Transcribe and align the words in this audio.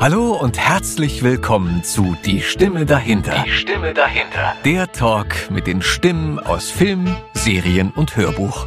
Hallo 0.00 0.32
und 0.32 0.58
herzlich 0.58 1.22
willkommen 1.22 1.84
zu 1.84 2.16
Die 2.24 2.40
Stimme 2.40 2.86
dahinter. 2.86 3.44
Die 3.44 3.50
Stimme 3.50 3.92
dahinter. 3.92 4.56
Der 4.64 4.90
Talk 4.90 5.50
mit 5.50 5.66
den 5.66 5.82
Stimmen 5.82 6.38
aus 6.38 6.70
Film, 6.70 7.14
Serien 7.34 7.90
und 7.90 8.16
Hörbuch. 8.16 8.66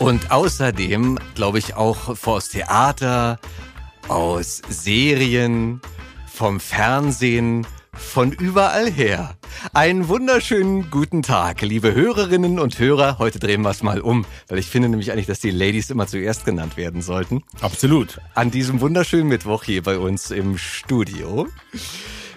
Und 0.00 0.32
außerdem, 0.32 1.16
glaube 1.36 1.60
ich, 1.60 1.76
auch 1.76 2.08
aus 2.26 2.48
Theater, 2.48 3.38
aus 4.08 4.62
Serien, 4.68 5.80
vom 6.26 6.58
Fernsehen, 6.58 7.64
von 7.92 8.32
überall 8.32 8.90
her. 8.90 9.36
Einen 9.72 10.08
wunderschönen 10.08 10.90
guten 10.90 11.22
Tag, 11.22 11.60
liebe 11.62 11.94
Hörerinnen 11.94 12.58
und 12.58 12.78
Hörer. 12.78 13.18
Heute 13.18 13.38
drehen 13.38 13.62
wir 13.62 13.70
es 13.70 13.82
mal 13.82 14.00
um, 14.00 14.24
weil 14.48 14.58
ich 14.58 14.66
finde 14.66 14.88
nämlich 14.88 15.12
eigentlich, 15.12 15.26
dass 15.26 15.40
die 15.40 15.50
Ladies 15.50 15.90
immer 15.90 16.06
zuerst 16.06 16.44
genannt 16.44 16.76
werden 16.76 17.02
sollten. 17.02 17.42
Absolut. 17.60 18.20
An 18.34 18.50
diesem 18.50 18.80
wunderschönen 18.80 19.28
Mittwoch 19.28 19.64
hier 19.64 19.82
bei 19.82 19.98
uns 19.98 20.30
im 20.30 20.58
Studio. 20.58 21.48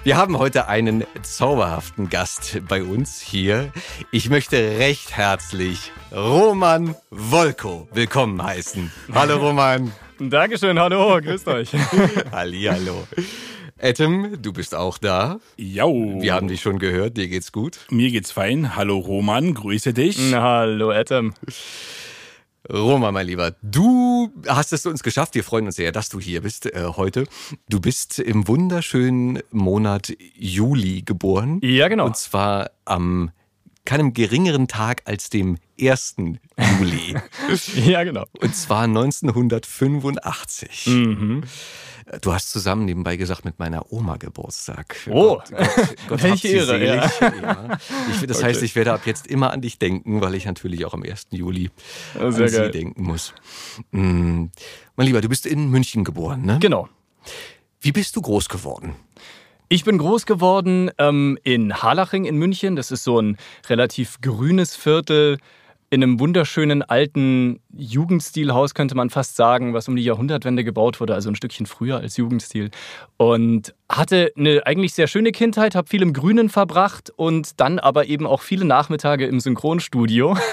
Wir 0.04 0.18
haben 0.18 0.38
heute 0.38 0.68
einen 0.68 1.06
zauberhaften 1.22 2.10
Gast 2.10 2.62
bei 2.68 2.84
uns 2.84 3.22
hier. 3.22 3.72
Ich 4.12 4.30
möchte 4.30 4.58
recht 4.58 5.16
herzlich 5.16 5.94
Roman 6.12 6.96
Wolko 7.10 7.88
willkommen 7.94 8.44
heißen. 8.44 8.92
Hallo 9.14 9.38
Roman. 9.38 9.94
Dankeschön, 10.20 10.78
hallo, 10.78 11.20
grüßt 11.22 11.48
euch. 11.48 11.70
Hallihallo. 12.32 13.08
Adam, 13.84 14.42
du 14.42 14.54
bist 14.54 14.74
auch 14.76 14.98
da. 14.98 15.42
Jo. 15.58 16.22
Wir 16.22 16.36
haben 16.36 16.48
dich 16.48 16.62
schon 16.62 16.80
gehört, 16.80 17.18
dir 17.18 17.28
geht's 17.28 17.52
gut. 17.52 17.80
Mir 17.90 18.12
geht's 18.12 18.32
fein. 18.32 18.78
Hallo 18.78 18.98
Roman, 18.98 19.54
grüße 19.54 19.92
dich. 19.92 20.18
Na, 20.32 20.42
hallo, 20.42 20.92
Adam. 20.92 21.34
Roman, 22.72 23.14
mein 23.14 23.28
Lieber, 23.28 23.54
du 23.62 24.32
hast 24.48 24.72
es 24.72 24.86
uns 24.86 25.04
geschafft. 25.04 25.36
Wir 25.36 25.44
freuen 25.44 25.66
uns 25.66 25.76
sehr, 25.76 25.92
dass 25.92 26.08
du 26.08 26.22
hier 26.22 26.40
bist 26.40 26.68
äh, 26.68 26.92
heute. 26.96 27.26
Du 27.68 27.82
bist 27.82 28.20
im 28.20 28.48
wunderschönen 28.48 29.40
Monat 29.52 30.14
Juli 30.34 31.02
geboren. 31.02 31.60
Ja, 31.62 31.90
genau. 31.90 32.06
Und 32.06 32.16
zwar 32.16 32.72
am 32.86 33.32
keinem 33.84 34.14
geringeren 34.14 34.70
Tag 34.70 35.02
als 35.04 35.30
dem 35.30 35.58
1. 35.78 36.16
Juli. 36.80 37.18
ja, 37.86 38.06
genau. 38.06 38.28
Und 38.40 38.56
zwar 38.56 38.84
1985. 38.84 40.88
Mhm. 40.88 41.44
Du 42.22 42.34
hast 42.34 42.52
zusammen 42.52 42.86
nebenbei 42.86 43.16
gesagt 43.16 43.46
mit 43.46 43.60
meiner 43.60 43.92
Oma 43.92 44.18
Geburtstag. 44.18 44.96
Oh, 45.10 45.38
Gott, 45.38 45.50
Gott, 45.52 45.96
Gott 46.10 46.24
welche 46.24 46.48
sie 46.48 46.54
Ehre, 46.56 46.84
ja. 46.86 46.96
Ja. 47.22 47.78
Ich, 48.12 48.26
das 48.28 48.38
Okay. 48.38 48.46
heißt, 48.48 48.64
ich 48.64 48.76
werde 48.76 48.94
ab 48.94 49.02
jetzt 49.06 49.28
immer 49.28 49.52
an 49.52 49.62
dich 49.62 49.80
denken, 49.80 50.22
weil 50.22 50.36
ich 50.36 50.46
natürlich 50.46 50.86
auch 50.86 50.94
am 50.94 51.04
1. 51.04 51.28
Juli 51.32 51.70
sehr 52.14 52.24
an 52.26 52.32
sie 52.34 52.44
geil. 52.46 52.72
denken 52.72 53.04
muss. 53.04 53.34
Mm. 53.92 54.46
Mein 54.96 55.08
Lieber, 55.08 55.22
du 55.22 55.30
bist 55.30 55.46
in 55.46 55.70
München 55.70 56.04
geboren, 56.04 56.46
ne? 56.46 56.58
Genau. 56.60 56.90
Wie 57.82 57.92
bist 57.92 58.16
du 58.16 58.22
groß 58.22 58.50
geworden? 58.50 58.96
Ich 59.70 59.84
bin 59.86 59.98
groß 59.98 60.26
geworden 60.26 60.92
ähm, 61.00 61.38
in 61.44 61.74
Harlaching 61.82 62.26
in 62.26 62.38
München. 62.38 62.76
Das 62.76 62.92
ist 62.92 63.04
so 63.04 63.20
ein 63.20 63.38
relativ 63.68 64.22
grünes 64.22 64.76
Viertel 64.76 65.40
in 65.94 66.02
einem 66.02 66.20
wunderschönen 66.20 66.82
alten 66.82 67.60
Jugendstilhaus, 67.72 68.74
könnte 68.74 68.96
man 68.96 69.12
fast 69.12 69.36
sagen, 69.36 69.76
was 69.76 69.88
um 69.88 69.96
die 69.96 70.04
Jahrhundertwende 70.04 70.64
gebaut 70.64 71.00
wurde, 71.00 71.14
also 71.14 71.30
ein 71.30 71.36
Stückchen 71.36 71.68
früher 71.68 71.98
als 71.98 72.18
Jugendstil. 72.18 72.72
Und 73.18 73.76
hatte 73.88 74.32
eine 74.36 74.66
eigentlich 74.66 74.96
sehr 74.96 75.06
schöne 75.06 75.32
Kindheit, 75.32 75.76
habe 75.76 75.88
viel 75.88 76.02
im 76.02 76.12
Grünen 76.14 76.50
verbracht 76.50 77.12
und 77.16 77.60
dann 77.60 77.78
aber 77.78 78.08
eben 78.08 78.26
auch 78.26 78.42
viele 78.42 78.66
Nachmittage 78.66 79.28
im 79.28 79.40
Synchronstudio. 79.40 80.36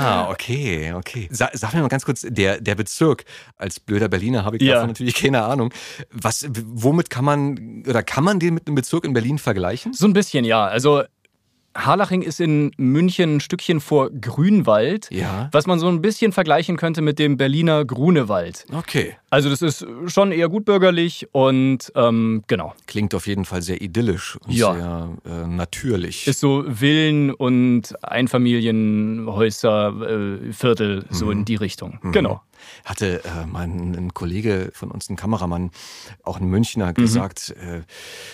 Ah, 0.00 0.30
okay, 0.30 0.92
okay. 0.94 1.28
Sa 1.30 1.50
sag 1.52 1.72
mir 1.74 1.80
mal 1.80 1.88
ganz 1.88 2.04
kurz, 2.04 2.26
der, 2.28 2.60
der 2.60 2.74
Bezirk, 2.74 3.24
als 3.56 3.78
blöder 3.80 4.08
Berliner 4.08 4.44
habe 4.44 4.56
ich 4.56 4.62
Ja. 4.62 4.74
davon 4.74 4.88
natürlich 4.88 5.14
keine 5.14 5.42
Ahnung. 5.42 5.72
Was, 6.10 6.48
womit 6.52 7.10
kann 7.10 7.24
man, 7.24 7.84
oder 7.88 8.02
kann 8.02 8.24
man 8.24 8.38
den 8.40 8.54
mit 8.54 8.66
einem 8.66 8.74
Bezirk 8.74 9.04
in 9.04 9.12
Berlin 9.12 9.38
vergleichen? 9.38 9.92
So 9.92 10.06
ein 10.06 10.12
bisschen, 10.12 10.44
ja. 10.44 10.66
Also 10.66 11.02
Harlaching 11.86 12.22
ist 12.22 12.40
in 12.40 12.72
München 12.76 13.36
ein 13.36 13.40
Stückchen 13.40 13.80
vor 13.80 14.10
Grünwald, 14.10 15.08
Ja. 15.10 15.48
was 15.52 15.66
man 15.66 15.78
so 15.78 15.88
ein 15.88 16.02
bisschen 16.02 16.32
vergleichen 16.32 16.76
könnte 16.76 17.02
mit 17.02 17.18
dem 17.18 17.36
Berliner 17.36 17.84
Grunewald. 17.84 18.66
Okay. 18.72 19.16
Also 19.30 19.50
das 19.50 19.62
ist 19.62 19.86
schon 20.06 20.32
eher 20.32 20.48
gutbürgerlich 20.48 21.28
und 21.32 21.92
ähm, 21.94 22.42
genau. 22.46 22.74
Klingt 22.86 23.14
auf 23.14 23.26
jeden 23.26 23.44
Fall 23.44 23.62
sehr 23.62 23.80
idyllisch 23.82 24.36
und 24.44 24.52
Ja. 24.52 24.74
sehr 24.74 25.42
äh, 25.44 25.46
natürlich. 25.46 26.26
Ist 26.26 26.40
so 26.40 26.64
Villen 26.68 27.32
und 27.32 27.94
Einfamilienhäuser, 28.02 29.88
äh, 30.48 30.52
Viertel, 30.52 31.04
so 31.10 31.30
in 31.30 31.44
die 31.44 31.56
Richtung. 31.56 31.98
Genau. 32.12 32.40
Hatte 32.84 33.24
äh, 33.24 33.46
mein 33.46 33.94
ein 33.94 34.14
Kollege 34.14 34.70
von 34.74 34.90
uns, 34.90 35.08
ein 35.08 35.16
Kameramann, 35.16 35.70
auch 36.22 36.38
ein 36.38 36.44
Mhm. 36.44 36.50
Münchner, 36.50 36.92
gesagt, 36.92 37.50
äh, 37.50 37.82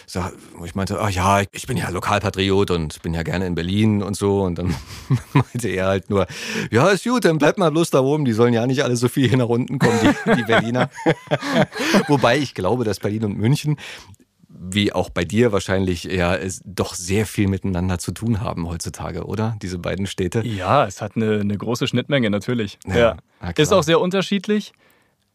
sag, 0.07 0.33
wo 0.57 0.65
ich 0.65 0.75
meinte, 0.75 1.01
ah 1.01 1.09
ja, 1.09 1.43
ich 1.53 1.67
bin 1.67 1.77
ja 1.77 1.89
Lokalpatriot 1.91 2.71
und 2.71 3.03
bin 3.03 3.15
ja 3.15 3.23
gerne 3.23 3.47
in 3.47 3.55
Berlin 3.55 4.03
und 4.03 4.17
so. 4.17 4.43
Und 4.43 4.59
dann 4.59 4.75
meinte 5.33 5.69
er 5.69 5.87
halt 5.87 6.11
nur, 6.11 6.27
ja, 6.71 6.89
ist 6.89 7.05
gut, 7.05 7.25
dann 7.25 7.39
bleibt 7.39 7.59
mal 7.59 7.71
bloß 7.71 7.91
da 7.91 8.01
oben. 8.01 8.25
Die 8.25 8.33
sollen 8.33 8.55
ja 8.55 8.67
nicht 8.67 8.83
alle 8.83 8.97
so 8.97 9.09
viel 9.09 9.29
hier 9.29 9.39
nach 9.39 9.49
unten 9.49 9.79
kommen, 9.79 9.99
die, 10.03 10.37
die 10.37 10.43
Berliner. 10.45 10.91
Wobei 12.09 12.39
ich 12.39 12.55
glaube, 12.55 12.84
dass 12.84 13.01
Berlin 13.01 13.25
und 13.25 13.39
München 13.39 13.77
wie 14.59 14.92
auch 14.92 15.10
bei 15.10 15.25
dir 15.25 15.53
wahrscheinlich 15.53 16.04
ja 16.04 16.34
es 16.37 16.62
doch 16.65 16.94
sehr 16.94 17.26
viel 17.26 17.48
miteinander 17.48 17.98
zu 17.98 18.12
tun 18.12 18.41
haben 18.41 18.69
heutzutage, 18.69 19.25
oder? 19.26 19.56
Diese 19.62 19.78
beiden 19.78 20.06
Städte. 20.06 20.47
Ja, 20.47 20.87
es 20.87 21.03
hat 21.03 21.16
eine, 21.16 21.41
eine 21.41 21.56
große 21.59 21.87
Schnittmenge 21.88 22.31
natürlich. 22.31 22.78
Ja, 22.87 22.97
Ja. 22.97 23.16
na. 23.41 23.50
Ist 23.50 23.72
auch 23.72 23.82
sehr 23.82 24.00
unterschiedlich. 24.00 24.72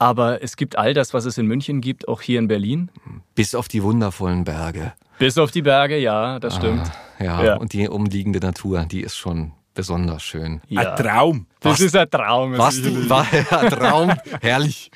Aber 0.02 0.42
es 0.42 0.56
gibt 0.56 0.78
all 0.78 0.94
das, 0.94 1.14
was 1.14 1.26
es 1.26 1.38
in 1.38 1.46
München 1.46 1.82
gibt, 1.82 2.08
auch 2.08 2.22
hier 2.22 2.40
in 2.40 2.48
Berlin. 2.48 2.90
Bis 3.36 3.54
auf 3.54 3.68
die 3.68 3.84
wundervollen 3.84 4.46
Berge. 4.46 4.94
Bis 5.18 5.38
auf 5.38 5.52
die 5.52 5.62
Berge, 5.62 5.98
ja, 5.98 6.40
das 6.40 6.56
stimmt. 6.56 6.90
Ah, 7.20 7.24
ja, 7.24 7.44
Ja. 7.44 7.56
und 7.58 7.74
die 7.74 7.90
umliegende 7.90 8.40
Natur, 8.40 8.86
die 8.86 9.02
ist 9.02 9.18
schon 9.18 9.52
besonders 9.80 10.22
schön. 10.24 10.62
Ja. 10.68 10.94
Ein 10.96 11.04
Traum. 11.04 11.46
Das 11.62 11.74
Was- 11.74 11.80
ist 11.82 11.96
ein 11.96 12.10
Traum. 12.10 12.58
Warst 12.58 12.86
du, 12.86 13.10
war 13.10 13.26
ja, 13.34 13.70
Traum, 13.70 14.12
herrlich. 14.42 14.92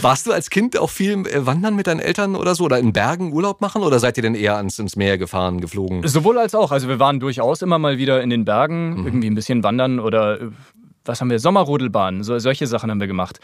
Warst 0.00 0.26
du 0.26 0.32
als 0.32 0.50
Kind 0.50 0.78
auch 0.78 0.90
viel 0.90 1.26
äh, 1.26 1.46
wandern 1.46 1.74
mit 1.76 1.86
deinen 1.86 2.00
Eltern 2.00 2.36
oder 2.36 2.54
so? 2.54 2.64
Oder 2.64 2.78
in 2.78 2.92
Bergen 2.92 3.32
Urlaub 3.32 3.60
machen? 3.60 3.82
Oder 3.82 3.98
seid 3.98 4.16
ihr 4.16 4.22
denn 4.22 4.34
eher 4.34 4.56
ans, 4.56 4.78
ins 4.78 4.96
Meer 4.96 5.18
gefahren, 5.18 5.60
geflogen? 5.60 6.06
Sowohl 6.06 6.38
als 6.38 6.54
auch. 6.54 6.72
Also 6.72 6.88
wir 6.88 6.98
waren 6.98 7.20
durchaus 7.20 7.62
immer 7.62 7.78
mal 7.78 7.98
wieder 7.98 8.22
in 8.22 8.30
den 8.30 8.44
Bergen, 8.44 9.00
Mhm. 9.00 9.06
irgendwie 9.06 9.30
ein 9.30 9.34
bisschen 9.34 9.62
wandern 9.62 9.98
oder 10.00 10.40
äh, 10.40 10.48
was 11.04 11.20
haben 11.20 11.30
wir? 11.30 11.38
Sommerrodelbahn, 11.38 12.22
so, 12.24 12.38
solche 12.38 12.66
Sachen 12.66 12.90
haben 12.90 13.00
wir 13.00 13.06
gemacht. 13.06 13.38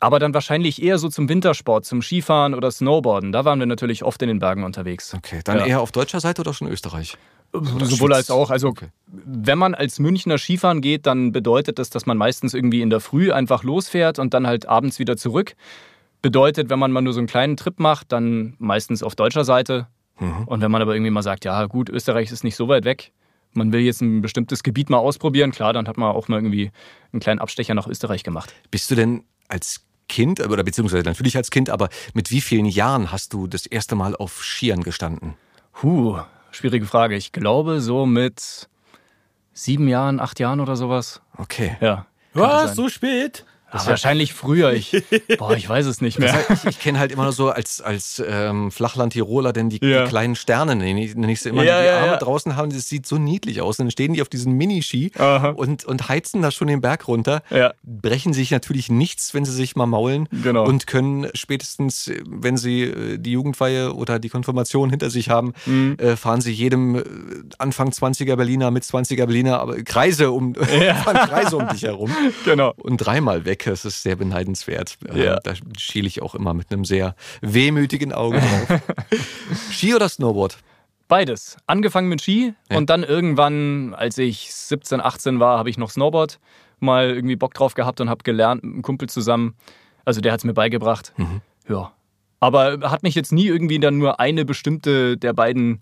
Aber 0.00 0.18
dann 0.18 0.34
wahrscheinlich 0.34 0.82
eher 0.82 0.98
so 0.98 1.08
zum 1.08 1.28
Wintersport, 1.28 1.84
zum 1.84 2.02
Skifahren 2.02 2.54
oder 2.54 2.70
Snowboarden. 2.72 3.30
Da 3.32 3.44
waren 3.44 3.58
wir 3.60 3.66
natürlich 3.66 4.02
oft 4.02 4.20
in 4.22 4.28
den 4.28 4.38
Bergen 4.40 4.64
unterwegs. 4.64 5.14
Okay, 5.14 5.40
dann 5.44 5.58
Ja. 5.58 5.66
eher 5.66 5.80
auf 5.80 5.92
deutscher 5.92 6.18
Seite 6.20 6.40
oder 6.42 6.52
schon 6.54 6.66
Österreich? 6.68 7.16
Sowohl 7.52 8.12
als 8.14 8.30
auch. 8.30 8.50
Also 8.50 8.68
Okay. 8.68 8.88
wenn 9.06 9.58
man 9.58 9.74
als 9.74 9.98
Münchner 9.98 10.38
Skifahren 10.38 10.80
geht, 10.80 11.06
dann 11.06 11.32
bedeutet 11.32 11.78
das, 11.78 11.90
dass 11.90 12.06
man 12.06 12.16
meistens 12.16 12.54
irgendwie 12.54 12.80
in 12.80 12.90
der 12.90 13.00
Früh 13.00 13.30
einfach 13.32 13.62
losfährt 13.62 14.18
und 14.18 14.32
dann 14.32 14.46
halt 14.46 14.66
abends 14.66 14.98
wieder 14.98 15.16
zurück. 15.16 15.54
Bedeutet, 16.22 16.70
wenn 16.70 16.78
man 16.78 16.92
mal 16.92 17.02
nur 17.02 17.12
so 17.12 17.20
einen 17.20 17.26
kleinen 17.26 17.56
Trip 17.56 17.78
macht, 17.78 18.12
dann 18.12 18.54
meistens 18.58 19.02
auf 19.02 19.14
deutscher 19.14 19.44
Seite. 19.44 19.88
Mhm. 20.18 20.44
Und 20.46 20.60
wenn 20.60 20.70
man 20.70 20.80
aber 20.80 20.94
irgendwie 20.94 21.10
mal 21.10 21.22
sagt, 21.22 21.44
ja 21.44 21.66
gut, 21.66 21.88
Österreich 21.90 22.30
ist 22.30 22.44
nicht 22.44 22.56
so 22.56 22.68
weit 22.68 22.84
weg, 22.84 23.12
man 23.52 23.72
will 23.72 23.80
jetzt 23.80 24.00
ein 24.00 24.22
bestimmtes 24.22 24.62
Gebiet 24.62 24.88
mal 24.88 24.98
ausprobieren, 24.98 25.50
klar, 25.50 25.72
dann 25.72 25.88
hat 25.88 25.98
man 25.98 26.10
auch 26.14 26.28
mal 26.28 26.36
irgendwie 26.36 26.70
einen 27.12 27.20
kleinen 27.20 27.40
Abstecher 27.40 27.74
nach 27.74 27.86
Österreich 27.86 28.22
gemacht. 28.22 28.54
Bist 28.70 28.90
du 28.90 28.94
denn 28.94 29.24
als 29.48 29.84
Kind, 30.08 30.40
oder 30.40 30.62
beziehungsweise 30.62 31.02
natürlich 31.04 31.36
als 31.36 31.50
Kind, 31.50 31.70
aber 31.70 31.88
mit 32.14 32.30
wie 32.30 32.40
vielen 32.40 32.66
Jahren 32.66 33.12
hast 33.12 33.32
du 33.32 33.46
das 33.46 33.66
erste 33.66 33.94
Mal 33.94 34.14
auf 34.16 34.42
Skiern 34.42 34.82
gestanden? 34.82 35.34
Huh, 35.82 36.20
schwierige 36.52 36.86
Frage. 36.86 37.16
Ich 37.16 37.32
glaube 37.32 37.80
so 37.80 38.06
mit 38.06 38.68
sieben 39.52 39.88
Jahren, 39.88 40.20
acht 40.20 40.38
Jahren 40.40 40.60
oder 40.60 40.76
sowas. 40.76 41.20
Okay. 41.36 41.76
Ja. 41.80 42.06
Was? 42.34 42.74
So 42.74 42.88
spät? 42.88 43.44
Das 43.72 43.82
ist 43.82 43.88
wahrscheinlich 43.88 44.34
früher. 44.34 44.72
Ich, 44.72 45.02
boah, 45.38 45.56
ich 45.56 45.68
weiß 45.68 45.86
es 45.86 46.00
nicht 46.00 46.18
mehr. 46.18 46.34
Ich, 46.52 46.64
ich 46.64 46.78
kenne 46.78 46.98
halt 46.98 47.10
immer 47.12 47.24
nur 47.24 47.32
so 47.32 47.48
als, 47.50 47.80
als 47.80 48.22
ähm, 48.26 48.70
Flachland-Tiroler 48.70 49.52
denn 49.52 49.70
die, 49.70 49.80
Ja. 49.82 50.04
die 50.04 50.08
kleinen 50.10 50.36
Sterne, 50.36 50.76
nenne 50.76 51.02
ich 51.32 51.40
sie 51.40 51.48
immer, 51.48 51.64
Ja, 51.64 51.78
die 51.80 51.86
die 51.86 51.92
Arme 51.92 52.06
ja. 52.12 52.16
draußen 52.18 52.56
haben. 52.56 52.70
Das 52.70 52.88
sieht 52.88 53.06
so 53.06 53.16
niedlich 53.18 53.60
aus. 53.62 53.78
Und 53.78 53.86
dann 53.86 53.90
stehen 53.90 54.12
die 54.14 54.22
auf 54.22 54.28
diesen 54.28 54.52
Miniski 54.54 55.10
und, 55.56 55.84
und 55.84 56.08
heizen 56.08 56.42
da 56.42 56.50
schon 56.50 56.68
den 56.68 56.80
Berg 56.80 57.08
runter. 57.08 57.42
Ja. 57.50 57.72
Brechen 57.82 58.32
sich 58.32 58.50
natürlich 58.50 58.90
nichts, 58.90 59.32
wenn 59.34 59.44
sie 59.44 59.52
sich 59.52 59.74
mal 59.76 59.86
maulen. 59.86 60.28
Genau. 60.42 60.64
Und 60.66 60.86
können 60.86 61.28
spätestens, 61.34 62.10
wenn 62.26 62.56
sie 62.56 62.82
äh, 62.82 63.18
die 63.18 63.32
Jugendweihe 63.32 63.94
oder 63.94 64.18
die 64.18 64.28
Konfirmation 64.28 64.90
hinter 64.90 65.10
sich 65.10 65.30
haben, 65.30 65.52
Mhm. 65.66 65.96
äh, 65.98 66.16
fahren 66.16 66.40
sie 66.40 66.52
jedem 66.52 66.96
äh, 66.96 67.02
Anfang 67.58 67.90
20er 67.90 68.36
Berliner, 68.36 68.70
mit 68.70 68.82
20er 68.84 69.26
Berliner, 69.26 69.60
aber 69.60 69.76
Kreise 69.82 70.30
um, 70.30 70.52
Kreise 70.54 71.56
um 71.56 71.68
dich 71.68 71.82
herum 71.84 72.10
Genau. 72.44 72.72
und 72.76 72.96
dreimal 72.98 73.44
weg. 73.44 73.61
Das 73.64 73.84
ist 73.84 74.02
sehr 74.02 74.16
beneidenswert. 74.16 74.96
Äh, 75.08 75.24
Ja. 75.24 75.40
Da 75.40 75.54
schiele 75.78 76.06
ich 76.06 76.22
auch 76.22 76.34
immer 76.34 76.54
mit 76.54 76.72
einem 76.72 76.84
sehr 76.84 77.14
wehmütigen 77.40 78.12
Auge 78.12 78.40
drauf. 78.40 78.80
Ski 79.72 79.94
oder 79.94 80.08
Snowboard? 80.08 80.58
Beides. 81.08 81.56
Angefangen 81.66 82.08
mit 82.08 82.22
Ski 82.22 82.54
Ja. 82.70 82.76
und 82.76 82.88
dann 82.90 83.02
irgendwann, 83.02 83.94
als 83.94 84.18
ich 84.18 84.52
17, 84.54 85.00
18 85.00 85.40
war, 85.40 85.58
habe 85.58 85.70
ich 85.70 85.78
noch 85.78 85.90
Snowboard 85.90 86.38
mal 86.80 87.10
irgendwie 87.10 87.36
Bock 87.36 87.54
drauf 87.54 87.74
gehabt 87.74 88.00
und 88.00 88.08
habe 88.08 88.22
gelernt 88.24 88.64
mit 88.64 88.72
einem 88.72 88.82
Kumpel 88.82 89.08
zusammen. 89.08 89.54
Also 90.04 90.20
der 90.20 90.32
hat 90.32 90.40
es 90.40 90.44
mir 90.44 90.54
beigebracht. 90.54 91.12
Ja. 91.68 91.92
Aber 92.40 92.90
hat 92.90 93.04
mich 93.04 93.14
jetzt 93.14 93.30
nie 93.32 93.46
irgendwie 93.46 93.78
dann 93.78 93.98
nur 93.98 94.18
eine 94.18 94.44
bestimmte 94.44 95.16
der 95.16 95.32
beiden 95.32 95.74
äh, 95.74 95.78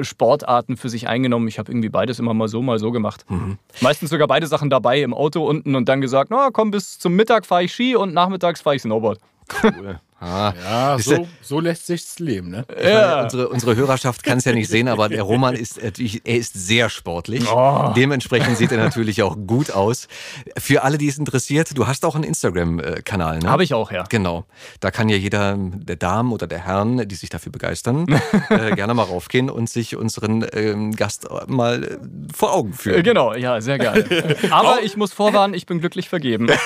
Sportarten 0.00 0.76
für 0.76 0.88
sich 0.88 1.08
eingenommen. 1.08 1.48
Ich 1.48 1.58
habe 1.58 1.70
irgendwie 1.70 1.88
beides 1.88 2.18
immer 2.18 2.34
mal 2.34 2.48
so, 2.48 2.62
mal 2.62 2.78
so 2.78 2.92
gemacht. 2.92 3.24
Mhm. 3.28 3.58
Meistens 3.80 4.10
sogar 4.10 4.26
beide 4.26 4.46
Sachen 4.46 4.70
dabei 4.70 5.02
im 5.02 5.12
Auto 5.12 5.44
unten 5.44 5.74
und 5.74 5.88
dann 5.88 6.00
gesagt, 6.00 6.30
na 6.30 6.50
komm, 6.52 6.70
bis 6.70 6.98
zum 6.98 7.14
Mittag 7.14 7.44
fahre 7.46 7.64
ich 7.64 7.72
Ski 7.72 7.96
und 7.96 8.14
nachmittags 8.14 8.62
fahre 8.62 8.76
ich 8.76 8.82
Snowboard. 8.82 9.20
Cool. 9.62 10.00
Ah. 10.18 10.54
Ja, 10.64 10.98
so, 10.98 11.28
so 11.42 11.60
lässt 11.60 11.86
sich's 11.86 12.18
leben, 12.18 12.50
ne? 12.50 12.64
Ich 12.70 12.82
meine, 12.84 13.22
unsere, 13.24 13.48
unsere 13.50 13.76
Hörerschaft 13.76 14.22
kann 14.24 14.38
es 14.38 14.46
ja 14.46 14.52
nicht 14.52 14.70
sehen, 14.70 14.88
aber 14.88 15.10
der 15.10 15.22
Roman 15.22 15.54
ist 15.54 15.82
natürlich, 15.82 16.22
er 16.24 16.36
ist 16.36 16.54
sehr 16.54 16.88
sportlich. 16.88 17.44
Oh. 17.52 17.92
Dementsprechend 17.94 18.56
sieht 18.56 18.72
er 18.72 18.78
natürlich 18.78 19.22
auch 19.22 19.36
gut 19.46 19.70
aus. 19.70 20.08
Für 20.56 20.84
alle, 20.84 20.96
die 20.96 21.08
es 21.08 21.18
interessiert, 21.18 21.76
du 21.76 21.86
hast 21.86 22.04
auch 22.06 22.14
einen 22.14 22.24
Instagram-Kanal, 22.24 23.40
ne? 23.40 23.50
Habe 23.50 23.62
ich 23.62 23.74
auch, 23.74 23.92
ja. 23.92 24.04
Genau. 24.08 24.46
Da 24.80 24.90
kann 24.90 25.10
ja 25.10 25.16
jeder 25.16 25.54
der 25.58 25.96
Damen 25.96 26.32
oder 26.32 26.46
der 26.46 26.60
Herren, 26.64 27.06
die 27.06 27.14
sich 27.14 27.28
dafür 27.28 27.52
begeistern, 27.52 28.06
äh, 28.48 28.74
gerne 28.74 28.94
mal 28.94 29.02
raufgehen 29.02 29.50
und 29.50 29.68
sich 29.68 29.96
unseren 29.96 30.46
ähm, 30.54 30.96
Gast 30.96 31.26
mal 31.46 31.84
äh, 31.84 31.98
vor 32.34 32.54
Augen 32.54 32.72
Äh, 32.72 32.76
führen. 32.76 33.02
Genau, 33.02 33.34
ja, 33.34 33.60
sehr 33.60 33.76
geil. 33.78 34.36
Aber 34.50 34.78
ich 34.82 34.96
muss 34.96 35.12
vorwarnen, 35.12 35.52
ich 35.52 35.66
bin 35.66 35.78
glücklich 35.80 36.08
vergeben. 36.08 36.48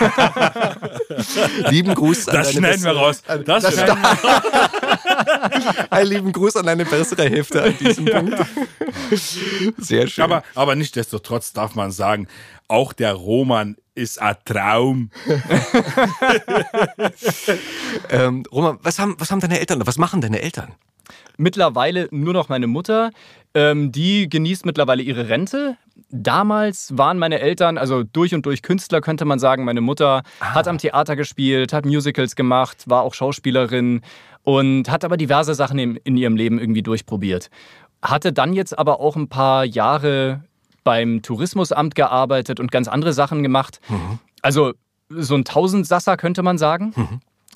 Lieben 1.70 1.94
Gruß 1.94 2.28
an 2.28 2.36
Das 2.36 2.48
deine 2.52 2.58
schneiden 2.58 2.84
wir 2.84 2.90
bessere- 2.92 3.39
raus. 3.48 3.62
Das, 3.62 3.74
schneiden 3.74 4.02
wir 4.02 5.92
Einen 5.92 6.08
lieben 6.08 6.32
Gruß 6.32 6.56
an 6.56 6.66
deine 6.66 6.84
bessere 6.84 7.28
Hälfte 7.28 7.62
an 7.62 7.76
diesem 7.78 8.04
Punkt. 8.04 8.38
Sehr 9.78 10.06
schön. 10.06 10.24
aber, 10.24 10.42
aber 10.54 10.74
nichtsdestotrotz 10.76 11.52
darf 11.52 11.74
man 11.74 11.90
sagen, 11.90 12.28
auch 12.68 12.92
der 12.92 13.14
Roman 13.14 13.76
ist 13.94 14.20
ein 14.20 14.36
Traum. 14.44 15.10
ähm, 18.10 18.44
Roman, 18.52 18.78
was 18.82 18.98
haben, 18.98 19.16
was 19.18 19.30
haben 19.30 19.40
deine 19.40 19.58
Eltern, 19.58 19.86
was 19.86 19.98
machen 19.98 20.20
deine 20.20 20.40
Eltern? 20.40 20.72
Mittlerweile 21.40 22.06
nur 22.10 22.34
noch 22.34 22.50
meine 22.50 22.66
Mutter. 22.66 23.12
Ähm, 23.54 23.92
die 23.92 24.28
genießt 24.28 24.66
mittlerweile 24.66 25.02
ihre 25.02 25.30
Rente. 25.30 25.78
Damals 26.10 26.98
waren 26.98 27.18
meine 27.18 27.40
Eltern, 27.40 27.78
also 27.78 28.02
durch 28.02 28.34
und 28.34 28.44
durch 28.44 28.60
Künstler, 28.60 29.00
könnte 29.00 29.24
man 29.24 29.38
sagen. 29.38 29.64
Meine 29.64 29.80
Mutter 29.80 30.22
hat 30.40 30.68
am 30.68 30.76
Theater 30.76 31.16
gespielt, 31.16 31.72
hat 31.72 31.86
Musicals 31.86 32.36
gemacht, 32.36 32.84
war 32.90 33.02
auch 33.04 33.14
Schauspielerin 33.14 34.02
und 34.42 34.90
hat 34.90 35.02
aber 35.02 35.16
diverse 35.16 35.54
Sachen 35.54 35.78
in, 35.78 35.96
in 35.96 36.18
ihrem 36.18 36.36
Leben 36.36 36.58
irgendwie 36.58 36.82
durchprobiert. 36.82 37.48
Hatte 38.02 38.34
dann 38.34 38.52
jetzt 38.52 38.78
aber 38.78 39.00
auch 39.00 39.16
ein 39.16 39.28
paar 39.28 39.64
Jahre 39.64 40.44
beim 40.84 41.22
Tourismusamt 41.22 41.94
gearbeitet 41.94 42.60
und 42.60 42.70
ganz 42.70 42.86
andere 42.86 43.14
Sachen 43.14 43.42
gemacht. 43.42 43.80
Also 44.42 44.74
so 45.08 45.34
ein 45.36 45.44
Tausendsasser 45.44 46.18
könnte 46.18 46.42
man 46.42 46.58
sagen. 46.58 46.92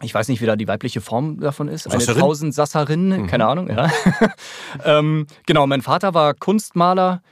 Ich 0.03 0.13
weiß 0.13 0.29
nicht, 0.29 0.41
wie 0.41 0.47
da 0.47 0.57
die 0.57 0.67
weibliche 0.67 1.01
Form 1.01 1.39
davon 1.41 1.69
ist. 1.69 1.87
Eine 1.87 2.01
Sasserin? 2.01 2.21
Tausendsasserin, 2.21 3.27
keine 3.29 3.47
Ahnung, 3.47 3.69
ja. 3.69 3.91
ähm, 4.85 5.27
genau, 5.47 5.67
mein 5.67 5.83
Vater 5.83 6.15
war 6.15 6.35
Kunstmaler 6.35 7.23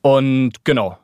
und 0.00 0.52
genau. 0.64 0.98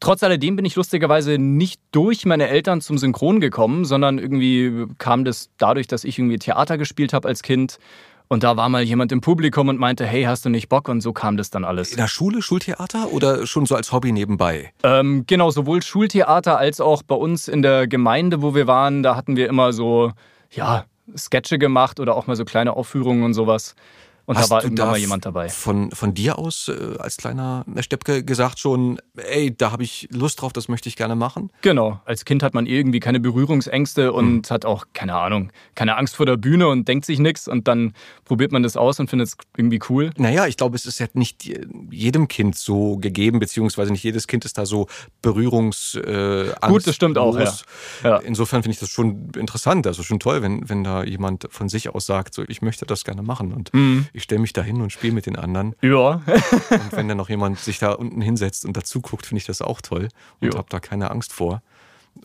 Trotz 0.00 0.22
alledem 0.22 0.56
bin 0.56 0.64
ich 0.64 0.76
lustigerweise 0.76 1.38
nicht 1.38 1.80
durch 1.92 2.24
meine 2.24 2.48
Eltern 2.48 2.80
zum 2.80 2.96
Synchron 2.96 3.38
gekommen, 3.40 3.84
sondern 3.84 4.18
irgendwie 4.18 4.86
kam 4.96 5.26
das 5.26 5.50
dadurch, 5.58 5.86
dass 5.88 6.04
ich 6.04 6.18
irgendwie 6.18 6.38
Theater 6.38 6.78
gespielt 6.78 7.12
habe 7.12 7.28
als 7.28 7.42
Kind. 7.42 7.78
Und 8.26 8.42
da 8.42 8.56
war 8.56 8.68
mal 8.68 8.82
jemand 8.82 9.12
im 9.12 9.20
Publikum 9.20 9.68
und 9.68 9.78
meinte, 9.78 10.06
hey, 10.06 10.22
hast 10.22 10.44
du 10.44 10.50
nicht 10.50 10.68
Bock? 10.68 10.88
Und 10.88 11.00
so 11.00 11.12
kam 11.12 11.36
das 11.36 11.50
dann 11.50 11.64
alles. 11.64 11.90
In 11.90 11.96
der 11.98 12.06
Schule, 12.06 12.42
Schultheater 12.42 13.12
oder 13.12 13.46
schon 13.46 13.66
so 13.66 13.74
als 13.74 13.92
Hobby 13.92 14.12
nebenbei? 14.12 14.72
Ähm, 14.84 15.24
genau, 15.26 15.50
sowohl 15.50 15.82
Schultheater 15.82 16.56
als 16.56 16.80
auch 16.80 17.02
bei 17.02 17.16
uns 17.16 17.48
in 17.48 17.60
der 17.60 17.86
Gemeinde, 17.86 18.40
wo 18.40 18.54
wir 18.54 18.66
waren, 18.66 19.02
da 19.02 19.16
hatten 19.16 19.36
wir 19.36 19.48
immer 19.48 19.72
so, 19.72 20.12
ja, 20.50 20.84
Sketche 21.16 21.58
gemacht 21.58 22.00
oder 22.00 22.16
auch 22.16 22.26
mal 22.26 22.36
so 22.36 22.44
kleine 22.44 22.74
Aufführungen 22.76 23.24
und 23.24 23.34
sowas. 23.34 23.74
Und 24.30 24.38
Hast 24.38 24.48
da 24.52 24.62
war 24.62 24.70
da 24.70 24.86
mal 24.86 24.96
jemand 24.96 25.26
dabei. 25.26 25.48
Von, 25.48 25.90
von 25.90 26.14
dir 26.14 26.38
aus 26.38 26.68
äh, 26.68 26.96
als 27.00 27.16
kleiner 27.16 27.64
Steppke 27.80 28.22
gesagt 28.22 28.60
schon, 28.60 29.00
ey, 29.16 29.52
da 29.52 29.72
habe 29.72 29.82
ich 29.82 30.06
Lust 30.12 30.40
drauf, 30.40 30.52
das 30.52 30.68
möchte 30.68 30.88
ich 30.88 30.94
gerne 30.94 31.16
machen? 31.16 31.50
Genau. 31.62 32.00
Als 32.04 32.24
Kind 32.24 32.44
hat 32.44 32.54
man 32.54 32.64
irgendwie 32.66 33.00
keine 33.00 33.18
Berührungsängste 33.18 34.12
und 34.12 34.48
hat 34.52 34.64
auch, 34.64 34.86
keine 34.92 35.16
Ahnung, 35.16 35.50
keine 35.74 35.96
Angst 35.96 36.14
vor 36.14 36.26
der 36.26 36.36
Bühne 36.36 36.68
und 36.68 36.86
denkt 36.86 37.06
sich 37.06 37.18
nichts 37.18 37.48
und 37.48 37.66
dann 37.66 37.92
probiert 38.24 38.52
man 38.52 38.62
das 38.62 38.76
aus 38.76 39.00
und 39.00 39.10
findet 39.10 39.26
es 39.30 39.36
irgendwie 39.56 39.80
cool. 39.88 40.10
Naja, 40.16 40.46
ich 40.46 40.56
glaube, 40.56 40.76
es 40.76 40.86
ist 40.86 41.00
ja 41.00 41.08
nicht 41.14 41.50
jedem 41.90 42.28
Kind 42.28 42.56
so 42.56 42.98
gegeben, 42.98 43.40
beziehungsweise 43.40 43.90
nicht 43.90 44.04
jedes 44.04 44.28
Kind 44.28 44.44
ist 44.44 44.58
da 44.58 44.64
so 44.64 44.86
berührungs 45.22 45.96
äh, 45.96 46.52
Gut, 46.68 46.86
das 46.86 46.94
stimmt 46.94 47.18
auch, 47.18 47.36
ja. 47.36 47.52
Ja. 48.04 48.18
Insofern 48.18 48.62
finde 48.62 48.74
ich 48.74 48.78
das 48.78 48.90
schon 48.90 49.32
interessant, 49.36 49.88
also 49.88 50.04
schon 50.04 50.20
toll, 50.20 50.40
wenn, 50.40 50.68
wenn 50.68 50.84
da 50.84 51.02
jemand 51.02 51.48
von 51.50 51.68
sich 51.68 51.92
aus 51.92 52.06
sagt, 52.06 52.34
so 52.34 52.44
ich 52.46 52.62
möchte 52.62 52.86
das 52.86 53.02
gerne 53.02 53.22
machen 53.22 53.52
und 53.52 53.74
Mhm. 53.80 54.06
Ich 54.20 54.24
stelle 54.24 54.40
mich 54.40 54.52
da 54.52 54.62
hin 54.62 54.80
und 54.80 54.92
spiele 54.92 55.12
mit 55.12 55.26
den 55.26 55.36
anderen. 55.36 55.74
Ja. 55.80 56.22
Und 56.70 56.92
wenn 56.92 57.08
dann 57.08 57.16
noch 57.16 57.28
jemand 57.28 57.58
sich 57.58 57.78
da 57.78 57.92
unten 57.92 58.20
hinsetzt 58.20 58.64
und 58.64 58.76
dazu 58.76 59.00
guckt, 59.00 59.26
finde 59.26 59.38
ich 59.38 59.46
das 59.46 59.62
auch 59.62 59.80
toll 59.80 60.08
und 60.40 60.54
habe 60.54 60.66
da 60.68 60.78
keine 60.78 61.10
Angst 61.10 61.32
vor. 61.32 61.62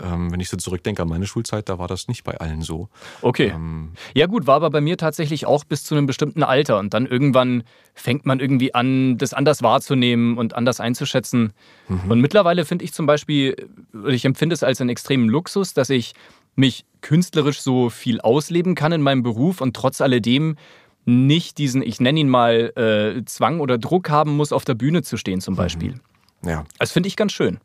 Ähm, 0.01 0.31
wenn 0.31 0.39
ich 0.39 0.49
so 0.49 0.57
zurückdenke 0.57 1.03
an 1.03 1.07
meine 1.07 1.27
Schulzeit, 1.27 1.69
da 1.69 1.77
war 1.77 1.87
das 1.87 2.07
nicht 2.07 2.23
bei 2.23 2.37
allen 2.37 2.63
so. 2.63 2.89
Okay. 3.21 3.53
Ähm, 3.55 3.91
Ja 4.15 4.25
gut, 4.25 4.47
war 4.47 4.55
aber 4.55 4.71
bei 4.71 4.81
mir 4.81 4.97
tatsächlich 4.97 5.45
auch 5.45 5.63
bis 5.63 5.83
zu 5.83 5.95
einem 5.95 6.05
bestimmten 6.07 6.43
Alter. 6.43 6.79
Und 6.79 6.93
dann 6.93 7.05
irgendwann 7.05 7.63
fängt 7.93 8.25
man 8.25 8.39
irgendwie 8.39 8.73
an, 8.73 9.17
das 9.17 9.33
anders 9.33 9.61
wahrzunehmen 9.61 10.37
und 10.37 10.53
anders 10.55 10.79
einzuschätzen. 10.79 11.53
Und 11.87 12.19
mittlerweile 12.19 12.65
finde 12.65 12.83
ich 12.83 12.93
zum 12.93 13.05
Beispiel, 13.05 13.55
ich 14.07 14.25
empfinde 14.25 14.55
es 14.55 14.63
als 14.63 14.81
einen 14.81 14.89
extremen 14.89 15.29
Luxus, 15.29 15.73
dass 15.73 15.89
ich 15.89 16.13
mich 16.55 16.85
künstlerisch 17.01 17.61
so 17.61 17.89
viel 17.89 18.19
ausleben 18.21 18.73
kann 18.73 18.91
in 18.91 19.01
meinem 19.01 19.23
Beruf 19.23 19.61
und 19.61 19.75
trotz 19.75 20.01
alledem 20.01 20.57
nicht 21.05 21.57
diesen, 21.57 21.81
ich 21.81 21.99
nenne 21.99 22.19
ihn 22.19 22.29
mal, 22.29 22.73
äh, 22.75 23.23
Zwang 23.25 23.59
oder 23.59 23.77
Druck 23.77 24.09
haben 24.09 24.35
muss, 24.35 24.51
auf 24.51 24.65
der 24.65 24.73
Bühne 24.75 25.03
zu 25.03 25.17
stehen 25.17 25.41
zum 25.41 25.55
Beispiel. 25.55 25.99
ja, 26.43 26.65
Das 26.79 26.91
finde 26.91 27.07
ich 27.07 27.15
ganz 27.15 27.31
schön. 27.31 27.59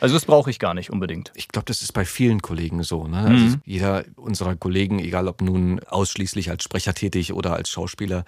Also 0.00 0.16
das 0.16 0.24
brauche 0.24 0.50
ich 0.50 0.58
gar 0.58 0.74
nicht 0.74 0.90
unbedingt. 0.90 1.30
ich 1.36 1.46
glaube, 1.46 1.66
das 1.66 1.82
ist 1.82 1.92
bei 1.92 2.04
vielen 2.04 2.42
Kollegen 2.42 2.82
so. 2.82 3.06
Ne? 3.06 3.20
Mhm. 3.20 3.26
Also 3.26 3.56
jeder 3.64 4.04
unserer 4.16 4.56
Kollegen, 4.56 4.98
egal 4.98 5.28
ob 5.28 5.42
nun 5.42 5.78
ausschließlich 5.84 6.50
als 6.50 6.64
Sprecher 6.64 6.92
tätig 6.92 7.32
oder 7.32 7.54
als 7.54 7.70
Schauspieler, 7.70 8.24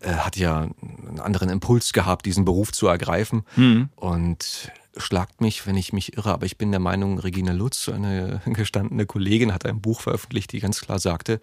äh, 0.00 0.10
hat 0.10 0.36
ja 0.36 0.62
einen 0.82 1.20
anderen 1.20 1.48
Impuls 1.48 1.92
gehabt, 1.92 2.26
diesen 2.26 2.44
Beruf 2.44 2.72
zu 2.72 2.88
ergreifen. 2.88 3.44
Mhm. 3.54 3.88
Und 3.94 4.72
schlagt 4.96 5.40
mich, 5.40 5.66
wenn 5.66 5.76
ich 5.76 5.92
mich 5.92 6.16
irre, 6.16 6.32
aber 6.32 6.46
ich 6.46 6.58
bin 6.58 6.70
der 6.70 6.80
Meinung, 6.80 7.18
Regine 7.18 7.52
Lutz, 7.52 7.88
eine 7.88 8.40
gestandene 8.46 9.06
Kollegin, 9.06 9.54
hat 9.54 9.64
ein 9.66 9.80
Buch 9.80 10.00
veröffentlicht, 10.00 10.52
die 10.52 10.60
ganz 10.60 10.80
klar 10.80 10.98
sagte, 10.98 11.40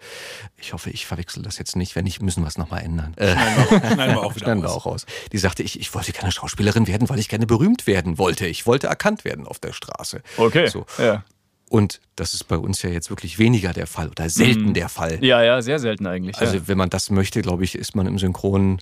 ich 0.56 0.72
hoffe, 0.72 0.90
ich 0.90 1.06
verwechsel 1.06 1.42
das 1.42 1.58
jetzt 1.58 1.76
nicht, 1.76 1.96
wenn 1.96 2.04
nicht, 2.04 2.20
müssen 2.22 2.42
wir 2.42 2.48
es 2.48 2.58
nochmal 2.58 2.82
ändern. 2.82 3.14
Äh, 3.16 3.32
Schneiden 3.32 4.14
wir 4.14 4.22
auch 4.22 4.32
schneiden 4.36 4.62
wir 4.62 4.68
raus. 4.68 4.76
auch 4.76 4.86
raus. 4.86 5.06
Die 5.32 5.38
sagte, 5.38 5.62
ich, 5.62 5.80
ich 5.80 5.94
wollte 5.94 6.12
keine 6.12 6.32
Schauspielerin 6.32 6.86
werden, 6.86 7.08
weil 7.08 7.18
ich 7.18 7.28
gerne 7.28 7.46
berühmt 7.46 7.86
werden 7.86 8.18
wollte. 8.18 8.46
Ich 8.46 8.66
wollte 8.66 8.86
erkannt 8.86 9.24
werden 9.24 9.46
auf 9.46 9.58
der 9.58 9.72
Straße. 9.72 10.22
Okay. 10.36 10.68
So. 10.68 10.86
Ja. 10.98 11.24
Und 11.70 12.00
das 12.16 12.34
ist 12.34 12.44
bei 12.44 12.56
uns 12.56 12.82
ja 12.82 12.90
jetzt 12.90 13.10
wirklich 13.10 13.38
weniger 13.38 13.72
der 13.72 13.86
Fall 13.86 14.08
oder 14.08 14.30
selten 14.30 14.72
der 14.72 14.88
Fall. 14.88 15.22
ja, 15.22 15.42
ja, 15.42 15.60
sehr 15.60 15.78
selten 15.78 16.06
eigentlich. 16.06 16.38
Also 16.38 16.56
ja. 16.56 16.62
wenn 16.66 16.78
man 16.78 16.88
das 16.90 17.10
möchte, 17.10 17.42
glaube 17.42 17.64
ich, 17.64 17.74
ist 17.74 17.94
man 17.94 18.06
im 18.06 18.18
Synchron 18.18 18.78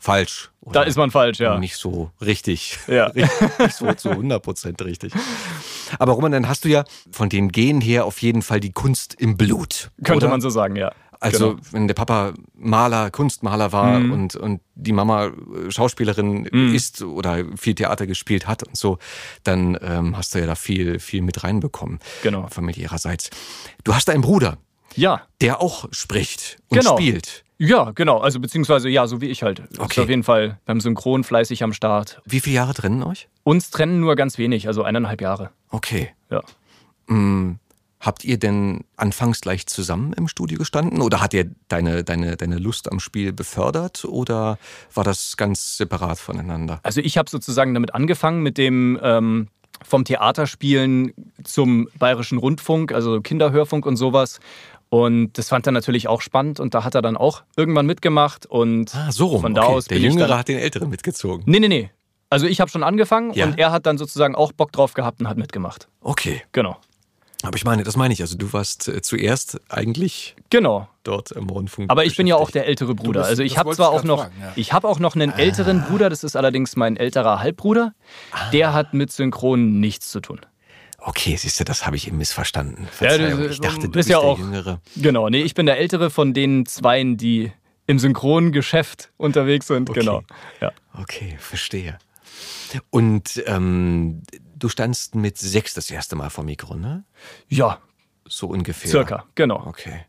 falsch. 0.00 0.50
Da 0.72 0.82
ist 0.82 0.96
man 0.96 1.10
falsch, 1.12 1.38
ja. 1.38 1.58
Nicht 1.58 1.76
so 1.76 2.10
richtig. 2.20 2.78
Ja. 2.88 3.12
nicht 3.14 3.30
so 3.76 3.92
zu 3.94 4.10
100 4.10 4.42
Prozent 4.42 4.82
richtig. 4.82 5.12
Aber 5.98 6.12
Roman, 6.14 6.32
dann 6.32 6.48
hast 6.48 6.64
du 6.64 6.68
ja 6.68 6.84
von 7.12 7.28
den 7.28 7.50
Genen 7.52 7.80
her 7.80 8.04
auf 8.06 8.20
jeden 8.22 8.42
Fall 8.42 8.58
die 8.60 8.72
Kunst 8.72 9.14
im 9.14 9.36
Blut. 9.36 9.90
Könnte 10.02 10.24
oder? 10.26 10.30
man 10.30 10.40
so 10.40 10.50
sagen, 10.50 10.74
ja. 10.76 10.90
Also 11.22 11.50
Genau. 11.50 11.60
wenn 11.72 11.86
der 11.86 11.94
Papa 11.94 12.32
Maler, 12.54 13.10
Kunstmaler 13.10 13.72
war 13.72 13.98
Mhm. 14.00 14.12
und, 14.12 14.36
und 14.36 14.62
die 14.74 14.92
Mama 14.92 15.26
äh, 15.26 15.32
Schauspielerin 15.70 16.46
ist 16.46 17.02
oder 17.02 17.44
viel 17.58 17.74
Theater 17.74 18.06
gespielt 18.06 18.46
hat 18.46 18.62
und 18.62 18.74
so, 18.76 18.98
dann 19.44 19.76
ähm, 19.82 20.16
hast 20.16 20.34
du 20.34 20.38
ja 20.38 20.46
da 20.46 20.54
viel, 20.54 20.98
viel 20.98 21.20
mit 21.20 21.44
reinbekommen. 21.44 21.98
Genau. 22.22 22.46
Familiärerseits. 22.48 23.28
Du 23.84 23.94
hast 23.94 24.08
einen 24.08 24.22
Bruder, 24.22 24.56
Ja, 24.94 25.22
der 25.42 25.60
auch 25.60 25.88
spricht 25.92 26.56
und 26.68 26.78
Genau. 26.78 26.96
spielt. 26.96 27.44
Ja, 27.62 27.90
genau. 27.90 28.18
Also 28.18 28.40
beziehungsweise 28.40 28.88
ja, 28.88 29.06
so 29.06 29.20
wie 29.20 29.26
ich 29.28 29.42
halt. 29.42 29.58
Ist 29.60 29.78
Okay. 29.78 30.00
auf 30.00 30.08
jeden 30.08 30.22
Fall 30.24 30.58
beim 30.64 30.80
Synchron 30.80 31.24
fleißig 31.24 31.62
am 31.62 31.74
Start. 31.74 32.22
Wie 32.24 32.40
viele 32.40 32.56
Jahre 32.56 32.72
trennen 32.72 33.02
euch? 33.02 33.28
Uns 33.44 33.70
trennen 33.70 34.00
nur 34.00 34.16
ganz 34.16 34.38
wenig, 34.38 34.66
also 34.66 34.82
eineinhalb 34.82 35.20
Jahre. 35.20 35.50
Okay. 35.68 36.08
Ja. 36.30 36.40
Hm, 37.08 37.58
habt 38.00 38.24
ihr 38.24 38.38
denn 38.38 38.84
anfangs 38.96 39.42
gleich 39.42 39.66
zusammen 39.66 40.14
im 40.14 40.26
Studio 40.26 40.56
gestanden 40.58 41.02
oder 41.02 41.20
hat 41.20 41.34
ihr 41.34 41.50
deine, 41.68 42.02
deine, 42.02 42.38
deine 42.38 42.56
Lust 42.56 42.90
am 42.90 42.98
Spiel 42.98 43.32
befördert 43.34 44.06
oder 44.06 44.58
war 44.94 45.04
das 45.04 45.36
ganz 45.36 45.76
separat 45.76 46.18
voneinander? 46.18 46.80
Also 46.82 47.02
ich 47.02 47.18
habe 47.18 47.28
sozusagen 47.28 47.74
damit 47.74 47.94
angefangen 47.94 48.42
mit 48.42 48.56
dem 48.56 48.98
ähm, 49.02 49.48
vom 49.82 50.04
Theaterspielen 50.04 51.12
zum 51.44 51.88
Bayerischen 51.98 52.38
Rundfunk, 52.38 52.92
also 52.92 53.20
Kinderhörfunk 53.20 53.84
und 53.86 53.96
sowas. 53.96 54.40
Und 54.90 55.38
das 55.38 55.48
fand 55.48 55.66
er 55.66 55.72
natürlich 55.72 56.08
auch 56.08 56.20
spannend 56.20 56.58
und 56.60 56.74
da 56.74 56.82
hat 56.84 56.94
er 56.96 57.02
dann 57.02 57.16
auch 57.16 57.42
irgendwann 57.56 57.86
mitgemacht 57.86 58.46
und 58.46 58.92
Ah, 58.94 59.12
so 59.12 59.26
rum. 59.26 59.40
von 59.42 59.54
da 59.54 59.62
okay. 59.62 59.72
aus 59.72 59.84
Der 59.86 59.94
bin 59.96 60.04
ich 60.04 60.10
Jüngere 60.12 60.28
dann, 60.28 60.38
hat 60.38 60.48
den 60.48 60.58
Älteren 60.58 60.90
mitgezogen. 60.90 61.44
Nee, 61.46 61.60
nee, 61.60 61.68
nee. 61.68 61.90
Also 62.28 62.46
ich 62.46 62.60
habe 62.60 62.70
schon 62.70 62.82
angefangen 62.82 63.32
Ja. 63.34 63.46
und 63.46 63.58
er 63.58 63.70
hat 63.72 63.86
dann 63.86 63.98
sozusagen 63.98 64.34
auch 64.34 64.50
Bock 64.52 64.72
drauf 64.72 64.94
gehabt 64.94 65.20
und 65.20 65.28
hat 65.28 65.36
mitgemacht. 65.36 65.88
Okay. 66.00 66.42
Genau. 66.52 66.76
Aber 67.42 67.56
ich 67.56 67.64
meine, 67.64 67.84
das 67.84 67.96
meine 67.96 68.12
ich. 68.12 68.20
Also 68.20 68.36
du 68.36 68.52
warst 68.52 68.88
äh, 68.88 69.00
zuerst 69.00 69.60
eigentlich 69.70 70.36
Genau. 70.50 70.88
dort 71.04 71.30
im 71.30 71.48
Rundfunk. 71.48 71.88
Aber 71.90 72.04
ich 72.04 72.16
bin 72.16 72.26
ja 72.26 72.36
auch 72.36 72.50
der 72.50 72.66
ältere 72.66 72.94
Bruder. 72.94 73.20
bist- 73.20 73.30
also 73.30 73.42
ich 73.44 73.56
habe 73.58 73.70
zwar 73.74 73.90
auch 73.90 74.02
noch, 74.04 74.22
fragen, 74.24 74.34
ja. 74.40 74.52
ich 74.56 74.72
habe 74.72 74.86
auch 74.88 74.98
noch 74.98 75.14
einen 75.14 75.30
älteren 75.32 75.82
Bruder. 75.84 76.10
Das 76.10 76.22
ist 76.24 76.36
allerdings 76.36 76.76
mein 76.76 76.96
älterer 76.96 77.40
Halbbruder. 77.40 77.94
Der 78.52 78.74
hat 78.74 78.92
mit 78.92 79.10
Synchron 79.12 79.80
nichts 79.80 80.10
zu 80.10 80.20
tun. 80.20 80.40
Okay, 81.02 81.36
siehst 81.36 81.58
du, 81.60 81.64
das 81.64 81.86
habe 81.86 81.96
ich 81.96 82.06
eben 82.06 82.18
missverstanden. 82.18 82.84
Ja, 82.84 82.88
Verzeihung. 82.90 83.42
das- 83.42 83.52
ich 83.52 83.60
dachte, 83.60 83.80
du 83.80 83.86
ist 83.86 83.92
bist 83.92 84.08
ja 84.10 84.20
der 84.20 84.28
auch- 84.28 84.38
Jüngere. 84.38 84.80
Genau. 84.96 85.28
Nee, 85.28 85.42
ich 85.42 85.54
bin 85.54 85.66
der 85.66 85.78
ältere 85.78 86.10
von 86.10 86.34
den 86.34 86.66
Zweien, 86.66 87.16
die 87.16 87.52
im 87.86 87.98
Synchrongeschäft 87.98 89.10
unterwegs 89.16 89.66
sind. 89.66 89.90
Okay. 89.90 90.00
Genau. 90.00 90.22
Ja. 90.60 90.72
Okay, 90.94 91.36
verstehe. 91.40 91.98
Und 92.90 93.42
ähm, 93.46 94.22
du 94.56 94.68
standst 94.68 95.14
mit 95.14 95.38
sechs 95.38 95.74
das 95.74 95.90
erste 95.90 96.14
Mal 96.16 96.30
vor 96.30 96.44
Mikro, 96.44 96.74
ne? 96.76 97.04
ja, 97.48 97.78
So 98.28 98.46
ungefähr. 98.48 98.90
circa. 98.90 99.24
Genau. 99.34 99.64
Okay. 99.66 100.04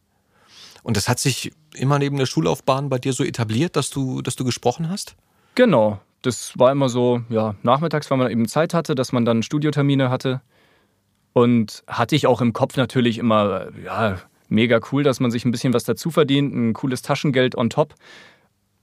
Und 0.83 0.97
das 0.97 1.07
hat 1.09 1.19
sich 1.19 1.51
immer 1.73 1.97
neben 1.99 2.17
der 2.17 2.25
Schullaufbahn 2.25 2.89
bei 2.89 2.97
dir 2.99 3.13
so 3.13 3.23
etabliert, 3.23 3.75
dass 3.75 3.89
du, 3.89 4.21
dass 4.21 4.35
du 4.35 4.43
gesprochen 4.43 4.89
hast? 4.89 5.15
Genau. 5.55 5.99
Das 6.21 6.57
war 6.59 6.71
immer 6.71 6.87
so, 6.89 7.21
ja, 7.29 7.55
nachmittags, 7.63 8.11
weil 8.11 8.17
man 8.19 8.29
eben 8.29 8.47
Zeit 8.47 8.73
hatte, 8.75 8.93
dass 8.93 9.11
man 9.11 9.25
dann 9.25 9.41
Studiotermine 9.41 10.09
hatte. 10.11 10.41
Und 11.33 11.83
hatte 11.87 12.15
ich 12.15 12.27
auch 12.27 12.41
im 12.41 12.53
Kopf 12.53 12.75
natürlich 12.77 13.17
immer, 13.17 13.67
ja, 13.83 14.17
mega 14.49 14.79
cool, 14.91 15.03
dass 15.03 15.19
man 15.19 15.31
sich 15.31 15.45
ein 15.45 15.51
bisschen 15.51 15.73
was 15.73 15.85
dazu 15.85 16.11
verdient, 16.11 16.53
ein 16.53 16.73
cooles 16.73 17.01
Taschengeld 17.01 17.55
on 17.55 17.69
top. 17.69 17.95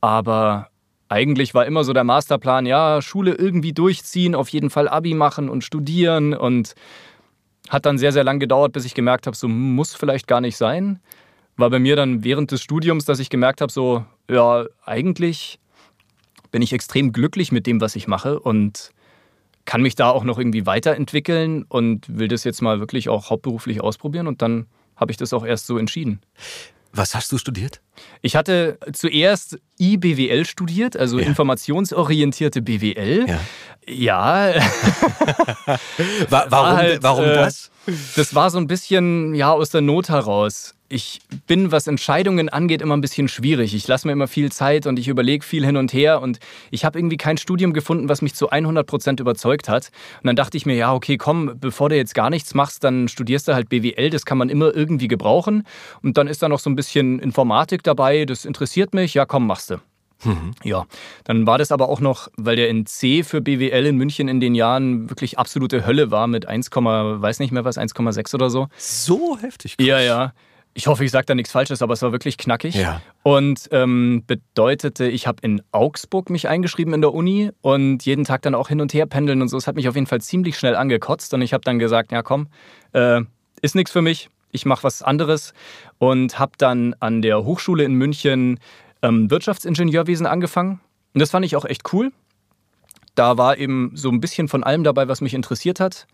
Aber 0.01 0.69
eigentlich 1.09 1.55
war 1.55 1.67
immer 1.67 1.85
so 1.85 1.93
der 1.93 2.05
Masterplan, 2.05 2.67
ja, 2.67 3.03
Schule 3.03 3.35
irgendwie 3.35 3.73
durchziehen, 3.73 4.35
auf 4.35 4.49
jeden 4.49 4.71
Fall 4.71 4.89
Abi 4.89 5.15
machen 5.15 5.49
und 5.49 5.63
studieren. 5.65 6.35
Und 6.35 6.75
hat 7.69 7.87
dann 7.87 7.99
sehr, 7.99 8.13
sehr 8.13 8.25
lang 8.25 8.39
gedauert, 8.41 8.73
bis 8.73 8.85
ich 8.85 8.95
gemerkt 8.95 9.27
habe, 9.27 9.37
so 9.37 9.49
muss 9.49 9.95
vielleicht 9.95 10.27
gar 10.27 10.41
nicht 10.41 10.57
sein. 10.57 11.01
War 11.57 11.71
bei 11.71 11.79
mir 11.79 11.97
dann 11.97 12.25
während 12.25 12.51
des 12.51 12.63
Studiums, 12.63 13.05
dass 13.05 13.19
ich 13.19 13.31
gemerkt 13.31 13.61
habe, 13.61 13.73
so, 13.73 14.05
ja, 14.31 14.65
eigentlich 14.85 15.59
bin 16.51 16.63
ich 16.63 16.73
extrem 16.73 17.13
glücklich 17.13 17.53
mit 17.53 17.67
dem, 17.67 17.81
was 17.81 17.97
ich 17.97 18.09
mache 18.09 18.41
und 18.41 18.91
kann 19.69 19.83
mich 19.83 19.95
da 19.97 20.09
auch 20.09 20.25
noch 20.25 20.39
irgendwie 20.39 20.65
weiterentwickeln 20.65 21.63
und 21.69 22.07
will 22.19 22.27
das 22.29 22.43
jetzt 22.45 22.63
mal 22.63 22.81
wirklich 22.81 23.11
auch 23.11 23.29
hauptberuflich 23.29 23.83
ausprobieren 23.83 24.27
und 24.27 24.41
dann 24.41 24.65
habe 24.97 25.11
ich 25.11 25.19
das 25.19 25.35
auch 25.35 25.45
erst 25.45 25.67
so 25.67 25.77
entschieden. 25.77 26.21
Was 26.95 27.15
hast 27.15 27.31
du 27.33 27.37
studiert? 27.37 27.83
Ich 28.23 28.35
hatte 28.35 28.79
zuerst 28.95 29.59
IBWL 29.79 30.47
studiert, 30.47 30.97
also 30.97 31.19
Ja. 31.19 31.27
informationsorientierte 31.27 32.63
BWL. 32.63 33.27
Ja. 33.29 33.41
Ja, 33.87 34.55
Wa 36.31 36.47
warum 36.49 36.77
halt, 36.79 37.03
warum 37.03 37.25
äh, 37.25 37.35
das? 37.35 37.71
das 38.17 38.35
war 38.35 38.49
so 38.51 38.57
ein 38.59 38.67
bisschen 38.69 39.35
ja 39.35 39.53
aus 39.53 39.69
der 39.71 39.83
Not 39.83 40.09
heraus. 40.09 40.75
Ich 40.91 41.21
bin, 41.47 41.71
was 41.71 41.87
Entscheidungen 41.87 42.49
angeht, 42.49 42.81
immer 42.81 42.97
ein 42.97 43.03
bisschen 43.03 43.29
schwierig. 43.29 43.75
Ich 43.75 43.87
lasse 43.87 44.07
mir 44.07 44.13
immer 44.15 44.27
viel 44.27 44.51
Zeit 44.51 44.87
und 44.87 44.99
ich 44.99 45.09
überlege 45.09 45.45
viel 45.45 45.67
hin 45.67 45.77
und 45.77 45.93
her 45.93 46.23
und 46.23 46.39
ich 46.71 46.87
habe 46.87 46.99
irgendwie 46.99 47.19
kein 47.19 47.37
Studium 47.37 47.75
gefunden, 47.75 48.09
was 48.09 48.23
mich 48.23 48.35
zu 48.35 48.49
100 48.49 48.87
Prozent 48.87 49.21
überzeugt 49.21 49.69
hat. 49.69 49.91
Und 50.23 50.29
dann 50.29 50.37
dachte 50.37 50.57
ich 50.57 50.65
mir, 50.65 50.77
ja, 50.77 50.95
okay, 50.95 51.19
komm, 51.19 51.53
bevor 51.61 51.91
du 51.91 51.97
jetzt 51.97 52.15
gar 52.15 52.31
nichts 52.31 52.55
machst, 52.55 52.85
dann 52.85 53.09
studierst 53.09 53.49
du 53.49 53.55
halt 53.55 53.69
BWL, 53.69 54.09
das 54.09 54.25
kann 54.25 54.39
man 54.39 54.49
immer 54.49 54.75
irgendwie 54.75 55.09
gebrauchen. 55.09 55.65
Und 56.03 56.17
dann 56.17 56.27
ist 56.27 56.43
da 56.43 56.49
noch 56.49 56.59
so 56.59 56.71
ein 56.71 56.77
bisschen 56.77 57.19
Informatik 57.19 57.83
dabei, 57.83 58.25
das 58.25 58.47
interessiert 58.47 58.95
mich, 58.95 59.13
ja, 59.13 59.27
komm, 59.27 59.47
machst 59.47 59.71
du. 59.71 59.77
Ja, 60.65 60.87
dann 61.25 61.47
war 61.47 61.59
das 61.59 61.71
aber 61.71 61.89
auch 61.89 62.01
noch, 62.01 62.29
weil 62.37 62.57
der 62.57 62.73
NC 62.73 63.25
für 63.25 63.41
BWL 63.41 63.87
in 63.87 63.97
München 63.97 64.27
in 64.27 64.41
den 64.41 64.57
Jahren 64.57 65.09
wirklich 65.11 65.39
absolute 65.39 65.87
Hölle 65.87 66.11
war 66.11 66.27
mit 66.27 66.47
1, 66.47 66.71
weiß 66.73 67.39
nicht 67.39 67.53
mehr 67.53 67.65
was, 67.65 67.79
1,6 67.79 68.35
oder 68.35 68.51
so. 68.51 68.67
So 68.77 69.39
heftig. 69.39 69.77
Ja, 69.79 70.01
ja. 70.01 70.33
Ich 70.79 70.87
hoffe, 70.87 71.05
ich 71.05 71.11
sage 71.11 71.27
da 71.27 71.35
nichts 71.35 71.51
Falsches, 71.51 71.83
aber 71.83 71.95
es 71.95 72.03
war 72.03 72.13
wirklich 72.13 72.39
knackig. 72.39 72.77
Ja. 72.77 73.03
Und 73.25 73.69
ähm, 73.73 74.23
bedeutete, 74.29 75.09
ich 75.09 75.27
habe 75.27 75.39
in 75.43 75.61
Augsburg 75.73 76.31
mich 76.31 76.47
eingeschrieben 76.47 76.95
in 76.95 77.01
der 77.01 77.13
Uni 77.13 77.51
und 77.63 78.05
jeden 78.05 78.23
Tag 78.23 78.43
dann 78.43 78.55
auch 78.55 78.69
hin 78.69 78.81
und 78.81 78.95
her 78.95 79.07
pendeln 79.07 79.43
und 79.43 79.49
so. 79.49 79.57
Es 79.57 79.67
hat 79.67 79.75
mich 79.75 79.89
auf 79.89 79.97
jeden 79.97 80.07
Fall 80.07 80.21
ziemlich 80.21 80.57
schnell 80.57 80.77
angekotzt 80.77 81.35
und 81.35 81.43
ich 81.43 81.53
habe 81.53 81.65
dann 81.65 81.81
gesagt, 81.81 82.13
ja 82.13 82.23
komm, 82.23 82.47
äh, 82.93 83.23
ist 83.61 83.75
nichts 83.75 83.91
für 83.91 84.03
mich, 84.03 84.31
ich 84.53 84.67
mache 84.67 84.85
was 84.85 85.03
anderes 85.03 85.53
und 85.99 86.39
habe 86.39 86.53
dann 86.59 86.95
an 87.01 87.23
der 87.23 87.43
Hochschule 87.43 87.83
in 87.83 87.95
München 87.95 88.61
ähm, 89.03 89.33
Wirtschaftsingenieurwesen 89.33 90.27
angefangen. 90.27 90.79
Und 91.13 91.21
das 91.21 91.33
fand 91.33 91.45
ich 91.45 91.57
auch 91.57 91.65
echt 91.65 91.93
cool. 91.93 92.13
Da 93.17 93.37
war 93.37 93.59
eben 93.59 93.91
so 93.95 94.11
ein 94.11 94.21
bisschen 94.21 94.47
von 94.47 94.63
allem 94.63 94.85
dabei, 94.85 95.09
was 95.09 95.23
mich 95.23 95.35
interessiert 95.35 95.81
hat. 95.81 96.07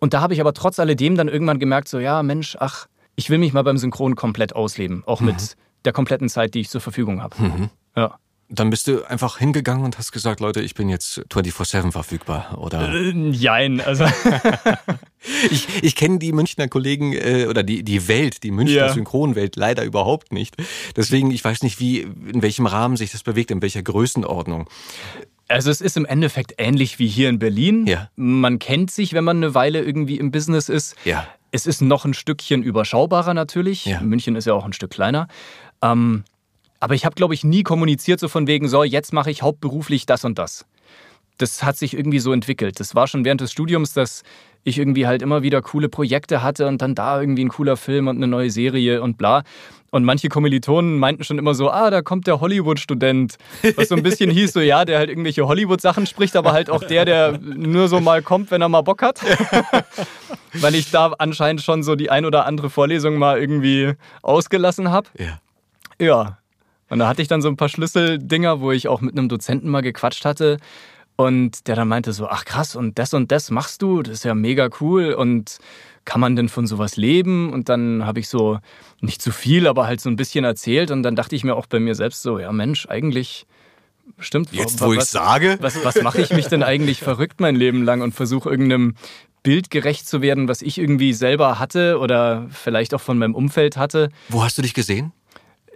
Und 0.00 0.14
da 0.14 0.22
habe 0.22 0.32
ich 0.32 0.40
aber 0.40 0.54
trotz 0.54 0.78
alledem 0.78 1.16
dann 1.16 1.28
irgendwann 1.28 1.58
gemerkt, 1.58 1.88
so 1.88 1.98
ja, 1.98 2.22
Mensch, 2.22 2.56
ach, 2.58 2.86
ich 3.18 3.30
will 3.30 3.38
mich 3.38 3.52
mal 3.52 3.62
beim 3.64 3.76
Synchron 3.78 4.14
komplett 4.14 4.54
ausleben, 4.54 5.02
auch 5.04 5.20
mit 5.20 5.56
der 5.84 5.92
kompletten 5.92 6.28
Zeit, 6.28 6.54
die 6.54 6.60
ich 6.60 6.70
zur 6.70 6.80
Verfügung 6.80 7.20
habe. 7.20 7.36
Ja. 7.96 8.16
Dann 8.48 8.70
bist 8.70 8.86
du 8.86 9.04
einfach 9.04 9.38
hingegangen 9.38 9.84
und 9.84 9.98
hast 9.98 10.12
gesagt, 10.12 10.38
Leute, 10.40 10.60
ich 10.60 10.74
bin 10.74 10.88
jetzt 10.88 11.18
24-7 11.30 11.90
verfügbar. 11.90 12.56
Oder 12.56 12.94
Äh, 12.94 13.30
Jein, 13.30 13.80
also 13.80 14.06
ich, 15.50 15.82
ich 15.82 15.96
kenne 15.96 16.18
die 16.20 16.32
Münchner 16.32 16.68
Kollegen 16.68 17.12
äh, 17.12 17.46
oder 17.50 17.62
die, 17.64 17.82
die 17.82 18.06
Welt, 18.06 18.44
die 18.44 18.52
Münchner 18.52 18.86
Ja. 18.86 18.88
Synchronwelt 18.88 19.56
leider 19.56 19.84
überhaupt 19.84 20.32
nicht. 20.32 20.56
Deswegen, 20.96 21.32
ich 21.32 21.44
weiß 21.44 21.62
nicht, 21.64 21.80
wie, 21.80 22.02
in 22.02 22.40
welchem 22.40 22.66
Rahmen 22.66 22.96
sich 22.96 23.10
das 23.10 23.24
bewegt, 23.24 23.50
in 23.50 23.60
welcher 23.60 23.82
Größenordnung. 23.82 24.68
Also 25.48 25.70
es 25.70 25.80
ist 25.80 25.96
im 25.96 26.04
Endeffekt 26.04 26.54
ähnlich 26.58 26.98
wie 26.98 27.08
hier 27.08 27.30
in 27.30 27.38
Berlin. 27.38 27.86
Ja. 27.86 28.10
Man 28.16 28.58
kennt 28.58 28.90
sich, 28.90 29.14
wenn 29.14 29.24
man 29.24 29.38
eine 29.38 29.54
Weile 29.54 29.82
irgendwie 29.82 30.18
im 30.18 30.30
Business 30.30 30.68
ist. 30.68 30.94
Ja. 31.04 31.26
Es 31.50 31.66
ist 31.66 31.80
noch 31.80 32.04
ein 32.04 32.12
Stückchen 32.12 32.62
überschaubarer 32.62 33.32
natürlich. 33.32 33.86
Ja. 33.86 34.00
München 34.00 34.36
ist 34.36 34.46
ja 34.46 34.52
auch 34.52 34.66
ein 34.66 34.74
Stück 34.74 34.90
kleiner. 34.90 35.26
Ähm, 35.80 36.24
aber 36.80 36.94
ich 36.94 37.04
habe, 37.04 37.14
glaube 37.14 37.34
ich, 37.34 37.44
nie 37.44 37.62
kommuniziert 37.62 38.20
so 38.20 38.28
von 38.28 38.46
wegen, 38.46 38.68
so, 38.68 38.84
jetzt 38.84 39.12
mache 39.12 39.30
ich 39.30 39.42
hauptberuflich 39.42 40.06
das 40.06 40.24
und 40.24 40.38
das. 40.38 40.66
Das 41.38 41.62
hat 41.62 41.76
sich 41.76 41.94
irgendwie 41.94 42.18
so 42.18 42.32
entwickelt. 42.32 42.78
Das 42.80 42.94
war 42.94 43.06
schon 43.06 43.24
während 43.24 43.40
des 43.40 43.52
Studiums, 43.52 43.92
dass 43.94 44.22
ich 44.64 44.78
irgendwie 44.78 45.06
halt 45.06 45.22
immer 45.22 45.42
wieder 45.42 45.62
coole 45.62 45.88
Projekte 45.88 46.42
hatte 46.42 46.66
und 46.66 46.82
dann 46.82 46.94
da 46.94 47.20
irgendwie 47.20 47.44
ein 47.44 47.48
cooler 47.48 47.76
Film 47.76 48.08
und 48.08 48.16
eine 48.16 48.26
neue 48.26 48.50
Serie 48.50 49.02
und 49.02 49.16
bla. 49.16 49.44
Und 49.90 50.04
manche 50.04 50.28
Kommilitonen 50.28 50.98
meinten 50.98 51.24
schon 51.24 51.38
immer 51.38 51.54
so, 51.54 51.70
ah, 51.70 51.88
da 51.90 52.02
kommt 52.02 52.26
der 52.26 52.40
Hollywood-Student. 52.40 53.36
Was 53.76 53.88
so 53.88 53.94
ein 53.94 54.02
bisschen 54.02 54.30
hieß, 54.30 54.52
so 54.52 54.60
ja, 54.60 54.84
der 54.84 54.98
halt 54.98 55.08
irgendwelche 55.08 55.46
Hollywood-Sachen 55.48 56.06
spricht, 56.06 56.36
aber 56.36 56.52
halt 56.52 56.68
auch 56.68 56.84
der, 56.84 57.06
der 57.06 57.38
nur 57.38 57.88
so 57.88 57.98
mal 58.00 58.20
kommt, 58.20 58.50
wenn 58.50 58.60
er 58.60 58.68
mal 58.68 58.82
Bock 58.82 59.02
hat. 59.02 59.20
Weil 60.52 60.74
ich 60.74 60.90
da 60.90 61.14
anscheinend 61.18 61.62
schon 61.62 61.82
so 61.82 61.94
die 61.94 62.10
ein 62.10 62.26
oder 62.26 62.44
andere 62.44 62.68
Vorlesung 62.68 63.16
mal 63.16 63.38
irgendwie 63.38 63.94
ausgelassen 64.22 64.90
habe. 64.90 65.08
Ja. 65.18 65.38
Ja. 66.00 66.38
Und 66.90 66.98
da 67.00 67.08
hatte 67.08 67.22
ich 67.22 67.28
dann 67.28 67.42
so 67.42 67.48
ein 67.48 67.56
paar 67.56 67.68
Schlüsseldinger, 67.68 68.60
wo 68.60 68.72
ich 68.72 68.88
auch 68.88 69.00
mit 69.00 69.16
einem 69.16 69.28
Dozenten 69.28 69.70
mal 69.70 69.82
gequatscht 69.82 70.24
hatte. 70.24 70.58
Und 71.16 71.66
der 71.66 71.76
dann 71.76 71.88
meinte 71.88 72.12
so, 72.12 72.28
ach 72.28 72.44
krass, 72.44 72.76
und 72.76 72.98
das 72.98 73.12
und 73.12 73.32
das 73.32 73.50
machst 73.50 73.82
du, 73.82 74.02
das 74.02 74.18
ist 74.18 74.24
ja 74.24 74.34
mega 74.34 74.68
cool. 74.80 75.12
Und 75.12 75.58
kann 76.08 76.22
man 76.22 76.36
denn 76.36 76.48
von 76.48 76.66
sowas 76.66 76.96
leben? 76.96 77.52
Und 77.52 77.68
dann 77.68 78.06
habe 78.06 78.18
ich 78.18 78.30
so 78.30 78.60
nicht 79.02 79.20
zu 79.20 79.30
viel, 79.30 79.66
aber 79.66 79.86
halt 79.86 80.00
so 80.00 80.08
ein 80.08 80.16
bisschen 80.16 80.42
erzählt. 80.42 80.90
Und 80.90 81.02
dann 81.02 81.14
dachte 81.14 81.36
ich 81.36 81.44
mir 81.44 81.54
auch 81.54 81.66
bei 81.66 81.80
mir 81.80 81.94
selbst 81.94 82.22
so, 82.22 82.38
ja 82.38 82.50
Mensch, 82.50 82.86
eigentlich 82.88 83.44
stimmt. 84.18 84.50
Jetzt, 84.52 84.80
wo 84.80 84.94
ich 84.94 85.00
was- 85.00 85.10
sage. 85.10 85.58
was, 85.60 85.84
was 85.84 86.00
mache 86.02 86.22
ich 86.22 86.30
mich 86.30 86.46
denn 86.46 86.62
eigentlich 86.62 87.00
verrückt 87.00 87.40
mein 87.42 87.56
Leben 87.56 87.82
lang 87.84 88.00
und 88.00 88.14
versuche 88.14 88.48
irgendeinem 88.48 88.94
Bild 89.42 89.68
gerecht 89.70 90.08
zu 90.08 90.22
werden, 90.22 90.48
was 90.48 90.62
ich 90.62 90.78
irgendwie 90.78 91.12
selber 91.12 91.58
hatte 91.58 91.98
oder 91.98 92.46
vielleicht 92.50 92.94
auch 92.94 93.02
von 93.02 93.18
meinem 93.18 93.34
Umfeld 93.34 93.76
hatte. 93.76 94.08
Wo 94.30 94.42
hast 94.42 94.56
du 94.56 94.62
dich 94.62 94.72
gesehen? 94.72 95.12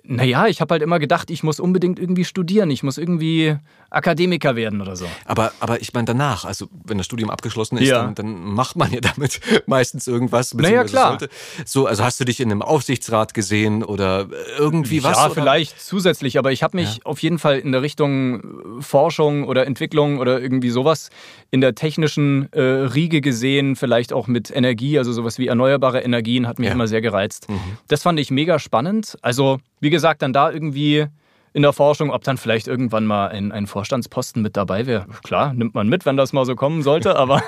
Naja, 0.04 0.46
ich 0.48 0.60
habe 0.60 0.72
halt 0.74 0.82
immer 0.82 0.98
gedacht, 0.98 1.30
ich 1.30 1.42
muss 1.44 1.60
unbedingt 1.60 1.98
irgendwie 1.98 2.24
studieren, 2.24 2.70
ich 2.70 2.82
muss 2.82 2.98
irgendwie 2.98 3.56
Akademiker 3.90 4.56
werden 4.56 4.80
oder 4.80 4.96
so. 4.96 5.06
Aber, 5.26 5.52
aber 5.60 5.80
ich 5.80 5.92
meine 5.94 6.06
danach, 6.06 6.44
also 6.44 6.66
wenn 6.84 6.96
das 6.98 7.06
Studium 7.06 7.30
abgeschlossen 7.30 7.76
ist, 7.78 7.88
Ja. 7.88 8.02
dann, 8.04 8.14
dann 8.14 8.42
macht 8.42 8.74
man 8.76 8.90
ja 8.92 9.00
damit 9.00 9.40
meistens 9.66 10.06
irgendwas. 10.08 10.54
Naja, 10.54 10.84
klar. 10.84 11.10
Sollte. 11.18 11.28
So, 11.64 11.86
also 11.86 12.02
hast 12.02 12.18
du 12.18 12.24
dich 12.24 12.40
in 12.40 12.50
einem 12.50 12.62
Aufsichtsrat 12.62 13.34
gesehen 13.34 13.84
oder 13.84 14.26
irgendwie 14.58 15.04
was? 15.04 15.16
ja, 15.18 15.30
vielleicht 15.30 15.80
zusätzlich, 15.80 16.38
aber 16.38 16.52
ich 16.52 16.62
habe 16.62 16.76
mich 16.78 17.04
auf 17.06 17.20
jeden 17.20 17.38
Fall 17.38 17.58
in 17.58 17.70
der 17.72 17.82
Richtung 17.82 18.40
äh, 18.78 18.82
Forschung 18.82 19.44
oder 19.44 19.66
Entwicklung 19.66 20.18
oder 20.18 20.40
irgendwie 20.40 20.70
sowas 20.70 21.10
in 21.50 21.60
der 21.60 21.74
technischen 21.74 22.50
äh, 22.52 22.60
Riege 22.60 23.20
gesehen, 23.20 23.76
vielleicht 23.76 24.12
auch 24.12 24.26
mit 24.26 24.50
Energie, 24.54 24.98
also 24.98 25.12
sowas 25.12 25.38
wie 25.38 25.46
erneuerbare 25.48 26.00
Energien 26.00 26.48
hat 26.48 26.58
mich 26.58 26.68
Ja. 26.68 26.72
immer 26.74 26.88
sehr 26.88 27.02
gereizt. 27.02 27.46
Das 27.88 28.02
fand 28.02 28.18
ich 28.18 28.30
mega 28.30 28.58
spannend. 28.58 29.16
Also, 29.22 29.58
wie 29.80 29.90
gesagt, 29.92 30.22
dann 30.22 30.32
da 30.32 30.50
irgendwie 30.50 31.06
in 31.52 31.62
der 31.62 31.72
Forschung, 31.72 32.10
ob 32.10 32.24
dann 32.24 32.36
vielleicht 32.38 32.66
irgendwann 32.66 33.06
mal 33.06 33.28
ein, 33.28 33.52
ein 33.52 33.66
Vorstandsposten 33.68 34.42
mit 34.42 34.56
dabei 34.56 34.86
wäre. 34.86 35.06
Klar, 35.22 35.52
nimmt 35.54 35.74
man 35.74 35.86
mit, 35.88 36.04
wenn 36.06 36.16
das 36.16 36.32
mal 36.32 36.44
so 36.44 36.56
kommen 36.56 36.82
sollte, 36.82 37.14
aber 37.22 37.40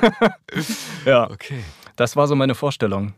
ja, 1.05 1.29
Okay. 1.31 1.59
das 1.97 2.15
war 2.17 2.27
so 2.29 2.37
meine 2.37 2.55
Vorstellung. 2.55 3.15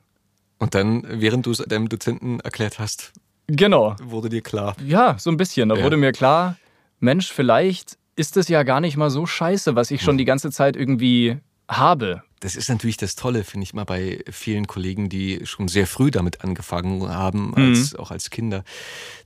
Und 0.58 0.74
dann, 0.74 1.04
während 1.06 1.44
du 1.44 1.50
es 1.50 1.58
deinem 1.58 1.88
Dozenten 1.88 2.40
erklärt 2.40 2.78
hast, 2.78 3.12
Genau. 3.48 3.94
wurde 4.02 4.28
dir 4.28 4.40
klar. 4.42 4.74
Ja, 4.84 5.16
so 5.18 5.30
ein 5.30 5.36
bisschen. 5.36 5.68
Da 5.68 5.76
Ja. 5.76 5.84
wurde 5.84 5.96
mir 5.96 6.12
klar, 6.12 6.56
Mensch, 6.98 7.30
vielleicht 7.32 7.98
ist 8.16 8.36
es 8.38 8.48
ja 8.48 8.62
gar 8.62 8.80
nicht 8.80 8.96
mal 8.96 9.10
so 9.10 9.26
scheiße, 9.26 9.76
was 9.76 9.90
ich 9.90 10.00
schon 10.02 10.16
die 10.18 10.24
ganze 10.24 10.50
Zeit 10.50 10.74
irgendwie 10.76 11.36
habe. 11.68 12.22
Das 12.40 12.56
ist 12.56 12.68
natürlich 12.68 12.96
das 12.96 13.14
Tolle, 13.14 13.44
finde 13.44 13.64
ich 13.64 13.74
mal 13.74 13.84
bei 13.84 14.22
vielen 14.30 14.66
Kollegen, 14.66 15.08
die 15.08 15.46
schon 15.46 15.68
sehr 15.68 15.86
früh 15.86 16.10
damit 16.10 16.42
angefangen 16.42 17.08
haben, 17.08 17.54
als, 17.54 17.92
mhm. 17.92 17.98
auch 17.98 18.10
als 18.10 18.30
Kinder. 18.30 18.64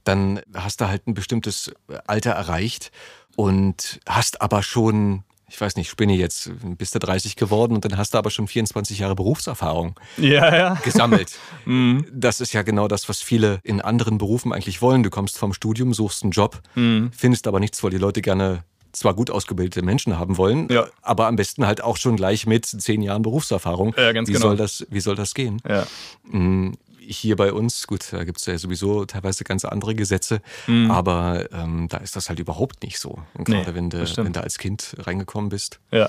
Dann 0.04 0.40
hast 0.54 0.80
du 0.80 0.88
halt 0.88 1.06
ein 1.06 1.14
bestimmtes 1.14 1.72
Alter 2.06 2.30
erreicht 2.30 2.92
und 3.36 4.00
hast 4.06 4.40
aber 4.40 4.62
schon 4.62 5.24
ich 5.50 5.60
weiß 5.60 5.74
nicht, 5.74 5.90
spinne 5.90 6.14
jetzt, 6.14 6.52
bist 6.78 6.94
du 6.94 7.00
30 7.00 7.34
geworden 7.34 7.74
und 7.74 7.84
dann 7.84 7.96
hast 7.96 8.14
du 8.14 8.18
aber 8.18 8.30
schon 8.30 8.46
24 8.46 9.00
Jahre 9.00 9.16
Berufserfahrung 9.16 9.98
ja, 10.16 10.54
ja. 10.54 10.74
gesammelt. 10.84 11.38
mhm. 11.64 12.06
Das 12.12 12.40
ist 12.40 12.52
ja 12.52 12.62
genau 12.62 12.86
das, 12.86 13.08
was 13.08 13.20
viele 13.20 13.58
in 13.64 13.80
anderen 13.80 14.18
Berufen 14.18 14.52
eigentlich 14.52 14.80
wollen. 14.80 15.02
Du 15.02 15.10
kommst 15.10 15.38
vom 15.38 15.52
Studium, 15.52 15.92
suchst 15.92 16.22
einen 16.22 16.30
Job, 16.30 16.62
mhm. 16.76 17.10
findest 17.16 17.48
aber 17.48 17.58
nichts, 17.58 17.82
weil 17.82 17.90
die 17.90 17.98
Leute 17.98 18.22
gerne 18.22 18.62
zwar 18.92 19.14
gut 19.14 19.30
ausgebildete 19.30 19.82
Menschen 19.82 20.18
haben 20.18 20.36
wollen, 20.36 20.68
ja. 20.70 20.86
aber 21.02 21.26
am 21.26 21.36
besten 21.36 21.66
halt 21.66 21.82
auch 21.82 21.96
schon 21.96 22.16
gleich 22.16 22.46
mit 22.46 22.66
zehn 22.66 23.02
Jahren 23.02 23.22
Berufserfahrung. 23.22 23.94
Ja, 23.96 24.12
ganz 24.12 24.28
wie, 24.28 24.32
genau. 24.32 24.48
soll 24.48 24.56
das, 24.56 24.86
wie 24.90 25.00
soll 25.00 25.16
das 25.16 25.34
gehen? 25.34 25.60
Ja. 25.68 25.86
Mm, 26.24 26.72
hier 27.12 27.36
bei 27.36 27.52
uns, 27.52 27.86
gut, 27.86 28.12
da 28.12 28.24
gibt 28.24 28.38
es 28.38 28.46
ja 28.46 28.56
sowieso 28.56 29.04
teilweise 29.04 29.42
ganz 29.44 29.64
andere 29.64 29.94
Gesetze, 29.94 30.40
mhm. 30.66 30.90
aber 30.90 31.48
ähm, 31.52 31.88
da 31.88 31.98
ist 31.98 32.14
das 32.14 32.28
halt 32.28 32.38
überhaupt 32.38 32.82
nicht 32.82 33.00
so. 33.00 33.18
Und 33.34 33.46
gerade 33.46 33.70
nee, 33.70 33.74
wenn, 33.74 33.90
du, 33.90 34.16
wenn 34.16 34.32
du 34.32 34.42
als 34.42 34.58
Kind 34.58 34.94
reingekommen 34.98 35.50
bist. 35.50 35.80
Ja. 35.90 36.08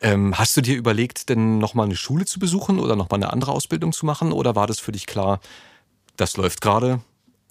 Ähm, 0.00 0.38
hast 0.38 0.56
du 0.56 0.62
dir 0.62 0.76
überlegt, 0.76 1.28
denn 1.28 1.58
nochmal 1.58 1.86
eine 1.86 1.96
Schule 1.96 2.24
zu 2.24 2.38
besuchen 2.38 2.78
oder 2.78 2.96
nochmal 2.96 3.18
eine 3.18 3.32
andere 3.32 3.52
Ausbildung 3.52 3.92
zu 3.92 4.06
machen? 4.06 4.32
Oder 4.32 4.56
war 4.56 4.66
das 4.66 4.80
für 4.80 4.92
dich 4.92 5.06
klar, 5.06 5.40
das 6.16 6.36
läuft 6.36 6.60
gerade, 6.60 7.00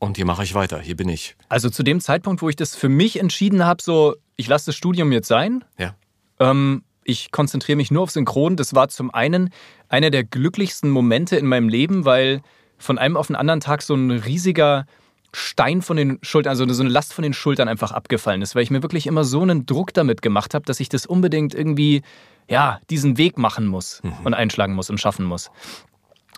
und 0.01 0.17
hier 0.17 0.25
mache 0.25 0.43
ich 0.43 0.55
weiter, 0.55 0.79
hier 0.79 0.95
bin 0.95 1.09
ich. 1.09 1.35
Also 1.47 1.69
zu 1.69 1.83
dem 1.83 2.01
Zeitpunkt, 2.01 2.41
wo 2.41 2.49
ich 2.49 2.55
das 2.55 2.75
für 2.75 2.89
mich 2.89 3.19
entschieden 3.19 3.63
habe, 3.63 3.83
so, 3.83 4.15
ich 4.41 4.47
lasse 4.47 4.67
das 4.67 4.75
Studium 4.75 5.11
jetzt 5.11 5.27
sein. 5.27 5.63
Ja. 5.77 5.95
Ähm, 6.39 6.83
ich 7.03 7.31
konzentriere 7.31 7.75
mich 7.75 7.91
nur 7.91 8.03
auf 8.03 8.11
Synchron. 8.11 8.55
Das 8.55 8.75
war 8.75 8.89
zum 8.89 9.13
einen 9.13 9.51
einer 9.87 10.09
der 10.09 10.23
glücklichsten 10.23 10.89
Momente 10.89 11.37
in 11.37 11.45
meinem 11.45 11.69
Leben, 11.69 12.05
weil 12.05 12.41
von 12.77 12.97
einem 12.97 13.17
auf 13.17 13.27
den 13.27 13.35
anderen 13.35 13.59
Tag 13.59 13.81
so 13.81 13.95
ein 13.95 14.11
riesiger 14.11 14.85
Stein 15.33 15.81
von 15.81 15.95
den 15.95 16.19
Schultern, 16.23 16.49
also 16.49 16.67
so 16.73 16.83
eine 16.83 16.89
Last 16.89 17.13
von 17.13 17.23
den 17.23 17.33
Schultern 17.33 17.67
einfach 17.67 17.91
abgefallen 17.91 18.41
ist, 18.41 18.55
weil 18.55 18.63
ich 18.63 18.71
mir 18.71 18.81
wirklich 18.81 19.07
immer 19.07 19.23
so 19.23 19.41
einen 19.41 19.65
Druck 19.65 19.93
damit 19.93 20.21
gemacht 20.21 20.53
habe, 20.53 20.65
dass 20.65 20.79
ich 20.79 20.89
das 20.89 21.05
unbedingt 21.05 21.53
irgendwie, 21.53 22.01
ja, 22.49 22.79
diesen 22.89 23.17
Weg 23.17 23.37
machen 23.37 23.67
muss 23.67 24.01
mhm. 24.03 24.13
und 24.25 24.33
einschlagen 24.33 24.73
muss 24.73 24.89
und 24.89 24.99
schaffen 24.99 25.25
muss. 25.25 25.51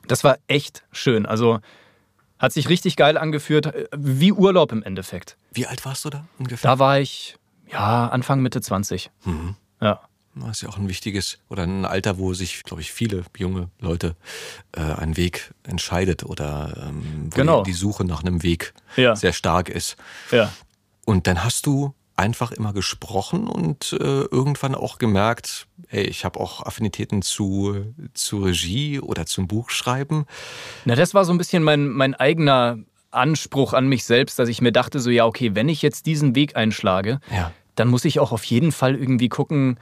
Das 0.07 0.23
war 0.23 0.37
echt 0.47 0.83
schön. 0.91 1.25
Also 1.25 1.59
hat 2.37 2.51
sich 2.51 2.69
richtig 2.69 2.97
geil 2.97 3.17
angeführt, 3.17 3.73
wie 3.95 4.33
Urlaub 4.33 4.73
im 4.73 4.83
Endeffekt. 4.83 5.37
Wie 5.53 5.65
alt 5.65 5.85
warst 5.85 6.05
du 6.05 6.09
da 6.09 6.25
ungefähr? 6.37 6.71
Da 6.71 6.77
war 6.77 6.99
ich, 6.99 7.37
ja, 7.71 8.07
Anfang, 8.07 8.41
Mitte 8.41 8.61
20. 8.61 9.11
Mhm. 9.25 9.55
Ja. 9.81 10.01
Das 10.35 10.57
ist 10.57 10.61
ja 10.61 10.69
auch 10.69 10.77
ein 10.77 10.89
wichtiges 10.89 11.37
oder 11.47 11.63
ein 11.63 11.85
Alter, 11.85 12.17
wo 12.17 12.33
sich, 12.33 12.63
glaube 12.63 12.81
ich, 12.81 12.91
viele 12.91 13.23
junge 13.37 13.69
Leute 13.79 14.15
äh, 14.71 14.81
einen 14.81 15.15
Weg 15.15 15.53
entscheidet 15.63 16.23
oder 16.23 16.87
ähm, 16.87 17.29
wo 17.31 17.35
genau. 17.35 17.63
die, 17.63 17.73
Suche 17.73 18.03
nach 18.03 18.21
einem 18.21 18.41
Weg 18.41 18.73
ja. 18.95 19.15
sehr 19.15 19.33
stark 19.33 19.69
ist. 19.69 19.95
Ja. 20.31 20.51
Und 21.05 21.27
dann 21.27 21.43
hast 21.43 21.67
du 21.67 21.93
einfach 22.15 22.51
immer 22.51 22.73
gesprochen 22.73 23.47
und 23.47 23.93
äh, 23.93 24.23
irgendwann 24.23 24.75
auch 24.75 24.97
gemerkt, 24.97 25.67
hey, 25.87 26.03
ich 26.03 26.25
habe 26.25 26.39
auch 26.39 26.65
Affinitäten 26.65 27.21
zu, 27.21 27.93
zu 28.13 28.43
Regie 28.43 28.99
oder 28.99 29.25
zum 29.25 29.47
Buchschreiben. 29.47 30.25
Na, 30.85 30.95
das 30.95 31.13
war 31.13 31.25
so 31.25 31.31
ein 31.31 31.37
bisschen 31.37 31.63
mein, 31.63 31.89
mein 31.89 32.15
eigener 32.15 32.77
Anspruch 33.13 33.73
an 33.73 33.87
mich 33.87 34.03
selbst, 34.03 34.39
dass 34.39 34.49
ich 34.49 34.61
mir 34.61 34.71
dachte, 34.71 34.99
so 34.99 35.09
ja, 35.09 35.25
okay, 35.25 35.51
wenn 35.53 35.69
ich 35.69 35.81
jetzt 35.81 36.05
diesen 36.05 36.35
Weg 36.35 36.55
einschlage, 36.55 37.19
ja. 37.31 37.51
dann 37.75 37.87
muss 37.87 38.05
ich 38.05 38.19
auch 38.19 38.31
auf 38.31 38.43
jeden 38.45 38.71
Fall 38.71 38.95
irgendwie 38.95 39.29
gucken, 39.29 39.77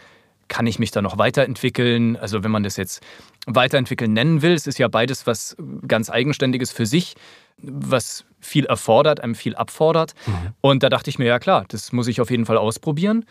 kann 0.47 0.67
ich 0.67 0.79
mich 0.79 0.91
da 0.91 1.01
noch 1.01 1.17
weiterentwickeln? 1.17 2.17
Also 2.17 2.43
wenn 2.43 2.51
man 2.51 2.63
das 2.63 2.75
jetzt 2.75 3.01
weiterentwickeln 3.47 4.11
nennen 4.11 4.41
will, 4.41 4.51
es 4.51 4.67
ist 4.67 4.77
ja 4.77 4.89
beides 4.89 5.25
was 5.25 5.55
ganz 5.87 6.09
Eigenständiges 6.09 6.71
für 6.73 6.85
sich, 6.85 7.15
was 7.57 8.25
viel 8.41 8.65
erfordert, 8.65 9.21
einem 9.21 9.35
viel 9.35 9.55
abfordert. 9.55 10.13
Mhm. 10.25 10.33
Und 10.59 10.83
da 10.83 10.89
dachte 10.89 11.09
ich 11.09 11.19
mir, 11.19 11.25
ja 11.25 11.39
klar, 11.39 11.65
das 11.69 11.93
muss 11.93 12.07
ich 12.07 12.19
auf 12.19 12.29
jeden 12.29 12.45
Fall 12.45 12.57
ausprobieren. 12.57 13.25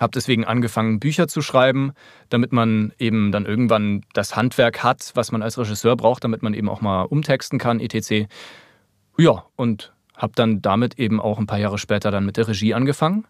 Habe 0.00 0.10
deswegen 0.12 0.44
angefangen, 0.44 0.98
Bücher 0.98 1.28
zu 1.28 1.40
schreiben, 1.40 1.92
damit 2.30 2.52
man 2.52 2.92
eben 2.98 3.30
dann 3.30 3.46
irgendwann 3.46 4.04
das 4.12 4.34
Handwerk 4.34 4.82
hat, 4.82 5.12
was 5.14 5.30
man 5.30 5.40
als 5.40 5.56
Regisseur 5.56 5.96
braucht, 5.96 6.24
damit 6.24 6.42
man 6.42 6.52
eben 6.52 6.68
auch 6.68 6.80
mal 6.80 7.02
umtexten 7.02 7.60
kann, 7.60 7.78
etc. 7.78 8.26
Ja, 9.18 9.44
und 9.56 9.92
habe 10.16 10.32
dann 10.36 10.62
damit 10.62 10.98
eben 10.98 11.20
auch 11.20 11.38
ein 11.38 11.46
paar 11.46 11.58
Jahre 11.58 11.78
später 11.78 12.10
dann 12.10 12.24
mit 12.24 12.36
der 12.36 12.48
Regie 12.48 12.74
angefangen 12.74 13.26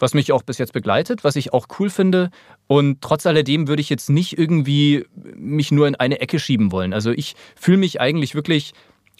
was 0.00 0.14
mich 0.14 0.32
auch 0.32 0.42
bis 0.42 0.58
jetzt 0.58 0.72
begleitet, 0.72 1.24
was 1.24 1.36
ich 1.36 1.52
auch 1.52 1.66
cool 1.78 1.90
finde. 1.90 2.30
Und 2.66 3.00
trotz 3.00 3.26
alledem 3.26 3.68
würde 3.68 3.82
ich 3.82 3.90
jetzt 3.90 4.10
nicht 4.10 4.38
irgendwie 4.38 5.04
mich 5.14 5.70
nur 5.70 5.86
in 5.86 5.94
eine 5.94 6.20
Ecke 6.20 6.38
schieben 6.38 6.72
wollen. 6.72 6.92
Also 6.92 7.10
ich 7.10 7.36
fühle 7.54 7.78
mich 7.78 8.00
eigentlich 8.00 8.34
wirklich 8.34 8.72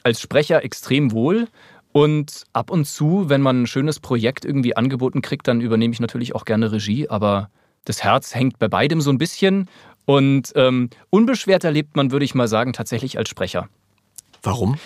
als 0.03 0.21
Sprecher 0.21 0.65
extrem 0.65 1.13
wohl. 1.13 1.49
Und 1.93 2.45
ab 2.53 2.71
und 2.71 2.87
zu, 2.87 3.29
wenn 3.29 3.43
man 3.43 3.63
ein 3.63 3.67
schönes 3.67 4.01
Projekt 4.01 4.45
irgendwie 4.45 4.77
angeboten 4.77 5.23
kriegt, 5.23 5.49
dann 5.49 5.61
übernehme 5.61 5.93
ich 5.93 6.01
natürlich 6.01 6.35
auch 6.35 6.45
gerne 6.45 6.73
Regie. 6.73 7.09
Aber 7.09 7.51
das 7.85 8.03
Herz 8.03 8.35
hängt 8.35 8.59
bei 8.59 8.69
beidem 8.69 9.01
so 9.01 9.11
ein 9.11 9.19
bisschen. 9.19 9.69
Und 10.07 10.53
ähm, 10.55 10.91
unbeschwert 11.11 11.65
erlebt 11.65 11.97
man, 11.97 12.11
würde 12.11 12.25
ich 12.25 12.35
mal 12.35 12.49
sagen, 12.49 12.73
tatsächlich 12.73 13.19
als 13.19 13.29
Sprecher. 13.29 13.69
Warum? 14.43 14.79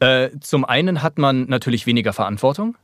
Äh, 0.00 0.30
zum 0.40 0.64
einen 0.64 1.02
hat 1.02 1.18
man 1.18 1.46
natürlich 1.46 1.86
weniger 1.86 2.12
Verantwortung. 2.12 2.76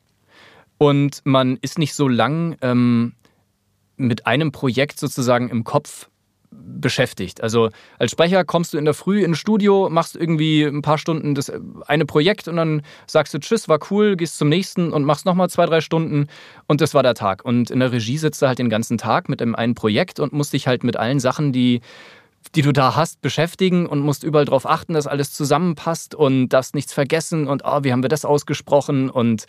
Und 0.79 1.22
man 1.24 1.59
ist 1.62 1.79
nicht 1.79 1.94
so 1.94 2.07
lang 2.07 2.57
ähm, 2.61 3.14
mit 3.96 4.26
einem 4.26 4.52
Projekt 4.52 5.00
sozusagen 5.00 5.48
im 5.48 5.64
Kopf 5.64 6.09
beschäftigt. 6.50 7.42
Also 7.42 7.70
als 7.98 8.11
Sprecher 8.12 8.44
kommst 8.44 8.72
du 8.72 8.79
in 8.79 8.85
der 8.85 8.94
Früh 8.94 9.24
ins 9.24 9.38
Studio, 9.38 9.88
machst 9.90 10.16
irgendwie 10.16 10.62
ein 10.62 10.83
paar 10.83 10.98
Stunden 10.98 11.35
das 11.35 11.52
eine 11.87 12.07
Projekt 12.07 12.48
und 12.48 12.57
dann 12.57 12.83
sagst 13.07 13.35
du 13.35 13.38
Tschüss, 13.38 13.68
war 13.68 13.79
cool, 13.90 14.16
gehst 14.16 14.38
zum 14.38 14.48
nächsten 14.48 14.92
und 14.92 15.05
machst 15.05 15.26
nochmal 15.26 15.50
zwei, 15.50 15.66
drei 15.66 15.81
Stunden 15.81 16.29
und 16.66 16.81
das 16.81 16.94
war 16.94 17.02
der 17.02 17.14
Tag. 17.14 17.44
Und 17.44 17.70
in 17.70 17.81
der 17.81 17.92
Regie 17.92 18.18
sitzt 18.18 18.42
du 18.42 18.46
halt 18.46 18.59
den 18.59 18.70
ganzen 18.70 18.98
Tag 18.98 19.29
mit 19.29 19.42
einem 19.42 19.55
einen 19.55 19.74
Projekt 19.74 20.20
und 20.20 20.33
musst 20.33 20.52
dich 20.52 20.66
halt 20.66 20.85
mit 20.85 20.96
allen 20.96 21.20
Sachen, 21.20 21.52
die 21.52 21.81
die 22.54 22.62
du 22.62 22.72
da 22.72 22.96
hast, 22.96 23.20
beschäftigen 23.20 23.87
und 23.87 24.00
musst 24.00 24.24
überall 24.24 24.44
darauf 24.44 24.66
achten, 24.66 24.94
dass 24.94 25.06
alles 25.06 25.32
zusammenpasst 25.32 26.14
und 26.14 26.48
darfst 26.50 26.74
nichts 26.74 26.92
vergessen 26.92 27.48
und 27.48 27.62
oh, 27.64 27.82
wie 27.82 27.92
haben 27.92 28.02
wir 28.02 28.09
das 28.09 28.24
ausgesprochen? 28.24 29.11
Und 29.11 29.46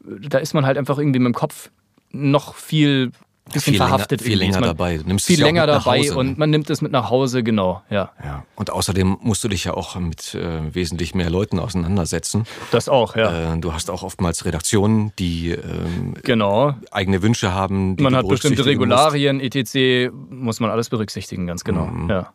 da 0.00 0.38
ist 0.38 0.54
man 0.54 0.66
halt 0.66 0.78
einfach 0.78 0.98
irgendwie 0.98 1.18
mit 1.18 1.32
dem 1.32 1.34
Kopf 1.34 1.70
noch 2.10 2.54
viel 2.54 3.12
bisschen 3.52 3.74
viel 3.74 3.76
verhaftet. 3.76 4.20
Länger, 4.20 4.30
viel 4.30 4.38
länger 4.38 4.60
man 4.60 4.68
dabei. 4.68 4.96
Du 4.98 5.04
nimmst 5.04 5.26
viel 5.26 5.40
länger 5.40 5.66
dabei 5.66 6.00
Hause, 6.00 6.16
und 6.16 6.38
man 6.38 6.50
nimmt 6.50 6.70
es 6.70 6.80
mit 6.80 6.92
nach 6.92 7.10
Hause, 7.10 7.42
genau, 7.42 7.82
ja. 7.90 8.12
ja. 8.22 8.44
Und 8.56 8.70
außerdem 8.70 9.18
musst 9.20 9.44
du 9.44 9.48
dich 9.48 9.64
ja 9.64 9.74
auch 9.74 9.96
mit 9.96 10.34
äh, 10.34 10.74
wesentlich 10.74 11.14
mehr 11.14 11.30
Leuten 11.30 11.58
auseinandersetzen. 11.58 12.46
Das 12.70 12.88
auch, 12.88 13.16
ja. 13.16 13.54
Äh, 13.54 13.58
du 13.58 13.72
hast 13.72 13.90
auch 13.90 14.02
oftmals 14.02 14.44
Redaktionen, 14.44 15.12
die 15.18 15.50
ähm, 15.50 16.14
genau. 16.22 16.74
eigene 16.90 17.22
Wünsche 17.22 17.52
haben. 17.52 17.96
man 18.00 18.16
hat 18.16 18.26
bestimmte 18.28 18.64
Regularien, 18.64 19.36
musst. 19.36 19.56
etc. 19.56 20.12
Muss 20.30 20.60
man 20.60 20.70
alles 20.70 20.88
berücksichtigen, 20.88 21.46
ganz 21.46 21.64
genau. 21.64 21.86
Mhm. 21.86 22.10
Ja. 22.10 22.32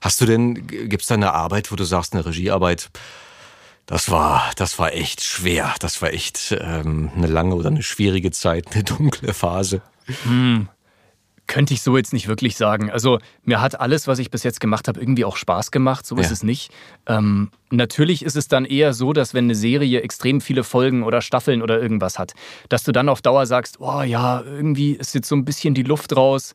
Hast 0.00 0.20
du 0.20 0.26
denn, 0.26 0.66
gibt 0.66 1.02
es 1.02 1.08
da 1.08 1.14
eine 1.14 1.32
Arbeit, 1.32 1.72
wo 1.72 1.76
du 1.76 1.84
sagst, 1.84 2.14
eine 2.14 2.24
Regiearbeit, 2.24 2.90
das 3.86 4.10
war, 4.10 4.50
das 4.56 4.78
war 4.78 4.92
echt 4.92 5.24
schwer. 5.24 5.74
Das 5.80 6.02
war 6.02 6.12
echt 6.12 6.54
ähm, 6.60 7.10
eine 7.16 7.26
lange 7.26 7.54
oder 7.54 7.68
eine 7.70 7.82
schwierige 7.82 8.30
Zeit, 8.30 8.66
eine 8.74 8.84
dunkle 8.84 9.32
Phase. 9.32 9.80
Hm. 10.24 10.68
Könnte 11.46 11.72
ich 11.72 11.80
so 11.80 11.96
jetzt 11.96 12.12
nicht 12.12 12.28
wirklich 12.28 12.56
sagen. 12.58 12.90
Also 12.90 13.18
mir 13.42 13.62
hat 13.62 13.80
alles, 13.80 14.06
was 14.06 14.18
ich 14.18 14.30
bis 14.30 14.42
jetzt 14.42 14.60
gemacht 14.60 14.86
habe, 14.86 15.00
irgendwie 15.00 15.24
auch 15.24 15.36
Spaß 15.36 15.70
gemacht. 15.70 16.04
So 16.04 16.16
ja. 16.16 16.20
ist 16.20 16.30
es 16.30 16.42
nicht. 16.42 16.70
Ähm, 17.06 17.50
natürlich 17.70 18.22
ist 18.22 18.36
es 18.36 18.48
dann 18.48 18.66
eher 18.66 18.92
so, 18.92 19.14
dass 19.14 19.32
wenn 19.32 19.44
eine 19.44 19.54
Serie 19.54 20.02
extrem 20.02 20.42
viele 20.42 20.62
Folgen 20.62 21.04
oder 21.04 21.22
Staffeln 21.22 21.62
oder 21.62 21.80
irgendwas 21.80 22.18
hat, 22.18 22.34
dass 22.68 22.84
du 22.84 22.92
dann 22.92 23.08
auf 23.08 23.22
Dauer 23.22 23.46
sagst, 23.46 23.80
oh 23.80 24.02
ja, 24.02 24.42
irgendwie 24.42 24.92
ist 24.92 25.14
jetzt 25.14 25.28
so 25.28 25.36
ein 25.36 25.46
bisschen 25.46 25.72
die 25.72 25.84
Luft 25.84 26.14
raus. 26.14 26.52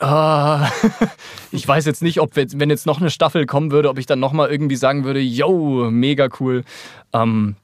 Ah, 0.00 0.70
ich 1.50 1.66
weiß 1.66 1.84
jetzt 1.86 2.02
nicht, 2.02 2.20
ob 2.20 2.34
wenn 2.34 2.70
jetzt 2.70 2.86
noch 2.86 3.00
eine 3.00 3.10
Staffel 3.10 3.46
kommen 3.46 3.70
würde, 3.70 3.90
ob 3.90 3.98
ich 3.98 4.06
dann 4.06 4.20
nochmal 4.20 4.50
irgendwie 4.50 4.76
sagen 4.76 5.04
würde, 5.04 5.20
yo, 5.20 5.90
mega 5.90 6.28
cool. 6.40 6.64
Ähm, 7.12 7.56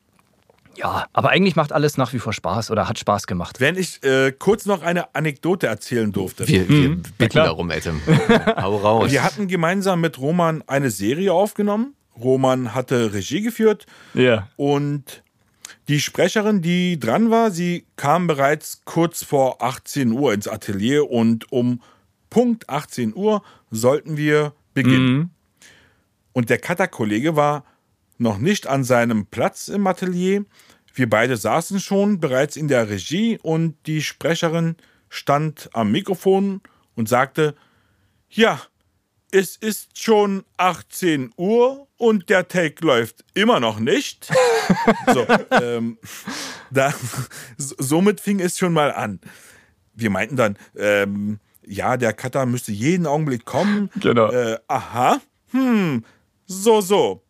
ja, 0.77 1.07
aber 1.13 1.31
eigentlich 1.31 1.57
macht 1.57 1.73
alles 1.73 1.97
nach 1.97 2.13
wie 2.13 2.19
vor 2.19 2.33
Spaß 2.33 2.71
oder 2.71 2.89
hat 2.89 2.99
Spaß 2.99 3.27
gemacht. 3.27 3.61
Wenn 3.61 3.77
ich 3.77 4.03
äh, 4.03 4.33
kurz 4.33 4.67
noch 4.67 4.83
eine 4.83 5.15
Anekdote 5.15 5.67
erzählen 5.67 6.13
durfte. 6.13 6.47
Wir, 6.47 6.69
wir 6.69 6.89
mhm. 6.91 7.03
bitten 7.19 7.37
darum, 7.37 7.71
Adam. 7.71 8.01
Hau 8.57 8.77
raus. 8.77 9.11
Wir 9.11 9.25
hatten 9.25 9.49
gemeinsam 9.49 10.01
mit 10.01 10.19
Roman 10.19 10.63
eine 10.67 10.91
Serie 10.91 11.33
aufgenommen. 11.33 11.95
Roman 12.19 12.75
hatte 12.75 13.13
Regie 13.13 13.43
geführt. 13.43 13.87
Ja. 14.15 14.49
Und 14.57 15.23
die 15.89 16.01
Sprecherin, 16.01 16.63
die 16.63 16.99
dran 16.99 17.31
war, 17.31 17.51
sie 17.51 17.87
kam 17.97 18.27
bereits 18.27 18.83
kurz 18.85 19.23
vor 19.23 19.63
18 19.63 20.13
Uhr 20.13 20.33
ins 20.33 20.49
Atelier 20.49 21.11
und 21.11 21.51
um 21.53 21.81
Punkt 22.31 22.69
18 22.69 23.15
Uhr 23.15 23.43
sollten 23.71 24.17
wir 24.17 24.53
beginnen. 24.75 25.17
Mhm. 25.17 25.31
Und 26.33 26.51
der 26.51 26.59
Cutter-Kollege 26.59 27.37
war 27.37 27.65
noch 28.19 28.39
nicht 28.39 28.67
an 28.67 28.85
seinem 28.85 29.27
Platz 29.27 29.69
im 29.69 29.87
Atelier. 29.87 30.45
Wir 30.97 31.11
beide 31.11 31.37
saßen 31.37 31.79
schon 31.79 32.21
bereits 32.21 32.57
in 32.57 32.69
der 32.69 32.89
Regie 32.89 33.39
und 33.43 33.77
die 33.85 34.01
Sprecherin 34.01 34.77
stand 35.11 35.69
am 35.75 35.93
Mikrofon 35.93 36.63
und 36.95 37.07
sagte, 37.07 37.55
ja, 38.31 38.63
es 39.31 39.57
ist 39.57 40.01
schon 40.01 40.45
18 40.57 41.35
Uhr 41.37 41.87
und 41.99 42.31
der 42.31 42.49
Take 42.49 42.83
läuft 42.83 43.27
immer 43.35 43.61
noch 43.61 43.79
nicht. 43.79 44.33
so, 45.13 45.27
ähm, 45.51 45.99
da, 46.71 46.95
somit 47.59 48.23
fing 48.23 48.41
es 48.41 48.57
schon 48.57 48.73
mal 48.73 48.91
an. 48.91 49.21
Wir 49.93 50.09
meinten 50.09 50.37
dann, 50.37 50.57
ähm, 50.77 51.41
ja, 51.67 51.99
der 51.99 52.15
Cutter 52.15 52.47
müsste 52.47 52.73
jeden 52.73 53.07
Augenblick 53.07 53.45
kommen. 53.45 53.91
Genau. 53.97 54.31
Äh, 54.31 54.59
aha, 54.67 55.21
hm, 55.51 56.07
so, 56.47 56.81
so. 56.81 57.23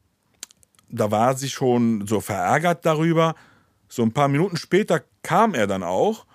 Da 0.89 1.11
war 1.11 1.37
sie 1.37 1.51
schon 1.51 2.07
so 2.07 2.21
verärgert 2.21 2.87
darüber. 2.87 3.35
So 3.89 4.03
ein 4.03 4.13
paar 4.13 4.29
Minuten 4.29 4.57
später 4.57 5.03
kam 5.23 5.55
er 5.55 5.67
dann 5.67 5.83
auch. 5.83 6.27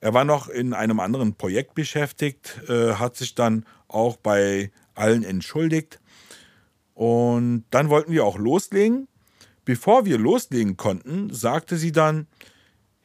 Er 0.00 0.14
war 0.14 0.24
noch 0.24 0.48
in 0.48 0.72
einem 0.72 1.00
anderen 1.00 1.34
Projekt 1.34 1.74
beschäftigt, 1.74 2.60
äh, 2.68 2.94
hat 2.94 3.16
sich 3.16 3.34
dann 3.34 3.66
auch 3.88 4.16
bei 4.16 4.70
allen 4.94 5.24
entschuldigt. 5.24 6.00
Und 6.94 7.64
dann 7.70 7.88
wollten 7.88 8.12
wir 8.12 8.24
auch 8.24 8.38
loslegen. 8.38 9.08
Bevor 9.64 10.04
wir 10.04 10.18
loslegen 10.18 10.76
konnten, 10.76 11.32
sagte 11.32 11.76
sie 11.76 11.92
dann, 11.92 12.26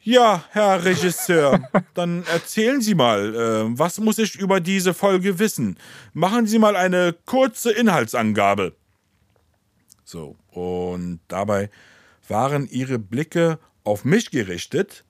ja, 0.00 0.44
Herr 0.50 0.84
Regisseur, 0.84 1.68
dann 1.94 2.24
erzählen 2.32 2.80
Sie 2.80 2.94
mal, 2.94 3.34
äh, 3.34 3.78
was 3.78 3.98
muss 3.98 4.18
ich 4.18 4.36
über 4.36 4.60
diese 4.60 4.94
Folge 4.94 5.38
wissen? 5.38 5.76
Machen 6.12 6.46
Sie 6.46 6.60
mal 6.60 6.76
eine 6.76 7.14
kurze 7.26 7.72
Inhaltsangabe. 7.72 8.76
So, 10.04 10.36
und 10.52 11.18
dabei 11.26 11.70
waren 12.28 12.68
ihre 12.68 13.00
Blicke 13.00 13.58
auf 13.86 14.04
mich 14.04 14.30
gerichtet. 14.30 15.04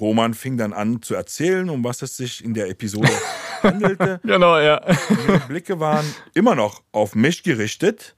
Roman 0.00 0.34
fing 0.34 0.56
dann 0.56 0.72
an 0.72 1.02
zu 1.02 1.14
erzählen, 1.14 1.70
um 1.70 1.84
was 1.84 2.02
es 2.02 2.16
sich 2.16 2.44
in 2.44 2.54
der 2.54 2.68
Episode 2.68 3.12
handelte. 3.62 4.20
Genau, 4.24 4.58
ja. 4.58 4.80
Ihre 5.10 5.40
Blicke 5.46 5.78
waren 5.78 6.04
immer 6.34 6.54
noch 6.54 6.82
auf 6.92 7.14
mich 7.14 7.42
gerichtet. 7.42 8.16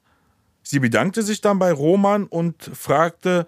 Sie 0.62 0.78
bedankte 0.78 1.22
sich 1.22 1.40
dann 1.40 1.58
bei 1.58 1.72
Roman 1.72 2.24
und 2.24 2.70
fragte, 2.74 3.46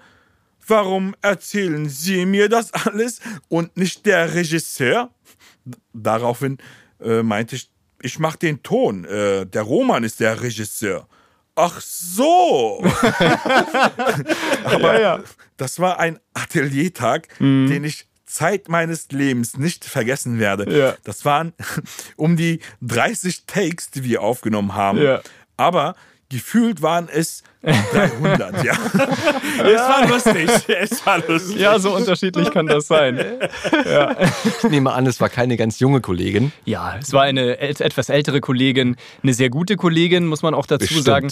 warum 0.66 1.14
erzählen 1.22 1.88
Sie 1.88 2.26
mir 2.26 2.48
das 2.48 2.72
alles 2.72 3.20
und 3.48 3.76
nicht 3.76 4.06
der 4.06 4.34
Regisseur? 4.34 5.10
Daraufhin 5.92 6.58
äh, 7.00 7.22
meinte 7.22 7.56
ich, 7.56 7.70
ich 8.02 8.18
mache 8.18 8.38
den 8.38 8.62
Ton. 8.62 9.04
Äh, 9.04 9.46
der 9.46 9.62
Roman 9.62 10.04
ist 10.04 10.20
der 10.20 10.40
Regisseur. 10.40 11.08
Ach 11.58 11.80
so. 11.80 12.80
Aber 14.64 14.94
Ja, 14.94 15.00
ja. 15.00 15.20
das 15.56 15.80
war 15.80 15.98
ein 15.98 16.20
Ateliertag, 16.32 17.28
den 17.40 17.82
ich 17.82 18.06
Zeit 18.26 18.68
meines 18.68 19.08
Lebens 19.10 19.56
nicht 19.56 19.84
vergessen 19.84 20.38
werde. 20.38 20.70
Ja. 20.72 20.94
Das 21.02 21.24
waren 21.24 21.52
um 22.16 22.36
die 22.36 22.60
30 22.82 23.46
Takes, 23.46 23.90
die 23.90 24.04
wir 24.04 24.22
aufgenommen 24.22 24.74
haben. 24.74 25.02
Ja. 25.02 25.20
Aber 25.56 25.96
gefühlt 26.28 26.80
waren 26.82 27.08
es 27.08 27.42
300, 27.92 28.64
ja. 28.64 28.72
Es 29.64 29.80
war 29.80 30.08
lustig. 30.08 30.50
Es 30.68 31.06
war 31.06 31.18
lustig. 31.26 31.56
Ja, 31.56 31.78
so 31.78 31.94
unterschiedlich 31.94 32.50
kann 32.50 32.66
das 32.66 32.86
sein. 32.86 33.18
Ich 34.62 34.70
nehme 34.70 34.92
an, 34.92 35.06
es 35.06 35.20
war 35.20 35.28
keine 35.28 35.56
ganz 35.56 35.78
junge 35.80 36.00
Kollegin. 36.00 36.52
Ja, 36.64 36.96
es 37.00 37.12
war 37.12 37.22
eine 37.22 37.58
etwas 37.58 38.08
ältere 38.08 38.40
Kollegin, 38.40 38.96
eine 39.22 39.34
sehr 39.34 39.50
gute 39.50 39.76
Kollegin, 39.76 40.26
muss 40.26 40.42
man 40.42 40.54
auch 40.54 40.66
dazu 40.66 40.86
Bestimmt. 40.86 41.04
sagen. 41.04 41.28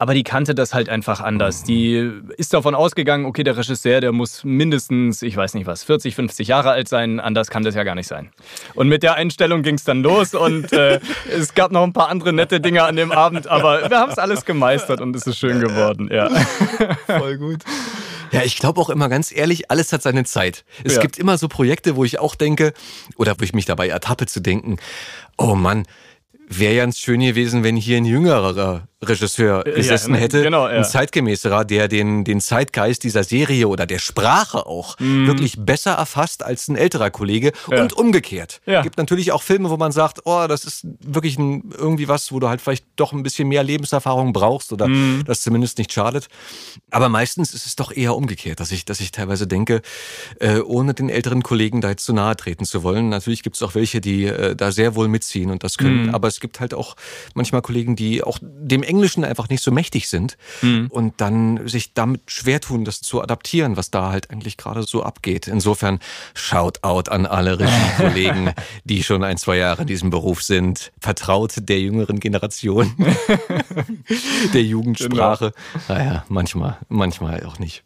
Aber 0.00 0.14
die 0.14 0.22
kannte 0.22 0.54
das 0.54 0.74
halt 0.74 0.88
einfach 0.88 1.20
anders. 1.20 1.64
Die 1.64 2.08
ist 2.36 2.54
davon 2.54 2.76
ausgegangen, 2.76 3.26
okay, 3.26 3.42
der 3.42 3.56
Regisseur, 3.56 4.00
der 4.00 4.12
muss 4.12 4.44
mindestens, 4.44 5.22
ich 5.22 5.36
weiß 5.36 5.54
nicht 5.54 5.66
was, 5.66 5.82
40, 5.82 6.14
50 6.14 6.46
Jahre 6.46 6.70
alt 6.70 6.88
sein. 6.88 7.18
Anders 7.18 7.50
kann 7.50 7.64
das 7.64 7.74
ja 7.74 7.82
gar 7.82 7.96
nicht 7.96 8.06
sein. 8.06 8.30
Und 8.74 8.88
mit 8.88 9.02
der 9.02 9.14
Einstellung 9.14 9.62
ging 9.62 9.74
es 9.74 9.82
dann 9.82 10.02
los 10.02 10.34
und 10.34 10.72
äh, 10.72 11.00
es 11.36 11.54
gab 11.54 11.72
noch 11.72 11.82
ein 11.82 11.92
paar 11.92 12.08
andere 12.10 12.32
nette 12.32 12.60
Dinge 12.60 12.84
an 12.84 12.94
dem 12.94 13.10
Abend, 13.10 13.48
aber 13.48 13.90
wir 13.90 13.98
haben 13.98 14.12
es 14.12 14.18
alles 14.18 14.44
gemeistert 14.44 15.00
und 15.00 15.16
es 15.16 15.26
ist 15.26 15.36
schön 15.38 15.58
geworden. 15.60 16.08
Ja. 16.12 16.30
Voll 17.06 17.36
gut. 17.38 17.64
Ja, 18.30 18.42
ich 18.44 18.58
glaube 18.58 18.80
auch 18.80 18.90
immer 18.90 19.08
ganz 19.08 19.32
ehrlich, 19.34 19.70
alles 19.70 19.92
hat 19.92 20.02
seine 20.02 20.22
Zeit. 20.24 20.64
Es 20.84 20.94
Ja. 20.96 21.00
gibt 21.00 21.18
immer 21.18 21.38
so 21.38 21.48
Projekte, 21.48 21.96
wo 21.96 22.04
ich 22.04 22.20
auch 22.20 22.36
denke, 22.36 22.72
oder 23.16 23.34
wo 23.38 23.42
ich 23.42 23.52
mich 23.52 23.64
dabei 23.64 23.88
ertappe 23.88 24.26
zu 24.26 24.40
denken, 24.40 24.76
oh 25.38 25.54
Mann, 25.54 25.86
wäre 26.46 26.76
ganz 26.76 26.98
schön 26.98 27.20
gewesen, 27.20 27.64
wenn 27.64 27.76
hier 27.76 27.96
ein 27.96 28.04
jüngerer 28.04 28.86
Regisseur 29.02 29.62
gesessen 29.64 30.12
ne, 30.12 30.18
hätte, 30.18 30.42
genau, 30.42 30.66
ja. 30.68 30.78
ein 30.78 30.84
zeitgemäßerer, 30.84 31.64
der 31.64 31.86
den, 31.88 32.24
den 32.24 32.40
Zeitgeist 32.40 33.04
dieser 33.04 33.22
Serie 33.22 33.68
oder 33.68 33.86
der 33.86 33.98
Sprache 33.98 34.66
auch 34.66 34.96
wirklich 34.98 35.54
besser 35.58 35.92
erfasst 35.92 36.42
als 36.42 36.68
ein 36.68 36.76
älterer 36.76 37.10
Kollege. 37.10 37.52
Ja. 37.70 37.82
und 37.82 37.92
umgekehrt. 37.92 38.60
Ja. 38.66 38.82
gibt 38.82 38.98
natürlich 38.98 39.30
auch 39.32 39.42
Filme, 39.42 39.70
wo 39.70 39.76
man 39.76 39.92
sagt, 39.92 40.20
oh, 40.24 40.46
das 40.48 40.64
ist 40.64 40.86
wirklich 41.00 41.38
ein, 41.38 41.70
irgendwie 41.76 42.08
was, 42.08 42.32
wo 42.32 42.40
du 42.40 42.48
halt 42.48 42.60
vielleicht 42.60 42.84
doch 42.96 43.12
ein 43.12 43.22
bisschen 43.22 43.48
mehr 43.48 43.62
Lebenserfahrung 43.62 44.32
brauchst 44.32 44.72
oder 44.72 44.88
Mhm. 44.88 45.24
das 45.26 45.42
zumindest 45.42 45.78
nicht 45.78 45.92
schadet. 45.92 46.28
Aber 46.90 47.08
meistens 47.08 47.54
ist 47.54 47.66
es 47.66 47.76
doch 47.76 47.92
eher 47.92 48.16
umgekehrt, 48.16 48.58
dass 48.58 48.72
ich, 48.72 48.84
dass 48.84 49.00
ich 49.00 49.10
teilweise 49.12 49.46
denke, 49.46 49.82
äh, 50.40 50.58
ohne 50.60 50.94
den 50.94 51.08
älteren 51.08 51.42
Kollegen 51.42 51.80
da 51.80 51.90
jetzt 51.90 52.04
zu 52.04 52.12
nahe 52.12 52.34
treten 52.36 52.64
zu 52.64 52.82
wollen. 52.82 53.08
Natürlich 53.10 53.42
gibt 53.42 53.56
es 53.56 53.62
auch 53.62 53.74
welche, 53.74 54.00
die 54.00 54.24
äh, 54.24 54.56
da 54.56 54.72
sehr 54.72 54.94
wohl 54.94 55.08
mitziehen 55.08 55.50
und 55.50 55.62
das 55.62 55.76
können. 55.78 56.14
Aber 56.14 56.26
es 56.28 56.40
gibt 56.40 56.58
halt 56.60 56.74
auch 56.74 56.96
manchmal 57.34 57.62
Kollegen, 57.62 57.94
die 57.96 58.22
auch 58.22 58.38
dem 58.42 58.82
Englischen 58.88 59.24
einfach 59.24 59.48
nicht 59.48 59.62
so 59.62 59.70
mächtig 59.70 60.08
sind 60.08 60.36
und 60.90 61.14
dann 61.20 61.68
sich 61.68 61.94
damit 61.94 62.22
schwer 62.26 62.60
tun, 62.60 62.84
das 62.84 63.00
zu 63.00 63.22
adaptieren, 63.22 63.76
was 63.76 63.90
da 63.90 64.10
halt 64.10 64.30
eigentlich 64.30 64.56
gerade 64.56 64.82
so 64.82 65.02
abgeht. 65.02 65.46
Insofern 65.48 66.00
Shoutout 66.34 67.10
an 67.10 67.26
alle 67.26 67.58
Regiekollegen, 67.58 68.52
die 68.84 69.02
schon 69.02 69.24
ein, 69.24 69.36
zwei 69.36 69.56
Jahre 69.56 69.82
in 69.82 69.88
diesem 69.88 70.10
Beruf 70.10 70.42
sind. 70.42 70.92
Vertraut 71.00 71.54
der 71.58 71.80
jüngeren 71.80 72.20
Generation, 72.20 72.94
der 74.54 74.62
Jugendsprache. 74.62 75.52
Naja, 75.88 76.24
manchmal, 76.28 76.78
manchmal 76.88 77.44
auch 77.44 77.58
nicht. 77.58 77.82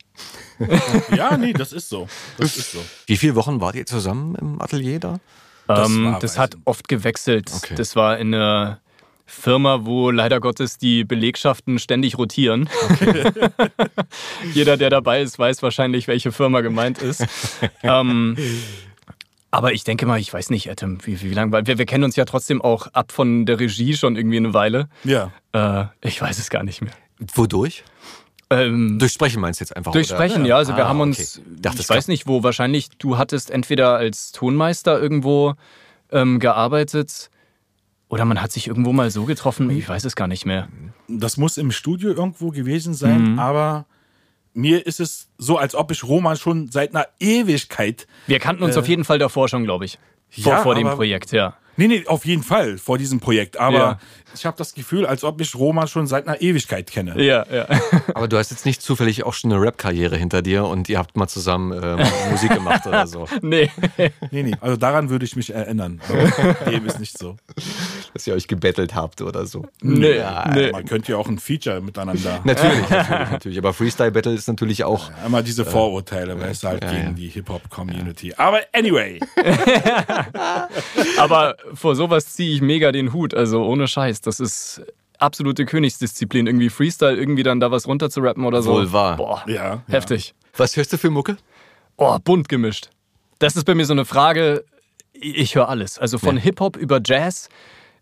Ja, 1.17 1.37
nee, 1.37 1.53
das 1.53 1.73
ist 1.73 1.89
so. 1.89 2.07
Das 2.37 2.57
ist 2.57 2.73
so. 2.73 2.79
Wie 3.07 3.17
viele 3.17 3.35
Wochen 3.35 3.61
wart 3.61 3.75
ihr 3.75 3.87
zusammen 3.87 4.37
im 4.37 4.63
Atelier 4.63 5.01
da? 5.01 5.19
Das 5.67 5.89
ähm, 5.89 6.17
das 6.21 6.39
hat 6.39 6.57
oft 6.65 6.87
gewechselt. 6.89 7.51
Okay. 7.55 7.75
Das 7.75 7.97
war 7.97 8.19
in 8.19 8.35
einer 8.35 8.81
Firma, 9.35 9.87
wo 9.87 10.11
leider 10.11 10.41
Gottes 10.41 10.77
die 10.79 11.05
Belegschaften 11.05 11.79
ständig 11.79 12.19
rotieren. 12.19 12.69
Jeder, 14.55 14.77
der 14.77 14.91
dabei 14.91 15.23
ist, 15.23 15.39
weiß 15.39 15.63
wahrscheinlich, 15.63 16.07
welche 16.07 16.33
Firma 16.33 16.61
gemeint 16.61 16.99
ist. 16.99 17.25
ähm, 17.83 18.37
aber 19.51 19.73
ich 19.73 19.85
denke 19.85 20.07
mal, 20.07 20.21
ich 20.21 20.33
weiß 20.33 20.51
nicht, 20.51 20.71
Adam, 20.71 20.99
wie, 21.07 21.21
wie 21.23 21.33
lange, 21.33 21.51
weil 21.53 21.67
wir, 21.67 21.79
wir 21.79 21.87
kennen 21.87 22.05
uns 22.05 22.15
ja 22.17 22.25
trotzdem 22.25 22.61
auch 22.63 22.89
ab 22.89 23.11
von 23.11 23.47
der 23.47 23.59
Regie 23.59 23.95
schon 23.95 24.17
irgendwie 24.17 24.37
eine 24.37 24.55
Weile. 24.55 24.89
Ja. 25.05 25.33
Äh, 25.53 25.87
ich 26.03 26.21
weiß 26.21 26.39
es 26.39 26.51
gar 26.51 26.63
nicht 26.63 26.83
mehr. 26.83 26.93
Wodurch? 27.35 27.85
Ähm, 28.51 28.99
Durch 28.99 29.13
Sprechen 29.13 29.41
meinst 29.41 29.61
du 29.61 29.65
jetzt 29.65 29.75
einfach? 29.75 29.93
Durch 29.93 30.09
oder? 30.11 30.17
Sprechen, 30.17 30.45
ja. 30.45 30.57
Also 30.57 30.77
wir 30.77 30.85
Ah, 30.85 30.89
haben 30.89 31.01
okay. 31.01 31.09
uns, 31.09 31.41
Dachte, 31.47 31.79
es 31.79 31.85
ich 31.85 31.89
weiß 31.91 32.09
nicht 32.09 32.27
wo, 32.27 32.43
wahrscheinlich 32.43 32.91
du 32.99 33.17
hattest 33.17 33.51
entweder 33.51 33.95
als 33.95 34.31
Tonmeister 34.33 35.01
irgendwo 35.01 35.55
ähm, 36.11 36.39
gearbeitet 36.39 37.31
oder 38.13 38.27
man 38.27 38.43
hat 38.43 38.53
sich 38.53 38.67
irgendwo 38.69 38.93
mal 38.93 39.11
so 39.11 39.25
getroffen, 39.25 39.71
ich 39.71 39.89
weiß 39.89 40.05
es 40.05 40.15
gar 40.17 40.29
nicht 40.29 40.45
mehr. 40.45 40.69
Das 41.09 41.39
muss 41.39 41.57
im 41.57 41.71
Studio 41.73 42.11
irgendwo 42.11 42.51
gewesen 42.51 42.93
sein, 42.93 43.39
aber 43.39 43.87
mir 44.53 44.87
ist 44.87 45.01
es 45.01 45.31
so, 45.39 45.57
als 45.57 45.75
ob 45.75 45.91
ich 45.91 46.05
Roman 46.05 46.37
schon 46.37 46.71
seit 46.71 46.95
einer 46.95 47.07
Ewigkeit. 47.19 48.07
Wir 48.27 48.39
kannten 48.39 48.65
uns 48.65 48.77
auf 48.77 48.87
jeden 48.87 49.05
Fall 49.07 49.19
davor 49.19 49.49
schon, 49.49 49.65
glaube 49.65 49.87
ich. 49.87 49.99
Vor, 50.29 50.53
Äh. 50.53 50.57
Ja, 50.57 50.63
vor 50.63 50.75
dem 50.75 50.89
Projekt, 50.91 51.33
ja. 51.33 51.57
Nee, 51.77 51.89
nee, 51.89 52.05
auf 52.07 52.25
jeden 52.27 52.43
Fall 52.43 52.79
vor 52.79 52.99
diesem 52.99 53.21
Projekt. 53.21 53.57
Aber 53.59 53.77
Ja. 53.79 53.99
ich 54.35 54.45
habe 54.47 54.57
das 54.59 54.75
Gefühl, 54.75 55.07
als 55.07 55.25
ob 55.25 55.41
ich 55.41 55.55
Roman 55.55 55.89
schon 55.89 56.07
seit 56.07 56.27
einer 56.29 56.41
Ewigkeit 56.41 56.91
kenne. 56.91 57.21
Ja, 57.23 57.45
ja. 57.51 57.67
Aber 58.15 58.29
du 58.29 58.37
hast 58.39 58.51
jetzt 58.51 58.67
nicht 58.67 58.83
zufällig 58.83 59.25
auch 59.25 59.33
schon 59.35 59.53
eine 59.53 59.61
Rap-Karriere 59.63 60.17
hinter 60.17 60.43
dir 60.43 60.65
und 60.67 60.89
ihr 60.89 60.99
habt 60.99 61.17
mal 61.17 61.29
zusammen 61.29 61.73
ähm, 61.83 62.07
Musik 62.31 62.53
gemacht 62.53 62.87
oder 62.87 63.07
so. 63.07 63.27
nee. 63.43 63.71
Nee, 64.31 64.43
nee, 64.43 64.55
also 64.61 64.77
daran 64.77 65.09
würde 65.11 65.25
ich 65.25 65.35
mich 65.37 65.53
erinnern. 65.55 66.01
Aber 66.09 66.55
dem 66.71 66.85
ist 66.87 67.01
nicht 67.01 67.17
so. 67.19 67.37
Dass 68.15 68.27
ihr 68.27 68.35
euch 68.35 68.49
gebettelt 68.49 68.95
habt 68.95 69.23
oder 69.23 69.47
so. 69.47 69.65
Nee, 69.81 70.17
Ja, 70.19 70.51
nee. 70.55 70.71
Man 70.73 70.85
könnte 70.85 71.13
ja 71.13 71.19
auch 71.19 71.29
ein 71.29 71.39
Feature 71.39 71.81
miteinander. 71.81 72.41
Natürlich, 72.45 72.91
natürlich, 72.91 73.31
natürlich. 73.31 73.59
Aber 73.59 73.73
Freestyle 73.73 74.13
Battle 74.13 74.35
ist 74.35 74.47
natürlich 74.49 74.85
auch. 74.85 75.11
Einmal 75.25 75.43
diese 75.43 75.65
Vorurteile, 75.65 76.39
weißt 76.39 76.65
du, 76.65 76.69
halt 76.69 76.85
Ja, 76.85 76.91
gegen 76.91 77.03
ja. 77.05 77.13
die 77.13 77.29
Hip-Hop-Community. 77.29 78.35
Aber 78.37 78.61
anyway. 78.75 79.19
Aber 81.19 81.57
vor 81.75 81.95
sowas 81.97 82.35
ziehe 82.35 82.55
ich 82.55 82.61
mega 82.61 82.93
den 82.93 83.13
Hut. 83.13 83.35
Also 83.35 83.65
ohne 83.65 83.87
Scheiß. 83.89 84.21
Das 84.21 84.41
ist 84.41 84.83
absolute 85.19 85.65
Königsdisziplin. 85.67 86.47
Irgendwie 86.47 86.69
Freestyle, 86.71 87.17
irgendwie 87.17 87.43
dann 87.43 87.61
da 87.61 87.71
was 87.71 87.87
runter 87.87 88.11
zu 88.11 88.21
rappen 88.21 88.45
oder 88.45 88.63
so. 88.63 88.73
Wohl 88.73 88.93
wahr. 88.93 89.17
Boah, 89.17 89.43
Ja, 89.47 89.55
ja. 89.55 89.83
heftig. 89.89 90.35
Was 90.57 90.77
hörst 90.77 90.93
du 90.93 90.99
für 90.99 91.11
Mucke? 91.11 91.37
Oh, 91.97 92.19
bunt 92.23 92.49
gemischt. 92.49 92.91
Das 93.39 93.57
ist 93.57 93.65
bei 93.65 93.75
mir 93.75 93.87
so 93.87 93.93
eine 93.93 94.05
Frage. 94.05 94.65
Ich 95.13 95.55
höre 95.55 95.69
alles. 95.69 95.99
Also 95.99 96.19
von 96.19 96.37
Ja. 96.37 96.43
Hip-Hop 96.43 96.77
über 96.77 97.01
Jazz, 97.05 97.49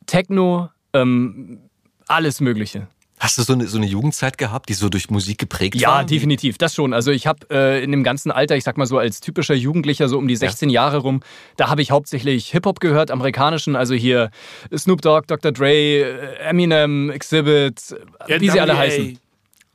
Techno, 0.07 0.71
ähm, 0.93 1.61
alles 2.09 2.41
Mögliche. 2.41 2.89
Hast 3.21 3.37
du 3.37 3.43
so 3.43 3.53
eine, 3.53 3.69
so 3.69 3.77
eine 3.77 3.87
Jugendzeit 3.87 4.39
gehabt, 4.39 4.71
die 4.71 4.73
so 4.73 4.89
durch 4.89 5.11
Musik 5.11 5.37
geprägt 5.37 5.75
ja, 5.75 5.89
war? 5.89 5.99
Ja, 5.99 6.05
definitiv, 6.05 6.57
das 6.57 6.75
schon. 6.75 6.95
Also 6.95 7.11
ich 7.11 7.27
habe 7.27 7.47
äh, 7.51 7.85
in 7.85 7.93
dem 7.93 8.03
ganzen 8.03 8.31
Alter, 8.31 8.57
ich 8.57 8.65
sag 8.65 8.79
mal 8.79 8.87
so 8.87 8.97
als 8.97 9.21
typischer 9.21 9.55
Jugendlicher, 9.55 10.09
so 10.09 10.17
um 10.17 10.27
die 10.27 10.37
16 10.37 10.71
ja. 10.71 10.85
Jahre 10.85 10.99
rum, 10.99 11.23
da 11.59 11.69
habe 11.69 11.83
ich 11.83 11.91
hauptsächlich 11.91 12.49
Hip-Hop 12.49 12.81
gehört, 12.81 13.11
amerikanischen, 13.11 13.77
also 13.77 13.95
hier 13.95 14.31
Snoop 14.75 15.03
Dogg, 15.03 15.27
Dr. 15.27 15.53
Dre, 15.53 16.01
äh, 16.01 16.37
Eminem, 16.49 17.11
Exhibit, 17.11 17.95
wie 18.27 18.49
sie 18.49 18.59
alle 18.59 18.79
heißen. 18.79 19.19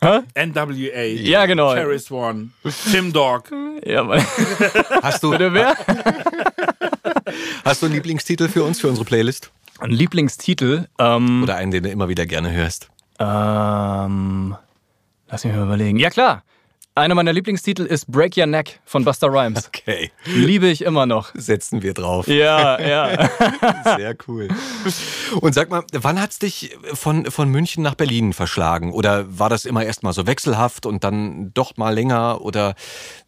Hä? 0.01 0.21
NWA. 0.35 1.03
Ja, 1.03 1.45
genau. 1.45 1.73
Paris 1.73 2.09
One. 2.09 2.49
Tim 2.91 3.13
Dog. 3.13 3.51
Ja, 3.85 4.03
Mann. 4.03 4.25
Hast 5.03 5.23
du, 5.23 5.29
Bitte 5.29 5.53
wer? 5.53 5.75
Hast 7.63 7.81
du 7.81 7.85
einen 7.85 7.95
Lieblingstitel 7.95 8.49
für 8.49 8.63
uns, 8.63 8.79
für 8.79 8.87
unsere 8.87 9.05
Playlist? 9.05 9.51
Ein 9.79 9.91
Lieblingstitel? 9.91 10.87
Ähm, 10.99 11.43
Oder 11.43 11.57
einen, 11.57 11.71
den 11.71 11.83
du 11.83 11.89
immer 11.89 12.09
wieder 12.09 12.25
gerne 12.25 12.51
hörst? 12.51 12.89
Ähm, 13.19 14.55
lass 15.27 15.43
mich 15.43 15.53
mal 15.53 15.63
überlegen. 15.63 15.97
Ja, 15.97 16.09
klar. 16.09 16.43
Einer 16.97 17.13
meiner 17.13 17.33
Lieblingstitel 17.33 17.81
ist 17.81 18.09
Break 18.09 18.37
Your 18.37 18.45
Neck 18.45 18.79
von 18.85 19.03
Buster 19.03 19.27
Rhymes. 19.27 19.67
Okay. 19.67 20.11
Liebe 20.23 20.67
ich 20.67 20.81
immer 20.81 21.05
noch. 21.05 21.31
Setzen 21.35 21.83
wir 21.83 21.93
drauf. 21.93 22.25
Ja, 22.25 22.79
ja. 22.79 23.29
Sehr 23.97 24.15
cool. 24.29 24.47
Und 25.41 25.53
sag 25.53 25.69
mal, 25.69 25.83
wann 25.91 26.21
hat 26.21 26.31
es 26.31 26.39
dich 26.39 26.77
von, 26.93 27.25
von 27.25 27.49
München 27.49 27.83
nach 27.83 27.95
Berlin 27.95 28.31
verschlagen? 28.31 28.93
Oder 28.93 29.25
war 29.37 29.49
das 29.49 29.65
immer 29.65 29.83
erst 29.83 30.03
mal 30.03 30.13
so 30.13 30.25
wechselhaft 30.25 30.85
und 30.85 31.03
dann 31.03 31.53
doch 31.53 31.75
mal 31.75 31.93
länger? 31.93 32.39
Oder 32.39 32.75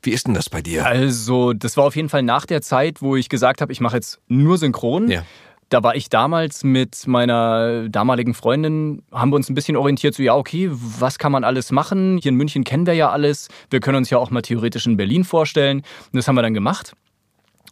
wie 0.02 0.12
ist 0.12 0.28
denn 0.28 0.34
das 0.34 0.50
bei 0.50 0.62
dir? 0.62 0.86
Also, 0.86 1.52
das 1.52 1.76
war 1.76 1.84
auf 1.84 1.98
jeden 1.98 2.08
Fall 2.08 2.24
nach 2.24 2.46
der 2.46 2.62
Zeit, 2.62 3.02
wo 3.02 3.18
ich 3.18 3.28
gesagt 3.28 3.60
habe, 3.60 3.74
ich 3.74 3.82
mache 3.82 3.98
jetzt 3.98 4.22
nur 4.30 4.58
synchron. 4.58 5.10
Ja. 5.10 5.24
Da 5.70 5.84
war 5.84 5.96
ich 5.96 6.10
damals 6.10 6.64
mit 6.64 7.08
meiner 7.08 7.90
damaligen 7.90 8.34
Freundin, 8.34 9.04
haben 9.12 9.32
wir 9.32 9.36
uns 9.36 9.50
ein 9.50 9.56
bisschen 9.56 9.76
orientiert, 9.76 10.16
so 10.16 10.24
ja, 10.24 10.36
okay, 10.36 10.70
was 10.72 11.20
kann 11.20 11.32
man 11.32 11.44
alles 11.44 11.72
machen? 11.72 12.20
Hier 12.22 12.30
in 12.30 12.36
München 12.36 12.64
kennen 12.64 12.86
wir 12.86 12.94
ja 12.94 13.10
alles. 13.10 13.50
Wir 13.70 13.82
können 13.82 13.98
uns 13.98 14.10
ja 14.10 14.18
auch 14.18 14.32
mal 14.32 14.42
theoretisch 14.42 14.86
in 14.86 14.96
Berlin 14.96 15.26
vorstellen. 15.26 15.80
Und 15.80 16.14
das 16.14 16.28
haben 16.28 16.36
wir 16.36 16.42
dann 16.42 16.54
gemacht 16.54 16.94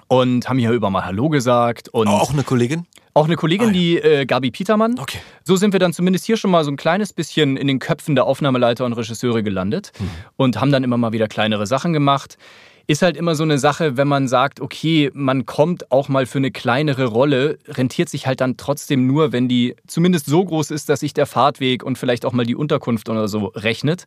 und 0.07 0.47
haben 0.47 0.59
hier 0.59 0.71
über 0.71 0.89
mal 0.89 1.05
Hallo 1.05 1.29
gesagt. 1.29 1.89
Und 1.89 2.07
auch 2.07 2.31
eine 2.31 2.43
Kollegin? 2.43 2.85
Auch 3.13 3.25
eine 3.25 3.37
Kollegin, 3.37 3.69
ah, 3.69 3.71
ja. 3.71 3.73
die 3.73 3.97
äh, 3.97 4.25
Gabi 4.25 4.51
Petermann. 4.51 4.99
Okay. 4.99 5.19
So 5.43 5.55
sind 5.55 5.71
wir 5.71 5.79
dann 5.79 5.93
zumindest 5.93 6.25
hier 6.25 6.35
schon 6.35 6.51
mal 6.51 6.65
so 6.65 6.71
ein 6.71 6.75
kleines 6.75 7.13
bisschen 7.13 7.55
in 7.55 7.67
den 7.67 7.79
Köpfen 7.79 8.15
der 8.15 8.25
Aufnahmeleiter 8.25 8.85
und 8.85 8.93
Regisseure 8.93 9.41
gelandet 9.41 9.93
mhm. 9.97 10.09
und 10.35 10.59
haben 10.59 10.71
dann 10.71 10.83
immer 10.83 10.97
mal 10.97 11.13
wieder 11.13 11.27
kleinere 11.27 11.65
Sachen 11.65 11.93
gemacht 11.93 12.37
ist 12.87 13.01
halt 13.01 13.17
immer 13.17 13.35
so 13.35 13.43
eine 13.43 13.57
Sache, 13.57 13.97
wenn 13.97 14.07
man 14.07 14.27
sagt, 14.27 14.59
okay, 14.59 15.09
man 15.13 15.45
kommt 15.45 15.91
auch 15.91 16.07
mal 16.07 16.25
für 16.25 16.37
eine 16.37 16.51
kleinere 16.51 17.05
Rolle, 17.05 17.57
rentiert 17.67 18.09
sich 18.09 18.27
halt 18.27 18.41
dann 18.41 18.57
trotzdem 18.57 19.07
nur, 19.07 19.31
wenn 19.31 19.47
die 19.47 19.75
zumindest 19.87 20.27
so 20.27 20.45
groß 20.45 20.71
ist, 20.71 20.89
dass 20.89 20.99
sich 20.99 21.13
der 21.13 21.25
Fahrtweg 21.25 21.83
und 21.83 21.97
vielleicht 21.97 22.25
auch 22.25 22.33
mal 22.33 22.45
die 22.45 22.55
Unterkunft 22.55 23.09
oder 23.09 23.27
so 23.27 23.47
rechnet. 23.47 24.05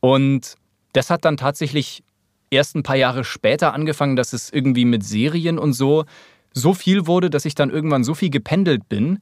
Und 0.00 0.54
das 0.92 1.10
hat 1.10 1.24
dann 1.24 1.36
tatsächlich 1.36 2.02
erst 2.50 2.74
ein 2.76 2.82
paar 2.82 2.96
Jahre 2.96 3.24
später 3.24 3.74
angefangen, 3.74 4.16
dass 4.16 4.32
es 4.32 4.50
irgendwie 4.50 4.84
mit 4.84 5.04
Serien 5.04 5.58
und 5.58 5.72
so 5.72 6.04
so 6.52 6.72
viel 6.72 7.06
wurde, 7.06 7.28
dass 7.28 7.44
ich 7.44 7.54
dann 7.54 7.68
irgendwann 7.68 8.02
so 8.02 8.14
viel 8.14 8.30
gependelt 8.30 8.88
bin, 8.88 9.18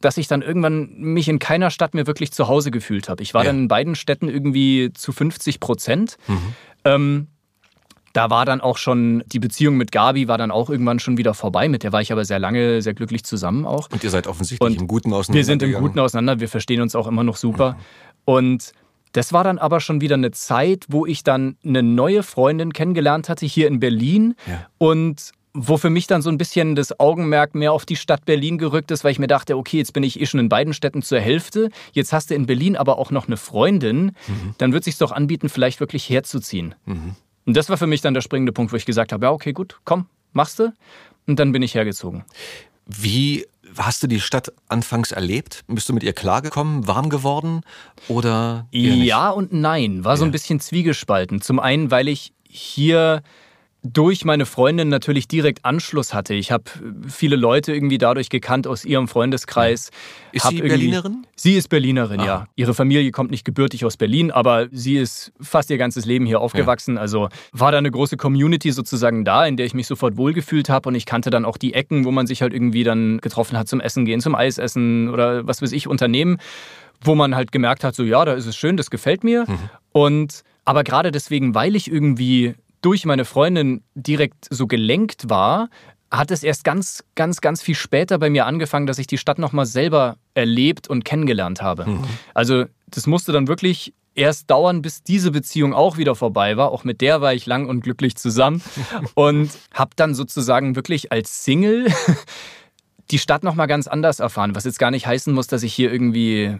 dass 0.00 0.16
ich 0.16 0.28
dann 0.28 0.42
irgendwann 0.42 0.94
mich 0.96 1.28
in 1.28 1.40
keiner 1.40 1.70
Stadt 1.70 1.92
mehr 1.92 2.06
wirklich 2.06 2.30
zu 2.30 2.46
Hause 2.46 2.70
gefühlt 2.70 3.08
habe. 3.08 3.22
Ich 3.22 3.34
war 3.34 3.42
ja. 3.42 3.48
dann 3.48 3.62
in 3.62 3.68
beiden 3.68 3.96
Städten 3.96 4.28
irgendwie 4.28 4.92
zu 4.94 5.12
50 5.12 5.58
Prozent. 5.58 6.18
Mhm. 6.28 6.54
Ähm, 6.84 7.26
da 8.12 8.30
war 8.30 8.44
dann 8.44 8.60
auch 8.60 8.76
schon, 8.76 9.22
die 9.26 9.38
Beziehung 9.38 9.76
mit 9.76 9.92
Gabi 9.92 10.28
war 10.28 10.38
dann 10.38 10.50
auch 10.50 10.70
irgendwann 10.70 10.98
schon 10.98 11.16
wieder 11.16 11.34
vorbei. 11.34 11.68
Mit 11.68 11.82
der 11.82 11.92
war 11.92 12.00
ich 12.00 12.12
aber 12.12 12.24
sehr 12.24 12.38
lange, 12.38 12.82
sehr 12.82 12.94
glücklich 12.94 13.24
zusammen 13.24 13.66
auch. 13.66 13.88
Und 13.90 14.04
ihr 14.04 14.10
seid 14.10 14.26
offensichtlich 14.26 14.68
und 14.68 14.80
im 14.80 14.86
Guten 14.86 15.12
auseinander. 15.12 15.38
Wir 15.38 15.44
sind 15.44 15.62
im 15.62 15.72
Guten 15.72 15.98
auseinander, 15.98 16.40
wir 16.40 16.48
verstehen 16.48 16.82
uns 16.82 16.94
auch 16.94 17.06
immer 17.06 17.24
noch 17.24 17.36
super. 17.36 17.76
Und 18.24 18.72
das 19.12 19.32
war 19.32 19.44
dann 19.44 19.58
aber 19.58 19.80
schon 19.80 20.00
wieder 20.00 20.14
eine 20.14 20.30
Zeit, 20.30 20.86
wo 20.88 21.06
ich 21.06 21.24
dann 21.24 21.56
eine 21.64 21.82
neue 21.82 22.22
Freundin 22.22 22.72
kennengelernt 22.72 23.28
hatte 23.28 23.46
hier 23.46 23.68
in 23.68 23.80
Berlin. 23.80 24.34
Ja. 24.46 24.66
Und 24.78 25.32
wo 25.54 25.76
für 25.76 25.90
mich 25.90 26.06
dann 26.06 26.22
so 26.22 26.30
ein 26.30 26.38
bisschen 26.38 26.74
das 26.76 26.98
Augenmerk 26.98 27.54
mehr 27.54 27.72
auf 27.72 27.84
die 27.84 27.96
Stadt 27.96 28.24
Berlin 28.24 28.56
gerückt 28.56 28.90
ist, 28.90 29.04
weil 29.04 29.12
ich 29.12 29.18
mir 29.18 29.26
dachte, 29.26 29.56
okay, 29.56 29.78
jetzt 29.78 29.92
bin 29.92 30.02
ich 30.02 30.18
eh 30.18 30.24
schon 30.24 30.40
in 30.40 30.48
beiden 30.48 30.72
Städten 30.72 31.02
zur 31.02 31.20
Hälfte, 31.20 31.70
jetzt 31.92 32.12
hast 32.12 32.30
du 32.30 32.34
in 32.34 32.46
Berlin 32.46 32.74
aber 32.74 32.98
auch 32.98 33.10
noch 33.10 33.26
eine 33.26 33.36
Freundin, 33.36 34.12
mhm. 34.26 34.54
dann 34.56 34.72
wird 34.72 34.82
es 34.82 34.84
sich 34.86 34.98
doch 34.98 35.12
anbieten, 35.12 35.50
vielleicht 35.50 35.80
wirklich 35.80 36.08
herzuziehen. 36.08 36.74
Mhm. 36.86 37.16
Und 37.44 37.56
das 37.56 37.68
war 37.68 37.76
für 37.76 37.86
mich 37.86 38.00
dann 38.00 38.14
der 38.14 38.20
springende 38.20 38.52
Punkt, 38.52 38.72
wo 38.72 38.76
ich 38.76 38.86
gesagt 38.86 39.12
habe, 39.12 39.26
ja, 39.26 39.32
okay, 39.32 39.52
gut, 39.52 39.80
komm, 39.84 40.06
machst 40.32 40.58
du. 40.58 40.72
Und 41.26 41.38
dann 41.38 41.52
bin 41.52 41.62
ich 41.62 41.74
hergezogen. 41.74 42.24
Wie 42.86 43.46
hast 43.76 44.02
du 44.02 44.06
die 44.06 44.20
Stadt 44.20 44.52
anfangs 44.68 45.12
erlebt? 45.12 45.64
Bist 45.66 45.88
du 45.88 45.92
mit 45.92 46.02
ihr 46.02 46.12
klargekommen, 46.12 46.86
warm 46.86 47.08
geworden 47.08 47.62
oder? 48.08 48.66
Ja 48.70 49.30
und 49.30 49.52
nein, 49.52 50.04
war 50.04 50.16
so 50.16 50.24
ein 50.24 50.30
bisschen 50.30 50.60
zwiegespalten. 50.60 51.40
Zum 51.40 51.58
einen, 51.58 51.90
weil 51.90 52.08
ich 52.08 52.32
hier 52.48 53.22
durch 53.84 54.24
meine 54.24 54.46
Freundin 54.46 54.88
natürlich 54.88 55.26
direkt 55.26 55.64
Anschluss 55.64 56.14
hatte. 56.14 56.34
Ich 56.34 56.52
habe 56.52 56.64
viele 57.08 57.34
Leute 57.34 57.74
irgendwie 57.74 57.98
dadurch 57.98 58.28
gekannt 58.28 58.68
aus 58.68 58.84
ihrem 58.84 59.08
Freundeskreis. 59.08 59.90
Ist 60.30 60.46
sie 60.46 60.62
Berlinerin? 60.62 61.26
Sie 61.34 61.54
ist 61.54 61.68
Berlinerin, 61.68 62.20
ah. 62.20 62.24
ja. 62.24 62.46
Ihre 62.54 62.74
Familie 62.74 63.10
kommt 63.10 63.32
nicht 63.32 63.44
gebürtig 63.44 63.84
aus 63.84 63.96
Berlin, 63.96 64.30
aber 64.30 64.68
sie 64.70 64.98
ist 64.98 65.32
fast 65.40 65.68
ihr 65.70 65.78
ganzes 65.78 66.06
Leben 66.06 66.26
hier 66.26 66.40
aufgewachsen. 66.40 66.94
Ja. 66.94 67.00
Also 67.00 67.28
war 67.50 67.72
da 67.72 67.78
eine 67.78 67.90
große 67.90 68.16
Community 68.16 68.70
sozusagen 68.70 69.24
da, 69.24 69.44
in 69.46 69.56
der 69.56 69.66
ich 69.66 69.74
mich 69.74 69.88
sofort 69.88 70.16
wohlgefühlt 70.16 70.68
habe 70.68 70.88
und 70.88 70.94
ich 70.94 71.04
kannte 71.04 71.30
dann 71.30 71.44
auch 71.44 71.56
die 71.56 71.74
Ecken, 71.74 72.04
wo 72.04 72.12
man 72.12 72.28
sich 72.28 72.40
halt 72.40 72.52
irgendwie 72.52 72.84
dann 72.84 73.18
getroffen 73.18 73.58
hat 73.58 73.66
zum 73.66 73.80
Essen 73.80 74.04
gehen, 74.04 74.20
zum 74.20 74.36
Eisessen 74.36 75.08
oder 75.08 75.44
was 75.46 75.60
weiß 75.60 75.72
ich, 75.72 75.88
Unternehmen, 75.88 76.38
wo 77.00 77.16
man 77.16 77.34
halt 77.34 77.50
gemerkt 77.50 77.82
hat, 77.82 77.96
so 77.96 78.04
ja, 78.04 78.24
da 78.24 78.34
ist 78.34 78.46
es 78.46 78.56
schön, 78.56 78.76
das 78.76 78.90
gefällt 78.90 79.24
mir. 79.24 79.44
Mhm. 79.48 79.58
Und 79.90 80.44
aber 80.64 80.84
gerade 80.84 81.10
deswegen, 81.10 81.54
weil 81.56 81.74
ich 81.74 81.90
irgendwie 81.90 82.54
durch 82.82 83.06
meine 83.06 83.24
Freundin 83.24 83.82
direkt 83.94 84.46
so 84.50 84.66
gelenkt 84.66 85.30
war, 85.30 85.70
hat 86.10 86.30
es 86.30 86.42
erst 86.42 86.64
ganz, 86.64 87.02
ganz, 87.14 87.40
ganz 87.40 87.62
viel 87.62 87.74
später 87.74 88.18
bei 88.18 88.28
mir 88.28 88.44
angefangen, 88.44 88.86
dass 88.86 88.98
ich 88.98 89.06
die 89.06 89.16
Stadt 89.16 89.38
nochmal 89.38 89.64
selber 89.64 90.16
erlebt 90.34 90.88
und 90.88 91.04
kennengelernt 91.04 91.62
habe. 91.62 91.86
Mhm. 91.86 92.04
Also 92.34 92.66
das 92.86 93.06
musste 93.06 93.32
dann 93.32 93.48
wirklich 93.48 93.94
erst 94.14 94.50
dauern, 94.50 94.82
bis 94.82 95.02
diese 95.02 95.30
Beziehung 95.30 95.72
auch 95.72 95.96
wieder 95.96 96.14
vorbei 96.14 96.58
war. 96.58 96.70
Auch 96.70 96.84
mit 96.84 97.00
der 97.00 97.22
war 97.22 97.32
ich 97.32 97.46
lang 97.46 97.66
und 97.66 97.80
glücklich 97.80 98.16
zusammen 98.16 98.62
und 99.14 99.50
habe 99.72 99.92
dann 99.96 100.14
sozusagen 100.14 100.76
wirklich 100.76 101.10
als 101.12 101.44
Single 101.44 101.86
die 103.10 103.18
Stadt 103.18 103.42
nochmal 103.42 103.66
ganz 103.66 103.86
anders 103.88 104.20
erfahren, 104.20 104.54
was 104.54 104.64
jetzt 104.64 104.78
gar 104.78 104.90
nicht 104.90 105.06
heißen 105.06 105.32
muss, 105.32 105.46
dass 105.46 105.62
ich 105.62 105.74
hier 105.74 105.92
irgendwie 105.92 106.56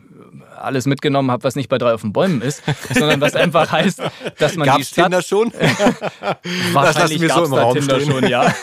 alles 0.57 0.87
mitgenommen 0.87 1.31
habe, 1.31 1.45
was 1.45 1.57
nicht 1.57 1.69
bei 1.69 1.79
drei 1.79 1.95
auf 1.95 2.03
den 2.03 2.13
Bäumen 2.13 2.43
ist, 2.43 2.63
sondern 2.95 3.21
was 3.21 3.35
einfach 3.35 3.71
heißt, 3.71 4.03
dass 4.39 4.57
man 4.57 4.67
Gab's 4.67 4.79
die 4.79 4.85
Stadt... 4.85 5.05
Tinder 5.07 5.23
schon? 5.23 5.53
wahrscheinlich 6.73 7.27
gab 7.27 7.43
es 7.43 7.49
so 7.49 7.57
da 7.57 7.73
Tinder 7.73 8.01
stehen. 8.01 8.13
schon, 8.13 8.29
ja. 8.29 8.55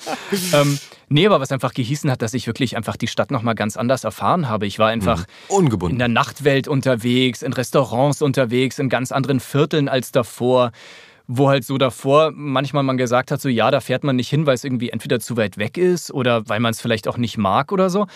ähm, 0.52 0.78
nee, 1.08 1.26
aber 1.26 1.40
was 1.40 1.52
einfach 1.52 1.72
gehießen 1.72 2.10
hat, 2.10 2.22
dass 2.22 2.34
ich 2.34 2.46
wirklich 2.46 2.76
einfach 2.76 2.96
die 2.96 3.08
Stadt 3.08 3.30
nochmal 3.30 3.54
ganz 3.54 3.76
anders 3.76 4.04
erfahren 4.04 4.48
habe. 4.48 4.66
Ich 4.66 4.78
war 4.78 4.88
einfach 4.88 5.20
mhm. 5.20 5.54
Ungebunden. 5.56 5.94
in 5.94 5.98
der 5.98 6.08
Nachtwelt 6.08 6.68
unterwegs, 6.68 7.42
in 7.42 7.52
Restaurants 7.52 8.22
unterwegs, 8.22 8.78
in 8.78 8.88
ganz 8.88 9.12
anderen 9.12 9.40
Vierteln 9.40 9.88
als 9.88 10.12
davor 10.12 10.72
wo 11.30 11.50
halt 11.50 11.62
so 11.62 11.76
davor 11.76 12.32
manchmal 12.34 12.82
man 12.82 12.96
gesagt 12.96 13.30
hat, 13.30 13.40
so 13.40 13.50
ja, 13.50 13.70
da 13.70 13.80
fährt 13.80 14.02
man 14.02 14.16
nicht 14.16 14.30
hin, 14.30 14.46
weil 14.46 14.54
es 14.54 14.64
irgendwie 14.64 14.88
entweder 14.88 15.20
zu 15.20 15.36
weit 15.36 15.58
weg 15.58 15.76
ist 15.76 16.10
oder 16.10 16.48
weil 16.48 16.58
man 16.58 16.70
es 16.70 16.80
vielleicht 16.80 17.06
auch 17.06 17.18
nicht 17.18 17.36
mag 17.36 17.70
oder 17.70 17.90
so. 17.90 18.06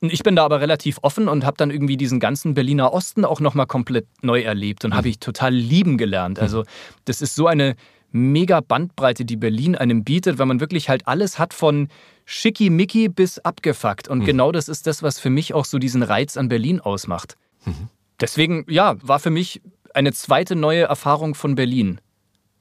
Und 0.00 0.10
ich 0.10 0.22
bin 0.22 0.34
da 0.34 0.44
aber 0.44 0.62
relativ 0.62 0.98
offen 1.02 1.28
und 1.28 1.44
habe 1.44 1.58
dann 1.58 1.70
irgendwie 1.70 1.98
diesen 1.98 2.18
ganzen 2.18 2.54
Berliner 2.54 2.94
Osten 2.94 3.26
auch 3.26 3.40
nochmal 3.40 3.66
komplett 3.66 4.06
neu 4.22 4.40
erlebt 4.40 4.86
und 4.86 4.92
mhm. 4.92 4.96
habe 4.96 5.10
ich 5.10 5.20
total 5.20 5.52
lieben 5.52 5.98
gelernt. 5.98 6.40
Also 6.40 6.60
mhm. 6.60 6.66
das 7.04 7.20
ist 7.20 7.34
so 7.34 7.46
eine 7.46 7.76
mega 8.10 8.60
Bandbreite, 8.60 9.26
die 9.26 9.36
Berlin 9.36 9.76
einem 9.76 10.02
bietet, 10.02 10.38
weil 10.38 10.46
man 10.46 10.60
wirklich 10.60 10.88
halt 10.88 11.06
alles 11.06 11.38
hat 11.38 11.52
von 11.52 11.88
schickimicki 12.24 13.10
bis 13.10 13.38
abgefuckt. 13.38 14.08
Und 14.08 14.20
mhm. 14.20 14.24
genau 14.24 14.50
das 14.50 14.70
ist 14.70 14.86
das, 14.86 15.02
was 15.02 15.18
für 15.18 15.30
mich 15.30 15.52
auch 15.52 15.66
so 15.66 15.78
diesen 15.78 16.02
Reiz 16.02 16.38
an 16.38 16.48
Berlin 16.48 16.80
ausmacht. 16.80 17.36
Mhm. 17.66 17.88
Deswegen, 18.18 18.64
ja, 18.68 18.96
war 19.02 19.18
für 19.18 19.30
mich 19.30 19.60
eine 19.92 20.12
zweite 20.12 20.56
neue 20.56 20.84
Erfahrung 20.84 21.34
von 21.34 21.54
Berlin. 21.54 22.00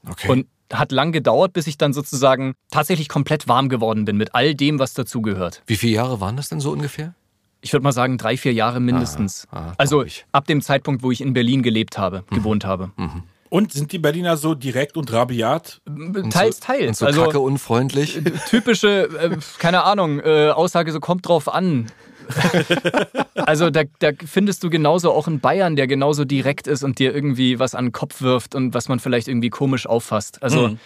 Okay. 0.09 0.29
Und 0.29 0.47
hat 0.73 0.91
lang 0.91 1.11
gedauert, 1.11 1.53
bis 1.53 1.67
ich 1.67 1.77
dann 1.77 1.93
sozusagen 1.93 2.53
tatsächlich 2.69 3.09
komplett 3.09 3.47
warm 3.47 3.69
geworden 3.69 4.05
bin 4.05 4.17
mit 4.17 4.33
all 4.33 4.55
dem, 4.55 4.79
was 4.79 4.93
dazugehört. 4.93 5.61
Wie 5.67 5.75
viele 5.75 5.93
Jahre 5.93 6.21
waren 6.21 6.37
das 6.37 6.49
denn 6.49 6.59
so 6.59 6.71
ungefähr? 6.71 7.13
Ich 7.61 7.73
würde 7.73 7.83
mal 7.83 7.91
sagen, 7.91 8.17
drei, 8.17 8.37
vier 8.37 8.53
Jahre 8.53 8.79
mindestens. 8.79 9.47
Ah, 9.51 9.67
ah, 9.67 9.73
also 9.77 10.03
ich. 10.03 10.25
ab 10.31 10.47
dem 10.47 10.61
Zeitpunkt, 10.61 11.03
wo 11.03 11.11
ich 11.11 11.21
in 11.21 11.33
Berlin 11.33 11.61
gelebt 11.61 11.97
habe, 11.97 12.23
mhm. 12.29 12.35
gewohnt 12.35 12.65
habe. 12.65 12.91
Mhm. 12.97 13.23
Und 13.49 13.73
sind 13.73 13.91
die 13.91 13.99
Berliner 13.99 14.37
so 14.37 14.55
direkt 14.55 14.95
und 14.95 15.11
rabiat? 15.11 15.81
Teils, 16.29 16.57
so, 16.57 16.65
teils. 16.65 16.87
Und 16.87 16.95
so 16.95 17.05
also, 17.05 17.23
kacke 17.25 17.39
unfreundlich? 17.41 18.17
Typische, 18.49 19.09
äh, 19.19 19.37
keine 19.59 19.83
Ahnung, 19.83 20.21
äh, 20.21 20.51
Aussage 20.51 20.91
so 20.93 21.01
kommt 21.01 21.27
drauf 21.27 21.53
an. 21.53 21.87
also 23.35 23.69
da, 23.69 23.83
da, 23.99 24.11
findest 24.25 24.63
du 24.63 24.69
genauso 24.69 25.11
auch 25.11 25.27
einen 25.27 25.39
Bayern, 25.39 25.75
der 25.75 25.87
genauso 25.87 26.25
direkt 26.25 26.67
ist 26.67 26.83
und 26.83 26.99
dir 26.99 27.13
irgendwie 27.13 27.59
was 27.59 27.75
an 27.75 27.87
den 27.87 27.91
Kopf 27.91 28.21
wirft 28.21 28.55
und 28.55 28.73
was 28.73 28.87
man 28.89 28.99
vielleicht 28.99 29.27
irgendwie 29.27 29.49
komisch 29.49 29.87
auffasst. 29.87 30.41
Also 30.43 30.69
mhm. 30.69 30.79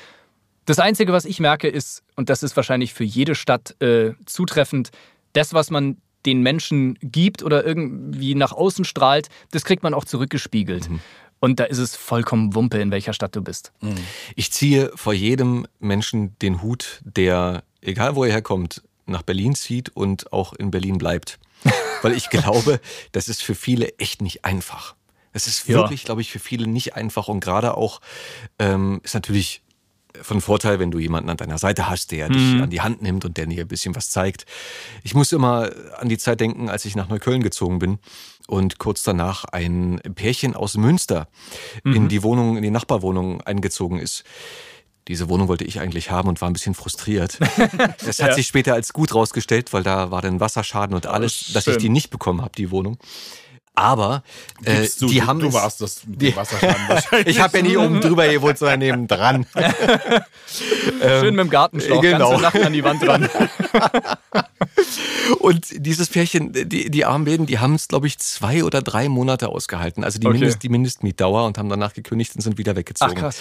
das 0.65 0.79
Einzige, 0.79 1.13
was 1.13 1.25
ich 1.25 1.39
merke, 1.39 1.67
ist, 1.67 2.03
und 2.15 2.29
das 2.29 2.43
ist 2.43 2.55
wahrscheinlich 2.55 2.93
für 2.93 3.03
jede 3.03 3.35
Stadt 3.35 3.79
äh, 3.81 4.13
zutreffend, 4.25 4.91
das, 5.33 5.53
was 5.53 5.69
man 5.69 5.97
den 6.25 6.41
Menschen 6.41 6.97
gibt 7.01 7.43
oder 7.43 7.65
irgendwie 7.65 8.35
nach 8.35 8.51
außen 8.51 8.85
strahlt, 8.85 9.29
das 9.51 9.63
kriegt 9.63 9.83
man 9.83 9.93
auch 9.93 10.05
zurückgespiegelt. 10.05 10.89
Mhm. 10.89 10.99
Und 11.39 11.59
da 11.59 11.65
ist 11.65 11.77
es 11.77 11.95
vollkommen 11.95 12.55
Wumpe, 12.55 12.79
in 12.79 12.91
welcher 12.91 13.13
Stadt 13.13 13.35
du 13.35 13.41
bist. 13.41 13.71
Mhm. 13.81 13.95
Ich 14.35 14.51
ziehe 14.51 14.91
vor 14.95 15.13
jedem 15.13 15.67
Menschen 15.79 16.37
den 16.39 16.61
Hut, 16.61 17.01
der, 17.03 17.63
egal 17.81 18.15
wo 18.15 18.23
er 18.23 18.31
herkommt, 18.31 18.81
nach 19.05 19.21
Berlin 19.21 19.55
zieht 19.55 19.89
und 19.89 20.31
auch 20.33 20.53
in 20.53 20.71
Berlin 20.71 20.97
bleibt. 20.97 21.39
Weil 22.01 22.13
ich 22.13 22.29
glaube, 22.29 22.79
das 23.11 23.29
ist 23.29 23.41
für 23.41 23.55
viele 23.55 23.97
echt 23.97 24.21
nicht 24.21 24.45
einfach. 24.45 24.95
Es 25.33 25.47
ist 25.47 25.67
wirklich, 25.67 26.03
ja. 26.03 26.05
glaube 26.05 26.21
ich, 26.21 26.31
für 26.31 26.39
viele 26.39 26.67
nicht 26.67 26.95
einfach 26.95 27.27
und 27.27 27.41
gerade 27.41 27.75
auch 27.75 27.99
ähm, 28.57 29.01
ist 29.03 29.15
natürlich 29.15 29.61
von 30.21 30.41
Vorteil, 30.41 30.79
wenn 30.79 30.91
du 30.91 30.99
jemanden 30.99 31.29
an 31.29 31.37
deiner 31.37 31.57
Seite 31.57 31.89
hast, 31.89 32.11
der 32.11 32.29
mhm. 32.29 32.33
dich 32.33 32.61
an 32.61 32.69
die 32.69 32.81
Hand 32.81 33.01
nimmt 33.01 33.25
und 33.25 33.37
der 33.37 33.45
dir 33.45 33.65
ein 33.65 33.67
bisschen 33.67 33.95
was 33.95 34.09
zeigt. 34.09 34.45
Ich 35.03 35.13
muss 35.13 35.31
immer 35.31 35.69
an 35.97 36.09
die 36.09 36.17
Zeit 36.17 36.39
denken, 36.39 36.69
als 36.69 36.85
ich 36.85 36.95
nach 36.95 37.09
Neukölln 37.09 37.43
gezogen 37.43 37.79
bin 37.79 37.99
und 38.47 38.77
kurz 38.77 39.03
danach 39.03 39.45
ein 39.45 40.01
Pärchen 40.15 40.55
aus 40.55 40.77
Münster 40.77 41.27
mhm. 41.83 41.93
in 41.93 42.07
die 42.07 42.23
Wohnung, 42.23 42.57
in 42.57 42.63
die 42.63 42.71
Nachbarwohnung 42.71 43.41
eingezogen 43.41 43.99
ist. 43.99 44.23
Diese 45.07 45.29
Wohnung 45.29 45.47
wollte 45.47 45.65
ich 45.65 45.79
eigentlich 45.79 46.09
haben 46.09 46.27
und 46.29 46.41
war 46.41 46.49
ein 46.49 46.53
bisschen 46.53 46.73
frustriert. 46.73 47.39
Das 48.05 48.19
hat 48.19 48.29
ja. 48.29 48.33
sich 48.33 48.47
später 48.47 48.73
als 48.73 48.93
gut 48.93 49.13
rausgestellt, 49.13 49.73
weil 49.73 49.83
da 49.83 50.11
war 50.11 50.21
dann 50.21 50.39
Wasserschaden 50.39 50.95
und 50.95 51.05
alles, 51.07 51.47
oh, 51.49 51.53
dass 51.53 51.67
ich 51.67 51.77
die 51.77 51.89
nicht 51.89 52.09
bekommen 52.09 52.41
habe, 52.41 52.51
die 52.55 52.71
Wohnung. 52.71 52.97
Aber 53.75 54.23
äh, 54.63 54.88
du, 54.99 55.07
die 55.07 55.19
du, 55.19 55.27
haben 55.27 55.39
du 55.39 55.51
warst 55.51 55.81
das 55.81 56.05
mit 56.05 56.21
dem 56.21 56.35
Wasserschaden 56.35 56.88
wahrscheinlich. 56.88 57.27
ich 57.35 57.41
habe 57.41 57.57
ja 57.57 57.63
nie 57.63 57.77
oben 57.77 58.01
drüber 58.01 58.27
gewohnt, 58.27 58.57
sondern 58.57 58.79
neben 58.79 59.07
dran. 59.07 59.45
Schön 61.01 61.35
mit 61.35 61.45
dem 61.45 61.49
Gartenschlauch 61.49 62.01
genau. 62.01 62.29
ganze 62.29 62.41
Nacht 62.41 62.61
an 62.61 62.73
die 62.73 62.83
Wand 62.83 63.03
dran. 63.03 63.29
Und 65.39 65.67
dieses 65.73 66.09
Pärchen, 66.09 66.53
die, 66.53 66.89
die 66.89 67.05
armen 67.05 67.23
Mäden, 67.23 67.45
die 67.45 67.59
haben 67.59 67.75
es, 67.75 67.88
glaube 67.88 68.07
ich, 68.07 68.17
zwei 68.19 68.63
oder 68.63 68.81
drei 68.81 69.09
Monate 69.09 69.49
ausgehalten. 69.49 70.03
Also 70.03 70.19
die, 70.19 70.27
okay. 70.27 70.38
Mindest, 70.38 70.63
die 70.63 70.69
Mindestmietdauer 70.69 71.45
und 71.45 71.57
haben 71.57 71.69
danach 71.69 71.93
gekündigt 71.93 72.35
und 72.35 72.41
sind 72.41 72.57
wieder 72.57 72.75
weggezogen. 72.75 73.13
Ach, 73.15 73.19
krass. 73.19 73.38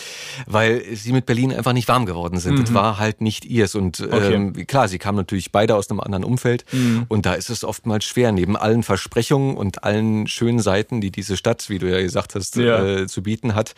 Weil 0.46 0.82
sie 0.94 1.12
mit 1.12 1.26
Berlin 1.26 1.52
einfach 1.52 1.72
nicht 1.72 1.88
warm 1.88 2.06
geworden 2.06 2.38
sind. 2.38 2.54
Mhm. 2.54 2.64
Das 2.64 2.74
war 2.74 2.98
halt 2.98 3.20
nicht 3.20 3.44
ihrs. 3.44 3.74
Und 3.74 4.00
okay. 4.00 4.34
ähm, 4.34 4.66
klar, 4.66 4.88
sie 4.88 4.98
kamen 4.98 5.16
natürlich 5.16 5.52
beide 5.52 5.76
aus 5.76 5.90
einem 5.90 6.00
anderen 6.00 6.24
Umfeld. 6.24 6.64
Mhm. 6.72 7.06
Und 7.08 7.26
da 7.26 7.34
ist 7.34 7.50
es 7.50 7.64
oftmals 7.64 8.04
schwer, 8.04 8.32
neben 8.32 8.56
allen 8.56 8.82
Versprechungen 8.82 9.56
und 9.56 9.84
allen 9.84 10.23
schönen 10.26 10.60
Seiten, 10.60 11.00
die 11.00 11.10
diese 11.10 11.36
Stadt, 11.36 11.68
wie 11.70 11.78
du 11.78 11.90
ja 11.90 12.00
gesagt 12.00 12.34
hast, 12.34 12.56
ja. 12.56 12.84
Äh, 12.84 13.06
zu 13.06 13.22
bieten 13.22 13.54
hat, 13.54 13.74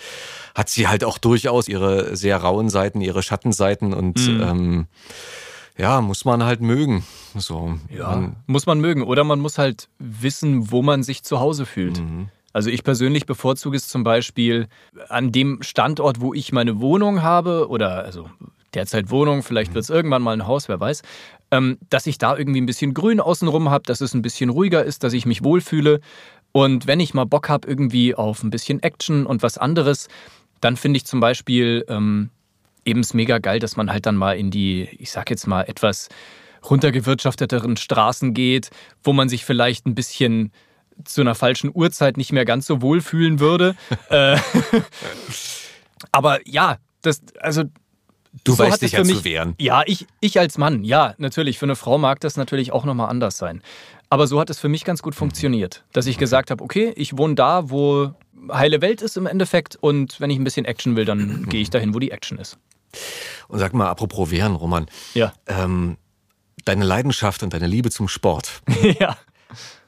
hat 0.55 0.69
sie 0.69 0.89
halt 0.89 1.05
auch 1.05 1.19
durchaus 1.19 1.69
ihre 1.69 2.17
sehr 2.17 2.39
rauen 2.39 2.69
Seiten, 2.69 3.01
ihre 3.01 3.23
Schattenseiten 3.23 3.95
und 3.95 4.27
mhm. 4.27 4.41
ähm, 4.41 4.87
ja, 5.79 6.01
muss 6.01 6.25
man 6.25 6.43
halt 6.43 6.61
mögen. 6.61 7.05
So, 7.35 7.75
ja, 7.91 8.11
man, 8.11 8.37
muss 8.47 8.67
man 8.67 8.81
mögen. 8.81 9.03
Oder 9.03 9.25
man 9.25 9.41
muss 9.41 9.59
halt 9.59 9.89
wissen, 9.99 10.71
wo 10.71 10.83
man 10.83 11.03
sich 11.03 11.23
zu 11.23 11.39
Hause 11.39 11.67
fühlt. 11.67 12.01
Mhm. 12.01 12.29
Also 12.53 12.71
ich 12.71 12.85
persönlich 12.85 13.27
bevorzuge 13.27 13.77
es 13.77 13.87
zum 13.87 14.03
Beispiel 14.03 14.69
an 15.11 15.31
dem 15.31 15.63
Standort, 15.63 16.23
wo 16.23 16.33
ich 16.33 16.53
meine 16.53 16.81
Wohnung 16.81 17.23
habe 17.23 17.69
oder 17.69 18.05
also 18.05 18.31
derzeit 18.73 19.11
Wohnung, 19.11 19.43
vielleicht 19.43 19.73
mhm. 19.73 19.75
wird 19.75 19.85
es 19.85 19.91
irgendwann 19.91 20.23
mal 20.23 20.33
ein 20.33 20.47
Haus, 20.47 20.67
wer 20.69 20.81
weiß, 20.81 21.03
ähm, 21.51 21.79
dass 21.91 22.07
ich 22.07 22.19
da 22.19 22.37
irgendwie 22.37 22.61
ein 22.61 22.67
bisschen 22.67 22.95
Grün 22.95 23.21
außenrum 23.21 23.71
habe, 23.71 23.85
dass 23.85 24.01
es 24.01 24.15
ein 24.15 24.23
bisschen 24.23 24.51
ruhiger 24.51 24.85
ist, 24.85 25.05
dass 25.05 25.13
ich 25.13 25.27
mich 25.27 25.45
wohlfühle. 25.45 26.01
Und 26.57 26.87
wenn 26.87 27.01
ich 27.01 27.13
mal 27.13 27.27
Bock 27.27 27.51
habe 27.51 27.69
irgendwie 27.69 28.15
auf 28.15 28.43
ein 28.43 28.49
bisschen 28.49 28.83
Action 28.83 29.27
und 29.27 29.43
was 29.43 29.59
anderes, 29.59 30.09
dann 30.63 30.79
finde 30.79 30.97
ich 30.97 31.05
zum 31.05 31.21
Beispiel 31.21 31.85
ähm, 31.87 32.31
eben 32.87 33.01
es 33.01 33.13
mega 33.13 33.37
geil, 33.37 33.59
dass 33.59 33.77
man 33.77 33.93
halt 33.93 34.07
dann 34.07 34.17
mal 34.17 34.39
in 34.39 34.51
die, 34.51 34.89
ich 34.99 35.11
sag 35.11 35.29
jetzt 35.29 35.47
mal, 35.47 35.65
etwas 35.65 36.09
runtergewirtschafteteren 36.65 37.77
Straßen 37.77 38.33
geht, 38.33 38.71
wo 39.05 39.13
man 39.13 39.29
sich 39.29 39.45
vielleicht 39.45 39.85
ein 39.85 39.95
bisschen 39.95 40.51
zu 41.05 41.21
einer 41.21 41.35
falschen 41.35 41.71
Uhrzeit 41.75 42.17
nicht 42.17 42.33
mehr 42.33 42.47
ganz 42.47 42.65
so 42.67 42.81
wohl 42.81 43.03
fühlen 43.03 43.39
würde. 43.39 43.77
Äh, 44.09 44.39
aber 46.11 46.39
ja, 46.49 46.79
das, 47.03 47.21
also. 47.39 47.65
Du 48.45 48.53
so 48.53 48.61
weißt 48.65 48.81
dich 48.81 48.93
ja 48.93 49.05
mich, 49.05 49.19
zu 49.19 49.25
wehren. 49.25 49.55
Ja, 49.59 49.83
ich, 49.85 50.07
ich 50.21 50.39
als 50.39 50.57
Mann, 50.57 50.85
ja, 50.85 51.15
natürlich. 51.19 51.59
Für 51.59 51.67
eine 51.67 51.77
Frau 51.77 51.99
mag 51.99 52.21
das 52.21 52.39
natürlich 52.39 52.73
auch 52.73 52.85
nochmal 52.87 53.11
anders 53.11 53.37
sein. 53.37 53.63
Aber 54.09 54.27
so 54.27 54.39
hat 54.39 54.51
es 54.51 54.59
für 54.59 54.69
mich 54.69 54.85
ganz 54.85 55.03
gut 55.03 55.15
funktioniert, 55.15 55.85
dass 55.93 56.07
ich 56.07 56.19
gesagt 56.19 56.51
habe, 56.51 56.63
okay, 56.63 56.93
ich 56.97 57.19
wohne 57.19 57.35
da, 57.35 57.71
wo 57.71 58.13
heile 58.53 58.81
Welt 58.81 59.03
ist 59.03 59.17
im 59.17 59.27
Endeffekt 59.27 59.77
und 59.77 60.21
wenn 60.21 60.31
ich 60.31 60.39
ein 60.39 60.45
bisschen 60.45 60.65
Action 60.65 60.97
will, 60.97 61.05
dann 61.05 61.47
gehe 61.49 61.61
ich 61.61 61.71
dahin, 61.71 61.95
wo 61.95 61.99
die 61.99 62.11
Action 62.11 62.39
ist. 62.39 62.59
Und 63.49 63.59
sag 63.59 63.75
mal, 63.75 63.89
apropos 63.89 64.31
Wehren, 64.31 64.55
Roman. 64.55 64.87
Ja. 65.15 65.33
Ähm, 65.47 65.97
deine 66.65 66.85
Leidenschaft 66.85 67.43
und 67.43 67.53
deine 67.53 67.67
Liebe 67.67 67.91
zum 67.91 68.09
Sport. 68.09 68.63
ja. 69.01 69.17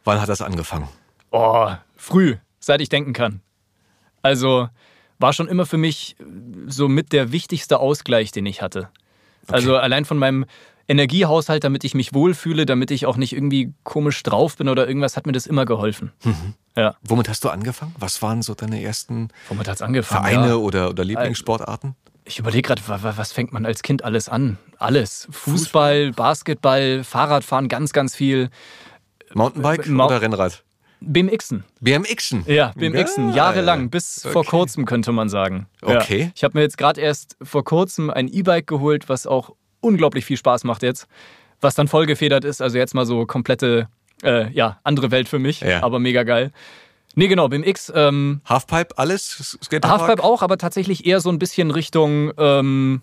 Wann 0.05 0.21
hat 0.21 0.29
das 0.29 0.43
angefangen? 0.43 0.89
Oh, 1.31 1.71
früh, 1.97 2.37
seit 2.61 2.81
ich 2.81 2.89
denken 2.89 3.13
kann. 3.13 3.41
Also 4.23 4.69
war 5.19 5.33
schon 5.33 5.49
immer 5.49 5.67
für 5.67 5.79
mich 5.79 6.17
so 6.67 6.89
mit 6.89 7.13
der 7.13 7.33
wichtigste 7.33 7.79
Ausgleich, 7.79 8.33
den 8.33 8.47
ich 8.47 8.63
hatte. 8.63 8.89
Okay. 9.45 9.55
Also 9.55 9.77
allein 9.77 10.05
von 10.05 10.19
meinem 10.19 10.45
Energiehaushalt, 10.89 11.65
damit 11.65 11.85
ich 11.85 11.95
mich 11.95 12.15
wohlfühle, 12.15 12.65
damit 12.65 12.91
ich 12.91 13.07
auch 13.07 13.17
nicht 13.17 13.35
irgendwie 13.35 13.75
komisch 13.85 14.23
drauf 14.23 14.57
bin 14.57 14.69
oder 14.69 14.89
irgendwas, 14.89 15.17
hat 15.17 15.27
mir 15.27 15.33
das 15.33 15.47
immer 15.47 15.67
geholfen. 15.67 16.13
Mhm. 16.25 16.55
Ja. 16.77 16.97
Womit 17.03 17.29
hast 17.29 17.45
du 17.45 17.51
angefangen? 17.51 17.95
Was 17.99 18.23
waren 18.23 18.41
so 18.41 18.55
deine 18.55 18.83
ersten 18.83 19.29
Womit 19.49 19.69
hat's 19.69 19.83
angefangen? 19.83 20.25
Vereine 20.25 20.49
ja. 20.49 20.55
oder, 20.57 20.91
oder 20.91 21.05
Lieblingssportarten? 21.05 21.95
Ich 22.25 22.39
überlege 22.39 22.63
gerade, 22.63 22.83
was 22.87 23.33
fängt 23.33 23.53
man 23.53 23.65
als 23.65 23.83
Kind 23.83 24.05
alles 24.05 24.29
an? 24.29 24.59
Alles. 24.79 25.29
Fußball, 25.31 26.13
Basketball, 26.13 27.03
Fahrradfahren, 27.03 27.69
ganz, 27.69 27.93
ganz 27.93 28.15
viel. 28.15 28.51
Mountainbike 29.35 29.87
Ma 29.89 30.07
oder 30.07 30.21
Rennrad? 30.21 30.63
BMXen. 31.01 31.65
BMXen? 31.81 32.45
Ja, 32.47 32.73
BMXen. 32.77 33.33
Jahrelang, 33.33 33.89
bis 33.91 34.25
okay. 34.25 34.33
vor 34.33 34.45
kurzem 34.45 34.85
könnte 34.85 35.13
man 35.13 35.29
sagen. 35.29 35.69
Okay. 35.81 36.23
Ja. 36.23 36.31
Ich 36.35 36.45
habe 36.45 36.59
mir 36.59 36.63
jetzt 36.63 36.77
gerade 36.77 37.01
erst 37.01 37.37
vor 37.43 37.65
kurzem 37.65 38.11
ein 38.11 38.29
E-Bike 38.29 38.67
geholt, 38.67 39.09
was 39.09 39.27
auch 39.27 39.55
unglaublich 39.89 40.25
viel 40.25 40.37
Spaß 40.37 40.65
macht 40.65 40.83
jetzt. 40.83 41.07
Was 41.61 41.75
dann 41.75 41.89
vollgefedert 41.89 42.45
ist. 42.45 42.63
Also 42.63 42.79
jetzt 42.79 42.95
mal 42.95 43.07
so 43.07 43.27
komplette, 43.27 43.89
äh, 44.23 44.51
ja, 44.53 44.79
andere 44.85 45.11
Welt 45.11 45.29
für 45.29 45.39
mich, 45.39 45.61
ja. 45.61 45.83
aber 45.83 45.99
mega 45.99 46.23
geil. 46.23 46.53
Nee, 47.15 47.27
genau, 47.27 47.49
BMX. 47.49 47.93
Ähm, 47.95 48.43
Halfpipe, 48.45 48.97
alles? 48.97 49.59
Skaterpark? 49.63 50.01
Halfpipe 50.03 50.23
auch, 50.23 50.43
aber 50.43 50.57
tatsächlich 50.57 51.05
eher 51.05 51.21
so 51.21 51.31
ein 51.31 51.41
bisschen 51.41 51.73
Richtung 51.73 52.33
ähm, 52.39 53.03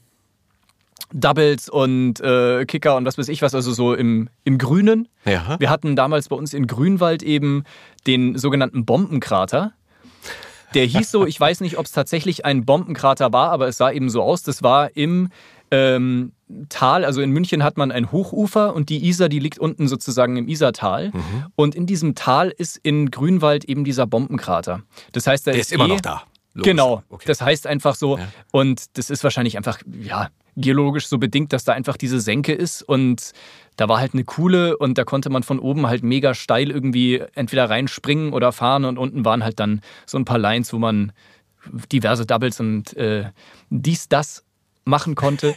Doubles 1.11 1.69
und 1.69 2.21
äh, 2.21 2.65
Kicker 2.65 2.95
und 2.95 3.05
was 3.05 3.17
weiß 3.17 3.27
ich 3.27 3.41
was, 3.41 3.53
also 3.53 3.73
so 3.73 3.93
im, 3.93 4.29
im 4.43 4.57
Grünen. 4.57 5.07
Ja. 5.25 5.59
Wir 5.59 5.69
hatten 5.69 5.95
damals 5.95 6.29
bei 6.29 6.35
uns 6.35 6.53
in 6.53 6.67
Grünwald 6.67 7.23
eben 7.23 7.63
den 8.07 8.37
sogenannten 8.37 8.85
Bombenkrater. 8.85 9.73
Der 10.73 10.85
hieß 10.85 11.11
so, 11.11 11.25
ich 11.25 11.39
weiß 11.39 11.61
nicht, 11.61 11.77
ob 11.77 11.85
es 11.85 11.91
tatsächlich 11.91 12.43
ein 12.43 12.65
Bombenkrater 12.65 13.31
war, 13.31 13.51
aber 13.51 13.67
es 13.67 13.77
sah 13.77 13.91
eben 13.91 14.09
so 14.09 14.21
aus. 14.21 14.43
Das 14.43 14.61
war 14.61 14.95
im 14.95 15.29
ähm, 15.71 16.31
Tal, 16.69 17.05
also 17.05 17.21
in 17.21 17.31
München 17.31 17.63
hat 17.63 17.75
man 17.77 17.91
ein 17.91 18.11
Hochufer 18.11 18.75
und 18.75 18.89
die 18.89 19.07
Isar, 19.07 19.29
die 19.29 19.39
liegt 19.39 19.57
unten 19.57 19.87
sozusagen 19.87 20.37
im 20.37 20.47
Isartal. 20.47 21.09
Mhm. 21.09 21.45
Und 21.55 21.73
in 21.73 21.87
diesem 21.87 22.13
Tal 22.13 22.49
ist 22.55 22.77
in 22.77 23.09
Grünwald 23.09 23.65
eben 23.65 23.83
dieser 23.83 24.05
Bombenkrater. 24.05 24.81
Das 25.11 25.25
heißt, 25.25 25.47
da 25.47 25.51
Der 25.51 25.59
ist, 25.59 25.67
ist 25.67 25.73
immer 25.73 25.85
eh, 25.85 25.89
noch 25.89 26.01
da. 26.01 26.23
Logisch. 26.53 26.71
Genau. 26.71 27.03
Okay. 27.09 27.25
Das 27.27 27.41
heißt 27.41 27.67
einfach 27.67 27.95
so, 27.95 28.17
ja. 28.17 28.27
und 28.51 28.97
das 28.97 29.09
ist 29.09 29.23
wahrscheinlich 29.23 29.57
einfach, 29.57 29.79
ja, 30.01 30.29
geologisch 30.55 31.07
so 31.07 31.17
bedingt, 31.17 31.51
dass 31.51 31.65
da 31.65 31.73
einfach 31.73 31.97
diese 31.97 32.21
Senke 32.21 32.53
ist 32.53 32.81
und 32.81 33.33
da 33.75 33.89
war 33.89 33.99
halt 33.99 34.13
eine 34.13 34.23
coole 34.23 34.77
und 34.77 34.97
da 34.97 35.03
konnte 35.03 35.29
man 35.29 35.43
von 35.43 35.59
oben 35.59 35.87
halt 35.87 36.01
mega 36.01 36.33
steil 36.33 36.71
irgendwie 36.71 37.21
entweder 37.33 37.69
reinspringen 37.69 38.31
oder 38.31 38.53
fahren 38.53 38.85
und 38.85 38.97
unten 38.97 39.25
waren 39.25 39.43
halt 39.43 39.59
dann 39.59 39.81
so 40.05 40.17
ein 40.17 40.23
paar 40.23 40.37
Lines, 40.37 40.71
wo 40.71 40.79
man 40.79 41.11
diverse 41.91 42.25
Doubles 42.25 42.61
und 42.61 42.95
äh, 42.95 43.25
dies, 43.69 44.07
das 44.07 44.44
machen 44.85 45.15
konnte. 45.15 45.55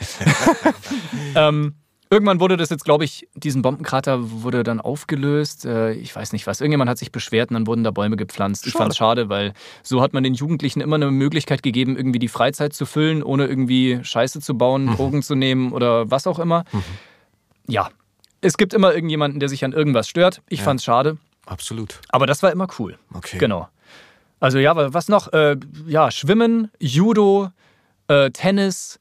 ähm, 1.34 1.74
irgendwann 2.10 2.40
wurde 2.40 2.56
das 2.56 2.70
jetzt, 2.70 2.84
glaube 2.84 3.04
ich, 3.04 3.28
diesen 3.34 3.62
Bombenkrater 3.62 4.42
wurde 4.42 4.62
dann 4.62 4.80
aufgelöst. 4.80 5.64
Äh, 5.64 5.92
ich 5.92 6.14
weiß 6.14 6.32
nicht 6.32 6.46
was. 6.46 6.60
Irgendjemand 6.60 6.90
hat 6.90 6.98
sich 6.98 7.12
beschwert 7.12 7.50
und 7.50 7.54
dann 7.54 7.66
wurden 7.66 7.84
da 7.84 7.90
Bäume 7.90 8.16
gepflanzt. 8.16 8.64
Schade. 8.64 8.68
Ich 8.68 8.74
fand 8.74 8.92
es 8.92 8.96
schade, 8.96 9.28
weil 9.28 9.52
so 9.82 10.00
hat 10.00 10.12
man 10.12 10.22
den 10.22 10.34
Jugendlichen 10.34 10.80
immer 10.80 10.96
eine 10.96 11.10
Möglichkeit 11.10 11.62
gegeben, 11.62 11.96
irgendwie 11.96 12.18
die 12.18 12.28
Freizeit 12.28 12.72
zu 12.72 12.86
füllen, 12.86 13.22
ohne 13.22 13.46
irgendwie 13.46 14.00
Scheiße 14.02 14.40
zu 14.40 14.56
bauen, 14.56 14.86
mhm. 14.86 14.96
Drogen 14.96 15.22
zu 15.22 15.34
nehmen 15.34 15.72
oder 15.72 16.10
was 16.10 16.26
auch 16.26 16.38
immer. 16.38 16.64
Mhm. 16.72 16.82
Ja, 17.68 17.90
es 18.40 18.56
gibt 18.56 18.72
immer 18.72 18.94
irgendjemanden, 18.94 19.40
der 19.40 19.48
sich 19.48 19.64
an 19.64 19.72
irgendwas 19.72 20.08
stört. 20.08 20.42
Ich 20.48 20.64
ja. 20.64 20.72
es 20.72 20.84
schade. 20.84 21.18
Absolut. 21.46 22.00
Aber 22.08 22.26
das 22.26 22.42
war 22.42 22.52
immer 22.52 22.68
cool. 22.78 22.98
Okay. 23.12 23.38
Genau. 23.38 23.68
Also 24.40 24.58
ja, 24.58 24.94
was 24.94 25.08
noch? 25.08 25.32
Äh, 25.32 25.56
ja, 25.86 26.10
Schwimmen, 26.10 26.70
Judo, 26.78 27.50
äh, 28.06 28.30
Tennis, 28.30 29.00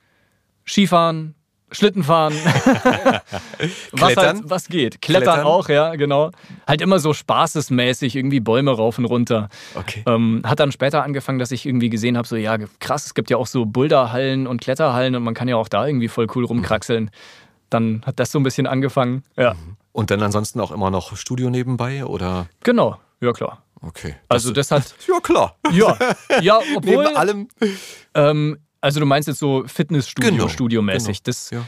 Skifahren, 0.68 1.36
Schlittenfahren, 1.72 2.34
was, 3.92 4.16
halt, 4.16 4.42
was 4.44 4.68
geht. 4.70 5.02
Klettern, 5.02 5.24
Klettern, 5.24 5.46
auch, 5.46 5.68
ja, 5.68 5.96
genau. 5.96 6.32
Halt 6.66 6.82
immer 6.82 7.00
so 7.00 7.14
spaßesmäßig, 7.14 8.16
irgendwie 8.16 8.40
Bäume 8.40 8.72
rauf 8.72 8.98
und 8.98 9.06
runter. 9.06 9.50
Okay. 9.76 10.04
Ähm, 10.06 10.42
hat 10.46 10.60
dann 10.60 10.72
später 10.72 11.04
angefangen, 11.04 11.40
dass 11.40 11.52
ich 11.52 11.66
irgendwie 11.66 11.90
gesehen 11.90 12.18
habe, 12.18 12.28
so 12.28 12.38
ja, 12.38 12.58
krass, 12.80 13.08
es 13.08 13.14
gibt 13.14 13.30
ja 13.30 13.38
auch 13.38 13.48
so 13.48 13.66
Boulderhallen 13.66 14.48
und 14.48 14.62
Kletterhallen 14.62 15.16
und 15.16 15.24
man 15.24 15.34
kann 15.34 15.48
ja 15.48 15.58
auch 15.58 15.68
da 15.68 15.86
irgendwie 15.86 16.08
voll 16.08 16.28
cool 16.36 16.46
rumkraxeln. 16.46 17.06
Mhm. 17.06 17.10
Dann 17.70 18.02
hat 18.06 18.20
das 18.20 18.32
so 18.32 18.40
ein 18.40 18.44
bisschen 18.44 18.66
angefangen, 18.66 19.24
ja. 19.36 19.54
Mhm. 19.54 19.78
Und 19.92 20.12
dann 20.12 20.22
ansonsten 20.22 20.62
auch 20.62 20.72
immer 20.72 20.90
noch 20.90 21.18
Studio 21.18 21.50
nebenbei 21.50 22.06
oder? 22.06 22.48
Genau, 22.64 22.98
ja 23.20 23.34
klar. 23.34 23.64
Okay. 23.82 24.16
Also 24.30 24.52
das 24.52 24.72
hat. 24.72 24.96
Ja, 25.08 25.20
klar. 25.20 25.56
Ja, 25.72 25.98
ja 26.42 26.60
obwohl. 26.76 27.04
Neben 27.04 27.18
allem. 27.18 27.48
Ähm, 28.14 28.58
also 28.88 29.00
du 29.00 29.06
meinst 29.06 29.28
jetzt 29.28 29.40
so 29.40 29.64
Fitnessstudio, 29.68 30.32
Genau, 30.32 30.48
Studio-mäßig. 30.48 31.24
genau, 31.24 31.26
Das 31.26 31.50
Ja. 31.52 31.66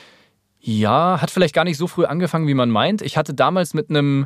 ja, 0.60 1.22
hat 1.22 1.32
vielleicht 1.32 1.54
gar 1.54 1.64
nicht 1.66 1.78
so 1.78 1.88
früh 1.88 2.06
angefangen, 2.06 2.48
wie 2.48 2.54
man 2.54 2.70
meint. 2.70 3.02
Ich 3.02 3.18
hatte 3.18 3.34
damals 3.34 3.74
mit 3.74 3.90
einem 3.90 4.26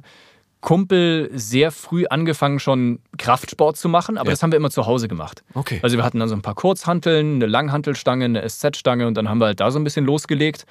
Kumpel 0.61 1.29
sehr 1.33 1.71
früh 1.71 2.05
angefangen, 2.05 2.57
schon 2.59 2.99
Kraftsport 3.17 3.75
zu 3.75 3.89
machen, 3.89 4.17
aber 4.17 4.29
Ja. 4.29 4.31
das 4.33 4.43
haben 4.43 4.51
wir 4.53 4.57
immer 4.57 4.69
zu 4.71 4.85
Hause 4.85 5.07
gemacht. 5.09 5.43
Okay. 5.53 5.79
Also 5.83 5.97
wir 5.97 6.05
hatten 6.05 6.19
dann 6.19 6.29
so 6.29 6.35
ein 6.35 6.41
paar 6.41 6.55
Kurzhanteln, 6.55 7.35
eine 7.35 7.47
Langhantelstange, 7.47 8.25
eine 8.25 8.47
SZ-Stange 8.47 9.05
und 9.07 9.15
dann 9.15 9.27
haben 9.27 9.39
wir 9.39 9.47
halt 9.47 9.59
da 9.59 9.71
so 9.71 9.79
ein 9.79 9.83
bisschen 9.83 10.05
losgelegt. 10.05 10.65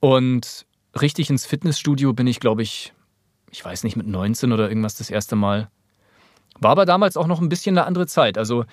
Und 0.00 0.66
richtig 1.00 1.30
ins 1.30 1.46
Fitnessstudio 1.46 2.12
bin 2.12 2.26
ich, 2.26 2.40
glaube 2.40 2.62
ich, 2.62 2.92
ich 3.50 3.64
weiß 3.64 3.84
nicht, 3.84 3.96
mit 3.96 4.06
19 4.08 4.52
oder 4.52 4.68
irgendwas 4.68 4.96
das 4.96 5.10
erste 5.10 5.36
Mal. 5.36 5.68
War 6.60 6.72
aber 6.72 6.84
damals 6.84 7.16
auch 7.16 7.26
noch 7.28 7.40
ein 7.40 7.48
bisschen 7.48 7.78
eine 7.78 7.86
andere 7.86 8.06
Zeit. 8.06 8.36
Also 8.38 8.64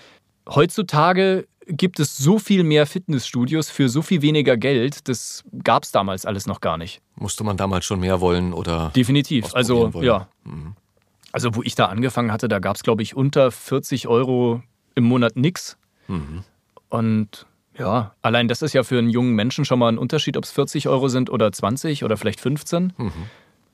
heutzutage 0.49 1.47
gibt 1.67 1.99
es 1.99 2.17
so 2.17 2.39
viel 2.39 2.63
mehr 2.63 2.85
Fitnessstudios 2.85 3.69
für 3.69 3.89
so 3.89 4.01
viel 4.01 4.21
weniger 4.21 4.57
Geld. 4.57 5.07
Das 5.07 5.43
gab 5.63 5.83
es 5.83 5.91
damals 5.91 6.25
alles 6.25 6.47
noch 6.47 6.61
gar 6.61 6.77
nicht. 6.77 7.01
Musste 7.15 7.43
man 7.43 7.57
damals 7.57 7.85
schon 7.85 7.99
mehr 7.99 8.21
wollen 8.21 8.53
oder? 8.53 8.91
Definitiv. 8.95 9.53
Also 9.53 9.93
wollen. 9.93 10.05
ja. 10.05 10.27
Also 11.31 11.55
wo 11.55 11.63
ich 11.63 11.75
da 11.75 11.85
angefangen 11.85 12.31
hatte, 12.31 12.47
da 12.47 12.59
gab 12.59 12.75
es, 12.75 12.83
glaube 12.83 13.03
ich, 13.03 13.15
unter 13.15 13.51
40 13.51 14.07
Euro 14.07 14.61
im 14.95 15.05
Monat 15.05 15.35
nix. 15.35 15.77
Mhm. 16.07 16.43
Und 16.89 17.45
ja, 17.77 18.13
allein 18.21 18.47
das 18.47 18.61
ist 18.61 18.73
ja 18.73 18.83
für 18.83 18.97
einen 18.97 19.09
jungen 19.09 19.33
Menschen 19.33 19.63
schon 19.63 19.79
mal 19.79 19.89
ein 19.89 19.97
Unterschied, 19.97 20.35
ob 20.37 20.43
es 20.43 20.51
40 20.51 20.87
Euro 20.89 21.07
sind 21.07 21.29
oder 21.29 21.51
20 21.51 22.03
oder 22.03 22.17
vielleicht 22.17 22.41
15, 22.41 22.93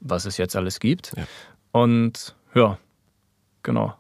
was 0.02 0.26
es 0.26 0.38
jetzt 0.38 0.56
alles 0.56 0.80
gibt. 0.80 1.16
Mhm. 1.16 1.22
Ja. 1.22 1.28
Und 1.72 2.36
ja, 2.54 2.78
genau. 3.64 3.96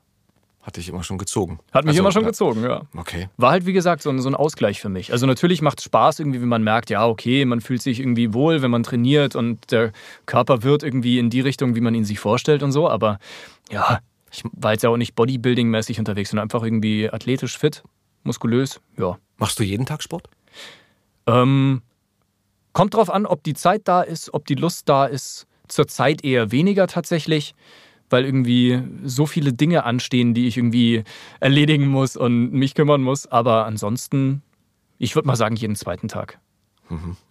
Hatte 0.68 0.82
ich 0.82 0.90
immer 0.90 1.02
schon 1.02 1.18
gezogen. 1.18 1.60
Hat 1.72 1.86
mich 1.86 1.92
Also, 1.92 2.02
immer 2.02 2.12
schon 2.12 2.24
ja. 2.24 2.28
gezogen, 2.28 2.62
ja. 2.62 2.82
Okay. 2.98 3.30
War 3.38 3.52
halt, 3.52 3.66
wie 3.66 3.72
gesagt, 3.72 4.02
so 4.04 4.10
ein, 4.10 4.20
so 4.20 4.28
ein 4.30 4.36
Ausgleich 4.36 4.82
für 4.82 4.90
mich. 4.90 5.14
Also 5.14 5.26
natürlich 5.26 5.62
macht 5.62 5.80
es 5.80 5.86
Spaß 5.86 6.20
irgendwie, 6.20 6.42
wenn 6.42 6.50
man 6.50 6.62
merkt, 6.62 6.90
ja, 6.90 7.08
okay, 7.08 7.46
man 7.46 7.62
fühlt 7.62 7.82
sich 7.82 8.02
irgendwie 8.02 8.34
wohl, 8.34 8.62
wenn 8.62 8.70
man 8.70 8.84
trainiert 8.84 9.38
und 9.38 9.72
der 9.72 9.94
Körper 10.26 10.64
wird 10.64 10.84
irgendwie 10.84 11.20
in 11.20 11.30
die 11.30 11.40
Richtung, 11.40 11.76
wie 11.76 11.80
man 11.80 11.96
ihn 11.96 12.04
sich 12.04 12.20
vorstellt 12.20 12.64
und 12.64 12.74
so. 12.74 12.90
Aber 12.90 13.18
ja, 13.72 14.00
ich 14.30 14.44
war 14.52 14.74
jetzt 14.74 14.82
ja 14.84 14.90
auch 14.90 14.98
nicht 14.98 15.16
Bodybuilding-mäßig 15.18 16.00
unterwegs, 16.00 16.32
sondern 16.32 16.44
einfach 16.44 16.64
irgendwie 16.64 17.10
athletisch 17.10 17.58
fit, 17.58 17.82
muskulös, 18.24 18.82
ja. 18.98 19.18
Machst 19.38 19.58
du 19.60 19.64
jeden 19.64 19.86
Tag 19.86 20.04
Sport? 20.04 20.28
Ähm, 21.28 21.82
kommt 22.74 22.94
drauf 22.94 23.10
an, 23.10 23.26
ob 23.26 23.42
die 23.44 23.54
Zeit 23.54 23.84
da 23.86 24.02
ist, 24.02 24.34
ob 24.34 24.46
die 24.48 24.56
Lust 24.56 24.90
da 24.90 25.06
ist. 25.06 25.48
Zurzeit 25.70 26.26
eher 26.26 26.52
weniger 26.52 26.88
tatsächlich, 26.88 27.56
weil 28.10 28.26
irgendwie 28.26 28.82
so 29.04 29.26
viele 29.26 29.54
Dinge 29.54 29.84
anstehen, 29.84 30.34
die 30.34 30.48
ich 30.48 30.58
irgendwie 30.58 31.04
erledigen 31.40 31.88
muss 31.88 32.16
und 32.16 32.52
mich 32.54 32.74
kümmern 32.76 33.02
muss. 33.02 33.28
Aber 33.28 33.66
ansonsten, 33.66 34.42
ich 34.98 35.16
würde 35.16 35.28
mal 35.28 35.36
sagen, 35.36 35.56
jeden 35.56 35.76
zweiten 35.76 36.08
Tag. 36.08 36.40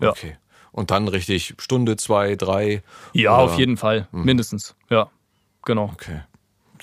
Ja. 0.00 0.10
Okay. 0.10 0.36
Und 0.72 0.90
dann 0.90 1.08
richtig 1.08 1.54
Stunde, 1.58 1.96
zwei, 1.96 2.36
drei. 2.36 2.82
Ja, 3.14 3.34
oder- 3.34 3.44
auf 3.52 3.58
jeden 3.58 3.76
Fall. 3.78 4.08
Mindestens. 4.12 4.74
Ja, 4.90 5.10
genau. 5.64 5.90
Okay. 5.94 6.20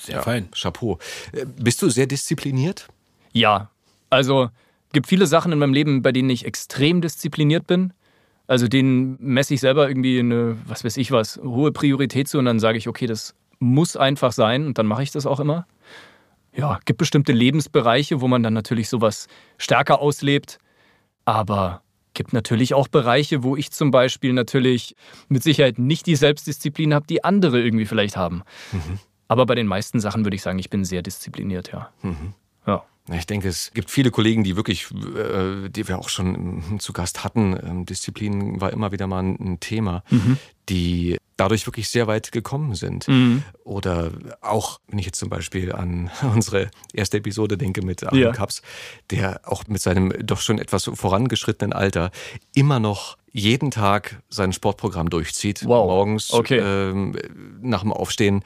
Sehr 0.00 0.22
fein. 0.22 0.48
Chapeau. 0.50 0.98
Äh, 1.32 1.46
Bist 1.46 1.80
du 1.80 1.88
sehr 1.88 2.08
diszipliniert? 2.08 2.88
Ja, 3.32 3.70
also 4.10 4.50
gibt 4.92 5.06
viele 5.06 5.26
Sachen 5.28 5.52
in 5.52 5.58
meinem 5.60 5.72
Leben, 5.72 6.02
bei 6.02 6.10
denen 6.10 6.30
ich 6.30 6.44
extrem 6.44 7.00
diszipliniert 7.00 7.68
bin. 7.68 7.92
Also 8.48 8.66
denen 8.68 9.16
messe 9.20 9.54
ich 9.54 9.60
selber 9.60 9.88
irgendwie 9.88 10.18
eine, 10.18 10.56
was 10.66 10.84
weiß 10.84 10.96
ich 10.96 11.12
was, 11.12 11.36
hohe 11.42 11.70
Priorität 11.72 12.28
zu 12.28 12.38
und 12.38 12.44
dann 12.46 12.58
sage 12.60 12.76
ich, 12.78 12.88
okay, 12.88 13.06
das 13.06 13.34
muss 13.64 13.96
einfach 13.96 14.32
sein 14.32 14.66
und 14.66 14.78
dann 14.78 14.86
mache 14.86 15.02
ich 15.02 15.10
das 15.10 15.26
auch 15.26 15.40
immer. 15.40 15.66
Ja, 16.54 16.78
gibt 16.84 16.98
bestimmte 16.98 17.32
Lebensbereiche, 17.32 18.20
wo 18.20 18.28
man 18.28 18.42
dann 18.42 18.54
natürlich 18.54 18.88
sowas 18.88 19.26
stärker 19.58 20.00
auslebt, 20.00 20.58
aber 21.24 21.82
gibt 22.12 22.32
natürlich 22.32 22.74
auch 22.74 22.86
Bereiche, 22.86 23.42
wo 23.42 23.56
ich 23.56 23.72
zum 23.72 23.90
Beispiel 23.90 24.32
natürlich 24.32 24.94
mit 25.28 25.42
Sicherheit 25.42 25.78
nicht 25.78 26.06
die 26.06 26.14
Selbstdisziplin 26.14 26.94
habe, 26.94 27.06
die 27.08 27.24
andere 27.24 27.60
irgendwie 27.60 27.86
vielleicht 27.86 28.16
haben. 28.16 28.42
Aber 29.26 29.46
bei 29.46 29.56
den 29.56 29.66
meisten 29.66 29.98
Sachen 29.98 30.24
würde 30.24 30.36
ich 30.36 30.42
sagen, 30.42 30.60
ich 30.60 30.70
bin 30.70 30.84
sehr 30.84 31.02
diszipliniert, 31.02 31.72
ja. 31.72 31.90
Ja. 32.66 32.84
Ja, 33.08 33.16
Ich 33.16 33.26
denke, 33.26 33.48
es 33.48 33.72
gibt 33.74 33.90
viele 33.90 34.10
Kollegen, 34.10 34.44
die 34.44 34.56
wirklich, 34.56 34.86
äh, 34.92 35.68
die 35.68 35.88
wir 35.88 35.98
auch 35.98 36.08
schon 36.08 36.78
zu 36.78 36.92
Gast 36.92 37.24
hatten. 37.24 37.58
Ähm, 37.62 37.84
Disziplin 37.84 38.60
war 38.60 38.72
immer 38.72 38.92
wieder 38.92 39.06
mal 39.06 39.22
ein 39.22 39.36
ein 39.40 39.60
Thema, 39.60 40.04
die 40.68 41.18
dadurch 41.36 41.66
wirklich 41.66 41.88
sehr 41.88 42.06
weit 42.06 42.32
gekommen 42.32 42.74
sind. 42.74 43.06
Oder 43.64 44.10
auch, 44.40 44.80
wenn 44.88 44.98
ich 44.98 45.06
jetzt 45.06 45.18
zum 45.18 45.28
Beispiel 45.28 45.72
an 45.72 46.10
unsere 46.34 46.70
erste 46.92 47.18
Episode 47.18 47.56
denke 47.58 47.82
mit 47.82 48.04
Arne 48.04 48.20
Ja. 48.20 48.32
Kaps, 48.32 48.62
der 49.10 49.40
auch 49.44 49.64
mit 49.66 49.80
seinem 49.82 50.12
doch 50.24 50.40
schon 50.40 50.58
etwas 50.58 50.84
vorangeschrittenen 50.94 51.72
Alter 51.72 52.10
immer 52.54 52.78
noch 52.80 53.16
jeden 53.32 53.72
Tag 53.72 54.22
sein 54.28 54.52
Sportprogramm 54.52 55.10
durchzieht. 55.10 55.64
Wow. 55.64 55.86
Morgens 55.86 56.32
Okay. 56.32 56.58
ähm, 56.58 57.16
nach 57.60 57.80
dem 57.80 57.92
Aufstehen. 57.92 58.44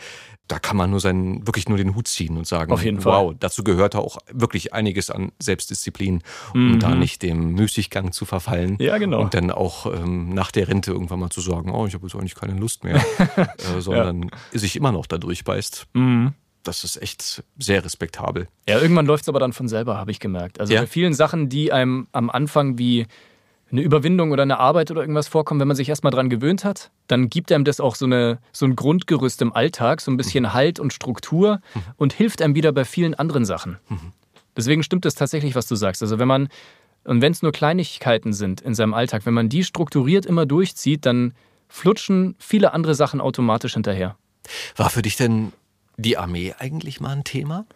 Da 0.49 0.59
kann 0.59 0.79
man 0.79 0.91
nur 0.91 0.99
seinen, 1.01 1.47
wirklich 1.47 1.69
nur 1.69 1.77
den 1.77 1.95
Hut 1.95 2.09
ziehen 2.09 2.39
und 2.39 2.47
sagen, 2.47 2.73
Auf 2.73 2.83
jeden 2.83 3.05
wow, 3.05 3.35
dazu 3.39 3.63
gehört 3.63 3.95
auch 3.95 4.17
wirklich 4.33 4.73
einiges 4.73 5.11
an 5.11 5.31
Selbstdisziplin, 5.39 6.23
um 6.55 6.79
da 6.81 6.95
nicht 6.95 7.23
dem 7.23 7.53
Müßiggang 7.53 8.13
zu 8.13 8.25
verfallen. 8.25 8.73
Mhm. 8.73 8.77
Ja, 8.81 8.97
genau. 8.99 9.21
Und 9.21 9.35
dann 9.35 9.51
auch 9.51 9.87
ähm, 9.87 10.31
nach 10.31 10.51
der 10.51 10.69
Rente 10.69 10.91
irgendwann 10.91 11.21
mal 11.21 11.29
zu 11.31 11.43
sagen, 11.43 11.71
oh, 11.71 11.87
ich 11.87 11.93
habe 11.95 12.07
jetzt 12.07 12.17
eigentlich 12.17 12.35
keine 12.35 12.55
Lust 12.59 12.83
mehr, 12.83 12.97
äh, 13.37 13.81
sondern 13.81 14.31
sich 14.53 14.75
immer 14.75 14.91
noch 14.91 15.07
da 15.07 15.19
durchbeißt. 15.19 15.87
Mhm. 15.93 16.33
Das 16.63 16.83
ist 16.83 17.01
echt 17.01 17.43
sehr 17.59 17.85
respektabel. 17.85 18.49
Ja, 18.69 18.79
irgendwann 18.81 19.07
läuft 19.07 19.23
es 19.25 19.29
aber 19.29 19.41
dann 19.41 19.53
von 19.53 19.69
selber, 19.69 19.97
habe 19.97 20.11
ich 20.11 20.19
gemerkt. 20.21 20.61
Also 20.61 20.73
Ja. 20.75 20.81
bei 20.81 20.87
vielen 20.87 21.15
Sachen, 21.15 21.49
die 21.49 21.73
einem 21.73 22.09
am 22.13 22.31
Anfang 22.31 22.79
wie 22.79 23.07
eine 23.71 23.83
Überwindung 23.83 24.31
oder 24.33 24.43
eine 24.43 24.59
Arbeit 24.59 24.91
oder 24.91 25.03
irgendwas 25.03 25.29
vorkommen, 25.29 25.61
wenn 25.61 25.69
man 25.69 25.77
sich 25.77 25.89
erstmal 25.89 26.11
dran 26.11 26.31
gewöhnt 26.31 26.65
hat, 26.65 26.91
dann 27.07 27.29
gibt 27.29 27.53
einem 27.53 27.65
das 27.65 27.81
auch 27.81 27.95
so, 27.95 28.07
eine, 28.07 28.39
so 28.53 28.65
ein 28.67 28.77
Grundgerüst 28.77 29.43
im 29.43 29.53
Alltag, 29.53 30.01
so 30.01 30.11
ein 30.11 30.17
bisschen 30.17 30.53
Halt 30.55 30.81
und 30.81 30.93
Struktur 30.93 31.61
und 31.97 32.13
hilft 32.13 32.41
einem 32.41 32.55
wieder 32.55 32.73
bei 32.73 32.85
vielen 32.85 33.15
anderen 33.15 33.45
Sachen. 33.45 33.79
Deswegen 34.57 34.83
stimmt 34.83 35.07
es 35.07 35.15
tatsächlich, 35.15 35.55
was 35.55 35.67
du 35.67 35.77
sagst. 35.77 36.03
Also 36.03 36.19
wenn 36.19 36.29
man, 36.29 36.49
und 37.05 37.21
wenn 37.21 37.33
es 37.33 37.43
nur 37.43 37.53
Kleinigkeiten 37.53 38.33
sind 38.33 38.61
in 38.61 38.75
seinem 38.75 38.95
Alltag, 38.95 39.27
wenn 39.27 39.35
man 39.35 39.49
die 39.49 39.65
strukturiert 39.65 40.27
immer 40.27 40.47
durchzieht, 40.47 41.05
dann 41.05 41.35
flutschen 41.69 42.35
viele 42.39 42.73
andere 42.73 42.95
Sachen 42.95 43.21
automatisch 43.21 43.75
hinterher. 43.75 44.17
War 44.77 44.89
für 44.89 45.03
dich 45.03 45.17
denn 45.17 45.53
die 45.99 46.17
Armee 46.17 46.55
eigentlich 46.59 47.01
mal 47.01 47.11
ein 47.11 47.25
Thema? 47.25 47.67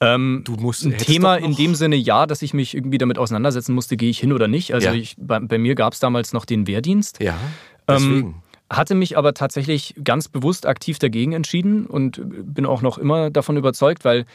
Ähm, 0.00 0.42
Du 0.44 0.52
musst 0.54 0.84
ein 0.84 0.96
Thema 0.96 1.36
in 1.36 1.54
dem 1.54 1.74
Sinne, 1.74 1.96
ja, 1.96 2.26
dass 2.26 2.42
ich 2.42 2.54
mich 2.54 2.74
irgendwie 2.74 2.98
damit 2.98 3.18
auseinandersetzen 3.18 3.74
musste, 3.74 3.96
gehe 3.96 4.08
ich 4.10 4.18
hin 4.18 4.32
oder 4.32 4.48
nicht. 4.48 4.72
Also 4.74 4.88
Ja. 4.88 4.94
ich, 4.94 5.16
bei, 5.18 5.38
bei 5.40 5.58
mir 5.58 5.74
gab 5.74 5.92
es 5.92 5.98
damals 6.00 6.32
noch 6.32 6.44
den 6.44 6.66
Wehrdienst. 6.66 7.20
Ja, 7.22 7.38
Ähm, 7.86 7.96
deswegen. 7.96 8.42
Hatte 8.72 8.94
mich 8.94 9.18
aber 9.18 9.34
tatsächlich 9.34 9.94
ganz 10.04 10.28
bewusst 10.28 10.64
aktiv 10.64 11.00
dagegen 11.00 11.32
entschieden 11.32 11.86
und 11.86 12.20
bin 12.24 12.66
auch 12.66 12.82
noch 12.82 12.98
immer 12.98 13.28
davon 13.28 13.56
überzeugt, 13.56 14.04
weil 14.04 14.26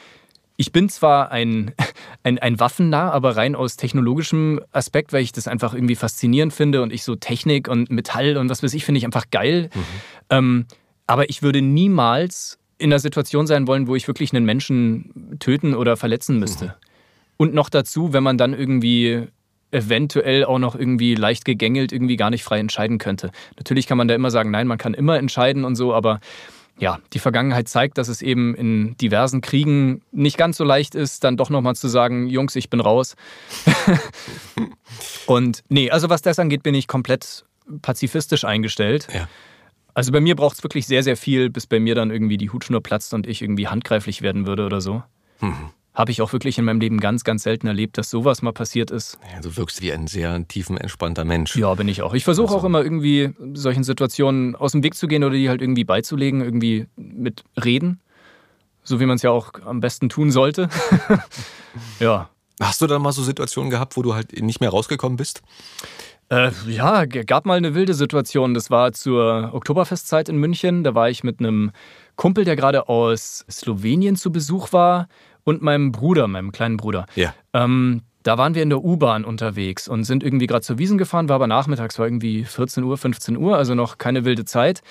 ich 0.57 0.73
bin 0.73 0.89
zwar 0.89 1.31
ein, 1.31 1.71
ein, 2.23 2.37
ein 2.39 2.59
Waffennah, 2.59 3.11
aber 3.11 3.37
rein 3.37 3.55
aus 3.55 3.77
technologischem 3.77 4.59
Aspekt, 4.73 5.13
weil 5.13 5.23
ich 5.23 5.31
das 5.31 5.47
einfach 5.47 5.73
irgendwie 5.73 5.95
faszinierend 5.95 6.51
finde 6.53 6.81
und 6.81 6.91
ich 6.91 7.03
so 7.03 7.15
Technik 7.15 7.69
und 7.69 7.89
Metall 7.89 8.35
und 8.35 8.49
was 8.49 8.61
weiß 8.61 8.73
ich, 8.73 8.83
finde 8.83 8.99
ich 8.99 9.05
einfach 9.05 9.29
geil. 9.31 9.69
Ähm, 10.29 10.65
aber 11.07 11.29
ich 11.29 11.41
würde 11.41 11.61
niemals 11.61 12.59
in 12.77 12.91
einer 12.91 12.99
Situation 12.99 13.47
sein 13.47 13.67
wollen, 13.67 13.87
wo 13.87 13.95
ich 13.95 14.07
wirklich 14.07 14.33
einen 14.33 14.45
Menschen 14.45 15.37
töten 15.39 15.75
oder 15.75 15.97
verletzen 15.97 16.39
müsste. 16.39 16.75
Und 17.37 17.53
noch 17.53 17.69
dazu, 17.69 18.13
wenn 18.13 18.23
man 18.23 18.37
dann 18.37 18.53
irgendwie 18.53 19.27
eventuell 19.71 20.45
auch 20.45 20.59
noch 20.59 20.75
irgendwie 20.75 21.15
leicht 21.15 21.43
gegängelt 21.43 21.91
irgendwie 21.91 22.15
gar 22.15 22.29
nicht 22.29 22.43
frei 22.43 22.59
entscheiden 22.59 22.97
könnte. 22.97 23.31
Natürlich 23.57 23.87
kann 23.87 23.97
man 23.97 24.07
da 24.07 24.15
immer 24.15 24.31
sagen, 24.31 24.51
nein, 24.51 24.67
man 24.67 24.77
kann 24.77 24.93
immer 24.93 25.17
entscheiden 25.17 25.65
und 25.65 25.75
so, 25.75 25.93
aber 25.93 26.19
ja, 26.77 26.99
die 27.13 27.19
Vergangenheit 27.19 27.69
zeigt, 27.69 27.97
dass 27.97 28.07
es 28.07 28.21
eben 28.21 28.53
in 28.55 28.97
diversen 28.97 29.41
Kriegen 29.41 30.01
nicht 30.11 30.37
ganz 30.37 30.57
so 30.57 30.63
leicht 30.63 30.93
ist, 30.93 31.23
dann 31.23 31.37
doch 31.37 31.49
nochmal 31.49 31.75
zu 31.75 31.87
sagen, 31.87 32.27
Jungs, 32.27 32.55
ich 32.55 32.69
bin 32.69 32.81
raus. 32.81 33.15
und 35.25 35.63
nee, 35.69 35.89
also 35.89 36.09
was 36.09 36.21
das 36.21 36.37
angeht, 36.37 36.63
bin 36.63 36.75
ich 36.75 36.87
komplett 36.87 37.45
pazifistisch 37.81 38.43
eingestellt. 38.43 39.07
Ja. 39.13 39.27
Also 39.95 40.11
bei 40.11 40.19
mir 40.19 40.35
braucht 40.35 40.57
es 40.57 40.63
wirklich 40.63 40.85
sehr, 40.85 41.03
sehr 41.03 41.15
viel, 41.15 41.49
bis 41.49 41.65
bei 41.65 41.79
mir 41.79 41.95
dann 41.95 42.11
irgendwie 42.11 42.37
die 42.37 42.49
Hutschnur 42.49 42.83
platzt 42.83 43.13
und 43.13 43.25
ich 43.25 43.41
irgendwie 43.41 43.67
handgreiflich 43.67 44.21
werden 44.21 44.45
würde 44.45 44.65
oder 44.65 44.81
so. 44.81 45.01
Habe 45.93 46.11
ich 46.11 46.21
auch 46.21 46.33
wirklich 46.33 46.57
in 46.57 46.65
meinem 46.65 46.81
Leben 46.81 46.99
ganz, 46.99 47.23
ganz 47.23 47.43
selten 47.43 47.67
erlebt, 47.67 47.97
dass 47.97 48.09
sowas 48.09 48.41
mal 48.41 48.51
passiert 48.51 48.91
ist. 48.91 49.17
Ja, 49.33 49.39
du 49.39 49.55
wirkst 49.55 49.81
wie 49.81 49.93
ein 49.93 50.07
sehr 50.07 50.45
tiefen, 50.49 50.77
entspannter 50.77 51.23
Mensch. 51.23 51.55
Ja, 51.55 51.73
bin 51.75 51.87
ich 51.87 52.01
auch. 52.01 52.13
Ich 52.13 52.25
versuche 52.25 52.53
auch 52.53 52.65
immer 52.65 52.83
irgendwie 52.83 53.33
solchen 53.53 53.85
Situationen 53.85 54.57
aus 54.57 54.73
dem 54.73 54.83
Weg 54.83 54.95
zu 54.95 55.07
gehen 55.07 55.23
oder 55.23 55.35
die 55.35 55.47
halt 55.47 55.61
irgendwie 55.61 55.85
beizulegen, 55.85 56.41
irgendwie 56.41 56.87
mit 56.97 57.45
Reden. 57.63 58.01
So 58.83 58.99
wie 58.99 59.05
man 59.05 59.15
es 59.15 59.21
ja 59.21 59.31
auch 59.31 59.53
am 59.65 59.79
besten 59.79 60.09
tun 60.09 60.29
sollte. 60.29 60.67
ja. 62.01 62.29
Hast 62.61 62.81
du 62.81 62.87
dann 62.87 63.01
mal 63.01 63.11
so 63.11 63.23
Situationen 63.23 63.69
gehabt, 63.69 63.97
wo 63.97 64.01
du 64.01 64.13
halt 64.13 64.41
nicht 64.41 64.59
mehr 64.59 64.69
rausgekommen 64.69 65.17
bist? 65.17 65.41
Äh, 66.29 66.51
ja, 66.67 67.05
gab 67.05 67.45
mal 67.45 67.57
eine 67.57 67.75
wilde 67.75 67.93
Situation. 67.93 68.53
Das 68.53 68.71
war 68.71 68.93
zur 68.93 69.51
Oktoberfestzeit 69.53 70.29
in 70.29 70.37
München. 70.37 70.83
Da 70.83 70.95
war 70.95 71.09
ich 71.09 71.23
mit 71.23 71.39
einem 71.39 71.71
Kumpel, 72.15 72.45
der 72.45 72.55
gerade 72.55 72.89
aus 72.89 73.45
Slowenien 73.49 74.15
zu 74.15 74.31
Besuch 74.31 74.73
war, 74.73 75.07
und 75.45 75.61
meinem 75.61 75.93
Bruder, 75.93 76.27
meinem 76.27 76.51
kleinen 76.51 76.75
Bruder. 76.75 77.05
Ja. 77.15 77.33
Ähm, 77.53 78.01
da 78.23 78.37
waren 78.37 78.55
wir 78.55 78.63
in 78.63 78.69
der 78.69 78.83
U-Bahn 78.83 79.23
unterwegs 79.23 79.87
und 79.87 80.03
sind 80.03 80.23
irgendwie 80.23 80.47
gerade 80.47 80.63
zur 80.63 80.79
Wiesen 80.79 80.97
gefahren, 80.97 81.29
war 81.29 81.35
aber 81.35 81.47
nachmittags, 81.47 81.97
war 81.99 82.07
irgendwie 82.07 82.43
14 82.43 82.83
Uhr, 82.83 82.97
15 82.97 83.37
Uhr, 83.37 83.55
also 83.55 83.75
noch 83.75 83.97
keine 83.97 84.25
wilde 84.25 84.45
Zeit. 84.45 84.81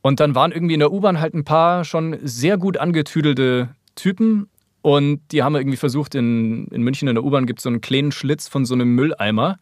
Und 0.00 0.20
dann 0.20 0.36
waren 0.36 0.52
irgendwie 0.52 0.74
in 0.74 0.80
der 0.80 0.92
U-Bahn 0.92 1.20
halt 1.20 1.34
ein 1.34 1.44
paar 1.44 1.84
schon 1.84 2.16
sehr 2.22 2.56
gut 2.56 2.76
angetüdelte 2.76 3.70
Typen 3.96 4.48
und 4.80 5.20
die 5.32 5.42
haben 5.42 5.56
irgendwie 5.56 5.76
versucht, 5.76 6.14
in, 6.14 6.68
in 6.68 6.82
München 6.82 7.08
in 7.08 7.16
der 7.16 7.24
U-Bahn 7.24 7.46
gibt 7.46 7.58
es 7.58 7.64
so 7.64 7.68
einen 7.68 7.80
kleinen 7.80 8.12
Schlitz 8.12 8.46
von 8.46 8.64
so 8.64 8.74
einem 8.74 8.94
Mülleimer. 8.94 9.58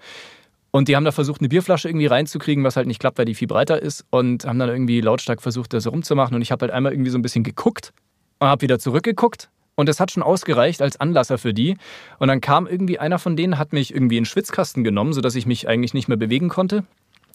Und 0.71 0.89
die 0.89 0.97
haben 0.97 1.05
da 1.05 1.13
versucht, 1.13 1.41
eine 1.41 1.49
Bierflasche 1.49 1.89
irgendwie 1.89 2.07
reinzukriegen, 2.07 2.63
was 2.65 2.77
halt 2.77 2.87
nicht 2.87 3.01
klappt, 3.01 3.19
weil 3.19 3.25
die 3.25 3.35
viel 3.35 3.49
breiter 3.49 3.81
ist. 3.81 4.05
Und 4.11 4.45
haben 4.45 4.59
dann 4.59 4.69
irgendwie 4.69 5.01
lautstark 5.01 5.41
versucht, 5.41 5.73
das 5.73 5.87
rumzumachen. 5.87 6.35
Und 6.35 6.43
ich 6.43 6.51
habe 6.53 6.63
halt 6.63 6.73
einmal 6.73 6.93
irgendwie 6.93 7.11
so 7.11 7.19
ein 7.19 7.23
bisschen 7.23 7.45
geguckt 7.45 7.93
und 8.39 8.49
habe 8.49 8.63
wieder 8.63 8.79
zurückgeguckt. 8.79 9.49
Und 9.75 9.89
das 9.89 10.01
hat 10.01 10.11
schon 10.11 10.23
ausgereicht 10.23 10.83
als 10.83 10.99
Anlasser 10.99 11.39
für 11.39 11.55
die. 11.55 11.77
Und 12.19 12.29
dann 12.29 12.41
kam 12.41 12.67
irgendwie 12.67 12.99
einer 12.99 13.19
von 13.19 13.37
denen, 13.37 13.59
hat 13.59 13.73
mich 13.73 13.95
irgendwie 13.95 14.17
in 14.17 14.23
den 14.23 14.27
Schwitzkasten 14.27 14.85
genommen, 14.85 15.13
sodass 15.13 15.35
ich 15.35 15.47
mich 15.47 15.69
eigentlich 15.69 15.95
nicht 15.95 16.09
mehr 16.09 16.17
bewegen 16.17 16.49
konnte. 16.49 16.85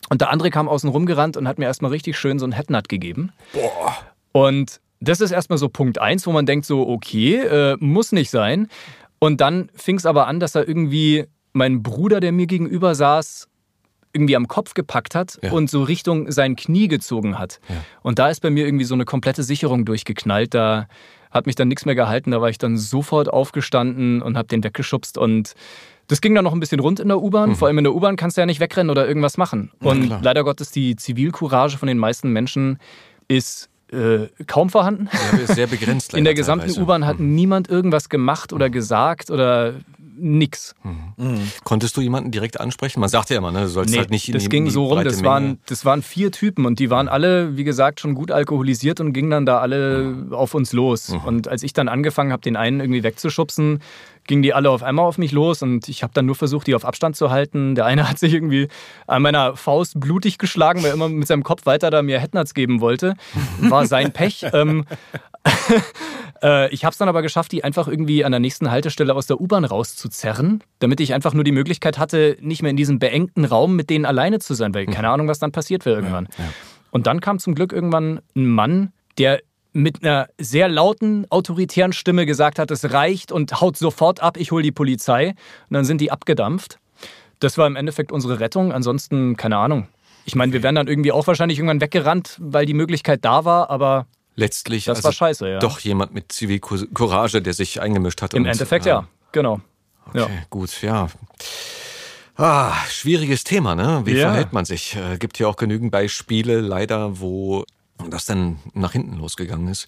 Und 0.09 0.21
der 0.21 0.31
andere 0.31 0.49
kam 0.49 0.67
außen 0.67 0.89
rumgerannt 0.89 1.37
und 1.37 1.47
hat 1.47 1.59
mir 1.59 1.65
erstmal 1.65 1.91
richtig 1.91 2.17
schön 2.17 2.39
so 2.39 2.45
einen 2.45 2.53
Headnut 2.53 2.89
gegeben. 2.89 3.31
Boah. 3.53 3.95
Und 4.31 4.81
das 4.99 5.21
ist 5.21 5.31
erstmal 5.31 5.57
so 5.57 5.69
Punkt 5.69 5.99
eins, 5.99 6.25
wo 6.27 6.31
man 6.31 6.45
denkt 6.45 6.65
so, 6.65 6.87
okay, 6.87 7.37
äh, 7.37 7.77
muss 7.79 8.11
nicht 8.11 8.29
sein. 8.29 8.67
Und 9.19 9.39
dann 9.39 9.69
fing 9.75 9.97
es 9.97 10.05
aber 10.05 10.27
an, 10.27 10.39
dass 10.39 10.55
er 10.55 10.67
irgendwie 10.67 11.27
mein 11.53 11.83
Bruder, 11.83 12.19
der 12.19 12.31
mir 12.31 12.47
gegenüber 12.47 12.95
saß, 12.95 13.47
irgendwie 14.13 14.35
am 14.35 14.47
Kopf 14.47 14.73
gepackt 14.73 15.15
hat 15.15 15.39
Ja. 15.41 15.51
und 15.51 15.69
so 15.69 15.83
Richtung 15.83 16.31
sein 16.31 16.55
Knie 16.55 16.87
gezogen 16.87 17.39
hat. 17.39 17.59
Ja. 17.69 17.75
Und 18.01 18.19
da 18.19 18.29
ist 18.29 18.41
bei 18.41 18.49
mir 18.49 18.65
irgendwie 18.65 18.85
so 18.85 18.93
eine 18.93 19.05
komplette 19.05 19.43
Sicherung 19.43 19.85
durchgeknallt. 19.85 20.53
Da 20.53 20.87
hat 21.31 21.45
mich 21.45 21.55
dann 21.55 21.69
nichts 21.69 21.85
mehr 21.85 21.95
gehalten. 21.95 22.31
Da 22.31 22.41
war 22.41 22.49
ich 22.49 22.57
dann 22.57 22.77
sofort 22.77 23.29
aufgestanden 23.31 24.21
und 24.21 24.37
habe 24.37 24.49
den 24.49 24.63
weggeschubst. 24.63 25.17
Und 25.17 25.53
das 26.07 26.19
ging 26.19 26.35
dann 26.35 26.43
noch 26.43 26.51
ein 26.51 26.59
bisschen 26.59 26.81
rund 26.81 26.99
in 26.99 27.07
der 27.07 27.21
U-Bahn. 27.21 27.55
Vor 27.55 27.69
allem 27.69 27.77
in 27.77 27.85
der 27.85 27.95
U-Bahn 27.95 28.17
kannst 28.17 28.35
du 28.35 28.41
ja 28.41 28.45
nicht 28.45 28.59
wegrennen 28.59 28.89
oder 28.89 29.07
irgendwas 29.07 29.37
machen. 29.37 29.71
Und 29.79 30.07
klar. 30.07 30.19
leider 30.21 30.43
Gottes, 30.43 30.71
die 30.71 30.97
Zivilcourage 30.97 31.77
von 31.77 31.87
den 31.87 31.97
meisten 31.97 32.31
Menschen 32.33 32.79
ist 33.29 33.69
äh, 33.93 34.27
kaum 34.45 34.69
vorhanden. 34.69 35.09
Ja, 35.39 35.53
sehr 35.53 35.67
begrenzt. 35.67 36.13
In 36.13 36.25
der 36.25 36.33
gesamten. 36.33 36.69
U-Bahn 36.81 37.05
hat 37.05 37.21
niemand 37.21 37.69
irgendwas 37.69 38.09
gemacht 38.09 38.51
oder 38.51 38.69
gesagt 38.69 39.31
oder 39.31 39.75
nix. 40.15 40.75
Konntest 41.63 41.97
du 41.97 42.01
jemanden 42.01 42.31
direkt 42.31 42.59
ansprechen? 42.59 42.99
Man 42.99 43.09
sagt 43.09 43.29
ja 43.29 43.37
immer, 43.37 43.51
ne, 43.51 43.61
du 43.61 43.67
sollst 43.67 43.91
Nee, 43.91 43.99
halt 43.99 44.11
nicht 44.11 44.27
in 44.27 44.33
das 44.33 44.43
die, 44.43 44.49
ging 44.49 44.69
so 44.69 44.85
rum. 44.85 45.03
Das 45.03 45.17
Menge. 45.17 45.27
waren, 45.27 45.59
das 45.67 45.85
waren 45.85 46.01
vier 46.01 46.31
Typen 46.31 46.65
und 46.65 46.79
die 46.79 46.89
waren 46.89 47.07
alle, 47.07 47.57
wie 47.57 47.63
gesagt, 47.63 47.99
schon 47.99 48.15
gut 48.15 48.31
alkoholisiert 48.31 48.99
und 48.99 49.13
gingen 49.13 49.31
dann 49.31 49.45
da 49.45 49.59
alle 49.59 50.27
auf 50.31 50.53
uns 50.53 50.73
los. 50.73 51.09
Mhm. 51.09 51.19
Und 51.19 51.47
als 51.47 51.63
ich 51.63 51.73
dann 51.73 51.87
angefangen 51.87 52.31
habe, 52.31 52.41
den 52.41 52.55
einen 52.55 52.79
irgendwie 52.79 53.03
wegzuschubsen, 53.03 53.79
gingen 54.27 54.43
die 54.43 54.53
alle 54.53 54.69
auf 54.69 54.83
einmal 54.83 55.05
auf 55.05 55.17
mich 55.17 55.31
los 55.31 55.61
und 55.61 55.89
ich 55.89 56.03
habe 56.03 56.13
dann 56.13 56.25
nur 56.25 56.35
versucht, 56.35 56.67
die 56.67 56.75
auf 56.75 56.85
Abstand 56.85 57.15
zu 57.15 57.31
halten. 57.31 57.75
Der 57.75 57.85
eine 57.85 58.07
hat 58.09 58.19
sich 58.19 58.33
irgendwie 58.33 58.67
an 59.07 59.21
meiner 59.21 59.55
Faust 59.55 59.99
blutig 59.99 60.37
geschlagen, 60.37 60.83
weil 60.83 60.89
er 60.91 60.93
immer 60.93 61.09
mit 61.09 61.27
seinem 61.27 61.43
Kopf 61.43 61.65
weiter 61.65 61.89
da 61.89 62.01
mir 62.01 62.19
Headnuts 62.19 62.53
geben 62.53 62.81
wollte. 62.81 63.15
War 63.59 63.85
sein 63.85 64.11
Pech. 64.13 64.45
ähm, 64.53 64.85
äh, 65.13 65.17
ich 66.71 66.85
habe 66.85 66.91
es 66.91 66.97
dann 66.97 67.09
aber 67.09 67.21
geschafft, 67.21 67.51
die 67.51 67.63
einfach 67.63 67.87
irgendwie 67.87 68.23
an 68.25 68.31
der 68.31 68.39
nächsten 68.39 68.71
Haltestelle 68.71 69.13
aus 69.15 69.27
der 69.27 69.39
U-Bahn 69.39 69.65
rauszuzerren, 69.65 70.63
damit 70.79 70.99
ich 70.99 71.13
einfach 71.13 71.33
nur 71.33 71.43
die 71.43 71.51
Möglichkeit 71.51 71.97
hatte, 71.97 72.37
nicht 72.41 72.61
mehr 72.61 72.71
in 72.71 72.77
diesem 72.77 72.99
beengten 72.99 73.45
Raum 73.45 73.75
mit 73.75 73.89
denen 73.89 74.05
alleine 74.05 74.39
zu 74.39 74.53
sein, 74.53 74.73
weil 74.73 74.85
keine 74.87 75.09
Ahnung, 75.09 75.27
was 75.27 75.39
dann 75.39 75.51
passiert 75.51 75.85
wäre 75.85 75.97
irgendwann. 75.97 76.27
Und 76.91 77.07
dann 77.07 77.21
kam 77.21 77.39
zum 77.39 77.55
Glück 77.55 77.73
irgendwann 77.73 78.21
ein 78.35 78.47
Mann, 78.47 78.91
der 79.17 79.41
mit 79.73 80.03
einer 80.03 80.27
sehr 80.37 80.67
lauten, 80.67 81.25
autoritären 81.29 81.93
Stimme 81.93 82.25
gesagt 82.25 82.59
hat, 82.59 82.71
es 82.71 82.91
reicht 82.91 83.31
und 83.31 83.61
haut 83.61 83.77
sofort 83.77 84.21
ab, 84.21 84.37
ich 84.37 84.51
hole 84.51 84.63
die 84.63 84.71
Polizei. 84.71 85.29
Und 85.29 85.73
dann 85.73 85.85
sind 85.85 86.01
die 86.01 86.11
abgedampft. 86.11 86.79
Das 87.39 87.57
war 87.57 87.67
im 87.67 87.75
Endeffekt 87.75 88.11
unsere 88.11 88.39
Rettung. 88.39 88.73
Ansonsten, 88.73 89.37
keine 89.37 89.57
Ahnung. 89.57 89.87
Ich 90.25 90.35
meine, 90.35 90.53
wir 90.53 90.61
wären 90.61 90.75
dann 90.75 90.87
irgendwie 90.87 91.11
auch 91.11 91.25
wahrscheinlich 91.25 91.57
irgendwann 91.57 91.81
weggerannt, 91.81 92.37
weil 92.39 92.65
die 92.65 92.73
Möglichkeit 92.73 93.25
da 93.25 93.45
war, 93.45 93.69
aber 93.69 94.05
Letztlich 94.41 94.85
Das 94.85 94.97
also 94.97 95.05
war 95.07 95.13
scheiße, 95.13 95.47
ja. 95.49 95.59
doch 95.59 95.79
jemand 95.79 96.13
mit 96.13 96.31
Zivilcourage, 96.31 97.41
der 97.41 97.53
sich 97.53 97.79
eingemischt 97.81 98.21
hat. 98.23 98.33
im 98.33 98.43
und, 98.43 98.49
Endeffekt 98.49 98.85
äh, 98.87 98.89
ja. 98.89 99.07
Genau. 99.31 99.61
Ja. 100.13 100.23
Okay, 100.23 100.39
gut, 100.49 100.81
ja. 100.81 101.07
Ah, 102.37 102.73
schwieriges 102.89 103.43
Thema, 103.43 103.75
ne? 103.75 104.01
Wie 104.05 104.13
Ja. 104.15 104.29
verhält 104.29 104.51
man 104.51 104.65
sich? 104.65 104.95
Äh, 104.95 105.17
gibt 105.17 105.37
ja 105.37 105.47
auch 105.47 105.57
genügend 105.57 105.91
Beispiele, 105.91 106.59
leider, 106.59 107.19
wo 107.19 107.65
das 108.09 108.25
dann 108.25 108.57
nach 108.73 108.93
hinten 108.93 109.17
losgegangen 109.19 109.67
ist. 109.67 109.87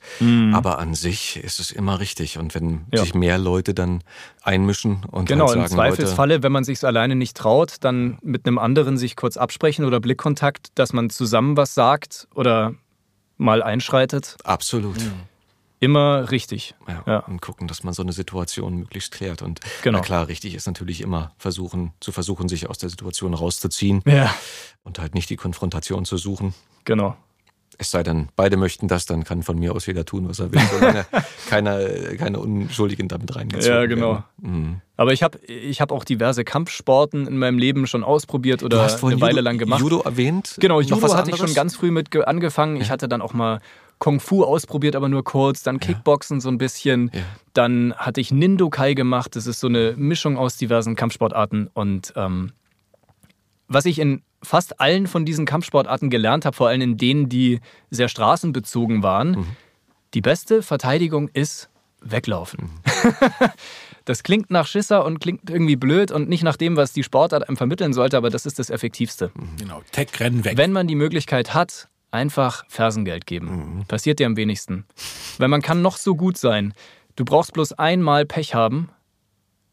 Aber 0.53 0.77
an 0.77 0.93
sich 0.93 1.37
ist 1.43 1.59
es 1.59 1.71
immer 1.71 1.99
richtig. 1.99 2.37
Und 2.37 2.53
wenn 2.53 2.65
Mhm. 2.67 2.85
Ja. 2.93 2.99
sich 3.01 3.15
mehr 3.15 3.39
Leute 3.39 3.73
dann 3.73 4.03
einmischen 4.43 5.03
und 5.09 5.25
Genau, 5.27 5.47
halt 5.47 5.55
im 5.55 5.61
sagen, 5.63 5.73
Zweifelsfalle, 5.73 6.43
wenn 6.43 6.51
man 6.51 6.63
sich 6.63 6.83
alleine 6.85 7.15
nicht 7.15 7.35
traut, 7.35 7.77
dann 7.81 8.19
mit 8.21 8.45
einem 8.45 8.59
anderen 8.59 8.97
sich 8.97 9.15
kurz 9.15 9.35
absprechen 9.35 9.83
oder 9.83 9.99
Blickkontakt, 9.99 10.67
dass 10.75 10.93
man 10.93 11.09
zusammen 11.09 11.57
was 11.57 11.73
sagt 11.73 12.27
oder 12.35 12.75
mal 13.43 13.61
einschreitet. 13.61 14.37
Absolut. 14.43 14.97
Immer 15.79 16.31
richtig. 16.31 16.75
Ja, 16.87 17.03
Ja. 17.05 17.19
Und 17.19 17.41
gucken, 17.41 17.67
dass 17.67 17.83
man 17.83 17.93
so 17.93 18.01
eine 18.03 18.13
Situation 18.13 18.77
möglichst 18.77 19.11
klärt. 19.11 19.41
Und 19.41 19.59
Genau. 19.81 19.99
na 19.99 20.03
klar, 20.03 20.27
richtig 20.29 20.55
ist 20.55 20.65
natürlich 20.65 21.01
immer 21.01 21.33
versuchen, 21.37 21.91
zu 21.99 22.11
versuchen, 22.13 22.47
sich 22.47 22.69
aus 22.69 22.77
der 22.77 22.89
Situation 22.89 23.33
rauszuziehen 23.33 24.01
Ja, 24.05 24.33
und 24.83 24.99
halt 24.99 25.13
nicht 25.13 25.29
die 25.29 25.35
Konfrontation 25.35 26.05
zu 26.05 26.17
suchen. 26.17 26.53
genau. 26.85 27.17
Es 27.77 27.91
sei 27.91 28.03
denn, 28.03 28.29
beide 28.35 28.57
möchten 28.57 28.87
das, 28.87 29.05
dann 29.05 29.23
kann 29.23 29.43
von 29.43 29.57
mir 29.57 29.73
aus 29.73 29.85
jeder 29.85 30.05
tun, 30.05 30.27
was 30.29 30.39
er 30.39 30.51
will, 30.51 30.61
solange 30.71 31.05
keiner, 31.49 31.79
keine 32.17 32.39
Unschuldigen 32.39 33.07
damit 33.07 33.35
reingezogen 33.35 33.75
Ja, 33.75 33.85
genau. 33.85 34.23
Mhm. 34.41 34.81
Aber 34.97 35.13
ich 35.13 35.23
habe 35.23 35.39
ich 35.45 35.81
hab 35.81 35.91
auch 35.91 36.03
diverse 36.03 36.43
Kampfsporten 36.43 37.27
in 37.27 37.37
meinem 37.37 37.57
Leben 37.57 37.87
schon 37.87 38.03
ausprobiert 38.03 38.61
oder 38.63 38.83
eine 38.83 39.21
Weile 39.21 39.31
Judo, 39.37 39.41
lang 39.41 39.57
gemacht. 39.57 39.81
Judo 39.81 40.01
erwähnt. 40.01 40.55
Genau, 40.59 40.81
Judo 40.81 40.95
hatte 41.01 41.29
ich 41.29 41.33
anderes? 41.35 41.39
schon 41.39 41.53
ganz 41.55 41.75
früh 41.75 41.91
mit 41.91 42.11
ge- 42.11 42.23
angefangen. 42.23 42.79
Ich 42.79 42.91
hatte 42.91 43.07
dann 43.07 43.21
auch 43.21 43.33
mal 43.33 43.59
Kung 43.97 44.19
Fu 44.19 44.43
ausprobiert, 44.43 44.95
aber 44.95 45.09
nur 45.09 45.23
kurz. 45.23 45.63
Dann 45.63 45.79
Kickboxen 45.79 46.41
so 46.41 46.49
ein 46.49 46.57
bisschen. 46.57 47.09
Ja. 47.13 47.21
Dann 47.53 47.93
hatte 47.95 48.21
ich 48.21 48.31
Nindokai 48.31 48.93
gemacht. 48.93 49.35
Das 49.35 49.47
ist 49.47 49.59
so 49.59 49.67
eine 49.67 49.93
Mischung 49.97 50.37
aus 50.37 50.57
diversen 50.57 50.95
Kampfsportarten. 50.95 51.69
Und 51.73 52.13
ähm, 52.15 52.51
was 53.67 53.85
ich 53.85 53.99
in 53.99 54.21
fast 54.43 54.79
allen 54.79 55.07
von 55.07 55.25
diesen 55.25 55.45
Kampfsportarten 55.45 56.09
gelernt 56.09 56.45
habe, 56.45 56.55
vor 56.55 56.67
allem 56.67 56.81
in 56.81 56.97
denen, 56.97 57.29
die 57.29 57.59
sehr 57.89 58.09
straßenbezogen 58.09 59.01
waren, 59.03 59.31
Mhm. 59.31 59.45
die 60.13 60.21
beste 60.21 60.61
Verteidigung 60.61 61.29
ist 61.29 61.69
weglaufen. 62.01 62.69
das 64.05 64.23
klingt 64.23 64.51
nach 64.51 64.67
Schisser 64.67 65.05
und 65.05 65.19
klingt 65.19 65.49
irgendwie 65.49 65.75
blöd 65.75 66.11
und 66.11 66.27
nicht 66.29 66.43
nach 66.43 66.57
dem, 66.57 66.75
was 66.75 66.91
die 66.93 67.03
Sportart 67.03 67.47
einem 67.47 67.57
vermitteln 67.57 67.93
sollte, 67.93 68.17
aber 68.17 68.29
das 68.29 68.45
ist 68.45 68.59
das 68.59 68.69
Effektivste. 68.69 69.31
Genau, 69.57 69.81
Tech 69.91 70.09
rennen 70.19 70.43
weg. 70.43 70.57
Wenn 70.57 70.71
man 70.71 70.87
die 70.87 70.95
Möglichkeit 70.95 71.53
hat, 71.53 71.87
einfach 72.11 72.65
Fersengeld 72.67 73.25
geben. 73.25 73.85
Passiert 73.87 74.19
dir 74.19 74.27
am 74.27 74.35
wenigsten. 74.37 74.85
Weil 75.39 75.47
man 75.47 75.61
kann 75.61 75.81
noch 75.81 75.97
so 75.97 76.15
gut 76.15 76.37
sein. 76.37 76.73
Du 77.15 77.25
brauchst 77.25 77.53
bloß 77.53 77.73
einmal 77.73 78.25
Pech 78.25 78.53
haben 78.53 78.89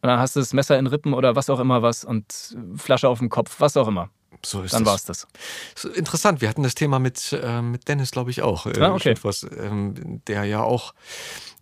und 0.03 0.09
dann 0.09 0.19
hast 0.19 0.37
du 0.37 0.41
das 0.41 0.53
Messer 0.55 0.79
in 0.79 0.87
Rippen 0.87 1.13
oder 1.13 1.37
was 1.37 1.51
auch 1.51 1.61
immer 1.61 1.83
was 1.83 2.05
und 2.05 2.57
Flasche 2.77 3.09
auf 3.09 3.19
dem 3.19 3.29
Kopf, 3.29 3.57
was 3.59 3.77
auch 3.77 3.89
immer. 3.89 4.09
So 4.45 4.63
ist 4.63 4.73
Dann 4.73 4.85
das. 4.85 4.93
war's 4.93 5.05
das. 5.05 5.27
So, 5.75 5.89
Interessant, 5.91 6.41
wir 6.41 6.49
hatten 6.49 6.63
das 6.63 6.75
Thema 6.75 6.99
mit, 6.99 7.33
äh, 7.33 7.61
mit 7.63 7.89
Dennis, 7.89 8.11
glaube 8.11 8.31
ich, 8.31 8.43
auch. 8.43 8.67
Äh, 8.67 8.81
Ah, 8.81 8.95
okay. 8.95 9.15
Was, 9.23 9.43
ähm, 9.59 10.23
der 10.27 10.45
ja 10.45 10.63
auch 10.63 10.95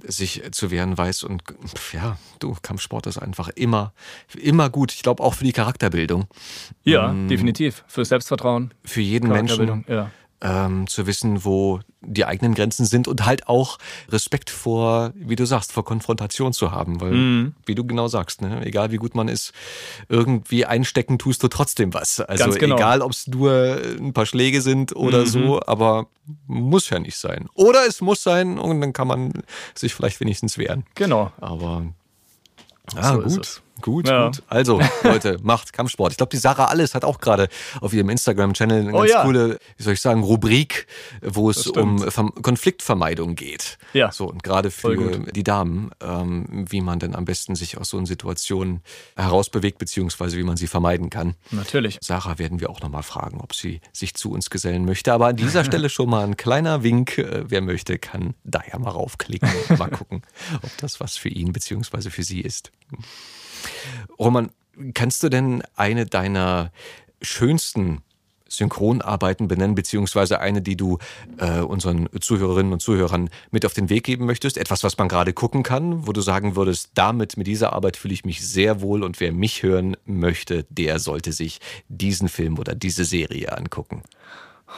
sich 0.06 0.42
zu 0.52 0.70
wehren 0.70 0.96
weiß. 0.96 1.24
Und 1.24 1.42
ja, 1.92 2.18
du, 2.38 2.56
Kampfsport 2.62 3.06
ist 3.08 3.18
einfach 3.18 3.48
immer, 3.48 3.92
immer 4.36 4.70
gut. 4.70 4.92
Ich 4.92 5.02
glaube 5.02 5.22
auch 5.22 5.34
für 5.34 5.44
die 5.44 5.52
Charakterbildung. 5.52 6.26
Ja, 6.84 7.12
definitiv. 7.12 7.84
Für 7.88 8.04
Selbstvertrauen, 8.04 8.72
Für 8.84 9.00
jeden 9.00 9.28
Menschen. 9.28 9.84
Ja. 9.88 10.10
Ähm, 10.40 10.86
zu 10.86 11.06
wissen, 11.06 11.44
wo 11.44 11.80
die 12.00 12.24
eigenen 12.24 12.54
Grenzen 12.54 12.86
sind 12.86 13.08
und 13.08 13.26
halt 13.26 13.48
auch 13.48 13.78
Respekt 14.08 14.50
vor, 14.50 15.12
wie 15.16 15.34
du 15.34 15.44
sagst, 15.46 15.72
vor 15.72 15.84
Konfrontation 15.84 16.52
zu 16.52 16.70
haben. 16.70 17.00
Weil, 17.00 17.12
Mhm. 17.12 17.54
wie 17.66 17.74
du 17.74 17.84
genau 17.84 18.06
sagst, 18.06 18.40
ne, 18.40 18.64
egal 18.64 18.92
wie 18.92 18.98
gut 18.98 19.16
man 19.16 19.26
ist, 19.26 19.52
irgendwie 20.08 20.64
einstecken 20.64 21.18
tust 21.18 21.42
du 21.42 21.48
trotzdem 21.48 21.92
was. 21.92 22.20
Also 22.20 22.44
Ganz 22.44 22.58
genau. 22.58 22.76
egal, 22.76 23.02
ob 23.02 23.10
es 23.12 23.26
nur 23.26 23.80
ein 23.98 24.12
paar 24.12 24.26
Schläge 24.26 24.62
sind 24.62 24.94
oder 24.94 25.22
Mhm. 25.22 25.26
so, 25.26 25.60
aber 25.66 26.06
muss 26.46 26.88
ja 26.90 27.00
nicht 27.00 27.16
sein. 27.18 27.48
Oder 27.54 27.86
es 27.88 28.00
muss 28.00 28.22
sein 28.22 28.58
und 28.58 28.80
dann 28.80 28.92
kann 28.92 29.08
man 29.08 29.32
sich 29.74 29.92
vielleicht 29.94 30.20
wenigstens 30.20 30.56
wehren. 30.56 30.84
Genau. 30.94 31.32
Aber 31.40 31.84
ah, 32.94 33.14
So 33.14 33.20
gut. 33.22 33.62
Gut, 33.80 34.08
ja. 34.08 34.26
gut. 34.26 34.42
Also, 34.48 34.80
Leute, 35.02 35.38
macht 35.42 35.72
Kampfsport. 35.72 36.12
Ich 36.12 36.16
glaube, 36.16 36.30
die 36.30 36.36
Sarah 36.36 36.66
Alles 36.66 36.94
hat 36.94 37.04
auch 37.04 37.20
gerade 37.20 37.48
auf 37.80 37.92
ihrem 37.92 38.08
Instagram-Channel 38.10 38.80
eine 38.80 38.94
oh, 38.94 39.00
ganz 39.00 39.10
ja. 39.10 39.24
coole, 39.24 39.58
wie 39.76 39.82
soll 39.82 39.92
ich 39.94 40.00
sagen, 40.00 40.22
Rubrik, 40.22 40.86
wo 41.22 41.50
es 41.50 41.66
um 41.66 42.04
Konfliktvermeidung 42.42 43.34
geht. 43.34 43.78
Ja. 43.92 44.10
So, 44.12 44.28
und 44.28 44.42
gerade 44.42 44.70
für 44.70 45.20
die 45.32 45.44
Damen, 45.44 45.90
ähm, 46.00 46.66
wie 46.68 46.80
man 46.80 46.98
denn 46.98 47.14
am 47.14 47.24
besten 47.24 47.54
sich 47.54 47.78
aus 47.78 47.90
so 47.90 47.96
einer 47.96 48.06
Situation 48.06 48.80
herausbewegt, 49.16 49.78
beziehungsweise 49.78 50.36
wie 50.36 50.42
man 50.42 50.56
sie 50.56 50.66
vermeiden 50.66 51.10
kann. 51.10 51.34
Natürlich. 51.50 51.98
Sarah 52.00 52.38
werden 52.38 52.60
wir 52.60 52.70
auch 52.70 52.80
nochmal 52.80 53.02
fragen, 53.02 53.40
ob 53.40 53.54
sie 53.54 53.80
sich 53.92 54.14
zu 54.14 54.30
uns 54.30 54.50
gesellen 54.50 54.84
möchte. 54.84 55.12
Aber 55.12 55.28
an 55.28 55.36
dieser 55.36 55.64
Stelle 55.68 55.88
schon 55.88 56.10
mal 56.10 56.24
ein 56.24 56.36
kleiner 56.36 56.82
Wink. 56.82 57.18
Äh, 57.18 57.44
wer 57.48 57.60
möchte, 57.60 57.98
kann 57.98 58.34
da 58.44 58.62
ja 58.70 58.78
mal 58.78 58.90
raufklicken 58.90 59.48
und 59.68 59.78
mal 59.78 59.90
gucken, 59.90 60.22
ob 60.62 60.76
das 60.78 61.00
was 61.00 61.16
für 61.16 61.28
ihn 61.28 61.52
beziehungsweise 61.52 62.10
für 62.10 62.22
sie 62.22 62.40
ist. 62.40 62.72
Roman, 64.18 64.50
kannst 64.94 65.22
du 65.22 65.28
denn 65.28 65.62
eine 65.76 66.06
deiner 66.06 66.72
schönsten 67.22 68.02
Synchronarbeiten 68.48 69.46
benennen, 69.46 69.74
beziehungsweise 69.74 70.40
eine, 70.40 70.62
die 70.62 70.76
du 70.76 70.98
äh, 71.36 71.60
unseren 71.60 72.08
Zuhörerinnen 72.18 72.72
und 72.72 72.80
Zuhörern 72.80 73.28
mit 73.50 73.66
auf 73.66 73.74
den 73.74 73.90
Weg 73.90 74.04
geben 74.04 74.26
möchtest? 74.26 74.56
Etwas, 74.56 74.82
was 74.84 74.96
man 74.96 75.08
gerade 75.08 75.32
gucken 75.32 75.62
kann, 75.62 76.06
wo 76.06 76.12
du 76.12 76.20
sagen 76.20 76.56
würdest, 76.56 76.90
damit, 76.94 77.36
mit 77.36 77.46
dieser 77.46 77.72
Arbeit 77.72 77.96
fühle 77.96 78.14
ich 78.14 78.24
mich 78.24 78.46
sehr 78.46 78.80
wohl 78.80 79.02
und 79.02 79.20
wer 79.20 79.32
mich 79.32 79.62
hören 79.62 79.96
möchte, 80.06 80.64
der 80.70 80.98
sollte 80.98 81.32
sich 81.32 81.60
diesen 81.88 82.28
Film 82.28 82.58
oder 82.58 82.74
diese 82.74 83.04
Serie 83.04 83.56
angucken. 83.56 84.02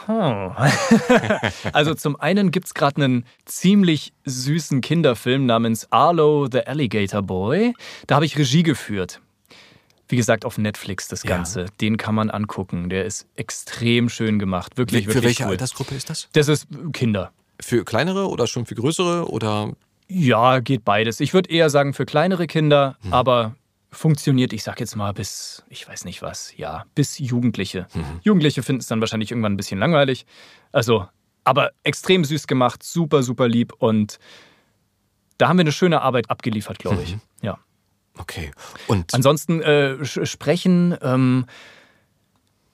Hm. 0.05 0.51
also 1.73 1.93
zum 1.93 2.19
einen 2.19 2.51
gibt 2.51 2.67
es 2.67 2.73
gerade 2.73 3.03
einen 3.03 3.25
ziemlich 3.45 4.13
süßen 4.25 4.81
Kinderfilm 4.81 5.45
namens 5.45 5.87
Arlo 5.91 6.47
the 6.51 6.65
Alligator 6.65 7.21
Boy. 7.21 7.73
Da 8.07 8.15
habe 8.15 8.25
ich 8.25 8.37
Regie 8.37 8.63
geführt. 8.63 9.21
Wie 10.07 10.17
gesagt, 10.17 10.43
auf 10.43 10.57
Netflix 10.57 11.07
das 11.07 11.23
Ganze. 11.23 11.61
Ja. 11.61 11.67
Den 11.79 11.97
kann 11.97 12.15
man 12.15 12.29
angucken. 12.29 12.89
Der 12.89 13.05
ist 13.05 13.27
extrem 13.35 14.09
schön 14.09 14.39
gemacht. 14.39 14.77
Wirklich, 14.77 15.05
Für 15.05 15.15
wirklich 15.15 15.23
welche 15.23 15.43
cool. 15.43 15.51
Altersgruppe 15.51 15.95
ist 15.95 16.09
das? 16.09 16.27
Das 16.33 16.47
ist 16.47 16.67
Kinder. 16.91 17.31
Für 17.61 17.85
kleinere 17.85 18.27
oder 18.27 18.47
schon 18.47 18.65
für 18.65 18.75
größere 18.75 19.29
oder? 19.29 19.71
Ja, 20.07 20.59
geht 20.59 20.83
beides. 20.83 21.21
Ich 21.21 21.33
würde 21.33 21.49
eher 21.49 21.69
sagen 21.69 21.93
für 21.93 22.05
kleinere 22.05 22.47
Kinder, 22.47 22.97
hm. 23.03 23.13
aber 23.13 23.55
funktioniert, 23.91 24.53
ich 24.53 24.63
sag 24.63 24.79
jetzt 24.79 24.95
mal, 24.95 25.13
bis, 25.13 25.63
ich 25.69 25.87
weiß 25.87 26.05
nicht 26.05 26.21
was, 26.21 26.55
ja, 26.57 26.85
bis 26.95 27.19
Jugendliche. 27.19 27.87
Mhm. 27.93 28.19
Jugendliche 28.23 28.63
finden 28.63 28.81
es 28.81 28.87
dann 28.87 29.01
wahrscheinlich 29.01 29.31
irgendwann 29.31 29.53
ein 29.53 29.57
bisschen 29.57 29.79
langweilig. 29.79 30.25
Also, 30.71 31.07
aber 31.43 31.71
extrem 31.83 32.23
süß 32.23 32.47
gemacht, 32.47 32.83
super, 32.83 33.23
super 33.23 33.47
lieb 33.47 33.73
und 33.79 34.19
da 35.37 35.49
haben 35.49 35.57
wir 35.57 35.61
eine 35.61 35.71
schöne 35.71 36.01
Arbeit 36.01 36.29
abgeliefert, 36.29 36.79
glaube 36.79 37.01
ich. 37.03 37.15
Mhm. 37.15 37.21
Ja. 37.41 37.57
Okay. 38.17 38.51
Und 38.87 39.13
ansonsten 39.13 39.61
äh, 39.61 40.05
sprechen. 40.05 40.95
Ähm, 41.01 41.45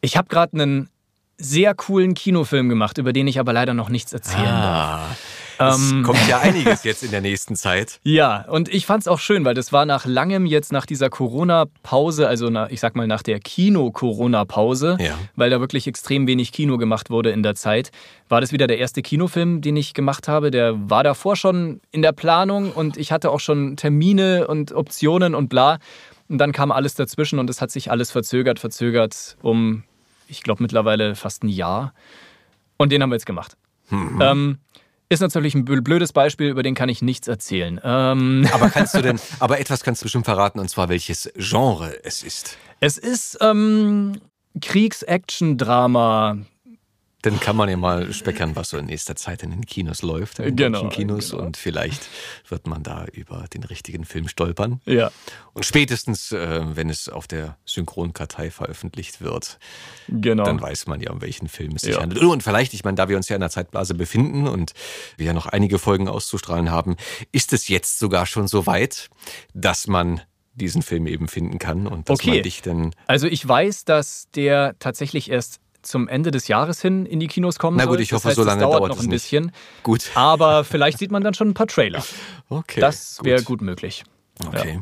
ich 0.02 0.18
habe 0.18 0.28
gerade 0.28 0.54
einen 0.54 0.90
sehr 1.38 1.74
coolen 1.76 2.14
Kinofilm 2.14 2.68
gemacht, 2.70 2.98
über 2.98 3.14
den 3.14 3.28
ich 3.28 3.40
aber 3.40 3.54
leider 3.54 3.74
noch 3.74 3.90
nichts 3.90 4.14
erzählen 4.14 4.48
ah. 4.48 5.08
darf. 5.08 5.18
Es 5.60 5.92
ähm, 5.92 6.04
kommt 6.04 6.20
ja 6.28 6.40
einiges 6.42 6.84
jetzt 6.84 7.04
in 7.04 7.12
der 7.12 7.22
nächsten 7.22 7.56
Zeit. 7.56 8.00
Ja, 8.04 8.46
und 8.50 8.70
ich 8.70 8.86
fand 8.86 9.02
es 9.02 9.08
auch 9.08 9.20
schön, 9.20 9.46
weil 9.46 9.54
das 9.54 9.72
war 9.72 9.86
nach 9.86 10.06
langem 10.06 10.46
jetzt 10.46 10.72
nach 10.72 10.86
dieser 10.86 11.10
Corona-Pause, 11.10 12.28
also 12.28 12.50
nach, 12.50 12.70
ich 12.70 12.80
sag 12.80 12.96
mal 12.96 13.08
nach 13.08 13.24
der 13.24 13.40
Kino-Corona-Pause, 13.40 14.98
ja. 15.00 15.18
weil 15.36 15.50
da 15.50 15.60
wirklich 15.60 15.88
extrem 15.88 16.28
wenig 16.28 16.52
Kino 16.52 16.78
gemacht 16.78 17.10
wurde 17.10 17.32
in 17.32 17.44
der 17.44 17.56
Zeit, 17.56 17.92
war 18.30 18.42
das 18.42 18.52
wieder 18.52 18.68
der 18.68 18.78
erste 18.78 19.02
Kinofilm, 19.02 19.62
den 19.62 19.76
ich 19.76 19.94
gemacht 19.94 20.28
habe. 20.28 20.52
Der 20.52 20.90
war 20.90 21.04
davor 21.04 21.36
schon 21.36 21.82
in 21.92 22.02
der 22.02 22.12
Planung 22.12 22.72
und 22.72 22.98
ich 22.98 23.12
hatte 23.12 23.32
auch 23.32 23.40
schon 23.40 23.78
Termine 23.78 24.48
und 24.48 24.72
Optionen 24.74 25.36
und 25.36 25.50
bla. 25.50 25.80
Und 26.30 26.40
dann 26.40 26.52
kam 26.52 26.72
alles 26.72 26.96
dazwischen 26.96 27.40
und 27.40 27.50
es 27.50 27.62
hat 27.62 27.72
sich 27.72 27.90
alles 27.90 28.12
verzögert, 28.12 28.60
verzögert 28.60 29.38
um, 29.42 29.84
ich 30.28 30.44
glaube, 30.44 30.62
mittlerweile 30.62 31.16
fast 31.16 31.44
ein 31.44 31.50
Jahr. 31.50 31.94
Und 32.78 32.92
den 32.92 33.02
haben 33.02 33.10
wir 33.10 33.16
jetzt 33.16 33.26
gemacht. 33.26 33.56
Mhm. 33.90 34.20
Ähm, 34.22 34.58
ist 35.10 35.22
natürlich 35.22 35.56
ein 35.56 35.66
blödes 35.66 36.12
Beispiel, 36.14 36.50
über 36.50 36.64
den 36.64 36.76
kann 36.76 36.90
ich 36.90 37.02
nichts 37.02 37.28
erzählen. 37.28 37.80
Ähm 37.84 38.48
aber 38.54 38.70
kannst 38.70 38.94
du 38.94 39.02
denn, 39.02 39.20
aber 39.40 39.60
etwas 39.60 39.84
kannst 39.84 40.02
du 40.02 40.06
bestimmt 40.06 40.26
verraten, 40.26 40.60
und 40.60 40.70
zwar 40.70 40.90
welches 40.90 41.32
Genre 41.36 42.04
es 42.04 42.24
ist. 42.24 42.58
Es 42.80 42.98
ist 42.98 43.38
ähm, 43.42 44.20
Kriegs-Action-Drama, 44.62 46.38
dann 47.28 47.40
kann 47.42 47.58
man 47.58 47.68
ja 47.68 47.76
mal 47.76 48.14
speckern, 48.14 48.56
was 48.56 48.70
so 48.70 48.78
in 48.78 48.86
nächster 48.86 49.16
Zeit 49.18 49.44
in 49.44 49.52
den 49.52 49.66
Kinos 49.66 50.02
läuft, 50.02 50.40
in 50.40 50.46
den 50.46 50.56
genau, 50.56 50.88
Kinos. 50.88 51.32
Genau. 51.32 51.44
Und 51.44 51.58
vielleicht 51.58 52.08
wird 52.48 52.68
man 52.68 52.84
da 52.84 53.06
über 53.12 53.46
den 53.54 53.64
richtigen 53.64 54.06
Film 54.06 54.30
stolpern. 54.30 54.80
Ja. 54.86 55.12
Und 55.54 55.66
spätestens, 55.66 56.32
äh, 56.32 56.62
wenn 56.64 56.90
es 56.90 57.10
auf 57.10 57.28
der 57.28 57.58
Synchronkartei 57.66 58.50
veröffentlicht 58.50 59.20
wird, 59.20 59.60
genau. 60.08 60.46
dann 60.46 60.62
weiß 60.62 60.88
man 60.88 61.02
ja, 61.02 61.12
um 61.12 61.22
welchen 61.22 61.50
Film 61.50 61.74
es 61.76 61.82
sich 61.82 61.96
ja. 61.96 62.02
handelt. 62.02 62.24
Und 62.24 62.44
vielleicht, 62.44 62.74
ich 62.74 62.86
meine, 62.86 62.96
da 62.96 63.10
wir 63.10 63.18
uns 63.18 63.28
ja 63.28 63.36
in 63.36 63.42
der 63.42 63.50
Zeitblase 63.50 63.94
befinden 63.94 64.48
und 64.48 64.74
wir 65.18 65.26
ja 65.26 65.34
noch 65.34 65.48
einige 65.48 65.80
Folgen 65.80 66.08
auszustrahlen 66.08 66.72
haben, 66.72 66.96
ist 67.34 67.52
es 67.52 67.68
jetzt 67.68 68.00
sogar 68.00 68.26
schon 68.26 68.48
so 68.48 68.66
weit, 68.68 69.10
dass 69.54 69.88
man 69.88 70.22
diesen 70.56 70.82
Film 70.82 71.08
eben 71.08 71.28
finden 71.28 71.60
kann 71.60 71.88
und 71.88 72.10
dass 72.10 72.20
okay. 72.20 72.32
man 72.32 72.44
dich 72.44 72.62
dann. 72.62 72.96
Also 73.06 73.28
ich 73.28 73.48
weiß, 73.48 73.86
dass 73.86 74.28
der 74.34 74.76
tatsächlich 74.80 75.30
erst 75.30 75.60
zum 75.88 76.08
Ende 76.08 76.32
des 76.32 76.48
Jahres 76.48 76.82
hin 76.82 77.06
in 77.06 77.20
die 77.20 77.28
Kinos 77.28 77.60
kommen 77.60 77.78
Na 77.78 77.86
gut, 77.86 78.00
ich 78.00 78.10
soll. 78.10 78.18
hoffe, 78.18 78.30
das 78.30 78.32
heißt, 78.32 78.36
so 78.38 78.44
lange 78.44 78.62
dauert, 78.62 78.80
dauert 78.80 78.90
noch 78.90 79.00
ein 79.02 79.10
bisschen. 79.10 79.46
Nicht. 79.46 79.84
Gut. 79.84 80.12
Aber 80.16 80.64
vielleicht 80.64 81.00
sieht 81.00 81.12
man 81.12 81.24
dann 81.24 81.34
schon 81.34 81.50
ein 81.50 81.54
paar 81.54 81.68
Trailer. 81.68 82.04
Okay. 82.50 82.80
Das 82.80 83.20
wäre 83.24 83.40
gut. 83.40 83.60
gut. 83.60 83.62
möglich. 83.62 84.04
Okay. 84.46 84.76
Ja. 84.76 84.82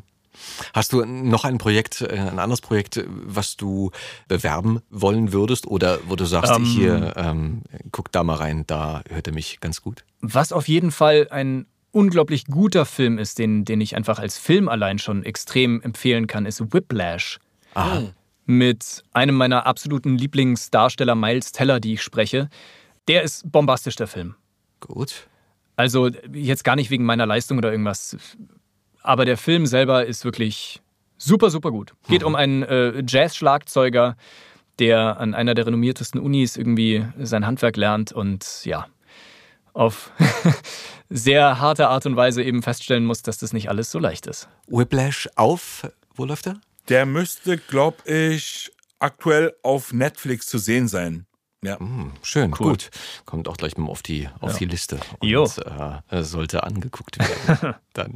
Hast 0.73 0.93
du 0.93 1.05
noch 1.05 1.45
ein 1.45 1.57
Projekt, 1.57 2.01
äh, 2.01 2.17
ein 2.17 2.39
anderes 2.39 2.61
Projekt, 2.61 3.03
was 3.07 3.55
du 3.55 3.91
bewerben 4.27 4.81
wollen 4.89 5.31
würdest 5.31 5.67
oder 5.67 5.99
wo 6.07 6.15
du 6.15 6.25
sagst, 6.25 6.53
ähm, 6.53 6.65
hier, 6.65 7.13
ähm, 7.15 7.61
guck 7.91 8.11
da 8.11 8.23
mal 8.23 8.35
rein, 8.35 8.65
da 8.67 9.01
hört 9.09 9.27
er 9.27 9.33
mich 9.33 9.59
ganz 9.61 9.81
gut? 9.81 10.03
Was 10.21 10.51
auf 10.51 10.67
jeden 10.67 10.91
Fall 10.91 11.27
ein 11.31 11.67
unglaublich 11.91 12.45
guter 12.47 12.85
Film 12.85 13.17
ist, 13.17 13.39
den, 13.39 13.63
den 13.63 13.79
ich 13.79 13.95
einfach 13.95 14.19
als 14.19 14.37
Film 14.37 14.67
allein 14.67 14.99
schon 14.99 15.23
extrem 15.23 15.81
empfehlen 15.81 16.27
kann, 16.27 16.45
ist 16.45 16.73
Whiplash. 16.73 17.39
Aha. 17.73 18.03
Mit 18.45 19.03
einem 19.11 19.35
meiner 19.35 19.65
absoluten 19.65 20.17
Lieblingsdarsteller, 20.17 21.15
Miles 21.15 21.51
Teller, 21.51 21.79
die 21.79 21.93
ich 21.93 22.03
spreche. 22.03 22.49
Der 23.07 23.23
ist 23.23 23.51
bombastisch, 23.51 23.95
der 23.95 24.07
Film. 24.07 24.35
Gut. 24.79 25.27
Also 25.75 26.09
jetzt 26.31 26.63
gar 26.63 26.75
nicht 26.75 26.89
wegen 26.89 27.05
meiner 27.05 27.25
Leistung 27.25 27.57
oder 27.57 27.71
irgendwas, 27.71 28.17
aber 29.01 29.25
der 29.25 29.37
Film 29.37 29.65
selber 29.65 30.05
ist 30.05 30.25
wirklich 30.25 30.81
super, 31.17 31.49
super 31.49 31.71
gut. 31.71 31.93
Geht 32.07 32.21
mhm. 32.21 32.27
um 32.27 32.35
einen 32.35 32.63
äh, 32.63 33.03
Jazz-Schlagzeuger, 33.05 34.15
der 34.79 35.19
an 35.19 35.33
einer 35.33 35.53
der 35.53 35.67
renommiertesten 35.67 36.19
Unis 36.19 36.57
irgendwie 36.57 37.05
sein 37.19 37.45
Handwerk 37.45 37.77
lernt 37.77 38.11
und 38.11 38.65
ja, 38.65 38.87
auf 39.73 40.11
sehr 41.09 41.59
harte 41.59 41.89
Art 41.89 42.05
und 42.05 42.15
Weise 42.15 42.43
eben 42.43 42.61
feststellen 42.61 43.05
muss, 43.05 43.21
dass 43.21 43.37
das 43.37 43.53
nicht 43.53 43.69
alles 43.69 43.91
so 43.91 43.99
leicht 43.99 44.27
ist. 44.27 44.47
Whiplash 44.67 45.29
auf, 45.35 45.89
wo 46.13 46.25
läuft 46.25 46.47
er? 46.47 46.59
Der 46.89 47.05
müsste, 47.05 47.57
glaube 47.57 48.09
ich, 48.09 48.71
aktuell 48.99 49.55
auf 49.63 49.93
Netflix 49.93 50.47
zu 50.47 50.57
sehen 50.57 50.87
sein. 50.87 51.25
Ja. 51.63 51.79
Mm, 51.79 52.13
schön, 52.21 52.53
cool. 52.59 52.71
gut. 52.71 52.91
Kommt 53.25 53.47
auch 53.47 53.57
gleich 53.57 53.75
mal 53.77 53.89
auf 53.89 54.03
die, 54.03 54.29
auf 54.39 54.51
ja. 54.53 54.57
die 54.59 54.65
Liste. 54.65 54.99
Und, 55.19 55.27
jo. 55.27 55.49
Äh, 56.09 56.21
sollte 56.23 56.63
angeguckt 56.63 57.17
werden. 57.17 57.75
Dann. 57.93 58.13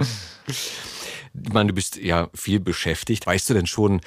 Ich 1.34 1.54
meine, 1.54 1.70
du 1.70 1.76
bist 1.76 1.98
ja 1.98 2.30
viel 2.34 2.60
beschäftigt. 2.60 3.26
Weißt 3.26 3.50
du 3.50 3.54
denn 3.54 3.68
schon, 3.68 4.02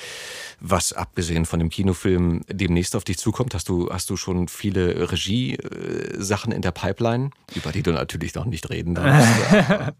was 0.60 0.92
abgesehen 0.92 1.44
von 1.44 1.58
dem 1.58 1.70
Kinofilm 1.70 2.42
demnächst 2.48 2.96
auf 2.96 3.04
dich 3.04 3.18
zukommt? 3.18 3.54
Hast 3.54 3.68
du, 3.68 3.90
hast 3.90 4.10
du 4.10 4.16
schon 4.16 4.48
viele 4.48 5.10
Regie-Sachen 5.10 6.52
in 6.52 6.62
der 6.62 6.72
Pipeline, 6.72 7.30
über 7.54 7.72
die 7.72 7.82
du 7.82 7.92
natürlich 7.92 8.34
noch 8.34 8.44
nicht 8.44 8.70
reden 8.70 8.94
darfst? 8.94 9.28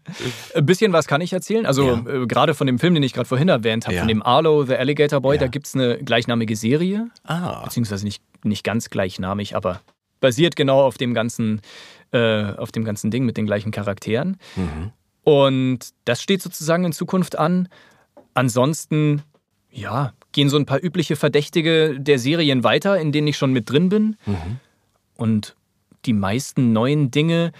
Ein 0.55 0.65
bisschen 0.65 0.93
was 0.93 1.07
kann 1.07 1.21
ich 1.21 1.33
erzählen. 1.33 1.65
Also 1.65 1.87
ja. 1.87 2.23
äh, 2.23 2.27
gerade 2.27 2.53
von 2.53 2.67
dem 2.67 2.79
Film, 2.79 2.93
den 2.93 3.03
ich 3.03 3.13
gerade 3.13 3.27
vorhin 3.27 3.49
erwähnt 3.49 3.85
habe, 3.85 3.95
ja. 3.95 4.01
von 4.01 4.07
dem 4.07 4.21
Arlo, 4.21 4.65
The 4.65 4.75
Alligator 4.75 5.21
Boy, 5.21 5.35
ja. 5.35 5.41
da 5.41 5.47
gibt 5.47 5.67
es 5.67 5.75
eine 5.75 5.97
gleichnamige 5.97 6.55
Serie. 6.55 7.09
Ah. 7.23 7.63
Beziehungsweise 7.63 8.05
nicht, 8.05 8.21
nicht 8.43 8.63
ganz 8.63 8.89
gleichnamig, 8.89 9.55
aber 9.55 9.81
basiert 10.19 10.55
genau 10.55 10.81
auf 10.81 10.97
dem 10.97 11.13
ganzen, 11.13 11.61
äh, 12.11 12.53
auf 12.53 12.71
dem 12.71 12.85
ganzen 12.85 13.11
Ding 13.11 13.25
mit 13.25 13.35
den 13.35 13.45
gleichen 13.45 13.71
Charakteren. 13.71 14.37
Mhm. 14.55 14.91
Und 15.23 15.79
das 16.05 16.21
steht 16.21 16.41
sozusagen 16.41 16.85
in 16.85 16.91
Zukunft 16.91 17.37
an. 17.37 17.69
Ansonsten, 18.33 19.21
ja, 19.71 20.13
gehen 20.31 20.49
so 20.49 20.57
ein 20.57 20.65
paar 20.65 20.83
übliche 20.83 21.15
Verdächtige 21.15 21.99
der 21.99 22.19
Serien 22.19 22.63
weiter, 22.63 22.99
in 22.99 23.11
denen 23.11 23.27
ich 23.27 23.37
schon 23.37 23.53
mit 23.53 23.69
drin 23.69 23.89
bin. 23.89 24.17
Mhm. 24.25 24.59
Und 25.15 25.55
die 26.05 26.13
meisten 26.13 26.73
neuen 26.73 27.11
Dinge, 27.11 27.51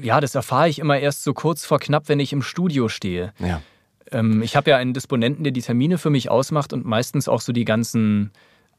ja, 0.00 0.20
das 0.20 0.34
erfahre 0.34 0.68
ich 0.68 0.78
immer 0.78 0.98
erst 0.98 1.22
so 1.22 1.34
kurz 1.34 1.64
vor 1.64 1.78
knapp, 1.78 2.08
wenn 2.08 2.20
ich 2.20 2.32
im 2.32 2.42
Studio 2.42 2.88
stehe. 2.88 3.34
Ja. 3.38 3.60
Ähm, 4.10 4.42
ich 4.42 4.56
habe 4.56 4.70
ja 4.70 4.76
einen 4.76 4.94
Disponenten, 4.94 5.44
der 5.44 5.52
die 5.52 5.60
Termine 5.60 5.98
für 5.98 6.10
mich 6.10 6.30
ausmacht 6.30 6.72
und 6.72 6.86
meistens 6.86 7.28
auch 7.28 7.40
so 7.40 7.52
die 7.52 7.64
ganzen 7.64 8.30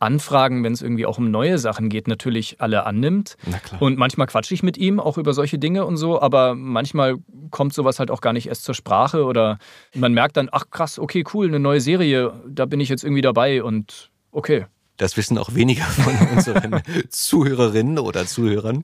Anfragen, 0.04 0.64
wenn 0.64 0.74
es 0.74 0.82
irgendwie 0.82 1.06
auch 1.06 1.18
um 1.18 1.32
neue 1.32 1.58
Sachen 1.58 1.90
geht, 1.90 2.08
natürlich 2.08 2.62
alle 2.62 2.86
annimmt. 2.86 3.36
Und 3.80 3.98
manchmal 3.98 4.28
quatsche 4.28 4.54
ich 4.54 4.62
mit 4.62 4.78
ihm 4.78 5.00
auch 5.00 5.18
über 5.18 5.34
solche 5.34 5.58
Dinge 5.58 5.86
und 5.86 5.98
so, 5.98 6.22
aber 6.22 6.54
manchmal 6.56 7.16
kommt 7.50 7.74
sowas 7.74 7.98
halt 8.00 8.12
auch 8.12 8.22
gar 8.22 8.34
nicht 8.34 8.48
erst 8.48 8.64
zur 8.64 8.76
Sprache 8.76 9.24
oder 9.26 9.58
man 9.96 10.14
merkt 10.14 10.38
dann, 10.38 10.50
ach 10.52 10.66
krass, 10.70 11.00
okay, 11.00 11.24
cool, 11.34 11.48
eine 11.48 11.60
neue 11.60 11.82
Serie, 11.82 12.34
da 12.48 12.66
bin 12.66 12.80
ich 12.80 12.90
jetzt 12.90 13.04
irgendwie 13.04 13.22
dabei 13.22 13.64
und 13.64 14.12
okay. 14.32 14.66
das 14.98 15.18
wissen 15.18 15.38
auch 15.38 15.56
weniger 15.56 15.84
von 15.86 16.16
unseren 16.36 16.82
Zuhörerinnen 17.10 17.98
oder 18.00 18.26
Zuhörern, 18.26 18.84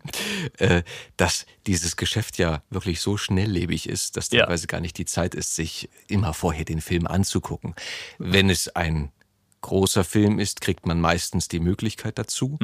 äh, 0.58 0.84
dass 1.18 1.46
dieses 1.68 1.98
Geschäft 1.98 2.38
ja 2.38 2.62
wirklich 2.70 3.02
so 3.02 3.18
schnelllebig 3.18 3.88
ist, 3.90 4.18
dass 4.18 4.32
Ja. 4.32 4.46
teilweise 4.46 4.68
gar 4.68 4.80
nicht 4.82 4.98
die 4.98 5.06
Zeit 5.06 5.36
ist, 5.36 5.56
sich 5.56 5.90
immer 6.08 6.34
vorher 6.34 6.66
den 6.66 6.82
Film 6.82 7.06
anzugucken. 7.08 7.76
Wenn 8.18 8.50
es 8.50 8.74
ein 8.76 9.12
großer 9.62 10.04
Film 10.04 10.40
ist, 10.40 10.62
kriegt 10.62 10.86
man 10.86 11.02
meistens 11.02 11.48
die 11.48 11.60
Möglichkeit 11.60 12.18
dazu, 12.18 12.58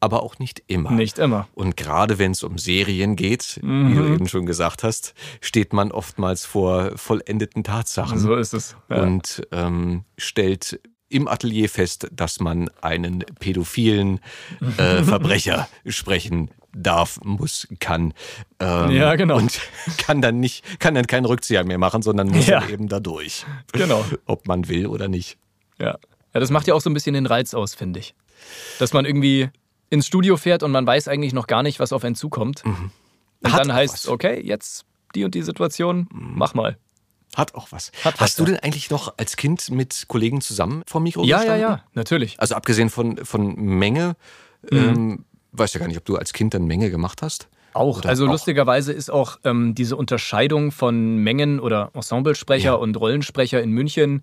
aber 0.00 0.22
auch 0.22 0.38
nicht 0.38 0.62
immer. 0.66 0.90
Mhm. 0.90 0.96
Nicht 0.96 1.18
immer. 1.18 1.48
Und 1.54 1.76
gerade 1.76 2.18
wenn 2.18 2.32
es 2.32 2.42
um 2.42 2.58
Serien 2.58 3.16
geht, 3.16 3.58
wie 3.62 3.94
du 3.94 4.04
eben 4.14 4.28
schon 4.28 4.46
gesagt 4.46 4.82
hast, 4.82 5.14
steht 5.40 5.72
man 5.72 5.90
oftmals 5.92 6.44
vor 6.44 6.92
vollendeten 6.96 7.64
Tatsachen 7.64 8.18
So 8.18 8.34
ist 8.36 8.52
es. 8.54 8.76
Ja. 8.90 9.02
und 9.02 9.46
ähm, 9.52 10.04
stellt 10.18 10.80
im 11.08 11.28
Atelier 11.28 11.68
fest, 11.68 12.08
dass 12.12 12.40
man 12.40 12.68
einen 12.80 13.20
pädophilen 13.38 14.20
äh, 14.78 15.02
Verbrecher 15.04 15.68
sprechen 15.86 16.50
darf, 16.76 17.20
muss, 17.22 17.68
kann. 17.78 18.12
Ähm, 18.58 18.90
Ja, 18.90 19.14
genau. 19.14 19.36
Und 19.36 19.60
kann 19.98 20.20
dann 20.20 20.40
nicht, 20.40 20.80
kann 20.80 20.94
dann 20.96 21.06
keinen 21.06 21.24
Rückzieher 21.24 21.62
mehr 21.64 21.78
machen, 21.78 22.02
sondern 22.02 22.28
muss 22.28 22.46
Ja. 22.48 22.66
eben 22.68 22.88
da 22.88 22.98
durch. 22.98 23.46
Genau. 23.72 24.04
Ob 24.26 24.48
man 24.48 24.66
will 24.68 24.86
oder 24.88 25.06
nicht. 25.06 25.38
Ja. 25.78 25.98
Ja, 26.34 26.40
das 26.40 26.50
macht 26.50 26.66
ja 26.66 26.74
auch 26.74 26.80
so 26.80 26.90
ein 26.90 26.94
bisschen 26.94 27.14
den 27.14 27.26
Reiz 27.26 27.54
aus, 27.54 27.74
finde 27.74 28.00
ich. 28.00 28.14
Dass 28.78 28.92
man 28.92 29.04
irgendwie 29.04 29.48
ins 29.90 30.06
Studio 30.06 30.36
fährt 30.36 30.62
und 30.62 30.70
man 30.72 30.86
weiß 30.86 31.08
eigentlich 31.08 31.32
noch 31.32 31.46
gar 31.46 31.62
nicht, 31.62 31.78
was 31.80 31.92
auf 31.92 32.04
einen 32.04 32.14
zukommt. 32.16 32.64
Und 32.64 32.72
Mhm. 33.42 33.52
Hat 33.52 33.60
dann 33.60 33.72
heißt 33.74 33.94
es, 33.94 34.08
okay, 34.08 34.40
jetzt 34.42 34.84
die 35.14 35.24
und 35.24 35.34
die 35.34 35.42
Situation, 35.42 36.08
mach 36.10 36.54
mal. 36.54 36.76
Hat 37.36 37.54
auch 37.54 37.70
was. 37.72 37.90
Hat 38.04 38.14
was, 38.14 38.20
Hast 38.20 38.38
du 38.38 38.44
ja. 38.44 38.50
denn 38.52 38.58
eigentlich 38.60 38.90
noch 38.90 39.14
als 39.18 39.36
Kind 39.36 39.70
mit 39.70 40.04
Kollegen 40.08 40.40
zusammen 40.40 40.82
vor 40.86 41.00
dem 41.00 41.04
Mikro 41.04 41.22
Ja, 41.24 41.38
ja, 41.38 41.42
gestanden? 41.42 41.60
ja, 41.62 41.84
natürlich. 41.94 42.40
Also 42.40 42.54
abgesehen 42.54 42.90
von, 42.90 43.18
von 43.24 43.54
Menge, 43.56 44.16
Mhm. 44.70 44.78
ähm, 44.78 45.24
weiß 45.52 45.74
ja 45.74 45.80
gar 45.80 45.88
nicht, 45.88 45.98
ob 45.98 46.04
du 46.06 46.16
als 46.16 46.32
Kind 46.32 46.54
dann 46.54 46.64
Menge 46.64 46.90
gemacht 46.90 47.20
hast. 47.22 47.48
Auch. 47.74 47.98
Oder 47.98 48.08
also 48.08 48.26
auch. 48.26 48.30
lustigerweise 48.30 48.92
ist 48.92 49.10
auch 49.10 49.38
ähm, 49.44 49.74
diese 49.74 49.96
Unterscheidung 49.96 50.70
von 50.72 51.18
Mengen- 51.18 51.60
oder 51.60 51.90
Ensemblesprecher 51.92 52.64
Ja. 52.70 52.74
und 52.74 52.96
Rollensprecher 52.96 53.60
in 53.62 53.70
München 53.70 54.22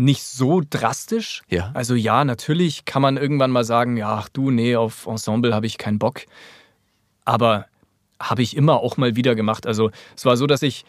nicht 0.00 0.22
so 0.22 0.62
drastisch. 0.68 1.42
Ja. 1.48 1.70
Also 1.74 1.94
ja, 1.94 2.24
natürlich 2.24 2.86
kann 2.86 3.02
man 3.02 3.18
irgendwann 3.18 3.50
mal 3.50 3.64
sagen, 3.64 3.98
ja, 3.98 4.14
ach 4.14 4.30
du, 4.30 4.50
nee, 4.50 4.74
auf 4.74 5.06
Ensemble 5.06 5.54
habe 5.54 5.66
ich 5.66 5.76
keinen 5.76 5.98
Bock. 5.98 6.22
Aber 7.26 7.66
habe 8.18 8.42
ich 8.42 8.56
immer 8.56 8.80
auch 8.80 8.96
mal 8.96 9.14
wieder 9.14 9.34
gemacht. 9.34 9.66
Also 9.66 9.90
es 10.16 10.24
war 10.24 10.38
so, 10.38 10.46
dass 10.46 10.62
ich 10.62 10.84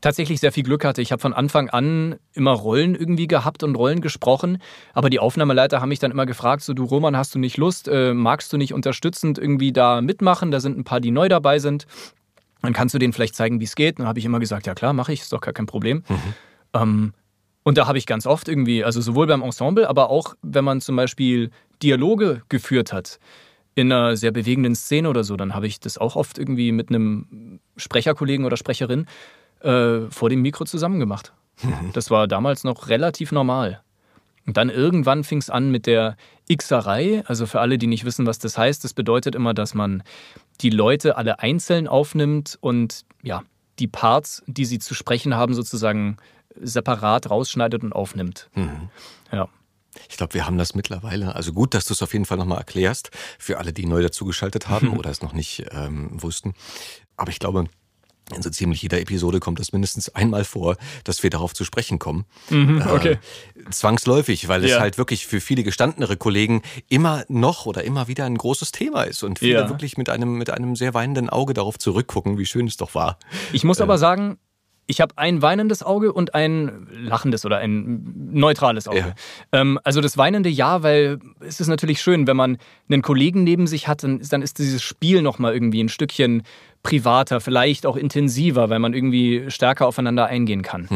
tatsächlich 0.00 0.40
sehr 0.40 0.50
viel 0.50 0.64
Glück 0.64 0.84
hatte. 0.84 1.00
Ich 1.02 1.12
habe 1.12 1.20
von 1.20 1.32
Anfang 1.32 1.70
an 1.70 2.16
immer 2.32 2.50
Rollen 2.50 2.96
irgendwie 2.96 3.28
gehabt 3.28 3.62
und 3.62 3.76
Rollen 3.76 4.00
gesprochen. 4.00 4.58
Aber 4.92 5.08
die 5.08 5.20
Aufnahmeleiter 5.20 5.80
haben 5.80 5.88
mich 5.88 6.00
dann 6.00 6.10
immer 6.10 6.26
gefragt, 6.26 6.62
so 6.62 6.74
du 6.74 6.84
Roman, 6.84 7.16
hast 7.16 7.36
du 7.36 7.38
nicht 7.38 7.56
Lust, 7.58 7.86
äh, 7.86 8.12
magst 8.12 8.52
du 8.52 8.56
nicht 8.56 8.74
unterstützend 8.74 9.38
irgendwie 9.38 9.72
da 9.72 10.00
mitmachen? 10.00 10.50
Da 10.50 10.58
sind 10.58 10.76
ein 10.76 10.84
paar, 10.84 11.00
die 11.00 11.12
neu 11.12 11.28
dabei 11.28 11.60
sind. 11.60 11.86
Dann 12.62 12.72
kannst 12.72 12.92
du 12.92 12.98
denen 12.98 13.12
vielleicht 13.12 13.36
zeigen, 13.36 13.60
wie 13.60 13.64
es 13.64 13.76
geht. 13.76 14.00
Dann 14.00 14.08
habe 14.08 14.18
ich 14.18 14.24
immer 14.24 14.40
gesagt, 14.40 14.66
ja 14.66 14.74
klar, 14.74 14.92
mache 14.92 15.12
ich, 15.12 15.20
ist 15.20 15.32
doch 15.32 15.40
gar 15.40 15.54
kein 15.54 15.66
Problem. 15.66 16.02
Ähm, 16.74 17.12
und 17.68 17.76
da 17.76 17.86
habe 17.86 17.98
ich 17.98 18.06
ganz 18.06 18.26
oft 18.26 18.48
irgendwie, 18.48 18.82
also 18.82 19.02
sowohl 19.02 19.26
beim 19.26 19.42
Ensemble, 19.42 19.90
aber 19.90 20.08
auch 20.08 20.34
wenn 20.40 20.64
man 20.64 20.80
zum 20.80 20.96
Beispiel 20.96 21.50
Dialoge 21.82 22.40
geführt 22.48 22.94
hat 22.94 23.18
in 23.74 23.92
einer 23.92 24.16
sehr 24.16 24.30
bewegenden 24.30 24.74
Szene 24.74 25.06
oder 25.06 25.22
so, 25.22 25.36
dann 25.36 25.54
habe 25.54 25.66
ich 25.66 25.78
das 25.78 25.98
auch 25.98 26.16
oft 26.16 26.38
irgendwie 26.38 26.72
mit 26.72 26.88
einem 26.88 27.60
Sprecherkollegen 27.76 28.46
oder 28.46 28.56
Sprecherin 28.56 29.04
äh, 29.60 30.00
vor 30.08 30.30
dem 30.30 30.40
Mikro 30.40 30.64
zusammen 30.64 30.98
gemacht. 30.98 31.34
Das 31.92 32.10
war 32.10 32.26
damals 32.26 32.64
noch 32.64 32.88
relativ 32.88 33.32
normal. 33.32 33.82
Und 34.46 34.56
dann 34.56 34.70
irgendwann 34.70 35.22
fing 35.22 35.36
es 35.36 35.50
an 35.50 35.70
mit 35.70 35.84
der 35.84 36.16
Xerei. 36.50 37.22
Also 37.26 37.44
für 37.44 37.60
alle, 37.60 37.76
die 37.76 37.86
nicht 37.86 38.06
wissen, 38.06 38.24
was 38.24 38.38
das 38.38 38.56
heißt, 38.56 38.82
das 38.82 38.94
bedeutet 38.94 39.34
immer, 39.34 39.52
dass 39.52 39.74
man 39.74 40.02
die 40.62 40.70
Leute 40.70 41.18
alle 41.18 41.40
einzeln 41.40 41.86
aufnimmt 41.86 42.56
und 42.62 43.04
ja, 43.22 43.42
die 43.78 43.88
Parts, 43.88 44.42
die 44.46 44.64
sie 44.64 44.78
zu 44.78 44.94
sprechen 44.94 45.34
haben, 45.34 45.52
sozusagen 45.52 46.16
separat 46.62 47.30
rausschneidet 47.30 47.82
und 47.82 47.92
aufnimmt. 47.92 48.48
Ja. 49.32 49.48
Ich 50.08 50.16
glaube, 50.16 50.34
wir 50.34 50.46
haben 50.46 50.58
das 50.58 50.74
mittlerweile. 50.74 51.34
Also 51.34 51.52
gut, 51.52 51.74
dass 51.74 51.84
du 51.86 51.92
es 51.94 52.02
auf 52.02 52.12
jeden 52.12 52.24
Fall 52.24 52.38
nochmal 52.38 52.58
erklärst, 52.58 53.10
für 53.38 53.58
alle, 53.58 53.72
die 53.72 53.86
neu 53.86 54.02
dazugeschaltet 54.02 54.68
haben 54.68 54.90
oder 54.98 55.10
es 55.10 55.22
noch 55.22 55.32
nicht 55.32 55.64
ähm, 55.72 56.10
wussten. 56.22 56.54
Aber 57.16 57.30
ich 57.30 57.38
glaube, 57.40 57.64
in 58.34 58.42
so 58.42 58.50
ziemlich 58.50 58.82
jeder 58.82 59.00
Episode 59.00 59.40
kommt 59.40 59.58
es 59.58 59.72
mindestens 59.72 60.10
einmal 60.14 60.44
vor, 60.44 60.76
dass 61.04 61.22
wir 61.22 61.30
darauf 61.30 61.54
zu 61.54 61.64
sprechen 61.64 61.98
kommen. 61.98 62.26
okay. 62.50 63.12
Äh, 63.56 63.70
zwangsläufig, 63.70 64.48
weil 64.48 64.62
es 64.64 64.72
Ja. 64.72 64.80
halt 64.80 64.98
wirklich 64.98 65.26
für 65.26 65.40
viele 65.40 65.62
gestandenere 65.62 66.16
Kollegen 66.18 66.62
immer 66.88 67.24
noch 67.28 67.64
oder 67.66 67.84
immer 67.84 68.06
wieder 68.06 68.26
ein 68.26 68.36
großes 68.36 68.70
Thema 68.70 69.04
ist 69.04 69.22
und 69.22 69.38
viele 69.38 69.60
Ja. 69.60 69.68
wirklich 69.70 69.96
mit 69.96 70.10
einem, 70.10 70.36
mit 70.36 70.50
einem 70.50 70.76
sehr 70.76 70.92
weinenden 70.94 71.30
Auge 71.30 71.54
darauf 71.54 71.78
zurückgucken, 71.78 72.36
wie 72.38 72.46
schön 72.46 72.66
es 72.66 72.76
doch 72.76 72.94
war. 72.94 73.18
Ich 73.52 73.64
muss 73.64 73.80
aber 73.80 73.96
sagen, 73.96 74.38
ich 74.90 75.02
habe 75.02 75.16
ein 75.16 75.42
weinendes 75.42 75.82
Auge 75.82 76.12
und 76.14 76.34
ein 76.34 76.88
lachendes 76.90 77.44
oder 77.44 77.58
ein 77.58 78.30
neutrales 78.32 78.88
Auge. 78.88 79.14
Ja. 79.52 79.60
Ähm, 79.60 79.78
also 79.84 80.00
das 80.00 80.16
weinende 80.16 80.48
ja, 80.48 80.82
weil 80.82 81.18
es 81.40 81.60
ist 81.60 81.68
natürlich 81.68 82.00
schön, 82.00 82.26
wenn 82.26 82.38
man 82.38 82.56
einen 82.90 83.02
Kollegen 83.02 83.44
neben 83.44 83.66
sich 83.66 83.86
hat, 83.86 84.02
dann, 84.02 84.20
dann 84.30 84.40
ist 84.40 84.58
dieses 84.58 84.82
Spiel 84.82 85.20
nochmal 85.20 85.52
irgendwie 85.52 85.84
ein 85.84 85.90
Stückchen 85.90 86.42
privater, 86.82 87.40
vielleicht 87.40 87.84
auch 87.84 87.96
intensiver, 87.96 88.70
weil 88.70 88.78
man 88.78 88.94
irgendwie 88.94 89.50
stärker 89.50 89.86
aufeinander 89.86 90.26
eingehen 90.26 90.62
kann. 90.62 90.88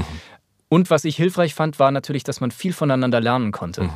Und 0.70 0.88
was 0.88 1.04
ich 1.04 1.16
hilfreich 1.16 1.54
fand, 1.54 1.78
war 1.78 1.90
natürlich, 1.90 2.24
dass 2.24 2.40
man 2.40 2.50
viel 2.50 2.72
voneinander 2.72 3.20
lernen 3.20 3.52
konnte. 3.52 3.90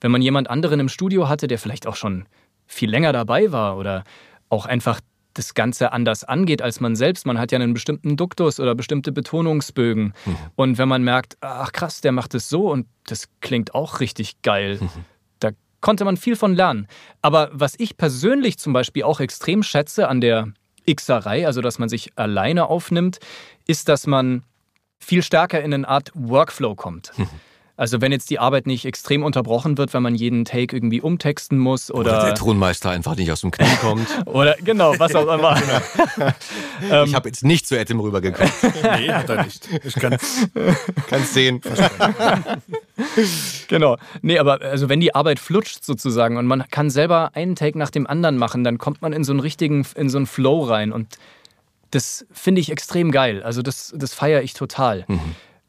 Wenn 0.00 0.12
man 0.12 0.22
jemand 0.22 0.48
anderen 0.48 0.78
im 0.78 0.88
Studio 0.88 1.28
hatte, 1.28 1.48
der 1.48 1.58
vielleicht 1.58 1.88
auch 1.88 1.96
schon 1.96 2.26
viel 2.66 2.88
länger 2.88 3.12
dabei 3.12 3.50
war 3.50 3.76
oder 3.76 4.04
auch 4.48 4.66
einfach 4.66 5.00
das 5.34 5.54
Ganze 5.54 5.92
anders 5.92 6.24
angeht 6.24 6.62
als 6.62 6.80
man 6.80 6.96
selbst. 6.96 7.26
Man 7.26 7.38
hat 7.38 7.52
ja 7.52 7.58
einen 7.58 7.74
bestimmten 7.74 8.16
Duktus 8.16 8.58
oder 8.60 8.74
bestimmte 8.74 9.12
Betonungsbögen. 9.12 10.14
Und 10.56 10.78
wenn 10.78 10.88
man 10.88 11.02
merkt, 11.02 11.36
ach 11.40 11.72
krass, 11.72 12.00
der 12.00 12.12
macht 12.12 12.34
es 12.34 12.48
so 12.48 12.70
und 12.70 12.86
das 13.06 13.28
klingt 13.40 13.74
auch 13.74 14.00
richtig 14.00 14.42
geil, 14.42 14.80
da 15.38 15.50
konnte 15.80 16.04
man 16.04 16.16
viel 16.16 16.36
von 16.36 16.54
lernen. 16.54 16.86
Aber 17.22 17.50
was 17.52 17.74
ich 17.78 17.96
persönlich 17.96 18.58
zum 18.58 18.72
Beispiel 18.72 19.04
auch 19.04 19.20
extrem 19.20 19.62
schätze 19.62 20.08
an 20.08 20.20
der 20.20 20.52
Xerei, 20.92 21.46
also 21.46 21.60
dass 21.60 21.78
man 21.78 21.88
sich 21.88 22.12
alleine 22.16 22.66
aufnimmt, 22.66 23.18
ist, 23.66 23.88
dass 23.88 24.06
man 24.06 24.42
viel 24.98 25.22
stärker 25.22 25.62
in 25.62 25.72
eine 25.72 25.88
Art 25.88 26.10
Workflow 26.14 26.74
kommt. 26.74 27.12
Also 27.80 28.02
wenn 28.02 28.12
jetzt 28.12 28.28
die 28.28 28.38
Arbeit 28.38 28.66
nicht 28.66 28.84
extrem 28.84 29.22
unterbrochen 29.22 29.78
wird, 29.78 29.94
wenn 29.94 30.02
man 30.02 30.14
jeden 30.14 30.44
Take 30.44 30.76
irgendwie 30.76 31.00
umtexten 31.00 31.56
muss 31.56 31.90
Oder, 31.90 32.12
oder 32.12 32.24
der 32.26 32.34
Tonmeister 32.34 32.90
einfach 32.90 33.16
nicht 33.16 33.32
aus 33.32 33.40
dem 33.40 33.52
Knie 33.52 33.74
kommt. 33.80 34.06
oder 34.26 34.54
genau, 34.62 34.98
was 34.98 35.14
auch 35.14 35.26
immer. 35.32 35.56
Ähm. 36.90 37.06
ich 37.06 37.14
habe 37.14 37.30
jetzt 37.30 37.42
nicht 37.42 37.66
zu 37.66 37.78
Etim 37.78 38.00
rübergekommen. 38.00 38.52
Nee, 38.82 39.10
hat 39.10 39.30
er 39.30 39.44
nicht. 39.44 39.66
Ich 39.82 39.94
kann's. 39.94 40.46
Kannst 41.08 41.32
sehen. 41.32 41.62
Genau. 43.68 43.96
Nee, 44.20 44.38
aber 44.38 44.60
also 44.60 44.90
wenn 44.90 45.00
die 45.00 45.14
Arbeit 45.14 45.38
flutscht 45.38 45.82
sozusagen 45.82 46.36
und 46.36 46.44
man 46.44 46.64
kann 46.70 46.90
selber 46.90 47.30
einen 47.32 47.56
Take 47.56 47.78
nach 47.78 47.90
dem 47.90 48.06
anderen 48.06 48.36
machen, 48.36 48.62
dann 48.62 48.76
kommt 48.76 49.00
man 49.00 49.14
in 49.14 49.24
so 49.24 49.32
einen 49.32 49.40
richtigen, 49.40 49.86
in 49.94 50.10
so 50.10 50.18
einen 50.18 50.26
Flow 50.26 50.64
rein 50.64 50.92
und 50.92 51.16
das 51.92 52.26
finde 52.30 52.60
ich 52.60 52.70
extrem 52.70 53.10
geil. 53.10 53.42
Also 53.42 53.62
das, 53.62 53.94
das 53.96 54.12
feiere 54.12 54.42
ich 54.42 54.52
total. 54.52 55.06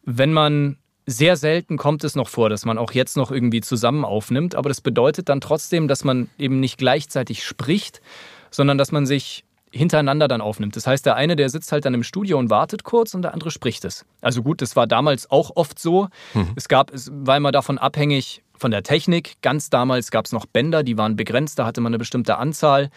Wenn 0.03 0.33
man 0.33 0.75
sehr 1.11 1.35
selten 1.35 1.77
kommt 1.77 2.03
es 2.03 2.15
noch 2.15 2.29
vor, 2.29 2.49
dass 2.49 2.65
man 2.65 2.77
auch 2.77 2.91
jetzt 2.91 3.17
noch 3.17 3.31
irgendwie 3.31 3.61
zusammen 3.61 4.05
aufnimmt, 4.05 4.55
aber 4.55 4.69
das 4.69 4.81
bedeutet 4.81 5.29
dann 5.29 5.41
trotzdem, 5.41 5.87
dass 5.87 6.03
man 6.03 6.29
eben 6.37 6.59
nicht 6.59 6.77
gleichzeitig 6.77 7.43
spricht, 7.43 8.01
sondern 8.49 8.77
dass 8.77 8.91
man 8.91 9.05
sich 9.05 9.43
hintereinander 9.71 10.27
dann 10.27 10.41
aufnimmt. 10.41 10.75
Das 10.75 10.85
heißt, 10.85 11.05
der 11.05 11.15
eine, 11.15 11.35
der 11.35 11.49
sitzt 11.49 11.71
halt 11.71 11.85
dann 11.85 11.93
im 11.93 12.03
Studio 12.03 12.37
und 12.37 12.49
wartet 12.49 12.83
kurz 12.83 13.13
und 13.13 13.21
der 13.21 13.33
andere 13.33 13.51
spricht 13.51 13.85
es. 13.85 14.05
Also 14.21 14.43
gut, 14.43 14.61
das 14.61 14.75
war 14.75 14.85
damals 14.85 15.31
auch 15.31 15.51
oft 15.55 15.79
so. 15.79 16.09
Es 16.55 16.67
gab, 16.67 16.93
es 16.93 17.09
war 17.13 17.37
immer 17.37 17.51
davon 17.51 17.77
abhängig 17.77 18.43
von 18.57 18.71
der 18.71 18.83
Technik. 18.83 19.35
Ganz 19.41 19.69
damals 19.69 20.11
gab 20.11 20.25
es 20.25 20.33
noch 20.33 20.45
Bänder, 20.45 20.83
die 20.83 20.97
waren 20.97 21.15
begrenzt, 21.15 21.57
da 21.57 21.65
hatte 21.65 21.79
man 21.79 21.91
eine 21.91 21.99
bestimmte 21.99 22.37
Anzahl. 22.37 22.89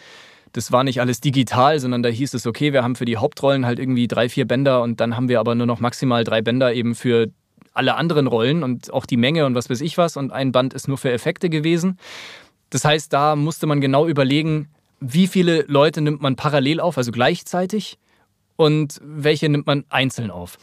Das 0.51 0.71
war 0.71 0.83
nicht 0.83 1.01
alles 1.01 1.21
digital, 1.21 1.79
sondern 1.79 2.03
da 2.03 2.09
hieß 2.09 2.33
es, 2.33 2.45
okay, 2.45 2.73
wir 2.73 2.83
haben 2.83 2.95
für 2.95 3.05
die 3.05 3.17
Hauptrollen 3.17 3.65
halt 3.65 3.79
irgendwie 3.79 4.07
drei, 4.07 4.29
vier 4.29 4.45
Bänder 4.45 4.81
und 4.81 4.99
dann 4.99 5.15
haben 5.15 5.29
wir 5.29 5.39
aber 5.39 5.55
nur 5.55 5.67
noch 5.67 5.79
maximal 5.79 6.23
drei 6.23 6.41
Bänder 6.41 6.73
eben 6.73 6.95
für 6.95 7.27
alle 7.75 7.95
anderen 7.95 8.27
Rollen 8.27 8.63
und 8.63 8.91
auch 8.91 9.05
die 9.05 9.17
Menge 9.17 9.45
und 9.45 9.55
was 9.55 9.69
weiß 9.69 9.81
ich 9.81 9.97
was. 9.97 10.17
Und 10.17 10.31
ein 10.31 10.51
Band 10.51 10.73
ist 10.73 10.87
nur 10.87 10.97
für 10.97 11.11
Effekte 11.11 11.49
gewesen. 11.49 11.99
Das 12.69 12.83
heißt, 12.83 13.13
da 13.13 13.35
musste 13.35 13.67
man 13.67 13.81
genau 13.81 14.07
überlegen, 14.07 14.69
wie 14.99 15.27
viele 15.27 15.63
Leute 15.67 16.01
nimmt 16.01 16.21
man 16.21 16.35
parallel 16.35 16.79
auf, 16.79 16.97
also 16.97 17.11
gleichzeitig, 17.11 17.99
und 18.55 18.99
welche 19.03 19.49
nimmt 19.49 19.67
man 19.67 19.83
einzeln 19.89 20.31
auf. 20.31 20.57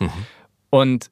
Und 0.71 1.11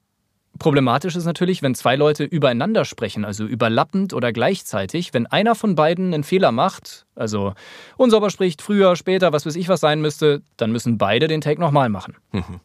Problematisch 0.59 1.15
ist 1.15 1.25
natürlich, 1.25 1.63
wenn 1.63 1.73
zwei 1.73 1.95
Leute 1.95 2.23
übereinander 2.23 2.85
sprechen, 2.85 3.25
also 3.25 3.45
überlappend 3.45 4.13
oder 4.13 4.31
gleichzeitig. 4.31 5.13
Wenn 5.13 5.25
einer 5.25 5.55
von 5.55 5.75
beiden 5.75 6.13
einen 6.13 6.23
Fehler 6.23 6.51
macht, 6.51 7.05
also 7.15 7.53
unsauber 7.97 8.29
spricht, 8.29 8.61
früher, 8.61 8.95
später, 8.95 9.33
was 9.33 9.45
weiß 9.45 9.55
ich 9.55 9.69
was 9.69 9.79
sein 9.79 10.01
müsste, 10.01 10.41
dann 10.57 10.71
müssen 10.71 10.97
beide 10.97 11.27
den 11.27 11.41
Take 11.41 11.59
nochmal 11.59 11.89
machen. 11.89 12.17
Mhm. 12.31 12.59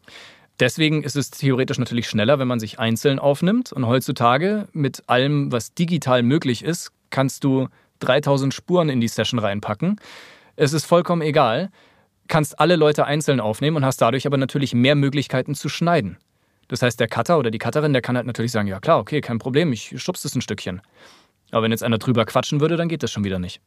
Deswegen 0.58 1.02
ist 1.02 1.16
es 1.16 1.30
theoretisch 1.30 1.78
natürlich 1.78 2.08
schneller, 2.08 2.38
wenn 2.38 2.48
man 2.48 2.60
sich 2.60 2.78
einzeln 2.78 3.18
aufnimmt. 3.18 3.72
Und 3.72 3.86
heutzutage 3.86 4.68
mit 4.72 5.02
allem, 5.06 5.52
was 5.52 5.74
digital 5.74 6.22
möglich 6.22 6.64
ist, 6.64 6.92
kannst 7.10 7.44
du 7.44 7.68
3000 8.00 8.54
Spuren 8.54 8.88
in 8.88 9.00
die 9.00 9.08
Session 9.08 9.38
reinpacken. 9.38 10.00
Es 10.56 10.72
ist 10.72 10.86
vollkommen 10.86 11.22
egal. 11.22 11.70
Kannst 12.28 12.58
alle 12.58 12.76
Leute 12.76 13.04
einzeln 13.04 13.40
aufnehmen 13.40 13.76
und 13.76 13.84
hast 13.84 14.00
dadurch 14.00 14.26
aber 14.26 14.36
natürlich 14.36 14.74
mehr 14.74 14.94
Möglichkeiten 14.94 15.54
zu 15.54 15.68
schneiden. 15.68 16.16
Das 16.68 16.82
heißt, 16.82 16.98
der 16.98 17.06
Cutter 17.06 17.38
oder 17.38 17.50
die 17.50 17.58
Cutterin, 17.58 17.92
der 17.92 18.02
kann 18.02 18.16
halt 18.16 18.26
natürlich 18.26 18.50
sagen, 18.50 18.66
ja 18.66 18.80
klar, 18.80 18.98
okay, 18.98 19.20
kein 19.20 19.38
Problem, 19.38 19.72
ich 19.72 19.94
schubst 20.02 20.24
es 20.24 20.34
ein 20.34 20.40
Stückchen. 20.40 20.80
Aber 21.52 21.62
wenn 21.62 21.70
jetzt 21.70 21.84
einer 21.84 21.98
drüber 21.98 22.24
quatschen 22.24 22.60
würde, 22.60 22.76
dann 22.76 22.88
geht 22.88 23.02
das 23.02 23.12
schon 23.12 23.22
wieder 23.22 23.38
nicht. 23.38 23.60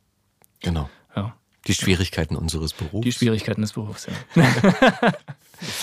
Genau. 0.61 0.89
Ja. 1.15 1.35
Die 1.67 1.73
Schwierigkeiten 1.73 2.35
unseres 2.35 2.73
Berufs. 2.73 3.03
Die 3.03 3.11
Schwierigkeiten 3.11 3.61
des 3.61 3.73
Berufs, 3.73 4.07
ja. 4.07 4.43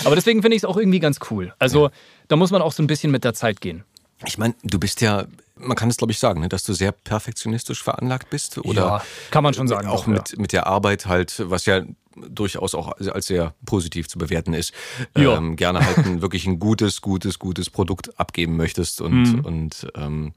Aber 0.05 0.15
deswegen 0.15 0.43
finde 0.43 0.57
ich 0.57 0.63
es 0.63 0.65
auch 0.65 0.77
irgendwie 0.77 1.01
ganz 1.01 1.19
cool. 1.31 1.55
Also 1.59 1.87
ja. 1.87 1.93
da 2.29 2.37
muss 2.37 2.51
man 2.51 2.63
auch 2.63 2.73
so 2.73 2.83
ein 2.83 2.87
bisschen 2.87 3.11
mit 3.11 3.25
der 3.25 3.35
Zeit 3.35 3.61
gehen. 3.61 3.85
Ich 4.25 4.39
meine, 4.39 4.55
du 4.63 4.79
bist 4.79 5.03
ja, 5.03 5.27
man 5.57 5.77
kann 5.77 5.91
es 5.91 5.99
glaube 5.99 6.13
ich 6.13 6.19
sagen, 6.19 6.41
ne, 6.41 6.49
dass 6.49 6.65
du 6.65 6.73
sehr 6.73 6.93
perfektionistisch 6.93 7.83
veranlagt 7.83 8.31
bist. 8.31 8.59
Oder 8.59 8.83
ja, 8.83 9.03
kann 9.31 9.45
man 9.45 9.53
schon 9.53 9.69
sagen. 9.69 9.89
Auch, 9.89 10.05
auch 10.05 10.07
mit, 10.07 10.31
ja. 10.31 10.41
mit 10.41 10.53
der 10.53 10.67
Arbeit 10.67 11.07
halt, 11.07 11.43
was 11.51 11.67
ja 11.67 11.83
durchaus 12.17 12.75
auch 12.75 12.93
als 12.99 13.27
sehr 13.27 13.55
positiv 13.67 14.09
zu 14.09 14.19
bewerten 14.19 14.55
ist. 14.55 14.73
Ja. 15.17 15.37
Ähm, 15.37 15.57
gerne 15.57 15.85
halt 15.85 15.99
ein, 15.99 16.23
wirklich 16.23 16.47
ein 16.47 16.59
gutes, 16.59 17.03
gutes, 17.03 17.39
gutes 17.39 17.69
Produkt 17.69 18.19
abgeben 18.19 18.57
möchtest 18.57 19.03
und, 19.03 19.23
mhm. 19.23 19.41
und 19.41 19.87
ähm, 19.95 20.33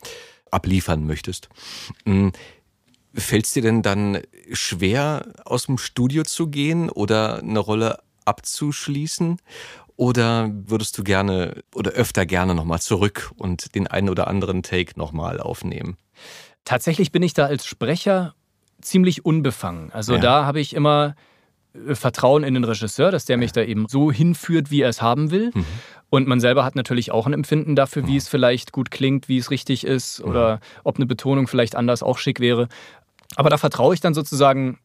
abliefern 0.51 1.05
möchtest. 1.05 1.47
Mhm. 2.05 2.33
Fällt 3.13 3.45
es 3.45 3.53
dir 3.53 3.63
denn 3.63 3.81
dann 3.81 4.19
schwer, 4.53 5.25
aus 5.45 5.65
dem 5.65 5.77
Studio 5.77 6.23
zu 6.23 6.47
gehen 6.47 6.89
oder 6.89 7.39
eine 7.39 7.59
Rolle 7.59 7.99
abzuschließen? 8.25 9.39
Oder 9.95 10.49
würdest 10.53 10.97
du 10.97 11.03
gerne 11.03 11.61
oder 11.75 11.91
öfter 11.91 12.25
gerne 12.25 12.55
nochmal 12.55 12.79
zurück 12.79 13.31
und 13.35 13.75
den 13.75 13.87
einen 13.87 14.09
oder 14.09 14.27
anderen 14.27 14.63
Take 14.63 14.97
nochmal 14.97 15.41
aufnehmen? 15.41 15.97
Tatsächlich 16.63 17.11
bin 17.11 17.21
ich 17.21 17.33
da 17.33 17.47
als 17.47 17.65
Sprecher 17.65 18.33
ziemlich 18.81 19.25
unbefangen. 19.25 19.91
Also 19.91 20.13
ja. 20.13 20.21
da 20.21 20.45
habe 20.45 20.59
ich 20.59 20.73
immer 20.73 21.15
äh, 21.73 21.95
Vertrauen 21.95 22.43
in 22.43 22.53
den 22.53 22.63
Regisseur, 22.63 23.11
dass 23.11 23.25
der 23.25 23.37
mich 23.37 23.51
da 23.51 23.61
eben 23.61 23.87
so 23.89 24.11
hinführt, 24.11 24.71
wie 24.71 24.81
er 24.81 24.89
es 24.89 25.01
haben 25.01 25.31
will. 25.31 25.51
Mhm. 25.53 25.65
Und 26.09 26.27
man 26.27 26.39
selber 26.39 26.65
hat 26.65 26.75
natürlich 26.75 27.11
auch 27.11 27.27
ein 27.27 27.33
Empfinden 27.33 27.75
dafür, 27.75 28.07
wie 28.07 28.11
mhm. 28.11 28.17
es 28.17 28.27
vielleicht 28.27 28.71
gut 28.71 28.89
klingt, 28.89 29.29
wie 29.29 29.37
es 29.37 29.51
richtig 29.51 29.85
ist 29.85 30.21
oder 30.21 30.55
mhm. 30.55 30.59
ob 30.83 30.95
eine 30.95 31.05
Betonung 31.05 31.47
vielleicht 31.47 31.75
anders 31.75 32.01
auch 32.01 32.17
schick 32.17 32.39
wäre. 32.39 32.67
Aber 33.35 33.49
da 33.49 33.57
vertraue 33.57 33.93
ich 33.93 34.01
dann 34.01 34.13
sozusagen 34.13 34.79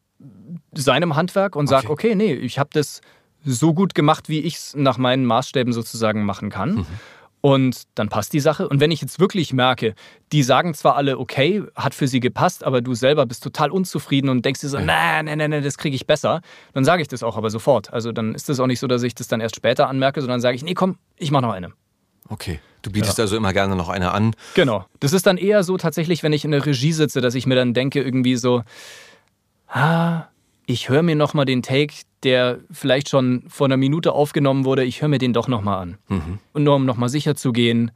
seinem 0.73 1.15
Handwerk 1.15 1.55
und 1.55 1.67
sage, 1.67 1.89
okay. 1.89 2.09
okay, 2.09 2.15
nee, 2.15 2.33
ich 2.33 2.59
habe 2.59 2.69
das 2.73 3.01
so 3.43 3.73
gut 3.73 3.95
gemacht, 3.95 4.29
wie 4.29 4.39
ich 4.39 4.55
es 4.55 4.75
nach 4.75 4.97
meinen 4.97 5.25
Maßstäben 5.25 5.73
sozusagen 5.73 6.25
machen 6.25 6.49
kann. 6.49 6.75
Mhm. 6.75 6.85
Und 7.41 7.83
dann 7.93 8.09
passt 8.09 8.33
die 8.33 8.39
Sache. 8.39 8.67
Und 8.67 8.79
wenn 8.79 8.89
ich 8.89 9.01
jetzt 9.01 9.19
wirklich 9.19 9.53
merke, 9.53 9.93
die 10.31 10.41
sagen 10.41 10.73
zwar 10.73 10.95
alle, 10.95 11.19
okay, 11.19 11.61
hat 11.75 11.93
für 11.93 12.07
sie 12.07 12.19
gepasst, 12.19 12.63
aber 12.63 12.81
du 12.81 12.95
selber 12.95 13.27
bist 13.27 13.43
total 13.43 13.69
unzufrieden 13.69 14.29
und 14.29 14.43
denkst 14.43 14.61
dir 14.61 14.69
so, 14.69 14.79
nein, 14.79 15.25
nein, 15.25 15.37
nein, 15.37 15.63
das 15.63 15.77
kriege 15.77 15.95
ich 15.95 16.07
besser, 16.07 16.41
dann 16.73 16.83
sage 16.83 17.03
ich 17.03 17.07
das 17.07 17.21
auch 17.21 17.37
aber 17.37 17.51
sofort. 17.51 17.93
Also 17.93 18.11
dann 18.11 18.33
ist 18.33 18.49
es 18.49 18.59
auch 18.59 18.65
nicht 18.65 18.79
so, 18.79 18.87
dass 18.87 19.03
ich 19.03 19.13
das 19.13 19.27
dann 19.27 19.41
erst 19.41 19.55
später 19.55 19.87
anmerke, 19.89 20.21
sondern 20.21 20.41
sage 20.41 20.55
ich, 20.55 20.63
nee, 20.63 20.73
komm, 20.73 20.97
ich 21.17 21.29
mache 21.29 21.43
noch 21.43 21.53
eine. 21.53 21.71
Okay. 22.29 22.59
Du 22.85 22.91
bietest 22.91 23.17
ja. 23.17 23.23
also 23.23 23.35
immer 23.35 23.51
gerne 23.51 23.75
noch 23.75 23.89
eine 23.89 24.11
an. 24.11 24.35
Genau. 24.53 24.85
Das 24.99 25.11
ist 25.11 25.25
dann 25.25 25.37
eher 25.37 25.63
so 25.63 25.75
tatsächlich, 25.75 26.21
wenn 26.21 26.33
ich 26.33 26.45
in 26.45 26.51
der 26.51 26.67
Regie 26.67 26.91
sitze, 26.91 27.19
dass 27.19 27.33
ich 27.33 27.47
mir 27.47 27.55
dann 27.55 27.73
denke, 27.73 27.99
irgendwie 27.99 28.35
so, 28.35 28.61
ah, 29.67 30.25
ich 30.67 30.87
höre 30.87 31.01
mir 31.01 31.15
nochmal 31.15 31.45
den 31.45 31.63
Take, 31.63 31.95
der 32.21 32.59
vielleicht 32.69 33.09
schon 33.09 33.43
vor 33.47 33.65
einer 33.65 33.77
Minute 33.77 34.11
aufgenommen 34.11 34.65
wurde, 34.65 34.83
ich 34.83 35.01
höre 35.01 35.09
mir 35.09 35.17
den 35.17 35.33
doch 35.33 35.47
nochmal 35.47 35.81
an. 35.81 35.97
Mhm. 36.09 36.37
Und 36.53 36.63
nur 36.63 36.75
um 36.75 36.85
nochmal 36.85 37.09
sicher 37.09 37.35
zu 37.35 37.53
gehen, 37.53 37.89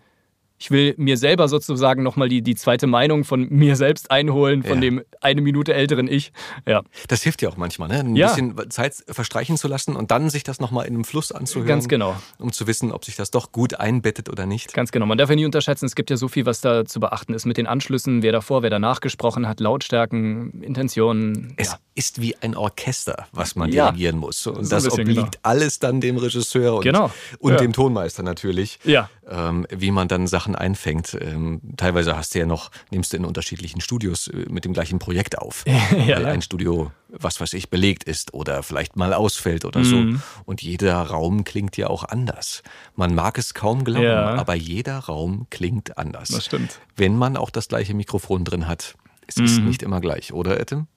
ich 0.59 0.71
will 0.71 0.93
mir 0.97 1.17
selber 1.17 1.47
sozusagen 1.47 2.03
nochmal 2.03 2.27
die, 2.27 2.41
die 2.41 2.55
zweite 2.55 2.85
Meinung 2.85 3.23
von 3.23 3.47
mir 3.49 3.77
selbst 3.77 4.11
einholen, 4.11 4.63
von 4.63 4.75
ja. 4.75 4.81
dem 4.81 5.01
eine 5.21 5.41
Minute 5.41 5.73
älteren 5.73 6.07
Ich. 6.07 6.33
Ja. 6.67 6.83
Das 7.07 7.23
hilft 7.23 7.41
ja 7.41 7.49
auch 7.49 7.57
manchmal, 7.57 7.87
ne? 7.87 7.99
ein 7.99 8.15
ja. 8.15 8.27
bisschen 8.27 8.69
Zeit 8.69 8.95
verstreichen 9.07 9.57
zu 9.57 9.69
lassen 9.69 9.95
und 9.95 10.11
dann 10.11 10.29
sich 10.29 10.43
das 10.43 10.59
nochmal 10.59 10.85
in 10.85 10.95
einem 10.95 11.05
Fluss 11.05 11.31
anzuhören. 11.31 11.67
Ganz 11.67 11.87
genau. 11.87 12.15
Um 12.37 12.51
zu 12.51 12.67
wissen, 12.67 12.91
ob 12.91 13.05
sich 13.05 13.15
das 13.15 13.31
doch 13.31 13.51
gut 13.53 13.79
einbettet 13.79 14.29
oder 14.29 14.45
nicht. 14.45 14.73
Ganz 14.73 14.91
genau. 14.91 15.05
Man 15.05 15.17
darf 15.17 15.29
ja 15.29 15.35
nie 15.35 15.45
unterschätzen, 15.45 15.85
es 15.85 15.95
gibt 15.95 16.09
ja 16.09 16.17
so 16.17 16.27
viel, 16.27 16.45
was 16.45 16.59
da 16.59 16.85
zu 16.85 16.99
beachten 16.99 17.33
ist 17.33 17.45
mit 17.45 17.57
den 17.57 17.65
Anschlüssen, 17.65 18.21
wer 18.21 18.33
davor, 18.33 18.61
wer 18.61 18.69
danach 18.69 18.99
gesprochen 18.99 19.47
hat, 19.47 19.61
Lautstärken, 19.61 20.61
Intentionen. 20.61 21.53
Es 21.55 21.71
ja. 21.71 21.79
Ist 21.99 22.21
wie 22.21 22.33
ein 22.37 22.55
Orchester, 22.55 23.27
was 23.33 23.57
man 23.57 23.69
dirigieren 23.69 24.17
muss. 24.17 24.47
Und 24.47 24.63
so 24.63 24.69
das 24.69 24.89
obliegt 24.89 25.15
genau. 25.15 25.29
alles 25.43 25.79
dann 25.79 25.99
dem 25.99 26.15
Regisseur 26.15 26.75
und, 26.75 26.83
genau. 26.83 27.11
und 27.39 27.59
dem 27.59 27.73
Tonmeister 27.73 28.23
natürlich. 28.23 28.79
Ja. 28.85 29.09
Ähm, 29.29 29.67
wie 29.69 29.91
man 29.91 30.07
dann 30.07 30.25
Sachen 30.25 30.55
einfängt. 30.55 31.17
Ähm, 31.19 31.59
teilweise 31.75 32.15
hast 32.15 32.33
du 32.33 32.39
ja 32.39 32.45
noch, 32.45 32.71
nimmst 32.89 33.11
du 33.11 33.17
in 33.17 33.25
unterschiedlichen 33.25 33.81
Studios 33.81 34.29
äh, 34.29 34.45
mit 34.49 34.63
dem 34.63 34.71
gleichen 34.71 34.97
Projekt 34.97 35.37
auf. 35.37 35.65
ja, 36.07 36.15
weil 36.15 36.25
ein 36.27 36.41
Studio, 36.41 36.93
was 37.09 37.41
weiß 37.41 37.51
ich, 37.51 37.69
belegt 37.69 38.05
ist 38.05 38.33
oder 38.33 38.63
vielleicht 38.63 38.95
mal 38.95 39.13
ausfällt 39.13 39.65
oder 39.65 39.81
mhm. 39.81 39.83
so. 39.83 40.19
Und 40.45 40.61
jeder 40.61 41.01
Raum 41.01 41.43
klingt 41.43 41.75
ja 41.75 41.87
auch 41.87 42.05
anders. 42.05 42.63
Man 42.95 43.13
mag 43.13 43.37
es 43.37 43.53
kaum 43.53 43.83
glauben, 43.83 44.05
ja. 44.05 44.35
aber 44.35 44.55
jeder 44.55 44.99
Raum 44.99 45.47
klingt 45.49 45.97
anders. 45.97 46.29
Das 46.29 46.45
stimmt. 46.45 46.79
Wenn 46.95 47.17
man 47.17 47.35
auch 47.35 47.49
das 47.49 47.67
gleiche 47.67 47.93
Mikrofon 47.93 48.45
drin 48.45 48.69
hat. 48.69 48.95
Es 49.27 49.35
mhm. 49.35 49.45
ist 49.45 49.59
nicht 49.59 49.83
immer 49.83 49.99
gleich, 49.99 50.33
oder 50.33 50.59
Etim? 50.61 50.87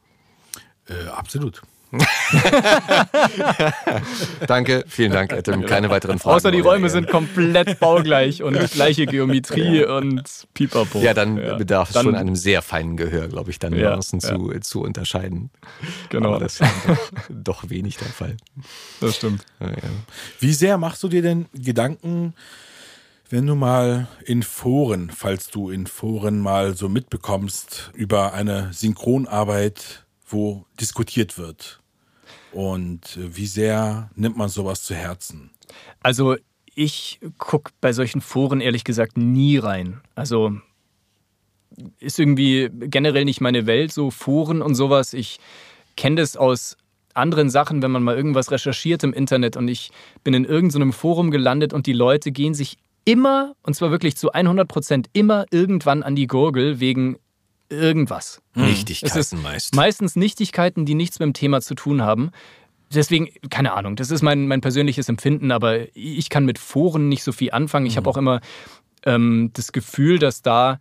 Äh, 0.88 1.08
absolut. 1.08 1.62
Danke, 4.46 4.84
vielen 4.88 5.12
Dank, 5.12 5.30
Adam. 5.34 5.66
Keine 5.66 5.90
weiteren 5.90 6.18
Fragen. 6.18 6.36
Außer 6.36 6.50
die 6.50 6.60
Räume 6.60 6.88
sind 6.88 7.08
komplett 7.08 7.78
baugleich 7.80 8.42
und 8.42 8.58
gleiche 8.72 9.04
Geometrie 9.04 9.84
und 9.84 10.22
pipapo. 10.54 11.00
Ja, 11.00 11.12
dann 11.12 11.36
ja. 11.36 11.56
bedarf 11.56 11.90
es 11.90 11.94
dann, 11.94 12.04
schon 12.04 12.14
einem 12.14 12.34
sehr 12.34 12.62
feinen 12.62 12.96
Gehör, 12.96 13.28
glaube 13.28 13.50
ich, 13.50 13.58
dann 13.58 13.74
Nuancen 13.74 14.20
ja, 14.20 14.28
zu, 14.30 14.48
zu 14.60 14.80
unterscheiden. 14.80 15.50
Genau. 16.08 16.30
Aber 16.30 16.38
das 16.38 16.60
ist 16.60 16.72
doch, 16.86 17.10
doch 17.28 17.68
wenig 17.68 17.98
der 17.98 18.08
Fall. 18.08 18.38
Das 19.00 19.16
stimmt. 19.16 19.44
Wie 20.40 20.54
sehr 20.54 20.78
machst 20.78 21.02
du 21.02 21.08
dir 21.08 21.20
denn 21.20 21.44
Gedanken, 21.52 22.32
wenn 23.28 23.46
du 23.46 23.54
mal 23.54 24.08
in 24.24 24.42
Foren, 24.42 25.10
falls 25.14 25.48
du 25.48 25.68
in 25.68 25.86
Foren 25.86 26.40
mal 26.40 26.74
so 26.74 26.88
mitbekommst, 26.88 27.90
über 27.94 28.32
eine 28.32 28.72
Synchronarbeit, 28.72 30.04
wo 30.26 30.64
diskutiert 30.80 31.38
wird? 31.38 31.80
Und 32.52 33.16
äh, 33.16 33.36
wie 33.36 33.46
sehr 33.46 34.10
nimmt 34.14 34.36
man 34.36 34.48
sowas 34.48 34.82
zu 34.82 34.94
Herzen? 34.94 35.50
Also 36.00 36.36
ich 36.74 37.20
gucke 37.38 37.72
bei 37.80 37.92
solchen 37.92 38.20
Foren 38.20 38.60
ehrlich 38.60 38.84
gesagt 38.84 39.16
nie 39.16 39.58
rein. 39.58 40.00
Also 40.14 40.52
ist 41.98 42.18
irgendwie 42.18 42.70
generell 42.72 43.24
nicht 43.24 43.40
meine 43.40 43.66
Welt, 43.66 43.92
so 43.92 44.10
Foren 44.10 44.62
und 44.62 44.74
sowas. 44.74 45.14
Ich 45.14 45.38
kenne 45.96 46.16
das 46.16 46.36
aus 46.36 46.76
anderen 47.14 47.50
Sachen, 47.50 47.82
wenn 47.82 47.90
man 47.90 48.02
mal 48.02 48.16
irgendwas 48.16 48.50
recherchiert 48.50 49.04
im 49.04 49.12
Internet 49.12 49.56
und 49.56 49.68
ich 49.68 49.90
bin 50.24 50.34
in 50.34 50.44
irgendeinem 50.44 50.92
Forum 50.92 51.30
gelandet 51.30 51.72
und 51.72 51.86
die 51.86 51.92
Leute 51.92 52.32
gehen 52.32 52.54
sich 52.54 52.78
immer, 53.04 53.54
und 53.62 53.74
zwar 53.74 53.90
wirklich 53.90 54.16
zu 54.16 54.32
100 54.32 54.66
Prozent, 54.68 55.08
immer 55.12 55.44
irgendwann 55.50 56.02
an 56.02 56.16
die 56.16 56.26
Gurgel 56.26 56.80
wegen 56.80 57.18
irgendwas. 57.72 58.40
Hm. 58.54 58.66
Nichtigkeiten 58.66 59.42
meist. 59.42 59.74
Meistens 59.74 60.16
Nichtigkeiten, 60.16 60.84
die 60.86 60.94
nichts 60.94 61.18
mit 61.18 61.26
dem 61.26 61.32
Thema 61.32 61.60
zu 61.60 61.74
tun 61.74 62.02
haben. 62.02 62.30
Deswegen, 62.94 63.28
keine 63.48 63.72
Ahnung, 63.72 63.96
das 63.96 64.10
ist 64.10 64.22
mein, 64.22 64.46
mein 64.46 64.60
persönliches 64.60 65.08
Empfinden, 65.08 65.50
aber 65.50 65.96
ich 65.96 66.28
kann 66.28 66.44
mit 66.44 66.58
Foren 66.58 67.08
nicht 67.08 67.24
so 67.24 67.32
viel 67.32 67.50
anfangen. 67.50 67.86
Ich 67.86 67.94
mhm. 67.94 67.96
habe 67.98 68.10
auch 68.10 68.16
immer 68.16 68.40
ähm, 69.04 69.50
das 69.54 69.72
Gefühl, 69.72 70.18
dass 70.18 70.42
da 70.42 70.78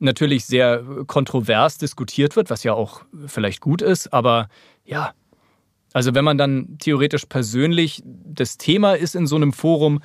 natürlich 0.00 0.44
sehr 0.44 0.82
kontrovers 1.06 1.78
diskutiert 1.78 2.34
wird, 2.34 2.50
was 2.50 2.64
ja 2.64 2.74
auch 2.74 3.02
vielleicht 3.26 3.60
gut 3.60 3.82
ist, 3.82 4.12
aber 4.12 4.48
ja, 4.84 5.12
also 5.92 6.14
wenn 6.14 6.24
man 6.24 6.38
dann 6.38 6.76
theoretisch 6.78 7.26
persönlich 7.26 8.02
das 8.04 8.58
Thema 8.58 8.94
ist 8.94 9.14
in 9.14 9.26
so 9.26 9.36
einem 9.36 9.52
Forum, 9.52 10.00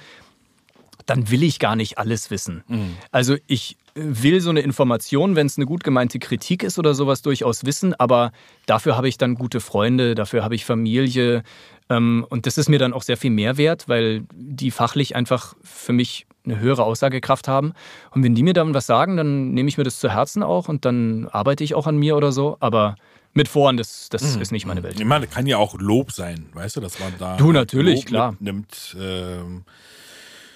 dann 1.07 1.31
will 1.31 1.41
ich 1.41 1.57
gar 1.57 1.75
nicht 1.75 1.97
alles 1.97 2.29
wissen. 2.29 2.63
Mhm. 2.67 2.97
Also 3.11 3.37
ich 3.47 3.77
will 3.95 4.41
so 4.41 4.51
eine 4.51 4.59
Information, 4.59 5.35
wenn 5.35 5.47
es 5.47 5.57
eine 5.57 5.65
gut 5.65 5.83
gemeinte 5.83 6.19
Kritik 6.19 6.61
ist 6.61 6.77
oder 6.77 6.93
sowas, 6.93 7.23
durchaus 7.23 7.65
wissen, 7.65 7.95
aber 7.95 8.31
dafür 8.67 8.95
habe 8.95 9.09
ich 9.09 9.17
dann 9.17 9.33
gute 9.33 9.59
Freunde, 9.59 10.13
dafür 10.13 10.43
habe 10.43 10.53
ich 10.53 10.65
Familie 10.65 11.41
ähm, 11.89 12.25
und 12.29 12.45
das 12.45 12.57
ist 12.57 12.69
mir 12.69 12.77
dann 12.77 12.93
auch 12.93 13.01
sehr 13.01 13.17
viel 13.17 13.31
mehr 13.31 13.57
wert, 13.57 13.87
weil 13.87 14.25
die 14.33 14.69
fachlich 14.69 15.15
einfach 15.15 15.55
für 15.63 15.93
mich 15.93 16.27
eine 16.45 16.59
höhere 16.59 16.83
Aussagekraft 16.83 17.47
haben. 17.47 17.73
Und 18.11 18.23
wenn 18.23 18.35
die 18.35 18.43
mir 18.43 18.53
dann 18.53 18.73
was 18.73 18.85
sagen, 18.85 19.17
dann 19.17 19.51
nehme 19.51 19.67
ich 19.67 19.77
mir 19.77 19.83
das 19.83 19.99
zu 19.99 20.09
Herzen 20.09 20.43
auch 20.43 20.69
und 20.69 20.85
dann 20.85 21.27
arbeite 21.29 21.63
ich 21.63 21.73
auch 21.73 21.87
an 21.87 21.97
mir 21.97 22.15
oder 22.15 22.31
so, 22.31 22.57
aber 22.59 22.95
mit 23.33 23.47
Foren, 23.47 23.77
das, 23.77 24.09
das 24.09 24.35
mhm. 24.35 24.41
ist 24.41 24.51
nicht 24.51 24.65
meine 24.65 24.83
Welt. 24.83 24.99
Ich 24.99 25.05
meine, 25.05 25.27
kann 25.27 25.45
ja 25.45 25.57
auch 25.57 25.79
Lob 25.79 26.11
sein, 26.11 26.49
weißt 26.53 26.75
du, 26.75 26.81
dass 26.81 26.99
man 26.99 27.13
da 27.17 27.37
du 27.37 27.51
natürlich, 27.51 28.01
Lob 28.01 28.07
klar. 28.07 28.35
nimmt. 28.39 28.95
Ähm 28.99 29.63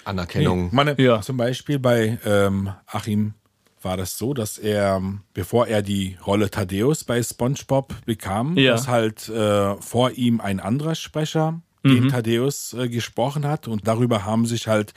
Anerkennung. 0.04 0.64
Nee, 0.64 0.70
meine, 0.72 0.94
Ja. 1.00 1.20
Zum 1.20 1.36
Beispiel 1.36 1.78
bei 1.78 2.18
ähm, 2.24 2.70
Achim 2.86 3.34
war 3.82 3.96
das 3.96 4.16
so, 4.16 4.32
dass 4.34 4.58
er, 4.58 5.02
bevor 5.34 5.66
er 5.66 5.82
die 5.82 6.16
Rolle 6.26 6.50
Thaddeus 6.50 7.02
bei 7.04 7.22
SpongeBob 7.22 7.94
bekam, 8.06 8.56
Ja. 8.56 8.72
dass 8.72 8.86
halt 8.88 9.28
äh, 9.28 9.74
vor 9.80 10.12
ihm 10.12 10.40
ein 10.40 10.60
anderer 10.60 10.94
Sprecher 10.94 11.60
Mhm. 11.84 11.88
den 11.94 12.08
Thaddeus 12.10 12.74
äh, 12.74 12.88
gesprochen 12.88 13.44
hat 13.44 13.66
und 13.66 13.88
darüber 13.88 14.24
haben 14.24 14.46
sich 14.46 14.68
halt 14.68 14.94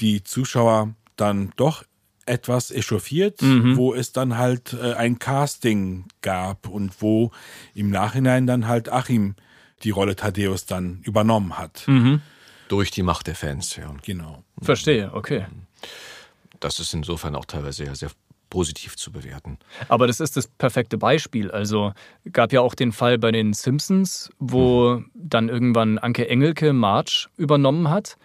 die 0.00 0.22
Zuschauer 0.24 0.94
dann 1.16 1.52
doch 1.56 1.84
etwas 2.24 2.70
echauffiert, 2.70 3.42
Mhm. 3.42 3.76
wo 3.76 3.92
es 3.92 4.12
dann 4.12 4.38
halt 4.38 4.72
äh, 4.72 4.94
ein 4.94 5.18
Casting 5.18 6.06
gab 6.22 6.66
und 6.66 7.02
wo 7.02 7.30
im 7.74 7.90
Nachhinein 7.90 8.46
dann 8.46 8.66
halt 8.66 8.88
Achim 8.90 9.34
die 9.82 9.90
Rolle 9.90 10.16
Thaddeus 10.16 10.64
dann 10.64 11.00
übernommen 11.02 11.58
hat. 11.58 11.84
Mhm. 11.86 12.22
Durch 12.68 12.90
die 12.90 13.02
Macht 13.02 13.26
der 13.26 13.34
Fans, 13.34 13.76
ja. 13.76 13.94
Genau. 14.04 14.42
Verstehe, 14.60 15.10
okay. 15.12 15.46
Das 16.60 16.80
ist 16.80 16.94
insofern 16.94 17.34
auch 17.36 17.44
teilweise 17.44 17.84
sehr, 17.84 17.94
sehr 17.94 18.10
positiv 18.50 18.96
zu 18.96 19.10
bewerten. 19.10 19.58
Aber 19.88 20.06
das 20.06 20.20
ist 20.20 20.36
das 20.36 20.46
perfekte 20.46 20.96
Beispiel. 20.96 21.50
Also 21.50 21.92
gab 22.32 22.52
ja 22.52 22.60
auch 22.60 22.74
den 22.74 22.92
Fall 22.92 23.18
bei 23.18 23.32
den 23.32 23.52
Simpsons, 23.52 24.30
wo 24.38 25.02
dann 25.14 25.48
irgendwann 25.48 25.98
Anke 25.98 26.28
Engelke 26.28 26.72
Marge 26.72 27.26
übernommen 27.36 27.90
hat. 27.90 28.16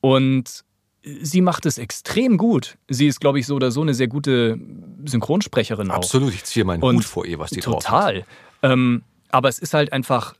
Und 0.00 0.64
sie 1.02 1.40
macht 1.40 1.66
es 1.66 1.78
extrem 1.78 2.36
gut. 2.36 2.76
Sie 2.88 3.06
ist, 3.06 3.20
glaube 3.20 3.38
ich, 3.38 3.46
so 3.46 3.54
oder 3.54 3.70
so 3.70 3.80
eine 3.80 3.94
sehr 3.94 4.08
gute 4.08 4.58
Synchronsprecherin 5.04 5.90
auch. 5.90 5.96
Absolut, 5.96 6.34
ich 6.34 6.44
ziehe 6.44 6.64
meinen 6.64 6.82
Und 6.82 6.96
Hut 6.96 7.04
vor 7.04 7.26
ihr, 7.26 7.38
was 7.38 7.50
die 7.50 7.60
drauf 7.60 7.88
hat. 7.88 8.14
Total. 8.14 8.26
Ähm, 8.62 9.02
aber 9.30 9.48
es 9.48 9.58
ist 9.58 9.74
halt 9.74 9.92
einfach 9.92 10.34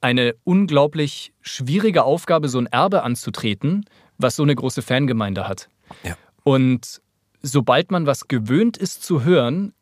eine 0.00 0.34
unglaublich 0.44 1.32
schwierige 1.40 2.04
Aufgabe, 2.04 2.48
so 2.48 2.58
ein 2.58 2.66
Erbe 2.66 3.02
anzutreten, 3.02 3.84
was 4.18 4.36
so 4.36 4.42
eine 4.42 4.54
große 4.54 4.82
Fangemeinde 4.82 5.46
hat. 5.46 5.68
Ja. 6.02 6.16
Und 6.42 7.00
sobald 7.42 7.90
man 7.90 8.06
was 8.06 8.28
gewöhnt 8.28 8.76
ist 8.76 9.02
zu 9.02 9.24
hören, 9.24 9.72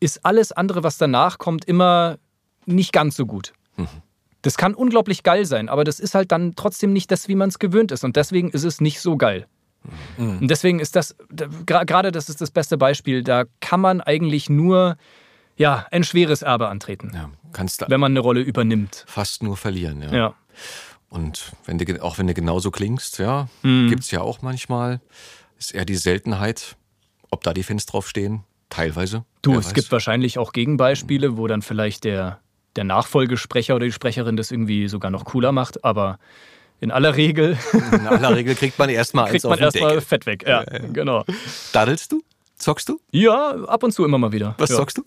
ist 0.00 0.24
alles 0.24 0.52
andere, 0.52 0.82
was 0.82 0.98
danach 0.98 1.38
kommt, 1.38 1.64
immer 1.64 2.18
nicht 2.66 2.92
ganz 2.92 3.16
so 3.16 3.26
gut. 3.26 3.52
Das 4.42 4.56
kann 4.56 4.74
unglaublich 4.74 5.22
geil 5.22 5.44
sein, 5.46 5.68
aber 5.68 5.84
das 5.84 6.00
ist 6.00 6.14
halt 6.14 6.32
dann 6.32 6.54
trotzdem 6.54 6.92
nicht 6.92 7.10
das, 7.10 7.28
wie 7.28 7.34
man 7.34 7.48
es 7.48 7.58
gewöhnt 7.58 7.92
ist. 7.92 8.04
Und 8.04 8.16
deswegen 8.16 8.50
ist 8.50 8.64
es 8.64 8.80
nicht 8.80 9.00
so 9.00 9.16
geil. 9.16 9.46
Und 10.16 10.48
deswegen 10.48 10.80
ist 10.80 10.96
das, 10.96 11.16
gerade 11.66 12.12
das 12.12 12.28
ist 12.28 12.40
das 12.40 12.50
beste 12.50 12.76
Beispiel, 12.76 13.22
da 13.22 13.44
kann 13.60 13.80
man 13.80 14.00
eigentlich 14.00 14.50
nur 14.50 14.96
ja, 15.58 15.86
ein 15.90 16.04
schweres 16.04 16.40
Erbe 16.42 16.68
antreten, 16.68 17.10
Ja, 17.14 17.30
kannst 17.52 17.84
wenn 17.88 18.00
man 18.00 18.12
eine 18.12 18.20
Rolle 18.20 18.40
übernimmt. 18.40 19.04
fast 19.06 19.42
nur 19.42 19.56
verlieren, 19.56 20.00
ja. 20.02 20.12
Ja. 20.14 20.34
Und 21.10 21.52
wenn 21.66 21.78
du, 21.78 22.02
auch 22.02 22.18
wenn 22.18 22.26
du 22.26 22.34
genauso 22.34 22.70
klingst, 22.70 23.18
ja, 23.18 23.48
Mhm. 23.62 23.88
gibt's 23.88 24.10
ja 24.10 24.20
auch 24.20 24.42
manchmal, 24.42 25.00
ist 25.58 25.74
eher 25.74 25.84
die 25.84 25.96
Seltenheit, 25.96 26.76
ob 27.30 27.42
da 27.44 27.52
die 27.54 27.62
Fans 27.62 27.86
draufstehen, 27.86 28.44
teilweise. 28.70 29.24
Du, 29.42 29.52
wer 29.52 29.58
es 29.60 29.66
weiß. 29.66 29.74
gibt 29.74 29.92
wahrscheinlich 29.92 30.38
auch 30.38 30.52
Gegenbeispiele, 30.52 31.36
wo 31.36 31.46
dann 31.46 31.62
vielleicht 31.62 32.04
der, 32.04 32.38
der 32.76 32.84
Nachfolgesprecher 32.84 33.74
oder 33.74 33.86
die 33.86 33.92
Sprecherin 33.92 34.36
das 34.36 34.50
irgendwie 34.50 34.88
sogar 34.88 35.10
noch 35.10 35.24
cooler 35.24 35.52
macht, 35.52 35.84
aber 35.84 36.18
in 36.80 36.90
aller 36.92 37.16
Regel 37.16 37.58
In 37.92 38.06
aller 38.06 38.36
Regel 38.36 38.54
kriegt 38.54 38.78
man 38.78 38.88
erstmal 38.90 39.24
eins 39.26 39.30
kriegt 39.32 39.46
auf 39.46 39.50
man 39.52 39.58
erstmal. 39.60 40.00
Fett 40.00 40.26
weg. 40.26 40.44
Ja, 40.46 40.62
genau. 40.92 41.24
Daddelst 41.72 42.12
du? 42.12 42.22
Zockst 42.56 42.88
du? 42.88 43.00
Ja, 43.10 43.50
ab 43.66 43.82
und 43.82 43.92
zu 43.92 44.04
immer 44.04 44.18
mal 44.18 44.32
wieder. 44.32 44.54
Was 44.58 44.70
ja. 44.70 44.76
zockst 44.76 44.98
du? 44.98 45.04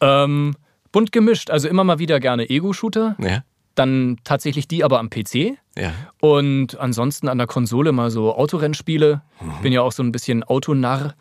Ähm, 0.00 0.54
bunt 0.92 1.12
gemischt, 1.12 1.50
also 1.50 1.68
immer 1.68 1.84
mal 1.84 1.98
wieder 1.98 2.20
gerne 2.20 2.48
Ego-Shooter, 2.48 3.16
Ja. 3.18 3.42
dann 3.74 4.18
tatsächlich 4.24 4.66
die 4.68 4.84
aber 4.84 4.98
am 4.98 5.10
PC. 5.10 5.58
Ja. 5.76 5.92
Und 6.20 6.78
ansonsten 6.78 7.28
an 7.28 7.38
der 7.38 7.46
Konsole 7.46 7.92
mal 7.92 8.10
so 8.10 8.34
Autorennspiele. 8.34 9.20
Mhm. 9.40 9.62
Bin 9.62 9.72
ja 9.72 9.82
auch 9.82 9.92
so 9.92 10.02
ein 10.02 10.12
bisschen 10.12 10.42
Autonarr. 10.44 11.14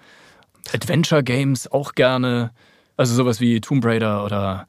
Adventure 0.74 1.24
Games 1.24 1.70
auch 1.72 1.94
gerne. 1.94 2.52
Also 2.98 3.14
sowas 3.14 3.40
wie 3.42 3.60
Tomb 3.62 3.84
Raider 3.86 4.24
oder 4.24 4.68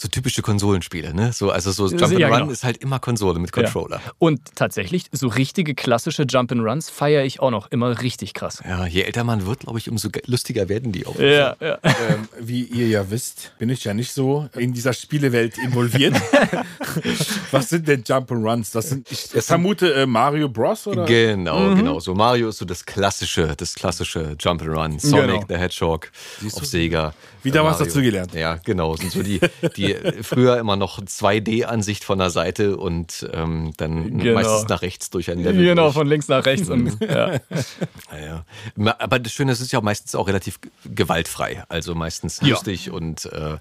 So 0.00 0.06
typische 0.06 0.42
Konsolenspiele, 0.42 1.12
ne? 1.12 1.32
So, 1.32 1.50
also 1.50 1.72
so 1.72 1.88
Ja, 1.88 1.96
Jump'n'Run 2.06 2.38
genau. 2.38 2.50
ist 2.50 2.62
halt 2.62 2.76
immer 2.76 3.00
Konsole 3.00 3.40
mit 3.40 3.50
Controller. 3.50 4.00
Und 4.18 4.40
tatsächlich, 4.54 5.06
so 5.10 5.26
richtige 5.26 5.74
klassische 5.74 6.22
Jump'n'Runs 6.22 6.88
feiere 6.88 7.24
ich 7.24 7.40
auch 7.40 7.50
noch 7.50 7.68
immer 7.72 8.00
richtig 8.00 8.32
krass. 8.32 8.62
Ja. 8.64 8.86
je 8.86 9.02
älter 9.02 9.24
man 9.24 9.44
wird, 9.44 9.60
glaube 9.60 9.78
ich, 9.80 9.90
umso 9.90 10.10
ge- 10.10 10.22
lustiger 10.26 10.68
werden 10.68 10.92
die 10.92 11.04
auch. 11.04 11.18
Ja, 11.18 11.56
ja. 11.60 11.78
ähm, 11.82 12.28
wie 12.38 12.62
ihr 12.62 12.86
ja 12.86 13.10
wisst, 13.10 13.50
bin 13.58 13.70
ich 13.70 13.82
ja 13.82 13.92
nicht 13.92 14.12
so 14.12 14.48
in 14.54 14.72
dieser 14.72 14.92
Spielewelt 14.92 15.58
involviert. 15.58 16.14
Was 17.50 17.68
sind 17.70 17.88
denn 17.88 18.04
Jump'n'Runs? 18.04 18.72
Das 18.72 18.90
sind, 18.90 19.10
ich 19.10 19.18
vermute 19.44 19.92
äh, 19.94 20.06
Mario 20.06 20.48
Bros. 20.48 20.86
oder? 20.86 21.04
Genau, 21.06 21.58
Mhm. 21.70 21.76
genau. 21.76 22.00
So 22.00 22.14
Mario 22.14 22.50
ist 22.50 22.58
so 22.58 22.64
das 22.64 22.84
klassische, 22.86 23.54
das 23.56 23.74
klassische 23.74 24.36
Jump'n'Run. 24.38 25.00
Sonic 25.00 25.26
Genau. 25.26 25.44
the 25.48 25.56
Hedgehog 25.56 26.10
auf 26.54 26.64
Sega. 26.66 27.14
Wieder 27.42 27.60
Äh, 27.60 27.64
was 27.64 27.72
Mario. 27.78 27.86
dazugelernt. 27.86 28.34
Ja, 28.34 28.58
genau. 28.64 28.96
Sind 28.96 29.12
so 29.12 29.22
die, 29.22 29.40
die 29.76 29.87
früher 30.22 30.58
immer 30.58 30.76
noch 30.76 31.00
2D-Ansicht 31.00 32.04
von 32.04 32.18
der 32.18 32.30
Seite 32.30 32.76
und 32.76 33.28
ähm, 33.32 33.72
dann 33.76 34.18
Genau. 34.18 34.34
meistens 34.34 34.68
nach 34.68 34.82
rechts 34.82 35.10
durch 35.10 35.30
ein 35.30 35.38
Level. 35.42 35.62
Genau, 35.64 35.84
durch. 35.84 35.94
von 35.94 36.06
links 36.06 36.28
nach 36.28 36.44
rechts. 36.46 36.68
Und, 36.68 36.98
ja. 37.00 37.32
Ja, 37.34 38.44
ja. 38.78 38.96
Aber 38.98 39.18
das 39.18 39.32
Schöne 39.32 39.52
ist, 39.52 39.58
es 39.60 39.66
ist 39.66 39.72
ja 39.72 39.80
meistens 39.80 40.14
auch 40.14 40.28
relativ 40.28 40.58
gewaltfrei. 40.84 41.64
Also 41.68 41.94
meistens 41.94 42.40
Ja. 42.40 42.48
lustig 42.48 42.90
und 42.90 43.26
äh, 43.26 43.56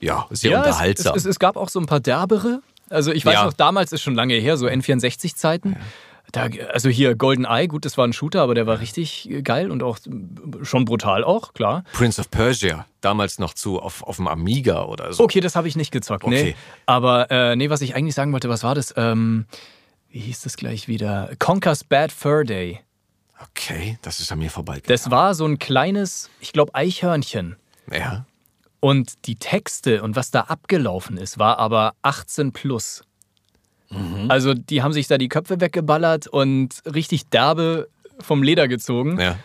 ja, 0.00 0.26
sehr 0.30 0.52
ja, 0.52 0.58
unterhaltsam. 0.58 1.14
es, 1.16 1.24
es, 1.24 1.30
es 1.30 1.38
gab 1.38 1.56
auch 1.56 1.68
so 1.68 1.78
ein 1.80 1.86
paar 1.86 2.00
derbere. 2.00 2.60
Also 2.88 3.12
ich 3.12 3.26
weiß 3.26 3.44
noch, 3.44 3.52
damals 3.52 3.92
ist 3.92 4.02
schon 4.02 4.14
lange 4.14 4.34
her, 4.34 4.56
so 4.56 4.66
N64-Zeiten. 4.66 5.76
Da, 6.36 6.48
also 6.72 6.88
hier 6.88 7.14
GoldenEye, 7.14 7.66
gut, 7.66 7.84
das 7.84 7.96
war 7.96 8.06
ein 8.06 8.12
Shooter, 8.12 8.42
aber 8.42 8.54
der 8.54 8.66
war 8.66 8.80
richtig 8.80 9.28
geil 9.42 9.70
und 9.70 9.82
auch 9.82 9.98
schon 10.62 10.84
brutal 10.84 11.24
auch, 11.24 11.54
klar. 11.54 11.84
Prince 11.92 12.20
of 12.20 12.30
Persia, 12.30 12.86
damals 13.00 13.38
noch 13.38 13.54
zu 13.54 13.80
auf, 13.80 14.02
auf 14.02 14.16
dem 14.16 14.28
Amiga 14.28 14.84
oder 14.84 15.12
so. 15.12 15.24
Okay, 15.24 15.40
das 15.40 15.56
habe 15.56 15.68
ich 15.68 15.76
nicht 15.76 15.92
gezockt, 15.92 16.26
nee. 16.26 16.40
Okay. 16.40 16.56
Aber 16.86 17.30
äh, 17.30 17.56
nee, 17.56 17.70
was 17.70 17.80
ich 17.80 17.94
eigentlich 17.94 18.14
sagen 18.14 18.32
wollte, 18.32 18.48
was 18.48 18.62
war 18.62 18.74
das? 18.74 18.92
Ähm, 18.96 19.46
wie 20.10 20.20
hieß 20.20 20.42
das 20.42 20.56
gleich 20.56 20.88
wieder? 20.88 21.30
Conker's 21.38 21.84
Bad 21.84 22.12
Fur 22.12 22.44
Day. 22.44 22.80
Okay, 23.50 23.98
das 24.02 24.20
ist 24.20 24.32
an 24.32 24.38
mir 24.38 24.50
vorbei. 24.50 24.80
Das 24.86 25.10
war 25.10 25.34
so 25.34 25.44
ein 25.46 25.58
kleines, 25.58 26.30
ich 26.40 26.52
glaube, 26.52 26.74
Eichhörnchen. 26.74 27.56
ja. 27.92 28.26
Und 28.78 29.26
die 29.26 29.36
Texte 29.36 30.02
und 30.02 30.16
was 30.16 30.30
da 30.30 30.42
abgelaufen 30.42 31.16
ist, 31.16 31.38
war 31.38 31.58
aber 31.58 31.94
18 32.02 32.52
plus. 32.52 33.02
Also 34.28 34.54
die 34.54 34.82
haben 34.82 34.92
sich 34.92 35.06
da 35.08 35.18
die 35.18 35.28
Köpfe 35.28 35.60
weggeballert 35.60 36.26
und 36.26 36.82
richtig 36.92 37.28
derbe 37.28 37.88
vom 38.20 38.42
Leder 38.42 38.68
gezogen. 38.68 39.18
ja. 39.20 39.36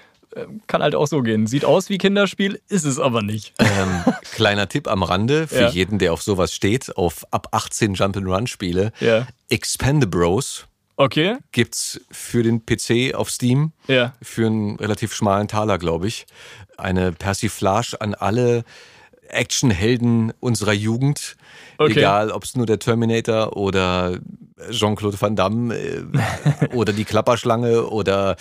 Kann 0.68 0.82
halt 0.82 0.96
auch 0.96 1.08
so 1.08 1.22
gehen. 1.24 1.46
Sieht 1.46 1.66
aus 1.66 1.90
wie 1.90 1.98
Kinderspiel, 1.98 2.62
ist 2.70 2.86
es 2.86 3.00
aber 3.00 3.22
nicht. 3.22 3.54
Ähm, 3.60 4.04
kleiner 4.32 4.70
Tipp 4.70 4.88
am 4.88 5.04
Rande 5.04 5.46
für 5.46 5.64
Ja. 5.64 5.70
jeden, 5.70 6.00
der 6.00 6.14
auf 6.14 6.22
sowas 6.24 6.54
steht, 6.54 6.96
auf 6.96 7.26
ab 7.32 7.48
18 7.52 7.96
Jump'n'Run-Spiele. 7.96 8.94
Ja. 9.02 9.28
Expendabros 9.50 10.68
Okay? 10.98 11.38
gibt's 11.52 12.00
für 12.12 12.44
den 12.44 12.66
PC 12.66 13.14
auf 13.16 13.30
Steam 13.30 13.72
Ja. 13.88 14.14
für 14.22 14.46
einen 14.46 14.76
relativ 14.78 15.14
schmalen 15.14 15.48
Taler, 15.50 15.78
glaube 15.78 16.08
ich. 16.08 16.26
Eine 16.78 17.12
Persiflage 17.12 18.00
an 18.00 18.14
alle 18.14 18.64
Actionhelden 19.34 20.34
unserer 20.40 20.74
Jugend. 20.74 21.36
Okay. 21.78 21.94
Egal, 22.00 22.32
ob 22.32 22.44
es 22.44 22.56
nur 22.56 22.66
der 22.66 22.80
Terminator 22.80 23.58
oder 23.58 24.20
Jean-Claude 24.70 25.20
Van 25.20 25.36
Damme 25.36 25.76
äh, 25.76 26.04
oder 26.74 26.94
die 26.94 27.06
Klapperschlange 27.06 27.88
oder 27.88 28.36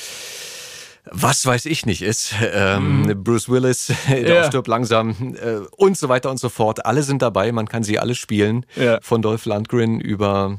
was 1.13 1.47
weiß 1.47 1.65
ich 1.67 1.87
nicht 1.87 2.03
ist. 2.03 2.35
Ähm, 2.53 3.11
Bruce 3.25 3.49
Willis, 3.49 3.87
der 4.09 4.19
Mhm. 4.21 4.27
Ja. 4.27 4.45
stirbt 4.45 4.69
langsam 4.69 5.35
äh, 5.43 5.61
und 5.77 5.97
so 5.97 6.09
weiter 6.09 6.31
und 6.31 6.39
so 6.39 6.49
fort. 6.51 6.85
Alle 6.85 7.03
sind 7.03 7.23
dabei, 7.23 7.51
man 7.53 7.67
kann 7.69 7.83
sie 7.83 7.99
alle 7.99 8.15
spielen. 8.15 8.67
Ja. 8.77 8.99
Von 9.03 9.23
Dolph 9.23 9.47
Lundgren 9.47 9.99
über 10.01 10.59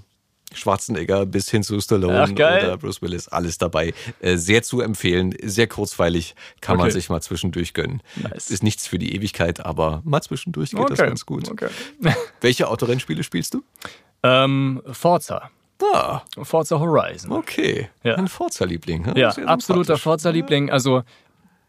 Schwarzenegger 0.54 1.26
bis 1.26 1.50
hin 1.50 1.64
zu 1.64 1.80
Stallone 1.80 2.22
Ach, 2.24 2.30
oder 2.32 2.78
Bruce 2.78 3.02
Willis, 3.02 3.28
alles 3.28 3.58
dabei. 3.58 3.94
Äh, 4.20 4.38
sehr 4.38 4.64
zu 4.64 4.82
empfehlen, 4.82 5.36
sehr 5.44 5.68
kurzweilig, 5.68 6.36
kann 6.62 6.78
man 6.78 6.88
Okay. 6.88 6.94
sich 6.94 7.10
mal 7.10 7.22
zwischendurch 7.22 7.74
gönnen. 7.74 8.02
Nice. 8.18 8.50
Ist 8.50 8.64
nichts 8.64 8.88
für 8.88 9.00
die 9.00 9.16
Ewigkeit, 9.16 9.66
aber 9.66 10.02
mal 10.04 10.22
zwischendurch 10.22 10.72
geht 10.72 10.90
das 10.90 11.00
ganz 11.00 11.26
gut. 11.26 11.50
Okay. 11.50 11.70
Welche 12.42 12.68
Autorennspiele 12.68 13.24
spielst 13.24 13.54
du? 13.54 13.64
ähm, 14.24 14.82
Forza. 14.92 15.50
Ah, 15.94 16.22
Forza 16.44 16.80
Horizon. 16.80 17.32
okay. 17.32 17.90
Ja. 18.04 18.14
Ein 18.16 18.28
Forza-Liebling. 18.28 19.08
hm? 19.08 19.18
Ja, 19.18 19.30
absoluter. 19.30 19.98
Forza-Liebling. 19.98 20.70
Also 20.70 21.02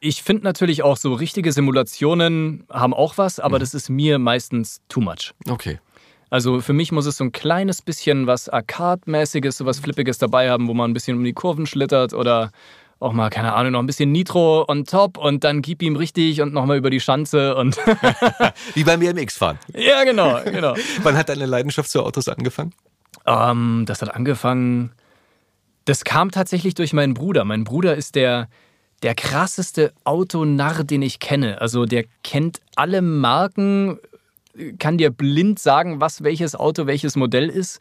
ich 0.01 0.23
finde 0.23 0.45
natürlich 0.45 0.83
auch 0.83 0.97
so 0.99 1.15
richtige 1.15 1.51
Simulationen 1.53 2.67
haben 2.71 2.93
auch 2.93 3.17
was, 3.19 3.39
Mhm. 3.39 3.45
aber 3.45 3.59
das 3.59 3.73
ist 3.73 3.89
mir 3.89 4.19
meistens 4.19 4.81
too 4.89 5.01
much. 5.01 5.33
Okay. 5.49 5.79
Also 6.33 6.63
für 6.63 6.73
mich 6.73 6.93
muss 6.93 7.05
es 7.05 7.19
so 7.19 7.25
ein 7.25 7.33
kleines 7.33 7.83
bisschen 7.83 8.27
was 8.27 8.49
Arcade-mäßiges, 8.49 9.59
so 9.59 9.67
was 9.67 9.81
Flippiges 9.81 10.17
dabei 10.17 10.49
haben, 10.49 10.67
wo 10.67 10.73
man 10.73 10.91
ein 10.91 10.95
bisschen 10.95 11.19
um 11.19 11.25
die 11.25 11.35
Kurven 11.35 11.67
schlittert 11.67 12.15
oder 12.15 12.53
auch 13.01 13.13
mal, 13.13 13.29
keine 13.29 13.53
Ahnung, 13.53 13.73
noch 13.73 13.81
ein 13.81 13.87
bisschen 13.87 14.13
Nitro 14.13 14.65
on 14.67 14.87
top 14.87 15.19
und 15.19 15.45
dann 15.45 15.61
gib 15.61 15.83
ihm 15.83 15.95
richtig 15.95 16.41
und 16.41 16.55
nochmal 16.55 16.79
über 16.79 16.89
die 16.89 17.01
Schanze 17.01 17.55
und 17.55 17.77
Wie 18.75 18.83
beim 18.83 19.01
BMX-Fahren. 19.01 19.59
ja, 19.75 20.05
genau, 20.05 20.41
genau. 20.43 20.75
Wann 21.03 21.19
hat 21.19 21.29
deine 21.29 21.45
Leidenschaft 21.45 21.91
zu 21.91 22.03
Autos 22.03 22.29
angefangen? 22.29 22.73
Ähm, 23.27 23.85
das 23.87 24.01
hat 24.01 24.15
angefangen 24.15 24.93
Das 25.85 26.03
kam 26.03 26.31
tatsächlich 26.31 26.73
durch 26.73 26.95
meinen 26.95 27.13
Bruder. 27.13 27.45
Mein 27.45 27.65
Bruder 27.65 27.95
ist 27.95 28.15
der, 28.15 28.49
der 29.03 29.15
krasseste 29.15 29.93
Autonarr, 30.05 30.85
den 30.85 31.03
ich 31.03 31.19
kenne. 31.19 31.61
Also 31.61 31.85
der 31.85 32.05
kennt 32.23 32.61
alle 32.75 33.03
Marken, 33.03 33.99
kann 34.79 34.99
dir 34.99 35.11
blind 35.11 35.59
sagen, 35.59 36.01
was 36.01 36.23
welches 36.23 36.55
Auto, 36.55 36.87
welches 36.87 37.17
Modell 37.17 37.49
ist 37.49 37.81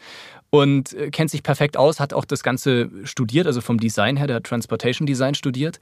und 0.50 0.94
äh, 0.94 1.10
kennt 1.10 1.32
sich 1.32 1.44
perfekt 1.44 1.78
aus, 1.78 2.00
hat 2.00 2.14
auch 2.14 2.26
das 2.26 2.44
Ganze 2.44 2.90
studiert, 3.04 3.48
also 3.48 3.62
vom 3.62 3.80
Design 3.80 4.18
her, 4.18 4.28
der 4.28 4.38
hat 4.38 4.44
Transportation 4.46 5.06
Design 5.06 5.36
studiert. 5.36 5.80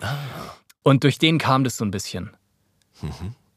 Und 0.83 1.03
durch 1.03 1.17
den 1.19 1.37
kam 1.37 1.63
das 1.63 1.77
so 1.77 1.85
ein 1.85 1.91
bisschen. 1.91 2.31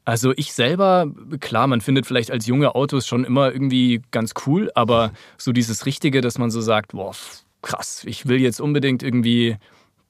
Also 0.05 0.33
ich 0.35 0.53
selber, 0.53 1.07
klar, 1.39 1.67
man 1.67 1.81
findet 1.81 2.05
vielleicht 2.05 2.31
als 2.31 2.45
junge 2.45 2.75
Autos 2.75 3.07
schon 3.07 3.23
immer 3.23 3.51
irgendwie 3.51 4.01
ganz 4.11 4.33
cool, 4.45 4.69
aber 4.75 5.11
so 5.37 5.51
dieses 5.53 5.85
Richtige, 5.85 6.21
dass 6.21 6.37
man 6.37 6.51
so 6.51 6.61
sagt, 6.61 6.91
boah, 6.91 7.13
krass, 7.61 8.03
ich 8.05 8.27
will 8.27 8.39
jetzt 8.41 8.59
unbedingt 8.59 9.01
irgendwie 9.03 9.57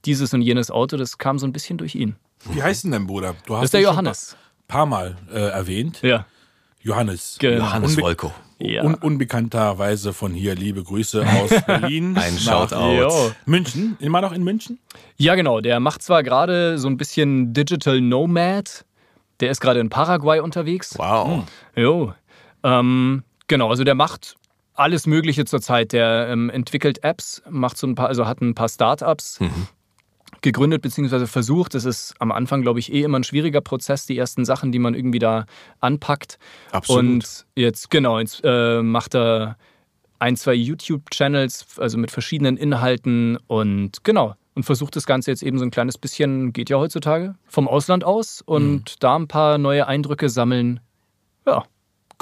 dieses 0.05 0.33
und 0.33 0.41
jenes 0.41 0.71
Auto, 0.71 0.97
das 0.97 1.17
kam 1.17 1.37
so 1.39 1.45
ein 1.45 1.53
bisschen 1.53 1.77
durch 1.77 1.95
ihn. 1.95 2.15
Wie 2.51 2.61
heißt 2.61 2.83
denn 2.83 2.91
dein 2.91 3.07
Bruder? 3.07 3.35
Du 3.45 3.53
hast 3.55 3.61
Das 3.61 3.65
ist 3.65 3.73
der 3.75 3.81
Johannes. 3.81 4.35
ein 4.35 4.67
paar 4.67 4.85
Mal 4.85 5.17
äh, 5.31 5.39
erwähnt. 5.39 6.01
Ja. 6.01 6.25
Johannes. 6.83 7.37
Genau. 7.39 7.65
Johannes 7.65 7.97
Unbe- 7.97 8.01
Wolko. 8.01 8.31
Ja. 8.59 8.83
Un 8.83 8.95
unbekannterweise 8.95 10.13
von 10.13 10.33
hier 10.33 10.55
liebe 10.55 10.83
Grüße 10.83 11.25
aus 11.41 11.49
Berlin. 11.65 12.15
Ein 12.17 12.37
Shoutout. 12.37 13.33
München. 13.45 13.97
Immer 13.99 14.21
noch 14.21 14.31
in 14.31 14.43
München? 14.43 14.79
Ja, 15.17 15.35
genau. 15.35 15.59
Der 15.61 15.79
macht 15.79 16.01
zwar 16.01 16.23
gerade 16.23 16.77
so 16.77 16.87
ein 16.87 16.97
bisschen 16.97 17.53
Digital 17.53 17.99
Nomad. 17.99 18.85
Der 19.39 19.49
ist 19.51 19.59
gerade 19.61 19.79
in 19.79 19.89
Paraguay 19.89 20.39
unterwegs. 20.39 20.93
Wow. 20.97 21.43
Jo. 21.75 22.13
Ähm, 22.63 23.23
genau, 23.47 23.69
also 23.69 23.83
der 23.83 23.95
macht 23.95 24.35
alles 24.75 25.05
Mögliche 25.07 25.43
zurzeit. 25.45 25.91
Der 25.91 26.27
ähm, 26.29 26.49
entwickelt 26.49 27.03
Apps, 27.03 27.41
macht 27.49 27.77
so 27.77 27.87
ein 27.87 27.95
paar, 27.95 28.07
also 28.07 28.25
hat 28.27 28.41
ein 28.41 28.55
paar 28.55 28.69
Startups 28.69 29.39
gegründet 30.43 30.83
bzw. 30.83 31.25
versucht. 31.25 31.73
Das 31.73 31.85
ist 31.85 32.13
am 32.19 32.31
Anfang, 32.31 32.61
glaube 32.61 32.79
ich, 32.79 32.93
eh 32.93 33.01
immer 33.01 33.17
ein 33.17 33.23
schwieriger 33.23 33.61
Prozess, 33.61 34.05
die 34.05 34.17
ersten 34.17 34.45
Sachen, 34.45 34.71
die 34.71 34.77
man 34.77 34.93
irgendwie 34.93 35.19
da 35.19 35.45
anpackt. 35.79 36.37
Absolut. 36.71 37.03
Und 37.03 37.45
jetzt, 37.55 37.89
genau, 37.89 38.19
jetzt 38.19 38.41
äh, 38.43 38.83
macht 38.83 39.15
er 39.15 39.57
ein, 40.19 40.37
zwei 40.37 40.53
YouTube-Channels, 40.53 41.79
also 41.79 41.97
mit 41.97 42.11
verschiedenen 42.11 42.57
Inhalten 42.57 43.37
und 43.47 44.03
genau. 44.03 44.35
Und 44.55 44.63
versucht 44.63 44.95
das 44.95 45.07
Ganze 45.07 45.31
jetzt 45.31 45.41
eben 45.41 45.57
so 45.57 45.65
ein 45.65 45.71
kleines 45.71 45.97
bisschen, 45.97 46.53
geht 46.53 46.69
ja 46.69 46.77
heutzutage, 46.77 47.33
vom 47.47 47.67
Ausland 47.67 48.03
aus 48.03 48.43
und 48.45 49.01
da 49.01 49.15
ein 49.15 49.27
paar 49.27 49.57
neue 49.57 49.87
Eindrücke 49.87 50.29
sammeln. 50.29 50.79
Ja, 51.47 51.63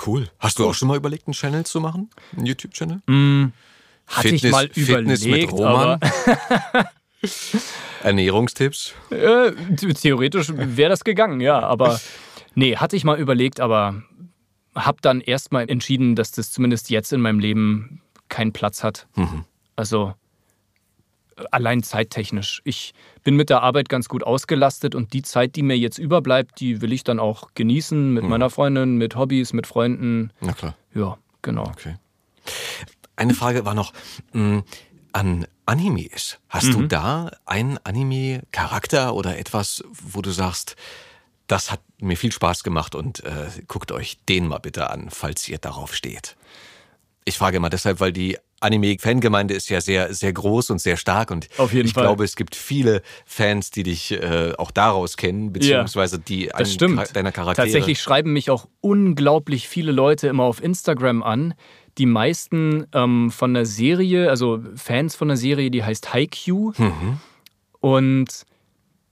Cool. 0.05 0.29
Hast 0.39 0.57
du 0.57 0.67
auch 0.67 0.73
schon 0.73 0.87
mal 0.87 0.97
überlegt, 0.97 1.27
einen 1.27 1.33
Channel 1.33 1.65
zu 1.65 1.79
machen? 1.79 2.09
Einen 2.35 2.45
YouTube-Channel? 2.45 3.01
hatte 4.07 4.29
ich 4.29 4.43
mal 4.49 4.69
Fitness 4.69 5.21
mit 5.21 5.27
überlegt, 5.27 5.53
Roman. 5.53 5.99
Ernährungstipps? 8.03 8.93
äh, 9.11 9.51
theoretisch 9.93 10.51
wäre 10.55 10.89
das 10.89 11.03
gegangen, 11.03 11.39
ja. 11.41 11.59
Aber 11.59 11.99
nee, 12.55 12.75
hatte 12.75 12.95
ich 12.95 13.03
mal 13.03 13.19
überlegt, 13.19 13.59
aber 13.59 14.03
habe 14.75 14.97
dann 15.01 15.21
erstmal 15.21 15.69
entschieden, 15.69 16.15
dass 16.15 16.31
das 16.31 16.51
zumindest 16.51 16.89
jetzt 16.89 17.13
in 17.13 17.21
meinem 17.21 17.39
Leben 17.39 18.01
keinen 18.29 18.53
Platz 18.53 18.83
hat. 18.83 19.07
Also 19.75 20.13
äh, 21.35 21.43
allein 21.51 21.83
zeittechnisch. 21.83 22.61
Ich 22.63 22.93
bin 23.23 23.35
mit 23.35 23.49
der 23.49 23.61
Arbeit 23.61 23.89
ganz 23.89 24.07
gut 24.07 24.23
ausgelastet 24.23 24.95
und 24.95 25.13
die 25.13 25.21
Zeit, 25.21 25.55
die 25.55 25.63
mir 25.63 25.77
jetzt 25.77 25.97
überbleibt, 25.97 26.59
die 26.59 26.81
will 26.81 26.93
ich 26.93 27.03
dann 27.03 27.19
auch 27.19 27.49
genießen 27.53 28.13
mit 28.13 28.23
meiner 28.23 28.49
Freundin, 28.49 28.95
mit 28.97 29.15
Hobbys, 29.15 29.53
mit 29.53 29.67
Freunden. 29.67 30.31
Na 30.39 30.53
klar. 30.53 30.75
Ja, 30.95 31.17
genau. 31.41 31.65
Okay. 31.67 31.95
Eine 33.15 33.33
Frage 33.33 33.65
war 33.65 33.75
noch 33.75 33.93
mh, 34.33 34.63
an 35.11 35.45
Animes. 35.71 36.37
Hast 36.49 36.67
Mhm. 36.67 36.71
du 36.73 36.87
da 36.87 37.31
einen 37.45 37.77
Anime-Charakter 37.85 39.13
oder 39.15 39.37
etwas, 39.39 39.81
wo 39.89 40.21
du 40.21 40.31
sagst, 40.31 40.75
das 41.47 41.71
hat 41.71 41.79
mir 42.01 42.17
viel 42.17 42.31
Spaß 42.33 42.63
gemacht 42.63 42.93
und 42.93 43.23
äh, 43.23 43.47
guckt 43.67 43.91
euch 43.93 44.17
den 44.27 44.47
mal 44.47 44.57
bitte 44.59 44.89
an, 44.89 45.07
falls 45.09 45.47
ihr 45.47 45.59
darauf 45.59 45.95
steht. 45.95 46.35
Ich 47.23 47.37
frage 47.37 47.59
mal 47.61 47.69
deshalb, 47.69 47.99
weil 48.01 48.11
die 48.11 48.37
Anime-Fangemeinde 48.59 49.53
ist 49.53 49.69
ja 49.69 49.79
sehr, 49.81 50.13
sehr 50.13 50.33
groß 50.33 50.71
und 50.71 50.79
sehr 50.79 50.97
stark 50.97 51.31
und 51.31 51.47
Auf 51.57 51.71
jeden 51.73 51.87
ich 51.87 51.93
Fall. 51.93 52.03
glaube, 52.03 52.23
es 52.25 52.35
gibt 52.35 52.55
viele 52.55 53.01
Fans, 53.25 53.71
die 53.71 53.83
dich 53.83 54.11
äh, 54.11 54.53
auch 54.57 54.71
daraus 54.71 55.15
kennen, 55.17 55.53
beziehungsweise 55.53 56.19
die 56.19 56.47
Das 56.47 56.77
an 56.81 57.03
deiner 57.13 57.31
Charaktere. 57.31 57.65
Tatsächlich 57.65 58.01
schreiben 58.01 58.33
mich 58.33 58.49
auch 58.49 58.67
unglaublich 58.81 59.67
viele 59.69 59.91
Leute 59.91 60.27
immer 60.27 60.43
auf 60.43 60.61
Instagram 60.61 61.23
an. 61.23 61.53
Die 61.97 62.05
meisten 62.05 62.87
ähm, 62.93 63.31
von 63.31 63.53
der 63.53 63.65
Serie, 63.65 64.29
also 64.29 64.61
Fans 64.75 65.15
von 65.15 65.27
der 65.27 65.37
Serie, 65.37 65.69
die 65.71 65.83
heißt 65.83 66.13
Haikyuu. 66.13 66.71
Und 67.79 68.45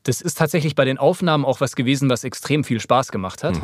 das 0.03 0.21
ist 0.21 0.37
tatsächlich 0.37 0.75
bei 0.75 0.85
den 0.85 0.97
Aufnahmen 0.97 1.43
auch 1.45 1.59
was 1.61 1.75
gewesen, 1.75 2.09
was 2.09 2.23
extrem 2.23 2.63
viel 2.63 2.79
Spaß 2.79 3.11
gemacht 3.11 3.43
hat. 3.43 3.55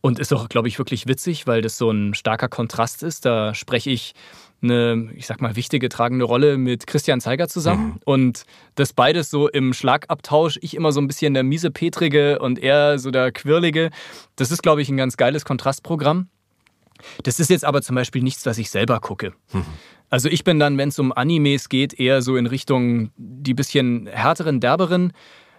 Und 0.00 0.20
ist 0.20 0.32
auch, 0.32 0.48
glaube 0.48 0.68
ich, 0.68 0.78
wirklich 0.78 1.08
witzig, 1.08 1.48
weil 1.48 1.60
das 1.60 1.76
so 1.76 1.90
ein 1.90 2.14
starker 2.14 2.48
Kontrast 2.48 3.02
ist. 3.02 3.24
Da 3.24 3.52
spreche 3.54 3.90
ich 3.90 4.14
eine, 4.62 5.10
ich 5.14 5.26
sag 5.26 5.40
mal, 5.40 5.56
wichtige 5.56 5.88
tragende 5.88 6.24
Rolle 6.24 6.56
mit 6.56 6.86
Christian 6.86 7.20
Zeiger 7.20 7.48
zusammen. 7.48 7.98
Und 8.04 8.44
das 8.76 8.92
beides 8.92 9.30
so 9.30 9.48
im 9.48 9.72
Schlagabtausch. 9.72 10.58
Ich 10.62 10.74
immer 10.76 10.92
so 10.92 11.00
ein 11.00 11.08
bisschen 11.08 11.34
der 11.34 11.42
miese 11.42 11.72
Petrige 11.72 12.38
und 12.38 12.60
er 12.60 13.00
so 13.00 13.10
der 13.10 13.32
Quirlige. 13.32 13.90
Das 14.36 14.52
ist, 14.52 14.62
glaube 14.62 14.80
ich, 14.82 14.88
ein 14.88 14.96
ganz 14.96 15.16
geiles 15.16 15.44
Kontrastprogramm. 15.44 16.28
Das 17.22 17.40
ist 17.40 17.50
jetzt 17.50 17.64
aber 17.64 17.82
zum 17.82 17.96
Beispiel 17.96 18.22
nichts, 18.22 18.46
was 18.46 18.58
ich 18.58 18.70
selber 18.70 19.00
gucke. 19.00 19.32
Also 20.10 20.28
ich 20.28 20.44
bin 20.44 20.58
dann, 20.58 20.78
wenn 20.78 20.88
es 20.88 20.98
um 20.98 21.12
Animes 21.12 21.68
geht, 21.68 21.98
eher 21.98 22.22
so 22.22 22.36
in 22.36 22.46
Richtung 22.46 23.10
die 23.16 23.54
bisschen 23.54 24.06
härteren, 24.06 24.60
derberen. 24.60 25.12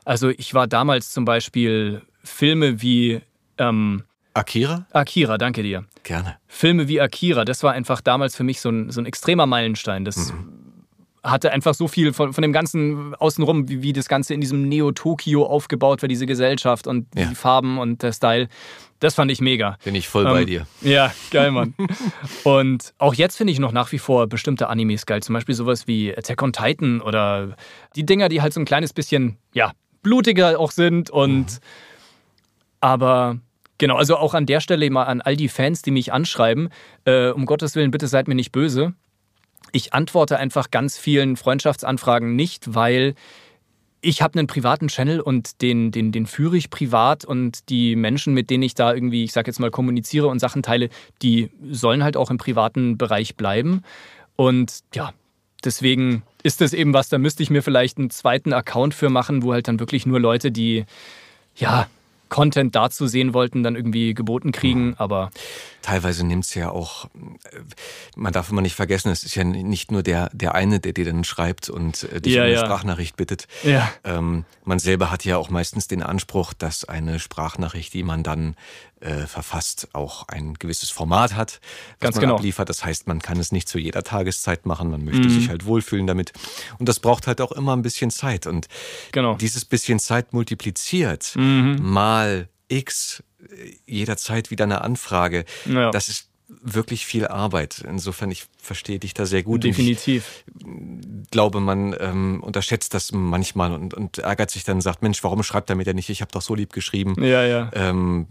Also 0.05 0.29
ich 0.29 0.53
war 0.53 0.67
damals 0.67 1.11
zum 1.11 1.25
Beispiel 1.25 2.01
Filme 2.23 2.81
wie 2.81 3.21
ähm, 3.57 4.03
Akira? 4.33 4.85
Akira, 4.91 5.37
danke 5.37 5.63
dir. 5.63 5.85
Gerne. 6.03 6.37
Filme 6.47 6.87
wie 6.87 7.01
Akira, 7.01 7.45
das 7.45 7.61
war 7.63 7.73
einfach 7.73 8.01
damals 8.01 8.35
für 8.35 8.43
mich 8.43 8.61
so 8.61 8.69
ein, 8.69 8.89
so 8.91 9.01
ein 9.01 9.05
extremer 9.05 9.45
Meilenstein. 9.45 10.05
Das 10.05 10.33
hatte 11.23 11.51
einfach 11.51 11.73
so 11.73 11.87
viel 11.87 12.13
von, 12.13 12.33
von 12.33 12.41
dem 12.41 12.53
Ganzen 12.53 13.13
außenrum, 13.15 13.67
wie, 13.69 13.81
wie 13.81 13.93
das 13.93 14.07
Ganze 14.07 14.33
in 14.33 14.41
diesem 14.41 14.67
Neo-Tokio 14.69 15.45
aufgebaut 15.45 16.01
war, 16.01 16.07
diese 16.07 16.25
Gesellschaft 16.25 16.87
und 16.87 17.07
Ja. 17.15 17.25
die 17.25 17.35
Farben 17.35 17.77
und 17.77 18.01
der 18.03 18.13
Style. 18.13 18.47
Das 19.01 19.15
fand 19.15 19.31
ich 19.31 19.39
mega. 19.39 19.77
Bin 19.83 19.95
ich 19.95 20.07
voll 20.09 20.25
bei 20.25 20.41
Ähm, 20.41 20.45
dir. 20.47 20.67
Ja, 20.81 21.13
geil, 21.31 21.51
Mann. 21.51 21.73
und 22.43 22.93
auch 22.97 23.13
jetzt 23.13 23.37
finde 23.37 23.53
ich 23.53 23.59
noch 23.59 23.71
nach 23.71 23.91
wie 23.91 23.99
vor 23.99 24.27
bestimmte 24.27 24.67
Animes 24.69 25.05
geil. 25.05 25.21
Zum 25.23 25.33
Beispiel 25.33 25.55
sowas 25.55 25.87
wie 25.87 26.15
Attack 26.15 26.41
on 26.41 26.51
Titan 26.53 26.99
oder 27.01 27.55
die 27.95 28.05
Dinger, 28.05 28.27
die 28.29 28.41
halt 28.41 28.53
so 28.53 28.59
ein 28.59 28.65
kleines 28.65 28.91
bisschen, 28.93 29.37
ja, 29.53 29.71
blutiger 30.03 30.59
auch 30.59 30.71
sind 30.71 31.09
und 31.09 31.59
aber 32.81 33.37
genau, 33.77 33.95
also 33.97 34.17
auch 34.17 34.33
an 34.33 34.45
der 34.45 34.59
Stelle 34.61 34.89
mal 34.89 35.03
an 35.03 35.21
all 35.21 35.35
die 35.35 35.49
Fans, 35.49 35.81
die 35.81 35.91
mich 35.91 36.13
anschreiben, 36.13 36.69
äh, 37.05 37.29
um 37.29 37.45
Gottes 37.45 37.75
Willen, 37.75 37.91
bitte 37.91 38.07
seid 38.07 38.27
mir 38.27 38.35
nicht 38.35 38.51
böse. 38.51 38.93
Ich 39.71 39.93
antworte 39.93 40.37
einfach 40.37 40.71
ganz 40.71 40.97
vielen 40.97 41.37
Freundschaftsanfragen 41.37 42.35
nicht, 42.35 42.73
weil 42.75 43.15
ich 44.01 44.21
habe 44.21 44.39
einen 44.39 44.47
privaten 44.47 44.87
Channel 44.87 45.19
und 45.19 45.61
den, 45.61 45.91
den, 45.91 46.11
den 46.11 46.25
führe 46.25 46.57
ich 46.57 46.69
privat 46.69 47.25
und 47.25 47.69
die 47.69 47.95
Menschen, 47.95 48.33
mit 48.33 48.49
denen 48.49 48.63
ich 48.63 48.73
da 48.73 48.93
irgendwie, 48.93 49.23
ich 49.23 49.33
sag 49.33 49.47
jetzt 49.47 49.59
mal, 49.59 49.71
kommuniziere 49.71 50.27
und 50.27 50.39
Sachen 50.39 50.63
teile, 50.63 50.89
die 51.21 51.49
sollen 51.69 52.03
halt 52.03 52.15
auch 52.15 52.31
im 52.31 52.37
privaten 52.37 52.97
Bereich 52.97 53.35
bleiben. 53.35 53.83
Und 54.35 54.79
ja, 54.93 55.11
deswegen 55.65 56.23
ist 56.43 56.61
das 56.61 56.73
eben 56.73 56.93
was, 56.93 57.09
da 57.09 57.17
müsste 57.17 57.43
ich 57.43 57.49
mir 57.49 57.61
vielleicht 57.61 57.97
einen 57.97 58.09
zweiten 58.09 58.53
Account 58.53 58.93
für 58.93 59.09
machen, 59.09 59.43
wo 59.43 59.51
halt 59.51 59.67
dann 59.67 59.79
wirklich 59.79 60.05
nur 60.05 60.19
Leute, 60.19 60.51
die 60.51 60.85
ja 61.55 61.87
Content 62.29 62.75
dazu 62.75 63.07
sehen 63.07 63.33
wollten, 63.33 63.63
dann 63.63 63.75
irgendwie 63.75 64.13
geboten 64.13 64.51
kriegen. 64.51 64.93
Aber 64.97 65.31
Teilweise 65.81 66.25
nimmt 66.25 66.45
es 66.45 66.53
ja 66.55 66.69
auch, 66.71 67.05
äh, 67.05 67.09
man 68.15 68.33
darf 68.33 68.49
immer 68.49 68.61
nicht 68.61 68.75
vergessen, 68.75 69.09
es 69.11 69.23
ist 69.23 69.35
ja 69.35 69.43
nicht 69.43 69.91
nur 69.91 70.03
der, 70.03 70.29
der 70.33 70.55
eine, 70.55 70.79
der 70.79 70.93
dir 70.93 71.05
dann 71.05 71.23
schreibt 71.23 71.69
und 71.69 72.03
äh, 72.03 72.21
dich 72.21 72.33
Ja, 72.33 72.41
um 72.41 72.45
eine 72.47 72.53
ja. 72.55 72.59
Sprachnachricht 72.65 73.15
bittet. 73.15 73.47
Ja. 73.63 73.89
Ähm, 74.03 74.45
man 74.65 74.79
selber 74.79 75.09
hat 75.11 75.25
ja 75.25 75.37
auch 75.37 75.49
meistens 75.49 75.87
den 75.87 76.03
Anspruch, 76.03 76.53
dass 76.53 76.83
eine 76.85 77.19
Sprachnachricht, 77.19 77.93
die 77.93 78.03
man 78.03 78.23
dann 78.23 78.55
äh, 79.01 79.25
verfasst, 79.27 79.87
auch 79.93 80.27
ein 80.27 80.55
gewisses 80.55 80.89
Format 80.89 81.33
hat, 81.33 81.61
was 81.93 81.99
Ganz 81.99 82.15
man 82.17 82.21
genau. 82.23 82.35
abliefert. 82.35 82.67
Das 82.67 82.83
heißt, 82.83 83.07
man 83.07 83.21
kann 83.21 83.39
es 83.39 83.53
nicht 83.53 83.69
zu 83.69 83.79
jeder 83.79 84.03
Tageszeit 84.03 84.65
machen, 84.65 84.89
man 84.91 85.05
möchte 85.05 85.21
Mhm. 85.21 85.29
sich 85.29 85.47
halt 85.49 85.65
wohlfühlen 85.65 86.05
damit. 86.05 86.33
Und 86.79 86.89
das 86.89 86.99
braucht 86.99 87.25
halt 87.25 87.39
auch 87.39 87.53
immer 87.53 87.73
ein 87.75 87.81
bisschen 87.81 88.11
Zeit. 88.11 88.45
Und 88.45 88.67
Genau. 89.13 89.35
dieses 89.35 89.63
bisschen 89.63 89.99
Zeit 89.99 90.33
multipliziert 90.33 91.31
Mhm. 91.37 91.77
mal 91.81 92.49
x 92.67 93.23
jederzeit 93.85 94.51
wieder 94.51 94.65
eine 94.65 94.81
Anfrage. 94.81 95.45
Ja. 95.65 95.91
Das 95.91 96.09
ist 96.09 96.29
wirklich 96.49 97.05
viel 97.05 97.27
Arbeit. 97.27 97.83
Insofern, 97.87 98.31
ich 98.31 98.45
verstehe 98.57 98.97
dich 98.97 99.13
da 99.13 99.25
sehr 99.25 99.43
gut. 99.43 99.63
Definitiv. 99.63 100.43
Ich 100.57 101.29
glaube, 101.29 101.59
man 101.59 101.95
ähm, 101.99 102.41
unterschätzt 102.41 102.93
das 102.95 103.11
manchmal 103.11 103.71
und, 103.71 103.93
und, 103.93 104.17
ärgert 104.17 104.49
sich 104.49 104.63
dann 104.63 104.77
und 104.77 104.81
sagt, 104.81 105.03
Mensch, 105.03 105.23
warum 105.23 105.43
schreibt 105.43 105.69
er 105.69 105.75
mir 105.75 105.83
denn 105.83 105.95
nicht? 105.95 106.09
Ich 106.09 106.21
habe 106.21 106.31
doch 106.31 106.41
so 106.41 106.55
lieb 106.55 106.73
geschrieben. 106.73 107.15
Ja, 107.23 107.43
ja. 107.43 107.69
Ähm, 107.73 108.27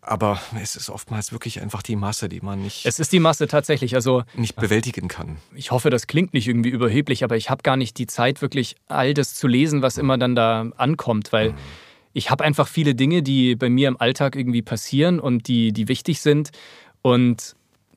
aber 0.00 0.40
es 0.60 0.74
ist 0.74 0.90
oftmals 0.90 1.32
wirklich 1.32 1.62
einfach 1.62 1.82
die 1.82 1.96
Masse, 1.96 2.28
die 2.28 2.40
man 2.40 2.60
nicht. 2.60 2.86
Es 2.86 2.98
ist 2.98 3.12
die 3.12 3.20
Masse 3.20 3.46
tatsächlich. 3.46 3.94
Also 3.94 4.24
nicht 4.34 4.56
bewältigen 4.56 5.06
kann. 5.06 5.36
Ich 5.54 5.70
hoffe, 5.70 5.90
das 5.90 6.08
klingt 6.08 6.34
nicht 6.34 6.48
irgendwie 6.48 6.70
überheblich, 6.70 7.22
aber 7.22 7.36
ich 7.36 7.50
habe 7.50 7.62
gar 7.62 7.76
nicht 7.76 7.98
die 7.98 8.08
Zeit, 8.08 8.42
wirklich 8.42 8.76
all 8.88 9.14
das 9.14 9.34
zu 9.34 9.46
lesen, 9.46 9.80
was 9.80 9.96
immer 9.96 10.18
dann 10.18 10.34
da 10.34 10.70
ankommt, 10.76 11.32
weil. 11.32 11.52
Mhm 11.52 11.58
ich 12.12 12.30
habe 12.30 12.44
einfach 12.44 12.68
viele 12.68 12.94
Dinge, 12.94 13.22
die 13.22 13.56
bei 13.56 13.68
mir 13.68 13.88
im 13.88 14.00
Alltag 14.00 14.36
irgendwie 14.36 14.62
passieren 14.62 15.20
und 15.20 15.48
die, 15.48 15.72
die 15.72 15.88
wichtig 15.88 16.20
sind. 16.20 16.50
Und 17.02 17.54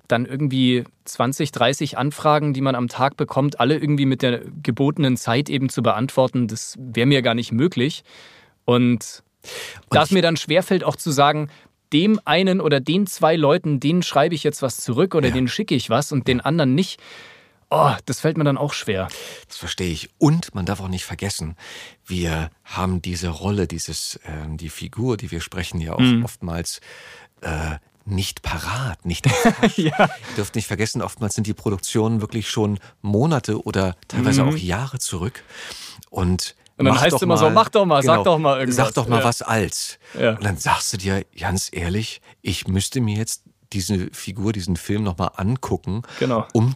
dann 0.07 0.25
irgendwie 0.25 0.83
20, 1.05 1.51
30 1.51 1.97
Anfragen, 1.97 2.53
die 2.53 2.61
man 2.61 2.75
am 2.75 2.87
Tag 2.87 3.17
bekommt, 3.17 3.59
alle 3.59 3.77
irgendwie 3.77 4.05
mit 4.05 4.21
der 4.21 4.41
gebotenen 4.61 5.17
Zeit 5.17 5.49
eben 5.49 5.69
zu 5.69 5.81
beantworten, 5.81 6.47
das 6.47 6.77
wäre 6.77 7.07
mir 7.07 7.21
gar 7.21 7.35
nicht 7.35 7.51
möglich. 7.51 8.03
Und, 8.65 9.23
und 9.43 9.95
da 9.95 10.03
es 10.03 10.11
mir 10.11 10.21
dann 10.21 10.37
schwerfällt, 10.37 10.83
auch 10.83 10.95
zu 10.95 11.11
sagen, 11.11 11.49
dem 11.93 12.19
einen 12.25 12.59
oder 12.59 12.79
den 12.79 13.07
zwei 13.07 13.35
Leuten, 13.35 13.79
denen 13.79 14.03
schreibe 14.03 14.35
ich 14.35 14.43
jetzt 14.43 14.61
was 14.61 14.77
zurück 14.77 15.15
oder 15.15 15.27
ja. 15.27 15.33
denen 15.33 15.47
schicke 15.47 15.75
ich 15.75 15.89
was 15.89 16.11
und 16.11 16.27
den 16.27 16.41
anderen 16.41 16.75
nicht. 16.75 16.99
Oh, 17.75 17.95
das 18.05 18.19
fällt 18.19 18.37
mir 18.37 18.43
dann 18.43 18.59
auch 18.59 18.71
schwer. 18.71 19.07
Das 19.47 19.57
verstehe 19.57 19.91
ich. 19.91 20.11
Und 20.19 20.53
man 20.53 20.67
darf 20.67 20.79
auch 20.79 20.89
nicht 20.89 21.05
vergessen, 21.05 21.55
wir 22.05 22.51
haben 22.63 23.01
diese 23.01 23.29
Rolle, 23.29 23.65
dieses, 23.65 24.17
äh, 24.17 24.45
die 24.47 24.69
Figur, 24.69 25.17
die 25.17 25.31
wir 25.31 25.41
sprechen, 25.41 25.81
ja 25.81 25.93
auch 25.93 25.99
mhm. 25.99 26.23
oftmals 26.23 26.81
äh, 27.41 27.77
nicht 28.05 28.43
parat, 28.43 29.07
nicht 29.07 29.25
ja. 29.75 29.91
Ihr 29.97 30.09
dürft 30.37 30.53
nicht 30.53 30.67
vergessen, 30.67 31.01
oftmals 31.01 31.33
sind 31.33 31.47
die 31.47 31.55
Produktionen 31.55 32.21
wirklich 32.21 32.47
schon 32.47 32.77
Monate 33.01 33.63
oder 33.65 33.95
teilweise 34.07 34.43
mhm. 34.43 34.49
auch 34.49 34.57
Jahre 34.57 34.99
zurück. 34.99 35.43
Und 36.11 36.55
und 36.77 36.85
dann 36.85 36.99
heißt 36.99 37.15
es 37.15 37.21
immer 37.23 37.35
mal, 37.35 37.39
so, 37.39 37.49
mach 37.49 37.69
doch 37.69 37.85
mal, 37.85 38.01
genau, 38.01 38.15
sag 38.15 38.23
doch 38.23 38.37
mal 38.37 38.59
irgendwas. 38.59 38.85
Sag 38.87 38.93
doch 38.93 39.07
mal 39.07 39.19
ja. 39.19 39.23
was 39.23 39.41
als. 39.41 39.97
Ja. 40.19 40.31
Und 40.31 40.43
dann 40.43 40.57
sagst 40.57 40.93
du 40.93 40.97
dir 40.97 41.23
ganz 41.39 41.69
ehrlich, 41.71 42.21
ich 42.41 42.67
müsste 42.67 42.99
mir 42.99 43.15
jetzt 43.15 43.43
diese 43.73 44.09
Figur, 44.11 44.53
diesen 44.53 44.75
Film 44.75 45.03
nochmal 45.03 45.31
angucken, 45.37 46.01
genau. 46.19 46.47
um 46.53 46.75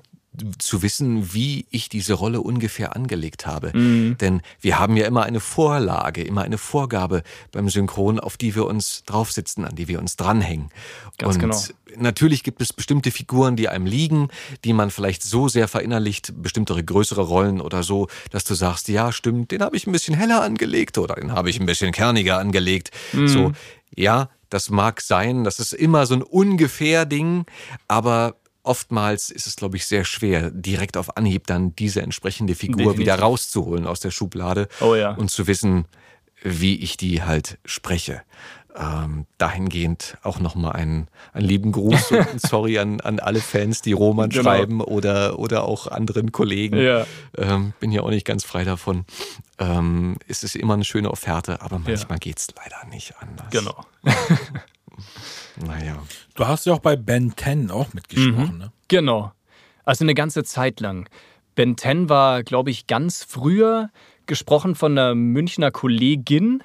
zu 0.60 0.82
wissen, 0.82 1.34
wie 1.34 1.66
ich 1.72 1.90
diese 1.90 2.14
Rolle 2.14 2.42
ungefähr 2.42 2.96
angelegt 2.96 3.46
habe. 3.46 3.72
Mhm. 3.78 4.18
Denn 4.18 4.42
wir 4.62 4.80
haben 4.80 4.96
ja 4.98 5.06
immer 5.06 5.24
eine 5.24 5.40
Vorlage, 5.40 6.24
immer 6.24 6.44
eine 6.44 6.58
Vorgabe 6.58 7.24
beim 7.52 7.70
Synchron, 7.70 8.20
auf 8.20 8.38
die 8.38 8.56
wir 8.56 8.66
uns 8.66 9.04
draufsitzen, 9.06 9.66
an 9.66 9.76
die 9.76 9.88
wir 9.88 10.00
uns 10.00 10.16
dranhängen. 10.16 10.70
Ganz 11.18 11.36
Und 11.36 11.42
genau. 11.42 11.58
natürlich 11.98 12.44
gibt 12.44 12.62
es 12.62 12.74
bestimmte 12.74 13.12
Figuren, 13.12 13.56
die 13.56 13.70
einem 13.70 13.86
liegen, 13.86 14.30
die 14.64 14.74
man 14.74 14.92
vielleicht 14.92 15.24
so 15.24 15.48
sehr 15.48 15.68
verinnerlicht, 15.68 16.34
bestimmtere 16.42 16.84
größere 16.84 17.22
Rollen 17.22 17.62
oder 17.62 17.84
so, 17.84 18.08
dass 18.32 18.44
du 18.44 18.54
sagst, 18.54 18.88
ja, 18.88 19.12
stimmt, 19.12 19.52
den 19.52 19.62
habe 19.62 19.76
ich 19.76 19.88
ein 19.88 19.92
bisschen 19.92 20.16
heller 20.16 20.44
angelegt 20.44 20.98
oder 20.98 21.16
den 21.16 21.32
habe 21.32 21.50
ich 21.50 21.60
ein 21.60 21.66
bisschen 21.66 21.92
kerniger 21.92 22.38
angelegt. 22.38 22.92
Mhm. 23.14 23.28
So, 23.28 23.52
ja, 23.96 24.30
das 24.50 24.70
mag 24.70 25.02
sein, 25.02 25.44
das 25.44 25.60
ist 25.60 25.74
immer 25.74 26.06
so 26.06 26.16
ein 26.16 26.24
ungefähr 26.24 27.06
Ding, 27.06 27.46
aber 27.88 28.36
oftmals 28.68 29.30
ist 29.30 29.48
es, 29.48 29.56
glaube 29.56 29.78
ich, 29.78 29.86
sehr 29.86 30.04
schwer, 30.04 30.52
direkt 30.52 30.98
auf 30.98 31.18
Anhieb 31.18 31.48
dann 31.48 31.76
diese 31.76 32.02
entsprechende 32.02 32.56
Figur 32.56 32.78
Definitiv. 32.78 33.00
wieder 33.00 33.20
rauszuholen 33.20 33.88
aus 33.88 34.00
der 34.00 34.12
Schublade 34.12 34.68
oh 34.82 34.96
ja. 34.96 35.12
und 35.12 35.32
zu 35.32 35.48
wissen, 35.48 35.86
wie 36.44 36.76
ich 36.76 36.98
die 36.98 37.24
halt 37.24 37.58
spreche. 37.66 38.22
Ähm, 38.76 39.26
dahingehend 39.40 40.20
auch 40.22 40.40
nochmal 40.40 40.74
einen, 40.74 41.08
einen 41.34 41.48
lieben 41.48 41.72
Gruß 41.72 42.12
und 42.12 42.30
ein 42.30 42.40
Sorry 42.40 42.78
an, 42.78 43.02
an 43.02 43.20
alle 43.20 43.40
Fans, 43.42 43.82
die 43.82 43.94
Roman 43.94 44.30
genau. 44.30 44.44
schreiben 44.44 44.82
oder, 44.82 45.40
oder 45.40 45.64
auch 45.64 45.88
anderen 45.88 46.32
Kollegen. 46.32 46.78
Ja. 46.78 47.08
Ähm, 47.36 47.74
bin 47.80 47.92
ja 47.92 48.04
auch 48.04 48.12
nicht 48.12 48.26
ganz 48.26 48.44
frei 48.44 48.66
davon. 48.66 49.06
Ähm, 49.58 50.18
es 50.28 50.44
ist 50.44 50.56
immer 50.56 50.76
eine 50.76 50.86
schöne 50.86 51.10
Offerte, 51.10 51.62
aber 51.62 51.80
manchmal 51.80 52.18
ja. 52.18 52.20
geht 52.20 52.38
es 52.38 52.48
leider 52.56 52.86
nicht 52.94 53.16
anders. 53.20 53.48
Genau. 53.50 53.84
Naja. 55.66 56.02
Du 56.36 56.48
hast 56.48 56.66
ja 56.66 56.74
auch 56.74 56.80
bei 56.80 56.96
Ben 56.96 57.34
10 57.36 57.72
auch 57.72 57.94
mitgesprochen, 57.94 58.54
mhm. 58.54 58.58
ne? 58.60 58.72
Genau. 58.88 59.32
Also 59.86 60.04
eine 60.04 60.14
ganze 60.14 60.44
Zeit 60.44 60.80
lang. 60.80 61.10
Ben 61.56 61.78
10 61.78 62.10
war, 62.10 62.44
glaube 62.44 62.70
ich, 62.70 62.88
ganz 62.88 63.24
früher 63.24 63.90
gesprochen 64.26 64.76
von 64.76 64.92
einer 64.92 65.16
Münchner 65.16 65.72
Kollegin, 65.72 66.64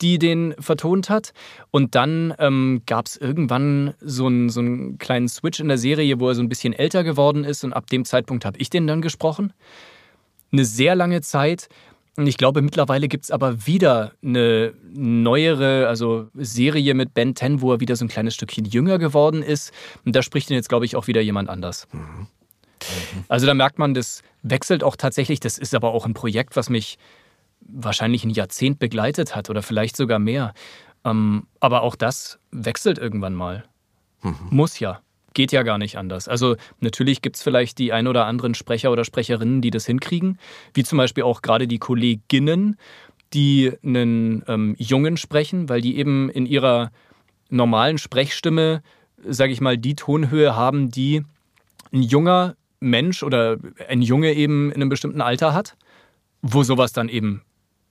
die 0.00 0.18
den 0.18 0.54
vertont 0.58 1.08
hat. 1.08 1.32
Und 1.70 1.94
dann 1.94 2.34
ähm, 2.38 2.82
gab 2.86 3.06
es 3.06 3.16
irgendwann 3.16 3.94
so 4.00 4.26
einen, 4.26 4.48
so 4.48 4.60
einen 4.60 4.98
kleinen 4.98 5.28
Switch 5.28 5.60
in 5.60 5.68
der 5.68 5.78
Serie, 5.78 6.20
wo 6.20 6.28
er 6.28 6.34
so 6.34 6.42
ein 6.42 6.48
bisschen 6.48 6.72
älter 6.72 7.04
geworden 7.04 7.44
ist. 7.44 7.64
Und 7.64 7.72
ab 7.72 7.88
dem 7.88 8.04
Zeitpunkt 8.04 8.44
habe 8.44 8.58
ich 8.58 8.70
den 8.70 8.86
dann 8.86 9.02
gesprochen. 9.02 9.52
Eine 10.52 10.64
sehr 10.64 10.94
lange 10.94 11.20
Zeit. 11.20 11.68
Ich 12.26 12.36
glaube, 12.36 12.62
mittlerweile 12.62 13.08
gibt 13.08 13.24
es 13.24 13.30
aber 13.30 13.66
wieder 13.66 14.12
eine 14.22 14.74
neuere, 14.92 15.88
also 15.88 16.28
Serie 16.34 16.94
mit 16.94 17.14
Ben 17.14 17.36
10, 17.36 17.60
wo 17.60 17.72
er 17.72 17.80
wieder 17.80 17.96
so 17.96 18.04
ein 18.04 18.08
kleines 18.08 18.34
Stückchen 18.34 18.64
jünger 18.64 18.98
geworden 18.98 19.42
ist. 19.42 19.72
Und 20.04 20.16
da 20.16 20.22
spricht 20.22 20.50
ihn 20.50 20.54
jetzt, 20.54 20.68
glaube 20.68 20.84
ich, 20.84 20.96
auch 20.96 21.06
wieder 21.06 21.20
jemand 21.20 21.48
anders. 21.48 21.88
Mhm. 21.92 22.26
Also 23.28 23.46
da 23.46 23.54
merkt 23.54 23.78
man, 23.78 23.94
das 23.94 24.22
wechselt 24.42 24.82
auch 24.82 24.96
tatsächlich. 24.96 25.40
Das 25.40 25.58
ist 25.58 25.74
aber 25.74 25.92
auch 25.92 26.06
ein 26.06 26.14
Projekt, 26.14 26.56
was 26.56 26.70
mich 26.70 26.98
wahrscheinlich 27.60 28.24
ein 28.24 28.30
Jahrzehnt 28.30 28.78
begleitet 28.78 29.36
hat 29.36 29.50
oder 29.50 29.62
vielleicht 29.62 29.96
sogar 29.96 30.18
mehr. 30.18 30.54
Ähm, 31.04 31.46
aber 31.60 31.82
auch 31.82 31.96
das 31.96 32.38
wechselt 32.50 32.98
irgendwann 32.98 33.34
mal. 33.34 33.64
Mhm. 34.22 34.36
Muss 34.50 34.78
ja. 34.80 35.00
Geht 35.32 35.52
ja 35.52 35.62
gar 35.62 35.78
nicht 35.78 35.96
anders. 35.96 36.26
Also 36.28 36.56
natürlich 36.80 37.22
gibt 37.22 37.36
es 37.36 37.42
vielleicht 37.42 37.78
die 37.78 37.92
ein 37.92 38.08
oder 38.08 38.26
anderen 38.26 38.54
Sprecher 38.54 38.90
oder 38.90 39.04
Sprecherinnen, 39.04 39.60
die 39.60 39.70
das 39.70 39.86
hinkriegen, 39.86 40.38
wie 40.74 40.82
zum 40.82 40.98
Beispiel 40.98 41.22
auch 41.22 41.42
gerade 41.42 41.68
die 41.68 41.78
Kolleginnen, 41.78 42.76
die 43.32 43.72
einen 43.84 44.42
ähm, 44.48 44.74
Jungen 44.78 45.16
sprechen, 45.16 45.68
weil 45.68 45.80
die 45.80 45.96
eben 45.98 46.30
in 46.30 46.46
ihrer 46.46 46.90
normalen 47.48 47.98
Sprechstimme, 47.98 48.82
sage 49.24 49.52
ich 49.52 49.60
mal, 49.60 49.78
die 49.78 49.94
Tonhöhe 49.94 50.56
haben, 50.56 50.90
die 50.90 51.22
ein 51.92 52.02
junger 52.02 52.56
Mensch 52.80 53.22
oder 53.22 53.58
ein 53.88 54.02
Junge 54.02 54.32
eben 54.32 54.70
in 54.70 54.76
einem 54.76 54.88
bestimmten 54.88 55.20
Alter 55.20 55.52
hat, 55.52 55.76
wo 56.42 56.62
sowas 56.62 56.92
dann 56.92 57.08
eben 57.08 57.42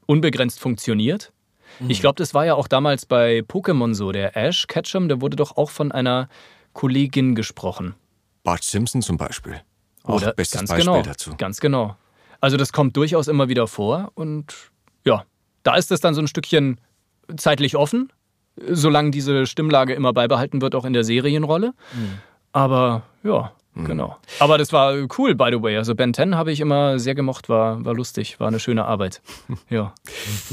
unbegrenzt 0.07 0.59
funktioniert. 0.59 1.31
Mhm. 1.79 1.89
Ich 1.89 2.01
glaube, 2.01 2.15
das 2.15 2.33
war 2.33 2.45
ja 2.45 2.55
auch 2.55 2.67
damals 2.67 3.05
bei 3.05 3.39
Pokémon 3.39 3.93
so. 3.93 4.11
Der 4.11 4.35
Ash 4.35 4.67
Ketchum, 4.67 5.07
der 5.07 5.21
wurde 5.21 5.35
doch 5.35 5.55
auch 5.57 5.69
von 5.69 5.91
einer 5.91 6.27
Kollegin 6.73 7.35
gesprochen. 7.35 7.95
Bart 8.43 8.63
Simpson 8.63 9.01
zum 9.01 9.17
Beispiel. 9.17 9.61
Auch 10.03 10.15
Oder 10.15 10.33
bestes 10.33 10.61
Beispiel 10.61 10.79
genau, 10.79 11.01
dazu. 11.01 11.35
Ganz 11.37 11.59
genau. 11.59 11.95
Also 12.41 12.57
das 12.57 12.71
kommt 12.71 12.95
durchaus 12.95 13.27
immer 13.27 13.49
wieder 13.49 13.67
vor 13.67 14.11
und 14.15 14.71
ja, 15.05 15.25
da 15.63 15.75
ist 15.75 15.91
es 15.91 15.99
dann 15.99 16.13
so 16.13 16.21
ein 16.21 16.27
Stückchen 16.27 16.79
zeitlich 17.35 17.75
offen, 17.75 18.11
solange 18.55 19.11
diese 19.11 19.45
Stimmlage 19.45 19.93
immer 19.93 20.13
beibehalten 20.13 20.61
wird, 20.61 20.73
auch 20.73 20.85
in 20.85 20.93
der 20.93 21.03
Serienrolle. 21.03 21.73
Mhm. 21.93 22.19
Aber 22.53 23.03
ja, 23.23 23.51
Mhm. 23.79 23.85
Genau. 23.85 24.17
Aber 24.39 24.57
das 24.57 24.73
war 24.73 24.95
cool, 25.17 25.35
by 25.35 25.49
the 25.51 25.61
way. 25.61 25.77
Also 25.77 25.95
Ben 25.95 26.13
10 26.13 26.35
habe 26.35 26.51
ich 26.51 26.59
immer 26.59 26.99
sehr 26.99 27.15
gemocht, 27.15 27.49
war, 27.49 27.83
war 27.85 27.93
lustig, 27.93 28.39
war 28.39 28.47
eine 28.47 28.59
schöne 28.59 28.85
Arbeit. 28.85 29.21
Ja. 29.69 29.93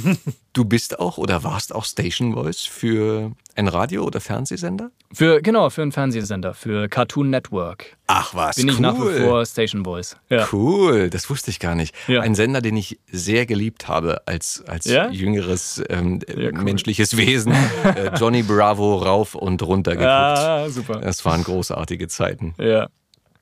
Du 0.57 0.65
bist 0.65 0.99
auch 1.01 1.19
oder 1.19 1.45
warst 1.45 1.75
auch 1.75 1.85
Station 1.85 2.33
Voice 2.33 2.63
für 2.63 3.33
ein 3.57 3.69
Radio- 3.69 4.05
oder 4.05 4.23
Fernsehsender? 4.23 4.91
Für, 5.13 5.43
genau, 5.43 5.69
für 5.69 5.83
einen 5.83 5.93
Fernsehsender, 5.93 6.55
für 6.55 6.89
Cartoon 6.89 7.29
Network. 7.29 7.99
Ach 8.07 8.35
was, 8.35 8.57
Bin 8.57 8.69
cool. 8.69 8.73
ich 8.73 8.81
nach 8.81 8.95
wie 8.95 9.21
vor 9.21 9.45
Station 9.45 9.85
Voice. 9.85 10.17
Ja. 10.31 10.49
Cool, 10.51 11.11
das 11.11 11.29
wusste 11.29 11.51
ich 11.51 11.61
gar 11.61 11.75
nicht. 11.75 11.95
Ja. 12.09 12.23
Ein 12.23 12.35
Sender, 12.35 12.63
den 12.63 12.75
ich 12.75 12.99
sehr 13.13 13.45
geliebt 13.45 13.87
habe 13.87 14.27
als, 14.27 14.65
als 14.67 14.87
ja? 14.87 15.11
jüngeres 15.11 15.83
ähm, 15.91 16.21
cool. 16.35 16.53
menschliches 16.53 17.19
Wesen. 17.19 17.53
Äh, 17.85 18.13
Johnny 18.19 18.43
Bravo 18.43 18.97
rauf 18.97 19.35
und 19.35 19.63
runter 19.63 19.91
geguckt. 19.91 20.09
Ah, 20.09 20.71
super. 20.71 21.01
Das 21.03 21.23
waren 21.27 21.45
großartige 21.45 22.09
Zeiten. 22.09 22.55
Ja. 22.57 22.89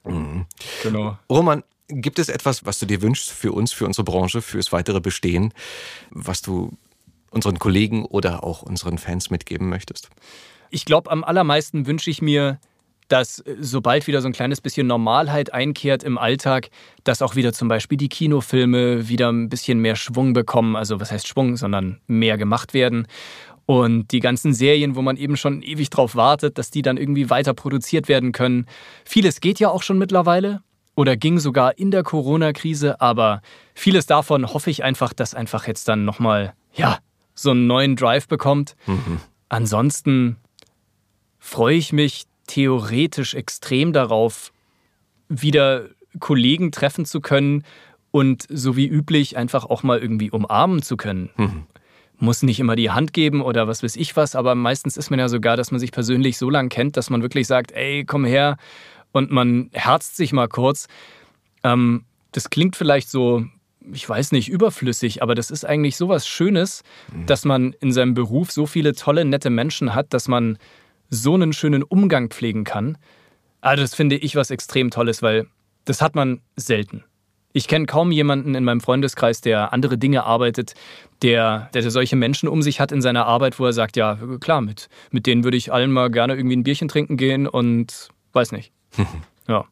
Mhm. 0.02 0.46
Genau. 0.82 1.16
Roman, 1.30 1.62
gibt 1.86 2.18
es 2.18 2.28
etwas, 2.28 2.64
was 2.64 2.78
du 2.78 2.86
dir 2.86 3.02
wünschst 3.02 3.30
für 3.30 3.52
uns, 3.52 3.72
für 3.72 3.86
unsere 3.86 4.04
Branche, 4.04 4.42
fürs 4.42 4.72
weitere 4.72 5.00
Bestehen, 5.00 5.52
was 6.10 6.42
du 6.42 6.72
unseren 7.34 7.58
Kollegen 7.58 8.04
oder 8.04 8.44
auch 8.44 8.62
unseren 8.62 8.98
Fans 8.98 9.30
mitgeben 9.30 9.68
möchtest? 9.68 10.08
Ich 10.70 10.84
glaube, 10.84 11.10
am 11.10 11.24
allermeisten 11.24 11.86
wünsche 11.86 12.10
ich 12.10 12.22
mir, 12.22 12.58
dass 13.08 13.40
äh, 13.40 13.56
sobald 13.60 14.06
wieder 14.06 14.20
so 14.20 14.28
ein 14.28 14.32
kleines 14.32 14.60
bisschen 14.60 14.86
Normalheit 14.86 15.52
einkehrt 15.52 16.02
im 16.02 16.18
Alltag, 16.18 16.70
dass 17.04 17.22
auch 17.22 17.36
wieder 17.36 17.52
zum 17.52 17.68
Beispiel 17.68 17.98
die 17.98 18.08
Kinofilme 18.08 19.08
wieder 19.08 19.30
ein 19.30 19.48
bisschen 19.48 19.78
mehr 19.78 19.96
Schwung 19.96 20.32
bekommen. 20.32 20.76
Also 20.76 21.00
was 21.00 21.12
heißt 21.12 21.28
Schwung, 21.28 21.56
sondern 21.56 22.00
mehr 22.06 22.38
gemacht 22.38 22.74
werden. 22.74 23.06
Und 23.66 24.12
die 24.12 24.20
ganzen 24.20 24.52
Serien, 24.52 24.94
wo 24.94 25.02
man 25.02 25.16
eben 25.16 25.36
schon 25.36 25.62
ewig 25.62 25.88
drauf 25.88 26.16
wartet, 26.16 26.58
dass 26.58 26.70
die 26.70 26.82
dann 26.82 26.98
irgendwie 26.98 27.30
weiter 27.30 27.54
produziert 27.54 28.08
werden 28.08 28.32
können. 28.32 28.66
Vieles 29.04 29.40
geht 29.40 29.58
ja 29.58 29.70
auch 29.70 29.82
schon 29.82 29.96
mittlerweile 29.96 30.60
oder 30.96 31.16
ging 31.16 31.38
sogar 31.38 31.78
in 31.78 31.90
der 31.90 32.02
Corona-Krise, 32.02 33.00
aber 33.00 33.40
vieles 33.74 34.06
davon 34.06 34.52
hoffe 34.52 34.70
ich 34.70 34.84
einfach, 34.84 35.12
dass 35.12 35.34
einfach 35.34 35.66
jetzt 35.66 35.88
dann 35.88 36.04
nochmal, 36.04 36.54
ja, 36.74 36.98
so 37.34 37.50
einen 37.50 37.66
neuen 37.66 37.96
Drive 37.96 38.28
bekommt. 38.28 38.76
Mhm. 38.86 39.20
Ansonsten 39.48 40.36
freue 41.38 41.76
ich 41.76 41.92
mich, 41.92 42.24
theoretisch 42.46 43.34
extrem 43.34 43.92
darauf, 43.92 44.52
wieder 45.28 45.88
Kollegen 46.20 46.72
treffen 46.72 47.04
zu 47.04 47.20
können 47.20 47.64
und 48.10 48.46
so 48.48 48.76
wie 48.76 48.86
üblich 48.86 49.36
einfach 49.36 49.64
auch 49.64 49.82
mal 49.82 49.98
irgendwie 49.98 50.30
umarmen 50.30 50.82
zu 50.82 50.96
können. 50.96 51.30
Mhm. 51.36 51.66
Muss 52.18 52.42
nicht 52.42 52.60
immer 52.60 52.76
die 52.76 52.90
Hand 52.90 53.12
geben 53.12 53.42
oder 53.42 53.66
was 53.66 53.82
weiß 53.82 53.96
ich 53.96 54.16
was, 54.16 54.36
aber 54.36 54.54
meistens 54.54 54.96
ist 54.96 55.10
man 55.10 55.18
ja 55.18 55.28
sogar, 55.28 55.56
dass 55.56 55.70
man 55.70 55.80
sich 55.80 55.90
persönlich 55.90 56.38
so 56.38 56.48
lange 56.48 56.68
kennt, 56.68 56.96
dass 56.96 57.10
man 57.10 57.22
wirklich 57.22 57.46
sagt, 57.46 57.72
ey, 57.72 58.04
komm 58.04 58.24
her 58.24 58.56
und 59.12 59.30
man 59.30 59.70
herzt 59.72 60.16
sich 60.16 60.32
mal 60.32 60.48
kurz. 60.48 60.86
Ähm, 61.64 62.04
das 62.32 62.50
klingt 62.50 62.76
vielleicht 62.76 63.08
so, 63.08 63.44
ich 63.92 64.08
weiß 64.08 64.32
nicht, 64.32 64.48
überflüssig, 64.48 65.22
aber 65.22 65.34
das 65.34 65.50
ist 65.50 65.64
eigentlich 65.64 65.96
so 65.96 66.08
was 66.08 66.26
Schönes, 66.26 66.82
mhm. 67.12 67.26
dass 67.26 67.44
man 67.44 67.74
in 67.80 67.92
seinem 67.92 68.14
Beruf 68.14 68.50
so 68.50 68.66
viele 68.66 68.94
tolle, 68.94 69.24
nette 69.24 69.50
Menschen 69.50 69.94
hat, 69.94 70.12
dass 70.14 70.28
man 70.28 70.58
so 71.10 71.34
einen 71.34 71.52
schönen 71.52 71.82
Umgang 71.82 72.28
pflegen 72.30 72.64
kann. 72.64 72.98
Also 73.60 73.82
das 73.82 73.94
finde 73.94 74.16
ich 74.16 74.36
was 74.36 74.50
extrem 74.50 74.90
Tolles, 74.90 75.22
weil 75.22 75.46
das 75.84 76.02
hat 76.02 76.14
man 76.14 76.40
selten. 76.56 77.04
Ich 77.56 77.68
kenne 77.68 77.86
kaum 77.86 78.10
jemanden 78.10 78.56
in 78.56 78.64
meinem 78.64 78.80
Freundeskreis, 78.80 79.40
der 79.40 79.72
andere 79.72 79.96
Dinge 79.96 80.24
arbeitet, 80.24 80.74
der, 81.22 81.70
der 81.72 81.88
solche 81.88 82.16
Menschen 82.16 82.48
um 82.48 82.62
sich 82.62 82.80
hat 82.80 82.90
in 82.90 83.00
seiner 83.00 83.26
Arbeit, 83.26 83.60
wo 83.60 83.66
er 83.66 83.72
sagt, 83.72 83.96
ja, 83.96 84.18
klar, 84.40 84.60
mit, 84.60 84.88
mit 85.12 85.26
denen 85.26 85.44
würde 85.44 85.56
ich 85.56 85.72
allen 85.72 85.92
mal 85.92 86.10
gerne 86.10 86.34
irgendwie 86.34 86.56
ein 86.56 86.64
Bierchen 86.64 86.88
trinken 86.88 87.16
gehen 87.16 87.46
und 87.46 88.08
weiß 88.32 88.50
nicht. 88.50 88.72
ja. 89.48 89.66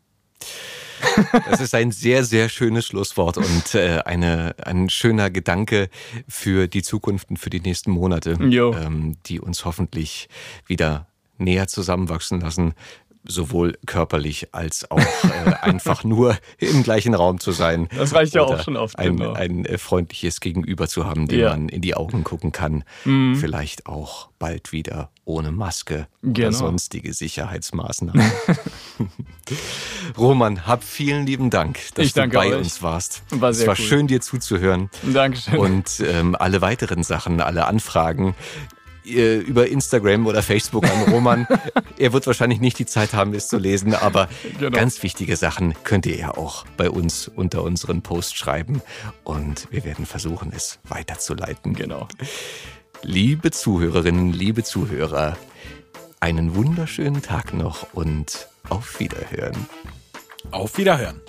Das 1.49 1.61
ist 1.61 1.74
ein 1.74 1.91
sehr, 1.91 2.24
sehr 2.24 2.49
schönes 2.49 2.87
Schlusswort 2.87 3.37
und 3.39 3.74
äh, 3.74 4.01
eine, 4.05 4.55
ein 4.65 4.89
schöner 4.89 5.31
Gedanke 5.31 5.89
für 6.29 6.69
die 6.69 6.83
Zukunft 6.83 7.31
und 7.31 7.39
für 7.39 7.51
die 7.51 7.61
nächsten 7.61 7.91
Monate, 7.91 8.37
ähm, 8.73 9.16
die 9.27 9.41
uns 9.41 9.65
hoffentlich 9.65 10.29
wieder 10.66 11.07
näher 11.39 11.66
zusammenwachsen 11.66 12.41
lassen, 12.41 12.74
sowohl 13.24 13.78
körperlich 13.86 14.55
als 14.55 14.90
auch 14.90 14.99
äh, 14.99 15.53
einfach 15.62 16.05
nur 16.05 16.36
im 16.59 16.82
gleichen 16.82 17.15
Raum 17.15 17.40
zu 17.40 17.53
sein. 17.53 17.89
Das 17.97 18.15
reicht 18.15 18.35
ja 18.35 18.43
auch 18.43 18.62
schon 18.62 18.77
oft. 18.77 18.99
Ein, 18.99 19.16
genau. 19.16 19.32
ein 19.32 19.65
äh, 19.65 19.78
freundliches 19.78 20.40
Gegenüber 20.40 20.89
zu 20.89 21.07
haben, 21.07 21.28
dem 21.28 21.40
ja. 21.40 21.51
man 21.51 21.69
in 21.69 21.82
die 21.82 21.94
Augen 21.94 22.24
gucken 22.24 22.53
kann. 22.53 22.85
Mhm. 23.05 23.36
Vielleicht 23.36 23.86
auch 23.86 24.28
bald 24.39 24.73
wieder 24.73 25.11
ohne 25.24 25.53
Maske 25.53 26.09
genau. 26.23 26.49
oder 26.49 26.53
sonstige 26.53 27.12
Sicherheitsmaßnahmen. 27.12 28.31
Roman, 30.19 30.66
hab 30.66 30.82
vielen 30.82 31.27
lieben 31.27 31.51
Dank, 31.51 31.78
dass 31.94 32.12
du 32.12 32.28
bei 32.28 32.49
euch. 32.49 32.57
uns 32.57 32.82
warst. 32.82 33.23
War 33.31 33.51
es 33.51 33.61
war 33.66 33.78
cool. 33.78 33.85
schön, 33.85 34.07
dir 34.09 34.20
zuzuhören. 34.20 34.90
Dankeschön. 35.03 35.59
Und 35.59 36.01
ähm, 36.01 36.35
alle 36.35 36.61
weiteren 36.61 37.05
Sachen, 37.05 37.40
alle 37.40 37.66
Anfragen 37.66 38.35
über 39.05 39.69
Instagram 39.69 40.27
oder 40.27 40.43
Facebook 40.43 40.85
an 40.85 41.12
Roman. 41.12 41.47
er 41.99 42.12
wird 42.12 42.27
wahrscheinlich 42.27 42.61
nicht 42.61 42.79
die 42.79 42.87
Zeit 42.87 43.15
haben, 43.15 43.35
es 43.35 43.49
zu 43.49 43.59
lesen, 43.59 43.95
aber 43.95 44.29
genau. 44.59 44.70
ganz 44.70 45.03
wichtige 45.03 45.37
Sachen 45.37 45.74
könnt 45.85 46.07
ihr 46.07 46.16
ja 46.16 46.37
auch 46.37 46.65
bei 46.77 46.91
uns 46.91 47.29
unter 47.29 47.62
unseren 47.62 48.03
Post 48.03 48.37
schreiben 48.37 48.83
und 49.24 49.69
wir 49.70 49.85
werden 49.85 50.07
versuchen, 50.07 50.53
es 50.55 50.79
weiterzuleiten. 50.85 51.74
Genau. 51.74 52.09
Liebe 53.03 53.51
Zuhörerinnen, 53.51 54.33
liebe 54.33 54.62
Zuhörer, 54.62 55.37
einen 56.20 56.55
wunderschönen 56.55 57.20
Tag 57.20 57.53
noch 57.53 57.93
und 57.95 58.49
auf 58.69 59.01
Wiederhören. 59.01 59.66
Auf 60.51 60.79
Wiederhören. 60.79 61.20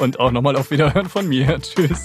Und 0.00 0.20
auch 0.20 0.30
nochmal 0.30 0.56
auf 0.56 0.70
Wiederhören 0.70 1.08
von 1.08 1.28
mir. 1.28 1.60
Tschüss. 1.62 2.04